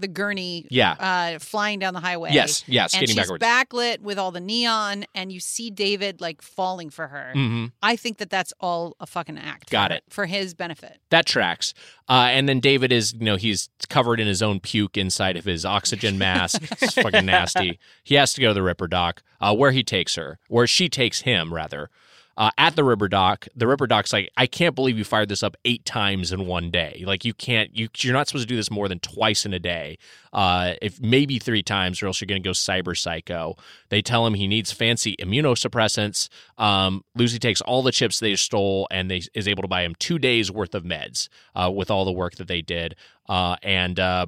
the 0.00 0.08
gurney 0.08 0.66
yeah. 0.70 0.92
uh 0.98 1.38
flying 1.38 1.78
down 1.78 1.94
the 1.94 2.00
highway. 2.00 2.30
Yes. 2.32 2.64
Yeah. 2.66 2.86
And 2.94 3.08
she's 3.08 3.16
backwards. 3.16 3.44
backlit 3.44 4.00
with 4.00 4.18
all 4.18 4.30
the 4.30 4.40
neon 4.40 5.04
and 5.14 5.32
you 5.32 5.40
see 5.40 5.70
David 5.70 6.20
like 6.20 6.42
falling 6.42 6.90
for 6.90 7.08
her. 7.08 7.32
hmm 7.32 7.66
I 7.82 7.96
think 7.96 8.18
that 8.18 8.30
that's 8.30 8.52
all 8.60 8.96
a 9.00 9.06
fucking 9.06 9.38
act. 9.38 9.70
Got 9.70 9.90
for, 9.90 9.96
it. 9.96 10.04
For 10.08 10.26
his 10.26 10.54
benefit. 10.54 10.98
That 11.10 11.26
tracks. 11.26 11.74
Uh, 12.08 12.28
and 12.30 12.48
then 12.48 12.60
David 12.60 12.90
is, 12.92 13.12
you 13.12 13.24
know, 13.24 13.36
he's 13.36 13.68
covered 13.88 14.18
in 14.20 14.26
his 14.26 14.42
own 14.42 14.60
puke 14.60 14.96
inside 14.96 15.36
of 15.36 15.44
his 15.44 15.64
oxygen 15.64 16.16
mask. 16.26 16.62
it's 16.82 16.94
fucking 16.94 17.26
nasty. 17.26 17.78
He 18.02 18.14
has 18.14 18.32
to 18.34 18.40
go 18.40 18.48
to 18.48 18.54
the 18.54 18.62
Ripper 18.62 18.88
Doc, 18.88 19.22
uh, 19.40 19.54
where 19.54 19.72
he 19.72 19.82
takes 19.82 20.14
her, 20.16 20.38
where 20.48 20.66
she 20.66 20.88
takes 20.88 21.22
him, 21.22 21.52
rather. 21.52 21.90
Uh, 22.38 22.52
at 22.56 22.76
the 22.76 22.84
Ripper 22.84 23.08
Doc, 23.08 23.48
the 23.56 23.66
Ripper 23.66 23.88
Doc's 23.88 24.12
like, 24.12 24.30
I 24.36 24.46
can't 24.46 24.76
believe 24.76 24.96
you 24.96 25.02
fired 25.02 25.28
this 25.28 25.42
up 25.42 25.56
eight 25.64 25.84
times 25.84 26.30
in 26.30 26.46
one 26.46 26.70
day. 26.70 27.02
Like, 27.04 27.24
you 27.24 27.34
can't, 27.34 27.76
you, 27.76 27.88
you're 27.98 28.12
not 28.12 28.28
supposed 28.28 28.46
to 28.46 28.48
do 28.48 28.54
this 28.54 28.70
more 28.70 28.86
than 28.86 29.00
twice 29.00 29.44
in 29.44 29.52
a 29.52 29.58
day. 29.58 29.98
Uh, 30.32 30.74
if 30.80 31.00
maybe 31.00 31.40
three 31.40 31.64
times, 31.64 32.00
or 32.00 32.06
else 32.06 32.20
you're 32.20 32.26
going 32.26 32.40
to 32.40 32.48
go 32.48 32.52
cyber 32.52 32.96
psycho. 32.96 33.56
They 33.88 34.02
tell 34.02 34.24
him 34.24 34.34
he 34.34 34.46
needs 34.46 34.70
fancy 34.70 35.16
immunosuppressants. 35.16 36.28
Um, 36.58 37.02
Lucy 37.16 37.40
takes 37.40 37.60
all 37.60 37.82
the 37.82 37.90
chips 37.90 38.20
they 38.20 38.36
stole 38.36 38.86
and 38.88 39.10
they 39.10 39.22
is 39.34 39.48
able 39.48 39.62
to 39.62 39.68
buy 39.68 39.82
him 39.82 39.96
two 39.98 40.20
days 40.20 40.48
worth 40.48 40.76
of 40.76 40.84
meds 40.84 41.28
uh, 41.56 41.72
with 41.74 41.90
all 41.90 42.04
the 42.04 42.12
work 42.12 42.36
that 42.36 42.46
they 42.46 42.62
did. 42.62 42.94
Uh, 43.28 43.56
and 43.64 43.98
uh, 43.98 44.26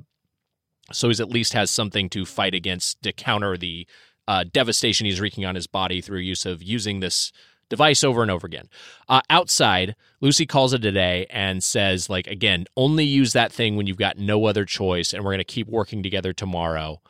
so 0.90 1.06
he's 1.06 1.20
at 1.20 1.28
least 1.28 1.52
has 1.52 1.70
something 1.70 2.08
to 2.10 2.26
fight 2.26 2.54
against 2.54 3.00
to 3.02 3.12
counter 3.12 3.56
the 3.56 3.86
uh, 4.26 4.44
devastation 4.52 5.06
he's 5.06 5.20
wreaking 5.20 5.44
on 5.44 5.54
his 5.54 5.66
body 5.66 6.00
through 6.00 6.20
use 6.20 6.46
of 6.46 6.62
using 6.62 7.00
this 7.00 7.32
device 7.70 8.04
over 8.04 8.20
and 8.20 8.30
over 8.30 8.46
again. 8.46 8.68
Uh, 9.08 9.22
outside, 9.30 9.96
Lucy 10.20 10.44
calls 10.44 10.74
it 10.74 10.84
a 10.84 10.92
day 10.92 11.26
and 11.30 11.64
says, 11.64 12.10
like, 12.10 12.26
again, 12.26 12.66
only 12.76 13.04
use 13.04 13.32
that 13.32 13.50
thing 13.50 13.76
when 13.76 13.86
you've 13.86 13.96
got 13.96 14.18
no 14.18 14.44
other 14.44 14.66
choice, 14.66 15.14
and 15.14 15.24
we're 15.24 15.30
going 15.30 15.38
to 15.38 15.44
keep 15.44 15.68
working 15.68 16.02
together 16.02 16.34
tomorrow. 16.34 17.00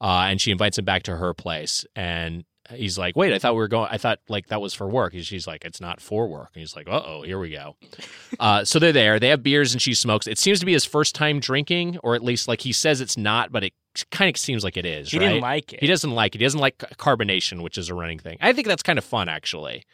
Uh, 0.00 0.26
and 0.28 0.40
she 0.40 0.50
invites 0.50 0.76
him 0.78 0.84
back 0.84 1.04
to 1.04 1.16
her 1.16 1.32
place, 1.32 1.86
and 1.96 2.44
he's 2.70 2.98
like, 2.98 3.16
"Wait, 3.16 3.32
I 3.32 3.38
thought 3.38 3.54
we 3.54 3.58
were 3.58 3.68
going. 3.68 3.88
I 3.90 3.98
thought 3.98 4.20
like 4.28 4.48
that 4.48 4.60
was 4.60 4.74
for 4.74 4.86
work." 4.86 5.12
And 5.12 5.24
she's 5.24 5.46
like, 5.46 5.64
"It's 5.64 5.80
not 5.80 6.00
for 6.00 6.28
work." 6.28 6.50
And 6.54 6.60
he's 6.60 6.76
like, 6.76 6.88
"Uh 6.88 7.02
oh, 7.04 7.22
here 7.22 7.38
we 7.38 7.50
go." 7.50 7.76
uh, 8.40 8.64
so 8.64 8.78
they're 8.78 8.92
there. 8.92 9.18
They 9.18 9.28
have 9.28 9.42
beers, 9.42 9.72
and 9.72 9.82
she 9.82 9.94
smokes. 9.94 10.28
It 10.28 10.38
seems 10.38 10.60
to 10.60 10.66
be 10.66 10.72
his 10.72 10.84
first 10.84 11.16
time 11.16 11.40
drinking, 11.40 11.98
or 12.04 12.14
at 12.14 12.22
least 12.22 12.46
like 12.46 12.60
he 12.60 12.72
says 12.72 13.00
it's 13.00 13.16
not, 13.16 13.50
but 13.50 13.64
it 13.64 13.72
kind 14.10 14.28
of 14.32 14.38
seems 14.38 14.62
like 14.62 14.76
it 14.76 14.86
is. 14.86 15.10
He 15.10 15.18
right? 15.18 15.28
didn't 15.28 15.42
like 15.42 15.72
it. 15.72 15.80
He 15.80 15.86
doesn't 15.86 16.12
like 16.12 16.34
it. 16.34 16.38
He 16.38 16.44
doesn't 16.44 16.60
like 16.60 16.78
carbonation, 16.78 17.62
which 17.62 17.78
is 17.78 17.88
a 17.88 17.94
running 17.94 18.18
thing. 18.18 18.38
I 18.40 18.52
think 18.52 18.66
that's 18.66 18.82
kind 18.82 18.98
of 18.98 19.04
fun, 19.04 19.28
actually. 19.28 19.84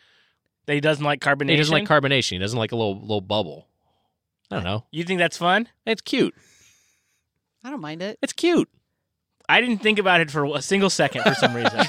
That 0.67 0.75
he 0.75 0.81
doesn't 0.81 1.05
like 1.05 1.21
carbonation. 1.21 1.51
He 1.51 1.57
doesn't 1.57 1.73
like 1.73 1.89
carbonation. 1.89 2.31
He 2.33 2.39
doesn't 2.39 2.59
like 2.59 2.73
a 2.73 2.77
little 2.77 3.01
little 3.01 3.21
bubble. 3.21 3.69
I 4.51 4.57
don't 4.57 4.65
know. 4.65 4.85
You 4.91 5.05
think 5.05 5.19
that's 5.19 5.37
fun? 5.37 5.69
It's 5.87 6.01
cute. 6.01 6.35
I 7.63 7.71
don't 7.71 7.81
mind 7.81 8.03
it. 8.03 8.19
It's 8.23 8.33
cute. 8.33 8.69
I 9.49 9.61
didn't 9.61 9.79
think 9.79 9.99
about 9.99 10.21
it 10.21 10.31
for 10.31 10.45
a 10.57 10.63
single 10.63 10.91
second 10.91 11.23
for 11.23 11.35
some 11.35 11.55
reason. 11.55 11.73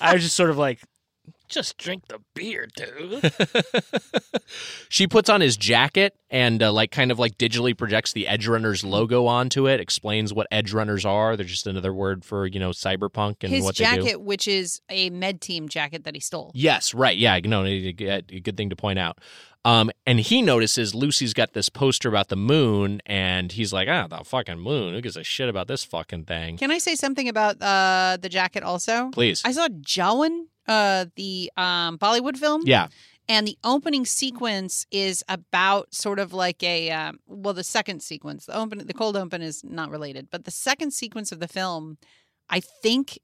I 0.00 0.10
was 0.12 0.22
just 0.22 0.36
sort 0.36 0.50
of 0.50 0.58
like, 0.58 0.80
just 1.52 1.78
drink 1.78 2.08
the 2.08 2.18
beer, 2.34 2.66
dude. 2.74 3.32
she 4.88 5.06
puts 5.06 5.28
on 5.28 5.40
his 5.40 5.56
jacket 5.56 6.14
and 6.30 6.62
uh, 6.62 6.72
like 6.72 6.90
kind 6.90 7.10
of 7.10 7.18
like 7.18 7.38
digitally 7.38 7.76
projects 7.76 8.12
the 8.12 8.24
Edgerunners 8.24 8.84
logo 8.84 9.26
onto 9.26 9.68
it. 9.68 9.80
Explains 9.80 10.32
what 10.32 10.46
Edgerunners 10.50 11.04
are. 11.08 11.36
They're 11.36 11.46
just 11.46 11.66
another 11.66 11.92
word 11.92 12.24
for 12.24 12.46
you 12.46 12.58
know 12.58 12.70
cyberpunk 12.70 13.36
and 13.42 13.52
His 13.52 13.64
what 13.64 13.76
they 13.76 13.84
do. 13.84 14.02
jacket, 14.02 14.22
which 14.22 14.48
is 14.48 14.80
a 14.88 15.10
med 15.10 15.40
team 15.40 15.68
jacket 15.68 16.04
that 16.04 16.14
he 16.14 16.20
stole. 16.20 16.50
Yes, 16.54 16.94
right. 16.94 17.16
Yeah, 17.16 17.38
no, 17.44 17.64
a 17.64 17.94
a 17.98 18.40
good 18.40 18.56
thing 18.56 18.70
to 18.70 18.76
point 18.76 18.98
out. 18.98 19.18
Um, 19.64 19.92
and 20.06 20.18
he 20.18 20.42
notices 20.42 20.92
Lucy's 20.92 21.34
got 21.34 21.52
this 21.52 21.68
poster 21.68 22.08
about 22.08 22.28
the 22.28 22.36
moon, 22.36 23.00
and 23.06 23.52
he's 23.52 23.72
like, 23.72 23.88
"Ah, 23.88 24.08
the 24.08 24.24
fucking 24.24 24.58
moon. 24.58 24.92
Who 24.94 25.00
gives 25.00 25.16
a 25.16 25.22
shit 25.22 25.48
about 25.48 25.68
this 25.68 25.84
fucking 25.84 26.24
thing?" 26.24 26.56
Can 26.56 26.72
I 26.72 26.78
say 26.78 26.96
something 26.96 27.28
about 27.28 27.62
uh, 27.62 28.16
the 28.20 28.28
jacket 28.28 28.64
also? 28.64 29.10
Please. 29.12 29.40
I 29.44 29.52
saw 29.52 29.68
Jawan, 29.68 30.46
uh, 30.68 31.06
the 31.16 31.50
um, 31.56 31.98
Bollywood 31.98 32.36
film. 32.36 32.62
yeah. 32.64 32.88
And 33.28 33.46
the 33.46 33.56
opening 33.62 34.04
sequence 34.04 34.84
is 34.90 35.22
about 35.28 35.94
sort 35.94 36.18
of 36.18 36.32
like 36.32 36.62
a 36.62 36.90
um, 36.90 37.20
well, 37.28 37.54
the 37.54 37.62
second 37.64 38.02
sequence, 38.02 38.46
the 38.46 38.56
open, 38.58 38.84
the 38.84 38.92
cold 38.92 39.16
open 39.16 39.42
is 39.42 39.62
not 39.64 39.90
related, 39.90 40.28
but 40.30 40.44
the 40.44 40.50
second 40.50 40.92
sequence 40.92 41.30
of 41.30 41.38
the 41.38 41.46
film, 41.48 41.98
I 42.50 42.58
think, 42.60 43.20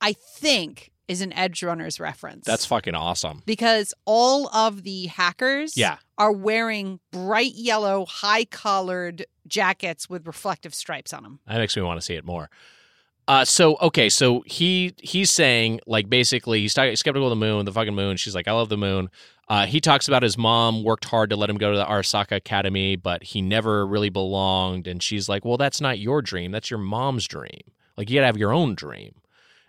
I 0.00 0.12
think 0.12 0.90
is 1.08 1.20
an 1.20 1.30
Edgerunners 1.30 2.00
reference. 2.00 2.44
That's 2.44 2.66
fucking 2.66 2.94
awesome. 2.94 3.42
because 3.46 3.94
all 4.04 4.48
of 4.48 4.82
the 4.82 5.06
hackers 5.06 5.76
Yeah. 5.76 5.98
are 6.18 6.32
wearing 6.32 6.98
bright 7.12 7.54
yellow, 7.54 8.04
high 8.06 8.44
collared 8.46 9.26
jackets 9.46 10.08
with 10.10 10.26
reflective 10.26 10.74
stripes 10.74 11.12
on 11.12 11.22
them. 11.22 11.40
That 11.46 11.58
makes 11.58 11.76
me 11.76 11.82
want 11.82 11.98
to 12.00 12.04
see 12.04 12.14
it 12.14 12.24
more. 12.24 12.50
Uh, 13.32 13.46
so 13.46 13.78
okay, 13.80 14.10
so 14.10 14.42
he 14.44 14.92
he's 14.98 15.30
saying 15.30 15.80
like 15.86 16.10
basically 16.10 16.60
he's 16.60 16.72
skeptical 16.72 17.24
of 17.24 17.30
the 17.30 17.36
moon, 17.36 17.64
the 17.64 17.72
fucking 17.72 17.94
moon. 17.94 18.18
She's 18.18 18.34
like, 18.34 18.46
I 18.46 18.52
love 18.52 18.68
the 18.68 18.76
moon. 18.76 19.08
Uh, 19.48 19.64
he 19.64 19.80
talks 19.80 20.06
about 20.06 20.22
his 20.22 20.36
mom 20.36 20.84
worked 20.84 21.06
hard 21.06 21.30
to 21.30 21.36
let 21.36 21.48
him 21.48 21.56
go 21.56 21.72
to 21.72 21.78
the 21.78 21.84
Arasaka 21.86 22.36
Academy, 22.36 22.94
but 22.94 23.22
he 23.22 23.40
never 23.40 23.86
really 23.86 24.10
belonged. 24.10 24.86
And 24.86 25.02
she's 25.02 25.30
like, 25.30 25.46
Well, 25.46 25.56
that's 25.56 25.80
not 25.80 25.98
your 25.98 26.20
dream. 26.20 26.52
That's 26.52 26.70
your 26.70 26.78
mom's 26.78 27.26
dream. 27.26 27.62
Like 27.96 28.10
you 28.10 28.16
gotta 28.16 28.26
have 28.26 28.36
your 28.36 28.52
own 28.52 28.74
dream. 28.74 29.14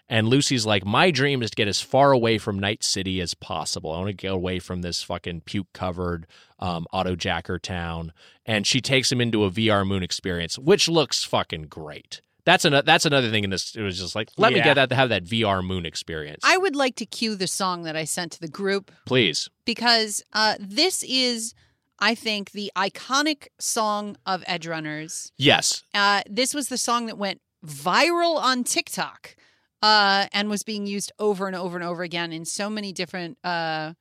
And 0.09 0.27
Lucy's 0.27 0.65
like, 0.65 0.85
My 0.85 1.09
dream 1.09 1.41
is 1.41 1.51
to 1.51 1.55
get 1.55 1.69
as 1.69 1.79
far 1.79 2.11
away 2.11 2.39
from 2.39 2.59
Night 2.59 2.83
City 2.83 3.21
as 3.21 3.33
possible. 3.33 3.93
I 3.93 3.99
want 3.99 4.09
to 4.09 4.13
get 4.13 4.33
away 4.33 4.59
from 4.59 4.81
this 4.81 5.01
fucking 5.03 5.39
puke 5.45 5.71
covered 5.71 6.27
um, 6.59 6.85
auto 6.91 7.15
jacker 7.15 7.59
town. 7.59 8.11
And 8.45 8.67
she 8.67 8.81
takes 8.81 9.09
him 9.09 9.21
into 9.21 9.45
a 9.45 9.49
VR 9.49 9.87
moon 9.87 10.03
experience, 10.03 10.59
which 10.59 10.89
looks 10.89 11.23
fucking 11.23 11.67
great. 11.67 12.19
That's 12.45 12.65
another. 12.65 12.85
That's 12.85 13.05
another 13.05 13.29
thing 13.31 13.43
in 13.43 13.49
this. 13.49 13.75
It 13.75 13.81
was 13.81 13.97
just 13.97 14.15
like, 14.15 14.29
let 14.37 14.53
me 14.53 14.61
get 14.61 14.73
that 14.75 14.89
to 14.89 14.95
have 14.95 15.09
that 15.09 15.23
VR 15.23 15.63
moon 15.65 15.85
experience, 15.85 16.41
I 16.43 16.57
would 16.57 16.75
like 16.75 16.95
to 16.97 17.05
cue 17.05 17.35
the 17.35 17.47
song 17.47 17.83
that 17.83 17.95
I 17.95 18.03
sent 18.03 18.33
to 18.33 18.39
the 18.39 18.47
group 18.49 18.91
please. 19.05 19.49
because 19.65 20.23
uh, 20.33 20.55
this 20.59 21.03
is, 21.03 21.53
I 21.99 22.15
think, 22.15 22.51
the 22.51 22.71
iconic 22.75 23.47
song 23.59 24.17
of 24.25 24.43
Edgerunners. 24.43 25.31
Yes, 25.37 25.83
Uh, 25.93 26.21
this 26.29 26.53
was 26.53 26.67
the 26.67 26.77
song 26.77 27.05
that 27.05 27.17
went 27.17 27.39
viral 27.65 28.35
on 28.35 28.65
TikTok 28.65 29.37
uh, 29.81 30.27
and 30.33 30.49
was 30.49 30.63
being 30.63 30.85
used 30.85 31.11
over 31.19 31.47
and 31.47 31.55
over 31.55 31.77
and 31.77 31.85
over 31.85 32.03
again 32.03 32.33
in 32.33 32.43
so 32.43 32.69
many 32.69 32.91
different 32.91 33.37
uh, 33.43 33.93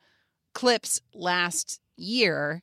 clips 0.52 1.00
last 1.14 1.80
year. 1.96 2.62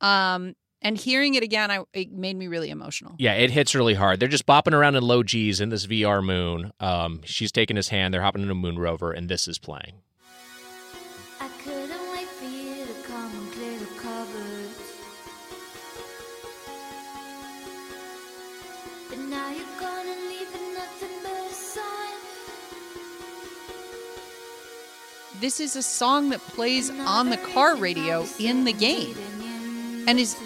Um, 0.00 0.54
and 0.82 0.96
hearing 0.96 1.34
it 1.34 1.42
again, 1.42 1.70
I, 1.70 1.84
it 1.92 2.12
made 2.12 2.36
me 2.36 2.46
really 2.46 2.70
emotional. 2.70 3.14
yeah, 3.18 3.34
it 3.34 3.50
hits 3.50 3.74
really 3.74 3.94
hard. 3.94 4.20
They're 4.20 4.28
just 4.28 4.46
bopping 4.46 4.72
around 4.74 4.94
in 4.96 5.02
low 5.02 5.22
G's 5.22 5.60
in 5.60 5.70
this 5.70 5.86
VR 5.86 6.24
moon. 6.24 6.72
Um, 6.80 7.20
she's 7.24 7.50
taking 7.52 7.76
his 7.76 7.88
hand. 7.88 8.14
They're 8.14 8.22
hopping 8.22 8.42
in 8.42 8.50
a 8.50 8.54
moon 8.54 8.78
rover, 8.78 9.12
and 9.12 9.28
this 9.28 9.48
is 9.48 9.58
playing. 9.58 9.94
I 11.40 11.48
couldn't 11.64 12.12
wait 12.12 12.26
for 12.28 12.44
you 12.44 12.86
to 12.86 12.92
come 13.06 13.32
and 13.32 13.52
clear 13.52 13.78
the 13.78 13.86
cupboards. 14.00 14.82
But 19.08 19.18
now 19.18 19.50
you're 19.50 19.80
gone 19.80 20.06
and 20.06 20.20
leaving 20.28 20.74
nothing 20.74 21.08
but 21.22 21.32
a 21.32 21.52
sign. 21.54 21.84
This 25.40 25.60
is 25.60 25.76
a 25.76 25.82
song 25.82 26.30
that 26.30 26.40
plays 26.40 26.90
on 26.90 27.30
the 27.30 27.36
car 27.38 27.76
radio 27.76 28.26
in 28.38 28.64
the 28.64 28.72
game 28.72 29.16
and 30.08 30.18
is 30.18 30.36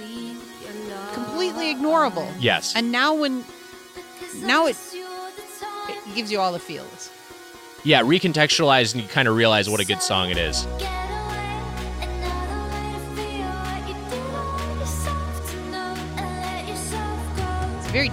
completely 1.50 1.74
ignorable. 1.74 2.32
Yes. 2.38 2.74
And 2.76 2.90
now 2.92 3.14
when 3.14 3.44
Now 4.42 4.66
it- 4.66 4.68
miss 4.70 4.94
you 4.94 5.06
all 5.06 5.28
the 5.36 5.42
time. 5.64 5.96
it 6.08 6.14
gives 6.14 6.30
you 6.32 6.40
all 6.40 6.52
the 6.52 6.58
feels. 6.58 7.10
yeah, 7.84 8.02
recontextualize 8.02 8.94
and 8.94 9.02
you 9.02 9.08
kind 9.08 9.26
of 9.28 9.34
realize 9.36 9.68
what 9.68 9.80
a 9.80 9.84
good 9.84 10.00
song 10.02 10.30
it 10.30 10.38
is. 10.38 10.62
Get 10.78 10.88
away, 10.88 10.88
another 12.00 12.60
way 12.70 12.92
to 12.94 13.00
feel 13.16 13.50
what 13.50 13.88
you 13.88 13.94
did 14.10 14.34
on 14.34 14.78
yourself 14.78 15.50
to 15.50 15.56
know 15.70 15.94
and 16.16 16.26
let 16.42 16.68
yourself 16.68 17.36
go. 17.36 17.48
It's 17.78 17.90
very 17.90 18.10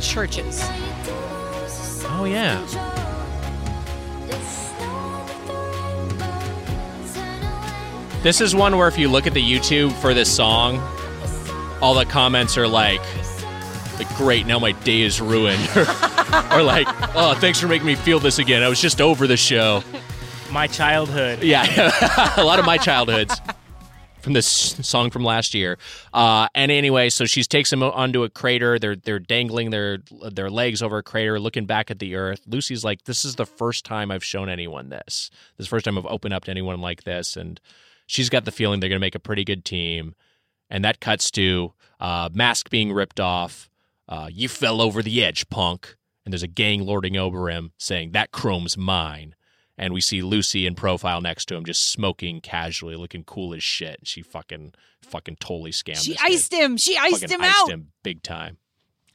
CHVRCHES. 0.00 0.60
Now 0.60 0.74
you 0.76 0.82
did 1.04 1.14
lose 1.62 2.02
your 2.02 2.10
Oh, 2.12 2.24
yeah. 2.24 2.66
self-control. 2.66 4.28
There's 4.28 4.46
snow 4.46 4.96
under 5.20 5.38
the 5.46 5.58
rainbow. 5.76 7.14
Turn 7.14 7.42
away, 7.42 8.22
This 8.22 8.40
is 8.40 8.54
one 8.54 8.76
where 8.78 8.88
if 8.88 8.96
you 8.96 9.08
look 9.08 9.26
at 9.26 9.34
the 9.34 9.42
YouTube 9.42 9.92
for 10.00 10.14
this 10.14 10.30
song, 10.34 10.80
all 11.80 11.94
the 11.94 12.04
comments 12.04 12.56
are 12.58 12.68
like, 12.68 13.00
like 13.98 14.14
great, 14.16 14.46
now 14.46 14.58
my 14.58 14.72
day 14.72 15.02
is 15.02 15.20
ruined. 15.20 15.68
or 15.76 16.62
like, 16.62 16.86
oh, 17.14 17.36
thanks 17.38 17.60
for 17.60 17.68
making 17.68 17.86
me 17.86 17.94
feel 17.94 18.18
this 18.18 18.38
again. 18.38 18.62
I 18.62 18.68
was 18.68 18.80
just 18.80 19.00
over 19.00 19.26
the 19.26 19.36
show. 19.36 19.82
My 20.50 20.66
childhood. 20.66 21.42
Yeah, 21.42 21.64
a 22.36 22.44
lot 22.44 22.58
of 22.58 22.66
my 22.66 22.76
childhoods 22.76 23.40
from 24.20 24.32
this 24.32 24.46
song 24.46 25.10
from 25.10 25.24
last 25.24 25.54
year. 25.54 25.78
Uh, 26.12 26.48
and 26.54 26.70
anyway, 26.70 27.08
so 27.08 27.24
she 27.24 27.42
takes 27.42 27.70
them 27.70 27.82
onto 27.82 28.24
a 28.24 28.28
crater. 28.28 28.78
They're 28.78 28.96
they're 28.96 29.18
dangling 29.18 29.70
their 29.70 29.98
their 30.30 30.50
legs 30.50 30.82
over 30.82 30.98
a 30.98 31.02
crater, 31.02 31.38
looking 31.40 31.66
back 31.66 31.90
at 31.90 31.98
the 31.98 32.16
earth. 32.16 32.42
Lucy's 32.46 32.84
like, 32.84 33.04
"This 33.04 33.24
is 33.24 33.36
the 33.36 33.46
first 33.46 33.84
time 33.84 34.10
I've 34.10 34.24
shown 34.24 34.48
anyone 34.48 34.88
this. 34.88 35.30
This 35.56 35.64
is 35.64 35.66
the 35.66 35.70
first 35.70 35.84
time 35.84 35.98
I've 35.98 36.06
opened 36.06 36.34
up 36.34 36.44
to 36.44 36.50
anyone 36.50 36.80
like 36.80 37.04
this." 37.04 37.36
And 37.36 37.60
she's 38.06 38.28
got 38.28 38.44
the 38.44 38.52
feeling 38.52 38.80
they're 38.80 38.88
going 38.88 39.00
to 39.00 39.06
make 39.06 39.14
a 39.14 39.20
pretty 39.20 39.44
good 39.44 39.64
team. 39.64 40.14
And 40.70 40.84
that 40.84 41.00
cuts 41.00 41.30
to 41.32 41.72
uh, 41.98 42.28
mask 42.32 42.70
being 42.70 42.92
ripped 42.92 43.20
off. 43.20 43.68
Uh, 44.08 44.28
you 44.30 44.48
fell 44.48 44.80
over 44.80 45.02
the 45.02 45.22
edge, 45.22 45.48
punk. 45.48 45.96
And 46.24 46.32
there's 46.32 46.42
a 46.42 46.48
gang 46.48 46.84
lording 46.84 47.16
over 47.16 47.50
him, 47.50 47.72
saying 47.78 48.12
that 48.12 48.30
chrome's 48.30 48.76
mine 48.76 49.34
and 49.80 49.94
we 49.94 50.02
see 50.02 50.20
Lucy 50.20 50.66
in 50.66 50.74
profile 50.74 51.22
next 51.22 51.46
to 51.46 51.56
him, 51.56 51.64
just 51.64 51.90
smoking 51.90 52.42
casually, 52.42 52.96
looking 52.96 53.24
cool 53.24 53.54
as 53.54 53.62
shit. 53.62 54.00
She 54.02 54.20
fucking, 54.20 54.74
fucking 55.00 55.36
totally 55.36 55.70
scammed. 55.70 56.04
She 56.04 56.18
iced 56.20 56.52
him. 56.52 56.76
She 56.76 56.98
iced 56.98 57.22
Fucking 57.22 57.30
him 57.30 57.40
iced 57.40 57.62
out. 57.62 57.70
him 57.70 57.92
big 58.02 58.22
time. 58.22 58.58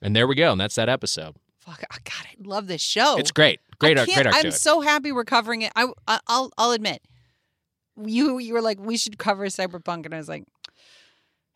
And 0.01 0.15
there 0.15 0.25
we 0.25 0.33
go, 0.33 0.51
and 0.51 0.59
that's 0.59 0.73
that 0.73 0.89
episode. 0.89 1.35
Fuck, 1.59 1.83
oh, 1.83 1.97
God, 2.03 2.25
I 2.25 2.35
love 2.43 2.65
this 2.65 2.81
show. 2.81 3.15
It's 3.19 3.29
great, 3.29 3.59
great, 3.77 3.99
art. 3.99 4.09
Great 4.11 4.25
art. 4.25 4.35
I'm 4.35 4.49
so 4.49 4.81
happy 4.81 5.11
we're 5.11 5.23
covering 5.23 5.61
it. 5.61 5.71
I, 5.75 5.87
I 6.07 6.19
I'll 6.25 6.51
I'll 6.57 6.71
admit, 6.71 7.03
you 8.03 8.39
you 8.39 8.53
were 8.53 8.61
like 8.61 8.79
we 8.79 8.97
should 8.97 9.19
cover 9.19 9.45
cyberpunk, 9.45 10.05
and 10.05 10.15
I 10.15 10.17
was 10.17 10.29
like, 10.29 10.45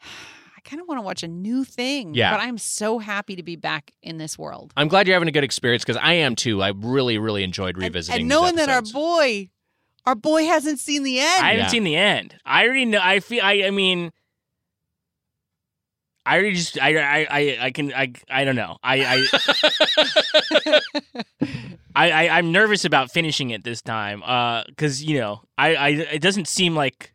I 0.02 0.62
kind 0.70 0.82
of 0.82 0.88
want 0.88 1.00
to 1.00 1.04
watch 1.04 1.24
a 1.24 1.28
new 1.28 1.64
thing. 1.64 2.14
Yeah. 2.14 2.32
but 2.32 2.42
I'm 2.42 2.58
so 2.58 3.00
happy 3.00 3.36
to 3.36 3.44
be 3.44 3.56
back 3.56 3.92
in 4.04 4.18
this 4.18 4.38
world. 4.38 4.74
I'm 4.78 4.88
glad 4.88 5.08
you're 5.08 5.16
having 5.16 5.30
a 5.30 5.32
good 5.32 5.44
experience 5.44 5.84
because 5.84 5.98
I 6.02 6.14
am 6.14 6.36
too. 6.36 6.62
I 6.62 6.70
really, 6.76 7.18
really 7.18 7.44
enjoyed 7.44 7.76
And- 7.76 7.84
revisiting. 7.84 8.22
and, 8.22 8.30
these 8.32 8.36
knowing 8.38 8.56
that 8.56 8.70
our 8.70 8.82
boy, 8.82 9.50
our 10.06 10.16
boy 10.16 10.46
hasn't 10.46 10.80
seen 10.80 11.04
the 11.04 11.20
end. 11.20 11.44
I 11.44 11.50
haven't 11.52 11.60
Yeah. 11.66 11.68
seen 11.70 11.84
the 11.84 11.96
end. 11.96 12.36
I 12.46 12.66
already 12.66 12.86
know. 12.86 13.00
I 13.02 13.20
feel. 13.20 13.42
I. 13.44 13.64
I 13.64 13.72
mean. 13.72 14.12
I 16.26 16.36
already 16.36 16.56
just. 16.56 16.80
I. 16.80 16.96
I. 16.98 17.28
I. 17.30 17.58
I 17.62 17.72
can. 17.72 17.94
I. 17.94 18.12
I 18.30 18.44
don't 18.44 18.56
know. 18.56 18.78
I. 18.84 19.28
I. 20.62 20.80
I, 21.96 22.12
I 22.12 22.30
I'm 22.38 22.52
nervous 22.52 22.86
about 22.86 23.12
finishing 23.12 23.50
it 23.50 23.64
this 23.64 23.82
time. 23.82 24.22
Uh, 24.24 24.64
because 24.68 25.04
you 25.04 25.20
know, 25.20 25.42
I. 25.58 25.76
I. 25.76 25.88
It 25.90 26.22
doesn't 26.22 26.48
seem 26.48 26.76
like. 26.76 27.14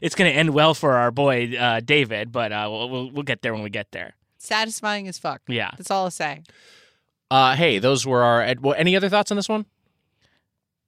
It's 0.00 0.14
gonna 0.14 0.30
end 0.30 0.50
well 0.50 0.74
for 0.74 0.92
our 0.94 1.10
boy 1.10 1.54
uh, 1.58 1.80
David, 1.80 2.32
but 2.32 2.52
uh, 2.52 2.68
we'll, 2.70 2.88
we'll 2.90 3.10
we'll 3.10 3.22
get 3.22 3.42
there 3.42 3.52
when 3.54 3.62
we 3.62 3.70
get 3.70 3.92
there. 3.92 4.14
Satisfying 4.38 5.08
as 5.08 5.18
fuck. 5.18 5.42
Yeah. 5.48 5.70
That's 5.76 5.90
all 5.90 6.04
I'll 6.04 6.10
say. 6.10 6.42
Uh, 7.30 7.54
hey, 7.56 7.78
those 7.78 8.06
were 8.06 8.22
our. 8.22 8.40
ed- 8.42 8.60
Well, 8.62 8.74
any 8.78 8.94
other 8.96 9.08
thoughts 9.08 9.30
on 9.32 9.36
this 9.36 9.48
one? 9.48 9.66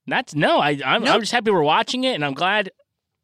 That's 0.07 0.35
no. 0.35 0.59
I. 0.61 0.79
I'm, 0.85 1.03
Nope. 1.05 1.15
I'm 1.15 1.21
just 1.21 1.33
happy 1.33 1.51
we're 1.51 1.63
watching 1.63 2.05
it, 2.05 2.15
and 2.15 2.25
I'm 2.25 2.35
glad. 2.35 2.71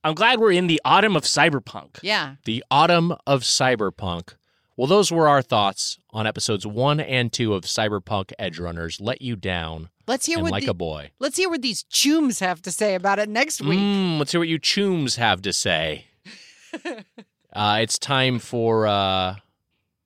I'm 0.03 0.15
glad 0.15 0.39
we're 0.39 0.53
in 0.53 0.67
the 0.67 0.81
autumn 0.85 1.17
of 1.17 1.23
cyberpunk. 1.23 1.99
Yeah. 2.03 2.35
The 2.45 2.63
autumn 2.71 3.15
of 3.27 3.43
cyberpunk. 3.43 4.35
Well, 4.77 4.87
those 4.87 5.11
were 5.11 5.29
our 5.29 5.41
thoughts 5.41 5.99
on 6.11 6.27
episodes 6.27 6.67
one 6.67 7.01
and 7.01 7.33
two 7.33 7.55
of 7.55 7.63
Cyberpunk 7.63 8.33
Edgerunners. 8.41 9.01
Let 9.01 9.23
you 9.23 9.37
down 9.37 9.89
Let's 10.07 10.27
hear 10.27 10.39
what 10.39 10.53
like 10.53 10.65
the, 10.65 10.71
a 10.71 10.75
boy. 10.75 11.11
let's 11.19 11.37
hear 11.37 11.49
what 11.49 11.63
these 11.63 11.85
chooms 11.85 12.41
have 12.41 12.61
to 12.63 12.71
say 12.73 12.95
about 12.95 13.19
it 13.19 13.29
next 13.29 13.63
week. 13.63 13.79
Mm, 13.79 14.19
let's 14.19 14.33
hear 14.33 14.41
what 14.41 14.49
you 14.49 14.59
chooms 14.59 15.17
have 15.17 15.41
to 15.43 15.53
say. 15.53 16.07
uh, 17.53 17.79
it's 17.81 17.99
time 17.99 18.39
for. 18.39 18.87
Uh, 18.87 19.37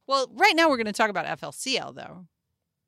Well, 0.07 0.30
right 0.34 0.55
now 0.55 0.68
we're 0.68 0.76
going 0.76 0.86
to 0.86 0.92
talk 0.92 1.11
about 1.11 1.26
FLCL 1.40 1.94
though. 1.94 2.26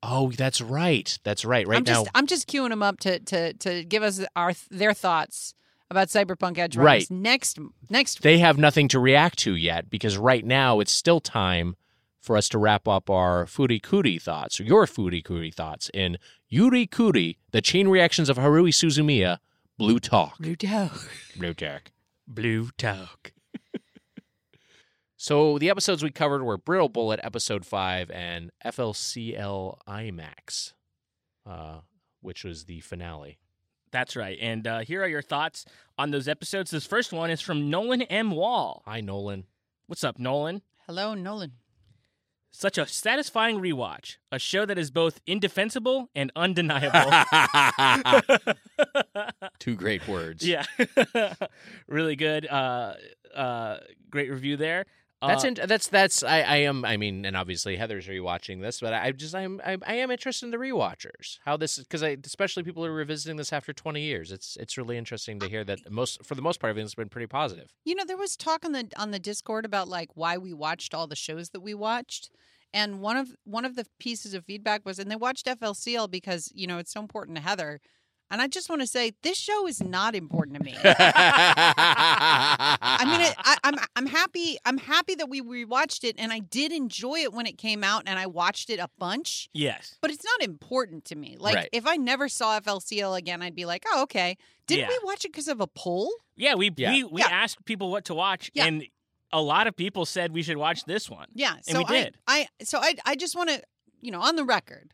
oh, 0.03 0.31
that's 0.31 0.61
right. 0.61 1.17
That's 1.23 1.43
right. 1.45 1.67
Right 1.67 1.77
I'm 1.77 1.83
now, 1.83 2.03
just 2.03 2.09
I'm 2.15 2.27
just 2.27 2.47
queuing 2.47 2.69
them 2.69 2.83
up 2.83 2.99
to 3.01 3.19
to 3.19 3.53
to 3.53 3.83
give 3.83 4.03
us 4.03 4.23
our 4.35 4.53
their 4.69 4.93
thoughts 4.93 5.53
about 5.89 6.07
Cyberpunk 6.07 6.57
Edge 6.57 6.77
Right. 6.77 7.09
Next 7.11 7.59
next 7.89 8.21
they 8.21 8.39
have 8.39 8.57
nothing 8.57 8.87
to 8.89 8.99
react 8.99 9.39
to 9.39 9.55
yet 9.55 9.89
because 9.89 10.17
right 10.17 10.45
now 10.45 10.79
it's 10.79 10.91
still 10.91 11.19
time 11.19 11.75
for 12.21 12.37
us 12.37 12.47
to 12.49 12.57
wrap 12.57 12.87
up 12.87 13.09
our 13.09 13.45
Foodie 13.45 13.81
Cootie 13.81 14.19
thoughts, 14.19 14.59
or 14.59 14.63
your 14.63 14.85
Foodie 14.85 15.23
Cootie 15.23 15.51
thoughts 15.51 15.89
in 15.93 16.17
Yuri 16.47 16.85
Cootie, 16.85 17.39
the 17.51 17.61
chain 17.61 17.87
reactions 17.87 18.29
of 18.29 18.37
Haruhi 18.37 18.69
Suzumiya, 18.69 19.39
Blue 19.77 19.99
Talk. 19.99 20.37
Blue 20.37 20.55
Talk. 20.55 21.09
Blue 21.35 21.53
Talk. 21.53 21.91
Blue 22.27 22.69
talk. 22.77 23.33
So 25.17 25.59
the 25.59 25.69
episodes 25.69 26.01
we 26.01 26.09
covered 26.09 26.41
were 26.41 26.57
Brittle 26.57 26.89
Bullet, 26.89 27.19
episode 27.21 27.63
five, 27.63 28.09
and 28.09 28.49
FLCL 28.65 29.77
IMAX, 29.87 30.73
uh, 31.45 31.81
which 32.21 32.43
was 32.43 32.65
the 32.65 32.79
finale. 32.79 33.37
That's 33.91 34.15
right. 34.15 34.35
And 34.41 34.65
uh, 34.65 34.79
here 34.79 35.03
are 35.03 35.07
your 35.07 35.21
thoughts 35.21 35.63
on 35.95 36.09
those 36.09 36.27
episodes. 36.27 36.71
This 36.71 36.87
first 36.87 37.13
one 37.13 37.29
is 37.29 37.39
from 37.39 37.69
Nolan 37.69 38.01
M. 38.01 38.31
Wall. 38.31 38.81
Hi, 38.87 38.99
Nolan. 38.99 39.45
What's 39.85 40.03
up, 40.03 40.17
Nolan? 40.17 40.63
Hello, 40.87 41.13
Nolan. 41.13 41.51
Such 42.53 42.77
a 42.77 42.85
satisfying 42.85 43.59
rewatch. 43.61 44.17
A 44.31 44.37
show 44.37 44.65
that 44.65 44.77
is 44.77 44.91
both 44.91 45.21
indefensible 45.25 46.09
and 46.13 46.31
undeniable. 46.35 47.09
Two 49.59 49.75
great 49.75 50.05
words. 50.07 50.45
yeah. 50.45 50.65
really 51.87 52.17
good. 52.17 52.45
Uh, 52.47 52.93
uh, 53.33 53.77
great 54.09 54.29
review 54.29 54.57
there. 54.57 54.85
That's 55.21 55.43
Uh, 55.43 55.47
in, 55.47 55.53
that's 55.67 55.87
that's 55.87 56.23
I, 56.23 56.41
I 56.41 56.55
am 56.57 56.83
I 56.85 56.97
mean 56.97 57.25
and 57.25 57.37
obviously 57.37 57.77
Heather's 57.77 58.07
rewatching 58.07 58.61
this 58.61 58.79
but 58.79 58.93
I 58.93 59.11
just 59.11 59.35
I'm 59.35 59.61
I, 59.65 59.77
I 59.85 59.95
am 59.95 60.11
interested 60.11 60.45
in 60.45 60.51
the 60.51 60.57
rewatchers 60.57 61.37
how 61.45 61.57
this 61.57 61.77
is 61.77 61.85
because 61.85 62.03
I 62.03 62.17
especially 62.25 62.63
people 62.63 62.83
who 62.83 62.89
are 62.89 62.93
revisiting 62.93 63.37
this 63.37 63.53
after 63.53 63.73
20 63.73 64.01
years 64.01 64.31
it's 64.31 64.57
it's 64.57 64.77
really 64.77 64.97
interesting 64.97 65.39
to 65.39 65.47
hear 65.49 65.63
that 65.63 65.79
most 65.91 66.25
for 66.25 66.35
the 66.35 66.41
most 66.41 66.59
part 66.59 66.69
everything's 66.69 66.95
been 66.95 67.09
pretty 67.09 67.27
positive 67.27 67.69
You 67.85 67.95
know, 67.95 68.05
there 68.05 68.17
was 68.17 68.35
talk 68.35 68.65
on 68.65 68.71
the 68.71 68.89
on 68.97 69.11
the 69.11 69.19
Discord 69.19 69.65
about 69.65 69.87
like 69.87 70.09
why 70.15 70.37
we 70.37 70.53
watched 70.53 70.93
all 70.93 71.07
the 71.07 71.15
shows 71.15 71.49
that 71.49 71.61
we 71.61 71.73
watched. 71.73 72.29
And 72.73 73.01
one 73.01 73.17
of 73.17 73.35
one 73.43 73.65
of 73.65 73.75
the 73.75 73.85
pieces 73.99 74.33
of 74.33 74.45
feedback 74.45 74.85
was 74.85 74.97
and 74.99 75.11
they 75.11 75.15
watched 75.15 75.45
FLCL 75.45 76.09
because, 76.09 76.51
you 76.55 76.67
know, 76.67 76.77
it's 76.77 76.93
so 76.93 77.01
important 77.01 77.37
to 77.37 77.43
Heather. 77.43 77.79
And 78.31 78.41
I 78.41 78.47
just 78.47 78.69
want 78.69 78.81
to 78.81 78.87
say 78.87 79.11
this 79.23 79.37
show 79.37 79.67
is 79.67 79.83
not 79.83 80.15
important 80.15 80.57
to 80.57 80.63
me. 80.63 80.75
I 81.71 83.03
mean, 83.05 83.21
it, 83.21 83.35
I, 83.37 83.57
I'm 83.63 83.75
I'm 83.95 84.05
happy 84.07 84.57
I'm 84.65 84.77
happy 84.77 85.15
that 85.15 85.29
we 85.29 85.41
rewatched 85.41 86.03
it 86.03 86.15
and 86.17 86.31
I 86.31 86.39
did 86.39 86.71
enjoy 86.71 87.19
it 87.19 87.33
when 87.33 87.45
it 87.45 87.57
came 87.57 87.83
out 87.83 88.03
and 88.07 88.17
I 88.17 88.27
watched 88.27 88.69
it 88.69 88.79
a 88.79 88.89
bunch. 88.97 89.49
yes. 89.53 89.97
But 90.01 90.11
it's 90.11 90.23
not 90.23 90.41
important 90.41 91.05
to 91.05 91.15
me. 91.15 91.35
Like 91.39 91.55
Right. 91.55 91.69
if 91.71 91.85
I 91.85 91.97
never 91.97 92.29
saw 92.29 92.59
FLCL 92.59 93.17
again, 93.17 93.41
I'd 93.41 93.55
be 93.55 93.65
like, 93.65 93.83
oh 93.91 94.03
okay. 94.03 94.37
Didn't 94.67 94.81
Yeah. 94.81 94.87
we 94.89 94.99
watch 95.03 95.25
it 95.25 95.31
because 95.31 95.47
of 95.47 95.59
a 95.59 95.67
poll? 95.67 96.11
Yeah, 96.35 96.55
we 96.55 96.71
Yeah. 96.75 96.91
we, 96.91 97.03
we 97.03 97.21
Yeah. 97.21 97.27
asked 97.29 97.65
people 97.65 97.91
what 97.91 98.05
to 98.05 98.13
watch, 98.13 98.49
Yeah. 98.53 98.65
and 98.65 98.85
a 99.33 99.41
lot 99.41 99.67
of 99.67 99.75
people 99.75 100.05
said 100.05 100.33
we 100.33 100.43
should 100.43 100.57
watch 100.57 100.85
this 100.85 101.09
one. 101.09 101.27
Yeah, 101.33 101.53
And 101.55 101.65
so 101.65 101.79
we 101.79 101.85
did. 101.85 102.17
I, 102.27 102.47
I 102.59 102.63
so 102.63 102.79
I 102.79 102.95
I 103.05 103.15
just 103.15 103.35
want 103.35 103.49
to, 103.49 103.61
you 104.01 104.11
know, 104.11 104.21
on 104.21 104.35
the 104.37 104.43
record, 104.45 104.93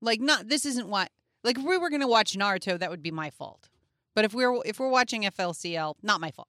like 0.00 0.20
not 0.20 0.48
this 0.48 0.64
isn't 0.64 0.88
what 0.88 1.10
like 1.46 1.56
if 1.58 1.64
we 1.64 1.78
were 1.78 1.88
gonna 1.88 2.06
watch 2.08 2.34
Naruto, 2.34 2.78
that 2.78 2.90
would 2.90 3.02
be 3.02 3.10
my 3.10 3.30
fault. 3.30 3.70
But 4.14 4.26
if 4.26 4.34
we're 4.34 4.60
if 4.66 4.78
we're 4.78 4.90
watching 4.90 5.22
FLCL, 5.22 5.94
not 6.02 6.20
my 6.20 6.30
fault. 6.30 6.48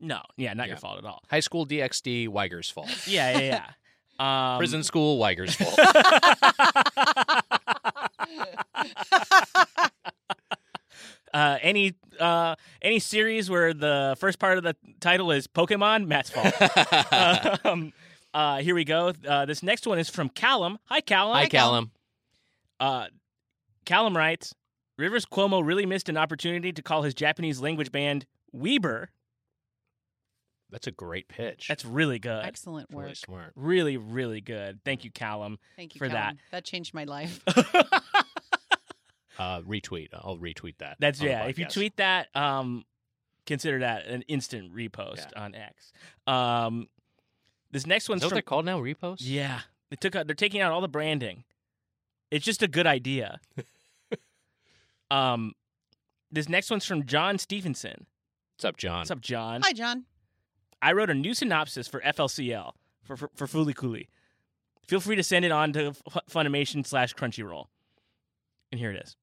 No, 0.00 0.22
yeah, 0.36 0.54
not 0.54 0.66
Yeah. 0.66 0.72
your 0.72 0.76
fault 0.78 0.98
at 0.98 1.04
all. 1.04 1.22
high 1.30 1.40
school 1.40 1.66
DxD 1.66 2.28
Weiger's 2.28 2.68
fault 2.70 2.88
Yeah, 3.06 3.38
yeah, 3.38 3.66
yeah. 4.18 4.18
Um, 4.20 4.58
prison 4.58 4.82
school 4.82 5.16
Weiger's 5.20 5.54
fault 5.54 5.78
uh, 11.34 11.58
any 11.62 11.94
uh, 12.18 12.56
any 12.82 12.98
series 12.98 13.50
where 13.50 13.74
the 13.74 14.16
first 14.18 14.38
part 14.38 14.58
of 14.58 14.64
the 14.64 14.74
title 15.00 15.30
is 15.30 15.46
Pokemon, 15.46 16.06
Matt's 16.06 16.30
fault. 16.30 17.64
um, 17.64 17.92
uh, 18.34 18.58
here 18.58 18.74
we 18.74 18.84
go. 18.84 19.12
Uh, 19.26 19.46
this 19.46 19.62
next 19.62 19.86
one 19.86 19.98
is 19.98 20.08
from 20.08 20.28
Callum. 20.28 20.78
Hi, 20.86 21.00
Callum. 21.00 21.34
hi 21.36 21.46
Callum 21.46 21.90
Uh, 22.80 23.06
Callum 23.88 24.14
writes, 24.14 24.54
Rivers 24.98 25.24
Cuomo 25.24 25.64
really 25.64 25.86
missed 25.86 26.10
an 26.10 26.18
opportunity 26.18 26.72
to 26.72 26.82
call 26.82 27.04
his 27.04 27.14
Japanese 27.14 27.58
language 27.62 27.90
band 27.90 28.26
Weber. 28.52 29.08
That's 30.70 30.86
a 30.86 30.90
great 30.90 31.26
pitch. 31.26 31.68
That's 31.68 31.86
really 31.86 32.18
good. 32.18 32.44
Excellent 32.44 32.90
work. 32.90 33.04
really 33.04 33.14
smart. 33.14 33.52
Really, 33.56 33.96
really 33.96 34.42
good. 34.42 34.80
Thank 34.84 35.04
you, 35.04 35.10
Callum. 35.10 35.58
Thank 35.74 35.94
you 35.94 36.00
for 36.00 36.08
that. 36.08 36.14
Callum. 36.14 36.38
That 36.50 36.64
changed 36.64 36.92
my 36.94 37.04
life. 37.04 37.40
Uh, 39.38 39.60
retweet. 39.60 40.08
I'll 40.12 40.36
retweet 40.36 40.78
that. 40.78 40.96
That's 40.98 41.22
yeah. 41.22 41.44
If 41.44 41.60
you 41.60 41.66
tweet 41.66 41.96
that, 41.98 42.26
um, 42.34 42.84
consider 43.46 43.78
that 43.78 44.06
an 44.06 44.22
instant 44.22 44.74
repost 44.74 45.28
on 45.36 45.54
X. 45.54 45.92
Um, 46.26 46.88
this 47.70 47.86
next 47.86 48.06
is 48.06 48.08
one's 48.08 48.22
that 48.22 48.26
what 48.26 48.30
from 48.30 48.34
they're 48.34 48.42
called 48.42 48.64
now? 48.64 48.80
Reposts. 48.80 49.18
yeah. 49.20 49.60
They 49.90 49.96
took 49.96 50.16
out. 50.16 50.26
They're 50.26 50.34
taking 50.34 50.60
out 50.60 50.72
all 50.72 50.80
the 50.80 50.88
branding. 50.88 51.44
It's 52.32 52.44
just 52.44 52.64
a 52.64 52.66
good 52.66 52.88
idea. 52.88 53.38
um, 55.10 55.52
this 56.30 56.48
next 56.48 56.70
one's 56.70 56.84
from 56.84 57.06
John 57.06 57.38
Stevenson. 57.38 58.06
What's 58.56 58.64
up, 58.64 58.76
John? 58.76 58.98
What's 58.98 59.10
up, 59.10 59.20
John? 59.20 59.62
Hi, 59.64 59.72
John. 59.72 60.04
I 60.82 60.92
wrote 60.92 61.10
a 61.10 61.14
new 61.14 61.34
synopsis 61.34 61.88
for 61.88 62.00
FLCL 62.00 62.72
for 63.04 63.16
for, 63.16 63.30
for 63.34 63.46
Fooly 63.46 63.74
Cooley. 63.74 64.08
Feel 64.86 65.00
free 65.00 65.16
to 65.16 65.22
send 65.22 65.44
it 65.44 65.52
on 65.52 65.72
to 65.74 65.92
Funimation 66.30 66.86
slash 66.86 67.14
Crunchyroll. 67.14 67.66
And 68.72 68.80
here 68.80 68.90
it 68.90 69.02
is. 69.02 69.16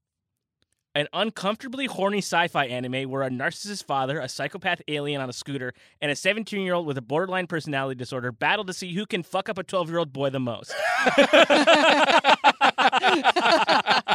An 0.93 1.07
uncomfortably 1.11 1.87
horny 1.87 2.19
sci-fi 2.19 2.65
anime 2.65 3.09
where 3.09 3.23
a 3.23 3.29
narcissist 3.29 3.83
father, 3.83 4.19
a 4.19 4.29
psychopath 4.29 4.81
alien 4.87 5.21
on 5.21 5.29
a 5.29 5.33
scooter, 5.33 5.73
and 5.99 6.09
a 6.09 6.13
17-year-old 6.13 6.85
with 6.85 6.97
a 6.97 7.01
borderline 7.01 7.47
personality 7.47 7.97
disorder 7.97 8.31
battle 8.31 8.63
to 8.63 8.73
see 8.73 8.93
who 8.93 9.05
can 9.05 9.23
fuck 9.23 9.49
up 9.49 9.57
a 9.57 9.63
12-year-old 9.63 10.13
boy 10.13 10.29
the 10.29 10.39
most. 10.39 10.73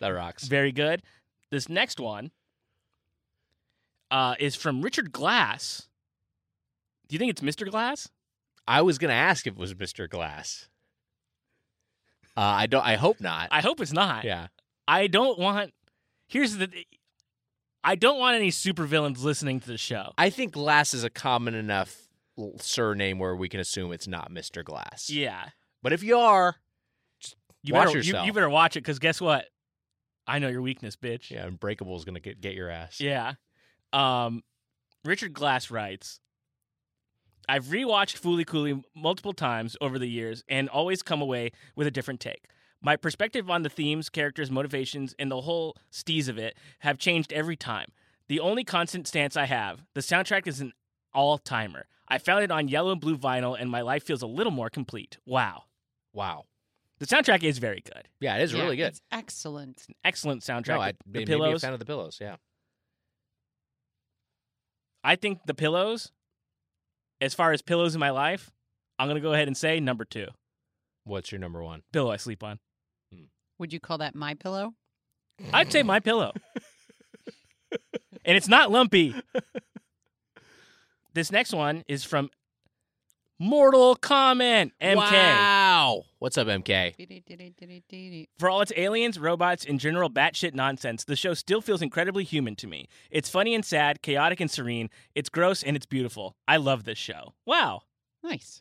that 0.00 0.08
rocks. 0.08 0.46
Very 0.48 0.72
good. 0.72 1.02
This 1.50 1.68
next 1.68 1.98
one 2.00 2.30
uh, 4.10 4.34
is 4.38 4.54
from 4.56 4.82
Richard 4.82 5.12
Glass. 5.12 5.88
Do 7.08 7.14
you 7.14 7.18
think 7.18 7.30
it's 7.30 7.40
Mr. 7.40 7.70
Glass? 7.70 8.08
I 8.66 8.82
was 8.82 8.98
gonna 8.98 9.14
ask 9.14 9.46
if 9.46 9.54
it 9.54 9.58
was 9.58 9.74
Mr. 9.74 10.08
Glass. 10.08 10.68
Uh, 12.36 12.40
I 12.40 12.66
don't. 12.66 12.84
I 12.84 12.96
hope 12.96 13.20
not. 13.20 13.48
I 13.50 13.60
hope 13.62 13.80
it's 13.80 13.92
not. 13.92 14.24
yeah. 14.24 14.48
I 14.86 15.06
don't 15.06 15.38
want. 15.38 15.72
Here's 16.28 16.56
the. 16.56 16.70
I 17.82 17.94
don't 17.94 18.18
want 18.18 18.36
any 18.36 18.50
supervillains 18.50 19.22
listening 19.22 19.60
to 19.60 19.68
the 19.68 19.78
show. 19.78 20.12
I 20.18 20.30
think 20.30 20.52
Glass 20.52 20.92
is 20.92 21.04
a 21.04 21.10
common 21.10 21.54
enough 21.54 21.96
surname 22.58 23.18
where 23.18 23.34
we 23.34 23.48
can 23.48 23.60
assume 23.60 23.92
it's 23.92 24.06
not 24.08 24.30
Mr. 24.30 24.62
Glass. 24.62 25.08
Yeah, 25.10 25.46
But 25.82 25.92
if 25.92 26.02
you 26.02 26.18
are, 26.18 26.56
you 27.62 27.74
Watch 27.74 27.88
better 27.88 28.00
you, 28.00 28.18
you 28.24 28.32
better 28.32 28.50
watch 28.50 28.76
it 28.76 28.80
because 28.80 28.98
guess 28.98 29.20
what? 29.20 29.46
I 30.28 30.38
know 30.38 30.48
your 30.48 30.62
weakness, 30.62 30.94
bitch. 30.94 31.30
yeah, 31.30 31.46
Unbreakable 31.46 31.96
is 31.96 32.04
gonna 32.04 32.20
get 32.20 32.40
get 32.40 32.54
your 32.54 32.70
ass. 32.70 33.00
Yeah. 33.00 33.34
Um, 33.92 34.42
Richard 35.04 35.32
Glass 35.32 35.70
writes, 35.70 36.20
I've 37.48 37.64
rewatched 37.66 38.20
Fooly 38.20 38.46
Cooley 38.46 38.82
multiple 38.94 39.32
times 39.32 39.76
over 39.80 39.98
the 39.98 40.06
years 40.08 40.44
and 40.48 40.68
always 40.68 41.02
come 41.02 41.22
away 41.22 41.50
with 41.74 41.86
a 41.86 41.90
different 41.90 42.20
take. 42.20 42.44
My 42.82 42.94
perspective 42.96 43.48
on 43.50 43.62
the 43.62 43.70
themes, 43.70 44.10
characters, 44.10 44.50
motivations, 44.50 45.14
and 45.18 45.30
the 45.30 45.40
whole 45.40 45.74
steez 45.90 46.28
of 46.28 46.36
it 46.38 46.56
have 46.80 46.98
changed 46.98 47.32
every 47.32 47.56
time. 47.56 47.90
The 48.28 48.38
only 48.40 48.62
constant 48.64 49.08
stance 49.08 49.36
I 49.36 49.46
have, 49.46 49.82
the 49.94 50.00
soundtrack 50.02 50.46
is 50.46 50.60
an 50.60 50.72
all 51.14 51.38
timer. 51.38 51.86
I 52.06 52.18
found 52.18 52.44
it 52.44 52.50
on 52.50 52.68
yellow 52.68 52.92
and 52.92 53.00
blue 53.00 53.16
vinyl, 53.16 53.56
and 53.58 53.70
my 53.70 53.80
life 53.80 54.04
feels 54.04 54.22
a 54.22 54.26
little 54.26 54.52
more 54.52 54.70
complete. 54.70 55.16
Wow. 55.24 55.64
Wow. 56.12 56.44
The 56.98 57.06
soundtrack 57.06 57.44
is 57.44 57.58
very 57.58 57.80
good. 57.84 58.08
Yeah, 58.20 58.36
it 58.36 58.42
is 58.42 58.52
Yeah, 58.52 58.62
really 58.62 58.76
good. 58.76 58.88
It's 58.88 59.00
excellent. 59.12 59.76
It's 59.78 59.86
an 59.88 59.94
excellent 60.04 60.42
soundtrack. 60.42 60.68
No, 60.76 60.80
I 60.80 60.92
the 60.92 60.98
maybe 61.06 61.26
pillows. 61.26 61.62
a 61.62 61.66
fan 61.66 61.72
of 61.72 61.78
the 61.78 61.84
pillows. 61.86 62.18
Yeah. 62.20 62.36
I 65.04 65.16
think 65.16 65.40
the 65.46 65.54
pillows, 65.54 66.10
as 67.20 67.34
far 67.34 67.52
as 67.52 67.62
pillows 67.62 67.94
in 67.94 68.00
my 68.00 68.10
life, 68.10 68.50
I'm 68.98 69.06
gonna 69.08 69.20
go 69.20 69.32
ahead 69.32 69.46
and 69.46 69.56
say 69.56 69.78
number 69.80 70.04
two. 70.04 70.26
What's 71.04 71.30
your 71.30 71.38
number 71.38 71.62
one? 71.62 71.82
Pillow 71.92 72.10
I 72.10 72.16
sleep 72.16 72.42
on. 72.42 72.58
Hmm. 73.12 73.24
Would 73.58 73.72
you 73.72 73.80
call 73.80 73.98
that 73.98 74.14
my 74.14 74.34
pillow? 74.34 74.74
I'd 75.52 75.70
say 75.72 75.82
my 75.84 76.00
pillow. 76.00 76.32
and 78.24 78.36
it's 78.36 78.48
not 78.48 78.70
lumpy. 78.72 79.14
This 81.14 81.30
next 81.32 81.52
one 81.52 81.84
is 81.88 82.04
from 82.04 82.30
Mortal 83.40 83.94
Comment 83.94 84.72
MK. 84.82 84.96
Wow. 84.96 86.02
What's 86.18 86.36
up, 86.36 86.48
MK? 86.48 88.26
For 88.36 88.50
all 88.50 88.60
its 88.62 88.72
aliens, 88.76 89.16
robots, 89.16 89.64
and 89.64 89.78
general 89.78 90.10
batshit 90.10 90.54
nonsense, 90.54 91.04
the 91.04 91.14
show 91.14 91.34
still 91.34 91.60
feels 91.60 91.80
incredibly 91.80 92.24
human 92.24 92.56
to 92.56 92.66
me. 92.66 92.88
It's 93.12 93.30
funny 93.30 93.54
and 93.54 93.64
sad, 93.64 94.02
chaotic 94.02 94.40
and 94.40 94.50
serene. 94.50 94.90
It's 95.14 95.28
gross 95.28 95.62
and 95.62 95.76
it's 95.76 95.86
beautiful. 95.86 96.34
I 96.48 96.56
love 96.56 96.82
this 96.82 96.98
show. 96.98 97.34
Wow. 97.46 97.82
Nice. 98.24 98.60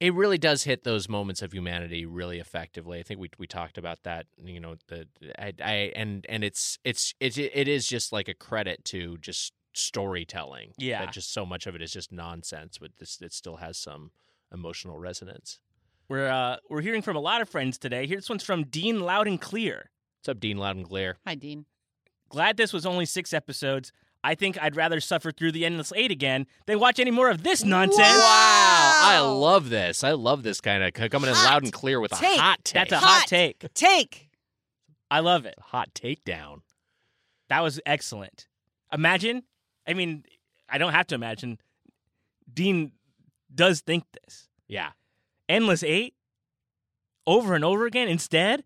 It 0.00 0.14
really 0.14 0.38
does 0.38 0.62
hit 0.62 0.84
those 0.84 1.10
moments 1.10 1.42
of 1.42 1.52
humanity 1.52 2.06
really 2.06 2.38
effectively. 2.38 2.98
I 2.98 3.02
think 3.02 3.20
we 3.20 3.28
we 3.36 3.46
talked 3.46 3.76
about 3.76 4.04
that. 4.04 4.24
You 4.42 4.58
know, 4.58 4.76
the 4.88 5.06
I, 5.38 5.52
I 5.62 5.72
and 5.94 6.24
and 6.30 6.42
it's 6.42 6.78
it's 6.82 7.12
it's 7.20 7.36
it 7.36 7.68
is 7.68 7.86
just 7.86 8.10
like 8.10 8.26
a 8.26 8.32
credit 8.32 8.86
to 8.86 9.18
just 9.18 9.52
storytelling. 9.72 10.72
Yeah. 10.78 11.04
that 11.04 11.12
just 11.12 11.32
so 11.32 11.44
much 11.46 11.66
of 11.66 11.74
it 11.74 11.82
is 11.82 11.92
just 11.92 12.12
nonsense, 12.12 12.78
but 12.78 12.90
this 12.98 13.20
it 13.20 13.32
still 13.32 13.56
has 13.56 13.78
some 13.78 14.10
emotional 14.52 14.98
resonance. 14.98 15.60
We're 16.08 16.28
uh 16.28 16.56
we're 16.68 16.80
hearing 16.80 17.02
from 17.02 17.16
a 17.16 17.20
lot 17.20 17.40
of 17.40 17.48
friends 17.48 17.78
today. 17.78 18.06
Here 18.06 18.16
this 18.16 18.28
one's 18.28 18.44
from 18.44 18.64
Dean 18.64 19.00
Loud 19.00 19.28
and 19.28 19.40
Clear. 19.40 19.90
What's 20.18 20.28
up, 20.28 20.40
Dean 20.40 20.58
Loud 20.58 20.76
and 20.76 20.84
Clear? 20.86 21.18
Hi, 21.26 21.34
Dean. 21.34 21.66
Glad 22.28 22.56
this 22.56 22.72
was 22.72 22.84
only 22.86 23.06
six 23.06 23.32
episodes. 23.32 23.92
I 24.22 24.34
think 24.34 24.60
I'd 24.62 24.76
rather 24.76 25.00
suffer 25.00 25.32
through 25.32 25.52
the 25.52 25.64
endless 25.64 25.92
eight 25.96 26.10
again 26.10 26.46
than 26.66 26.78
watch 26.78 26.98
any 27.00 27.10
more 27.10 27.30
of 27.30 27.42
this 27.42 27.64
nonsense. 27.64 27.98
Wow, 28.18 29.00
I 29.02 29.18
love 29.20 29.70
this. 29.70 30.04
I 30.04 30.12
love 30.12 30.42
this 30.42 30.60
kind 30.60 30.84
of 30.84 30.92
coming 31.10 31.30
in 31.30 31.34
loud 31.36 31.62
and 31.62 31.72
clear 31.72 32.00
with 32.00 32.12
a 32.12 32.16
hot 32.16 32.58
take. 32.64 32.74
That's 32.74 32.92
a 32.92 32.98
hot 32.98 33.20
Hot. 33.20 33.26
take. 33.26 33.72
Take. 33.72 34.28
I 35.10 35.20
love 35.20 35.46
it. 35.46 35.54
hot 35.60 35.94
takedown. 35.94 36.60
That 37.48 37.62
was 37.62 37.80
excellent. 37.86 38.46
Imagine, 38.92 39.42
I 39.90 39.94
mean, 39.94 40.24
I 40.68 40.78
don't 40.78 40.92
have 40.92 41.06
to 41.08 41.14
imagine. 41.16 41.58
Dean 42.52 42.92
does 43.54 43.80
think 43.80 44.04
this. 44.22 44.48
Yeah, 44.68 44.90
Endless 45.48 45.82
eight 45.82 46.14
over 47.26 47.54
and 47.54 47.64
over 47.64 47.86
again 47.86 48.08
instead 48.08 48.64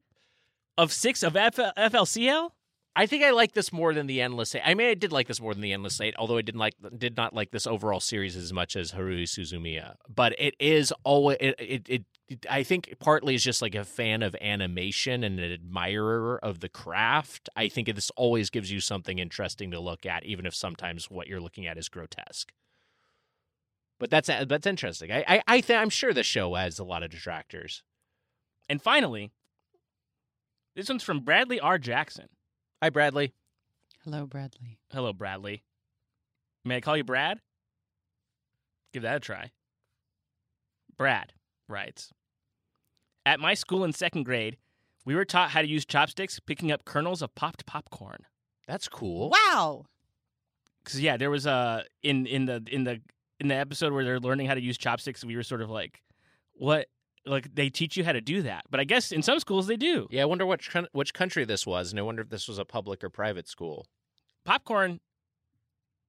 of 0.76 0.92
six 0.92 1.22
of 1.22 1.36
F- 1.36 1.56
FLCL? 1.56 2.50
I 2.96 3.06
think 3.06 3.24
I 3.24 3.30
like 3.30 3.52
this 3.52 3.72
more 3.72 3.92
than 3.92 4.06
the 4.06 4.20
Endless 4.20 4.54
Eight. 4.54 4.62
I 4.64 4.74
mean, 4.74 4.86
I 4.88 4.94
did 4.94 5.10
like 5.10 5.26
this 5.26 5.40
more 5.40 5.52
than 5.52 5.62
the 5.62 5.72
Endless 5.72 6.00
Eight, 6.00 6.14
although 6.16 6.36
I 6.36 6.42
didn't 6.42 6.60
like 6.60 6.74
did 6.96 7.16
not 7.16 7.34
like 7.34 7.50
this 7.50 7.66
overall 7.66 7.98
series 8.00 8.36
as 8.36 8.52
much 8.52 8.76
as 8.76 8.92
Haruhi 8.92 9.24
Suzumiya. 9.24 9.94
But 10.14 10.34
it 10.38 10.54
is 10.60 10.92
always 11.02 11.38
it. 11.40 11.54
it 11.58 11.88
it- 11.88 12.04
I 12.48 12.62
think 12.62 12.94
partly 13.00 13.34
is 13.34 13.44
just 13.44 13.60
like 13.60 13.74
a 13.74 13.84
fan 13.84 14.22
of 14.22 14.34
animation 14.40 15.22
and 15.22 15.38
an 15.38 15.52
admirer 15.52 16.38
of 16.42 16.60
the 16.60 16.70
craft. 16.70 17.50
I 17.54 17.68
think 17.68 17.94
this 17.94 18.10
always 18.16 18.48
gives 18.48 18.70
you 18.72 18.80
something 18.80 19.18
interesting 19.18 19.70
to 19.72 19.80
look 19.80 20.06
at, 20.06 20.24
even 20.24 20.46
if 20.46 20.54
sometimes 20.54 21.10
what 21.10 21.26
you're 21.26 21.40
looking 21.40 21.66
at 21.66 21.76
is 21.76 21.90
grotesque. 21.90 22.52
But 23.98 24.10
that's 24.10 24.28
uh, 24.28 24.46
that's 24.48 24.66
interesting. 24.66 25.12
I 25.12 25.24
I, 25.28 25.42
I 25.46 25.60
th- 25.60 25.78
I'm 25.78 25.90
sure 25.90 26.12
the 26.12 26.22
show 26.22 26.54
has 26.54 26.78
a 26.78 26.84
lot 26.84 27.02
of 27.02 27.10
detractors. 27.10 27.82
And 28.68 28.80
finally, 28.80 29.30
this 30.74 30.88
one's 30.88 31.02
from 31.02 31.20
Bradley 31.20 31.60
R. 31.60 31.78
Jackson. 31.78 32.28
Hi, 32.82 32.88
Bradley. 32.88 33.34
Hello, 34.02 34.26
Bradley. 34.26 34.78
Hello, 34.90 35.12
Bradley. 35.12 35.62
May 36.64 36.76
I 36.76 36.80
call 36.80 36.96
you 36.96 37.04
Brad? 37.04 37.40
Give 38.94 39.02
that 39.02 39.16
a 39.16 39.20
try. 39.20 39.52
Brad 40.96 41.32
writes 41.68 42.12
At 43.26 43.40
my 43.40 43.54
school 43.54 43.84
in 43.84 43.92
second 43.92 44.24
grade, 44.24 44.56
we 45.04 45.14
were 45.14 45.24
taught 45.24 45.50
how 45.50 45.62
to 45.62 45.68
use 45.68 45.84
chopsticks 45.84 46.40
picking 46.40 46.72
up 46.72 46.84
kernels 46.84 47.22
of 47.22 47.34
popped 47.34 47.66
popcorn. 47.66 48.24
That's 48.66 48.88
cool. 48.88 49.30
Wow. 49.30 49.84
Because 50.82 51.00
yeah, 51.00 51.16
there 51.16 51.30
was 51.30 51.46
a 51.46 51.84
in 52.02 52.26
in 52.26 52.46
the 52.46 52.62
in 52.70 52.84
the 52.84 53.00
in 53.40 53.48
the 53.48 53.54
episode 53.54 53.92
where 53.92 54.04
they're 54.04 54.20
learning 54.20 54.46
how 54.46 54.54
to 54.54 54.62
use 54.62 54.78
chopsticks. 54.78 55.24
We 55.24 55.36
were 55.36 55.42
sort 55.42 55.62
of 55.62 55.70
like, 55.70 56.02
what? 56.54 56.86
Like 57.26 57.54
they 57.54 57.70
teach 57.70 57.96
you 57.96 58.04
how 58.04 58.12
to 58.12 58.20
do 58.20 58.42
that, 58.42 58.64
but 58.70 58.80
I 58.80 58.84
guess 58.84 59.10
in 59.10 59.22
some 59.22 59.40
schools 59.40 59.66
they 59.66 59.76
do. 59.78 60.06
Yeah, 60.10 60.22
I 60.22 60.24
wonder 60.26 60.44
which 60.44 60.70
coun- 60.70 60.88
which 60.92 61.14
country 61.14 61.46
this 61.46 61.66
was, 61.66 61.90
and 61.90 61.98
I 61.98 62.02
wonder 62.02 62.20
if 62.20 62.28
this 62.28 62.46
was 62.46 62.58
a 62.58 62.66
public 62.66 63.02
or 63.02 63.08
private 63.08 63.48
school. 63.48 63.86
Popcorn, 64.44 65.00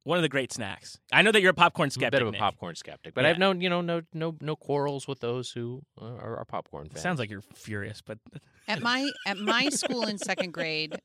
one 0.05 0.17
of 0.17 0.21
the 0.21 0.29
great 0.29 0.53
snacks. 0.53 0.97
I 1.11 1.21
know 1.21 1.31
that 1.33 1.41
you're 1.41 1.51
a 1.51 1.53
popcorn 1.53 1.87
I'm 1.87 1.91
skeptic. 1.91 2.07
a 2.07 2.11
bit 2.11 2.21
of 2.21 2.27
a 2.29 2.31
Nick. 2.31 2.39
popcorn 2.39 2.75
skeptic, 2.75 3.13
but 3.13 3.25
Yeah. 3.25 3.31
I've 3.31 3.37
known 3.39 3.59
you 3.59 3.69
know 3.69 3.81
no 3.81 4.01
no 4.13 4.35
no 4.39 4.55
quarrels 4.55 5.07
with 5.07 5.19
those 5.19 5.51
who 5.51 5.81
uh, 6.01 6.05
are, 6.05 6.37
are 6.37 6.45
popcorn 6.45 6.85
It 6.85 6.93
fans. 6.93 7.01
sounds 7.03 7.19
like 7.19 7.29
you're 7.29 7.43
furious, 7.53 8.01
but 8.01 8.17
At 8.67 8.81
my 8.81 9.09
at 9.27 9.37
my 9.37 9.69
school 9.69 10.03
in 10.07 10.17
second 10.17 10.53
grade, 10.53 10.99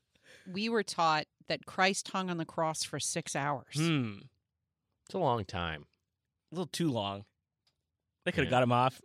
we 0.51 0.69
were 0.69 0.81
taught 0.83 1.25
that 1.47 1.65
Christ 1.65 2.07
hung 2.09 2.29
on 2.29 2.37
the 2.37 2.45
cross 2.45 2.83
for 2.83 2.99
six 2.99 3.35
hours. 3.35 3.75
hmm, 3.75 4.13
it's 5.05 5.13
a 5.13 5.17
long 5.19 5.43
time. 5.45 5.85
a 6.51 6.55
little 6.55 6.65
too 6.71 6.89
long. 6.89 7.25
They 8.25 8.31
could 8.31 8.45
have 8.45 8.51
Yeah. 8.51 8.57
got 8.57 8.63
him 8.63 8.71
off. 8.71 9.01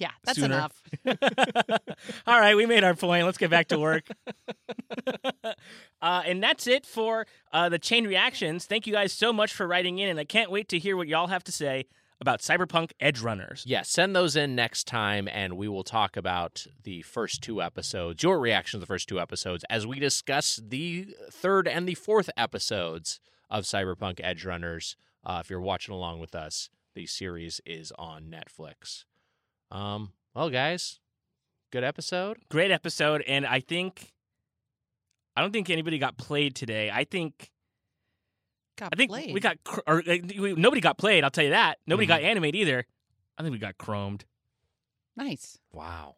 Yeah, 0.00 0.12
that's 0.24 0.38
Sooner. 0.40 0.54
enough. 0.54 0.82
All 2.26 2.40
right, 2.40 2.56
we 2.56 2.64
made 2.64 2.84
our 2.84 2.94
point. 2.94 3.26
Let's 3.26 3.36
get 3.36 3.50
back 3.50 3.68
to 3.68 3.78
work. 3.78 4.08
uh, 5.44 6.22
and 6.24 6.42
that's 6.42 6.66
it 6.66 6.86
for 6.86 7.26
uh, 7.52 7.68
the 7.68 7.78
chain 7.78 8.06
reactions. 8.06 8.64
Thank 8.64 8.86
you 8.86 8.94
guys 8.94 9.12
so 9.12 9.30
much 9.30 9.52
for 9.52 9.66
writing 9.66 9.98
in, 9.98 10.08
and 10.08 10.18
I 10.18 10.24
can't 10.24 10.50
wait 10.50 10.70
to 10.70 10.78
hear 10.78 10.96
what 10.96 11.06
y'all 11.06 11.26
have 11.26 11.44
to 11.44 11.52
say 11.52 11.84
about 12.18 12.40
Cyberpunk 12.40 12.92
Edgerunners. 12.98 13.64
Yeah, 13.66 13.82
send 13.82 14.16
those 14.16 14.36
in 14.36 14.54
next 14.54 14.86
time, 14.86 15.28
and 15.30 15.58
we 15.58 15.68
will 15.68 15.84
talk 15.84 16.16
about 16.16 16.66
the 16.82 17.02
first 17.02 17.42
two 17.42 17.60
episodes, 17.60 18.22
your 18.22 18.40
reaction 18.40 18.78
to 18.78 18.80
the 18.80 18.86
first 18.86 19.06
two 19.06 19.20
episodes, 19.20 19.66
as 19.68 19.86
we 19.86 19.98
discuss 19.98 20.58
the 20.66 21.14
third 21.30 21.68
and 21.68 21.86
the 21.86 21.94
fourth 21.94 22.30
episodes 22.38 23.20
of 23.50 23.64
Cyberpunk 23.64 24.20
Edgerunners. 24.20 24.96
Uh, 25.22 25.42
if 25.44 25.50
you're 25.50 25.60
watching 25.60 25.92
along 25.94 26.20
with 26.20 26.34
us, 26.34 26.70
the 26.94 27.04
series 27.04 27.60
is 27.66 27.92
on 27.98 28.24
Netflix. 28.24 29.04
Um, 29.70 30.12
well, 30.34 30.50
guys, 30.50 30.98
good 31.72 31.84
episode. 31.84 32.38
Great 32.50 32.70
episode, 32.70 33.22
and 33.26 33.46
I 33.46 33.60
think 33.60 34.12
I 35.36 35.42
don't 35.42 35.52
think 35.52 35.70
anybody 35.70 35.98
got 35.98 36.16
played 36.16 36.54
today. 36.54 36.90
I 36.92 37.04
think 37.04 37.50
Got 38.78 38.90
I 38.92 38.96
think 38.96 39.10
played. 39.10 39.34
we 39.34 39.40
got 39.40 39.62
cr- 39.64 39.80
or 39.86 39.98
uh, 40.00 40.16
we, 40.38 40.54
nobody 40.54 40.80
got 40.80 40.98
played. 40.98 41.22
I'll 41.24 41.30
tell 41.30 41.44
you 41.44 41.50
that. 41.50 41.78
Nobody 41.86 42.06
Mhm. 42.06 42.08
got 42.08 42.22
animated 42.22 42.60
either. 42.60 42.86
I 43.38 43.42
think 43.42 43.52
we 43.52 43.58
got 43.58 43.76
chromed. 43.78 44.22
nice. 45.16 45.58
Wow. 45.72 46.16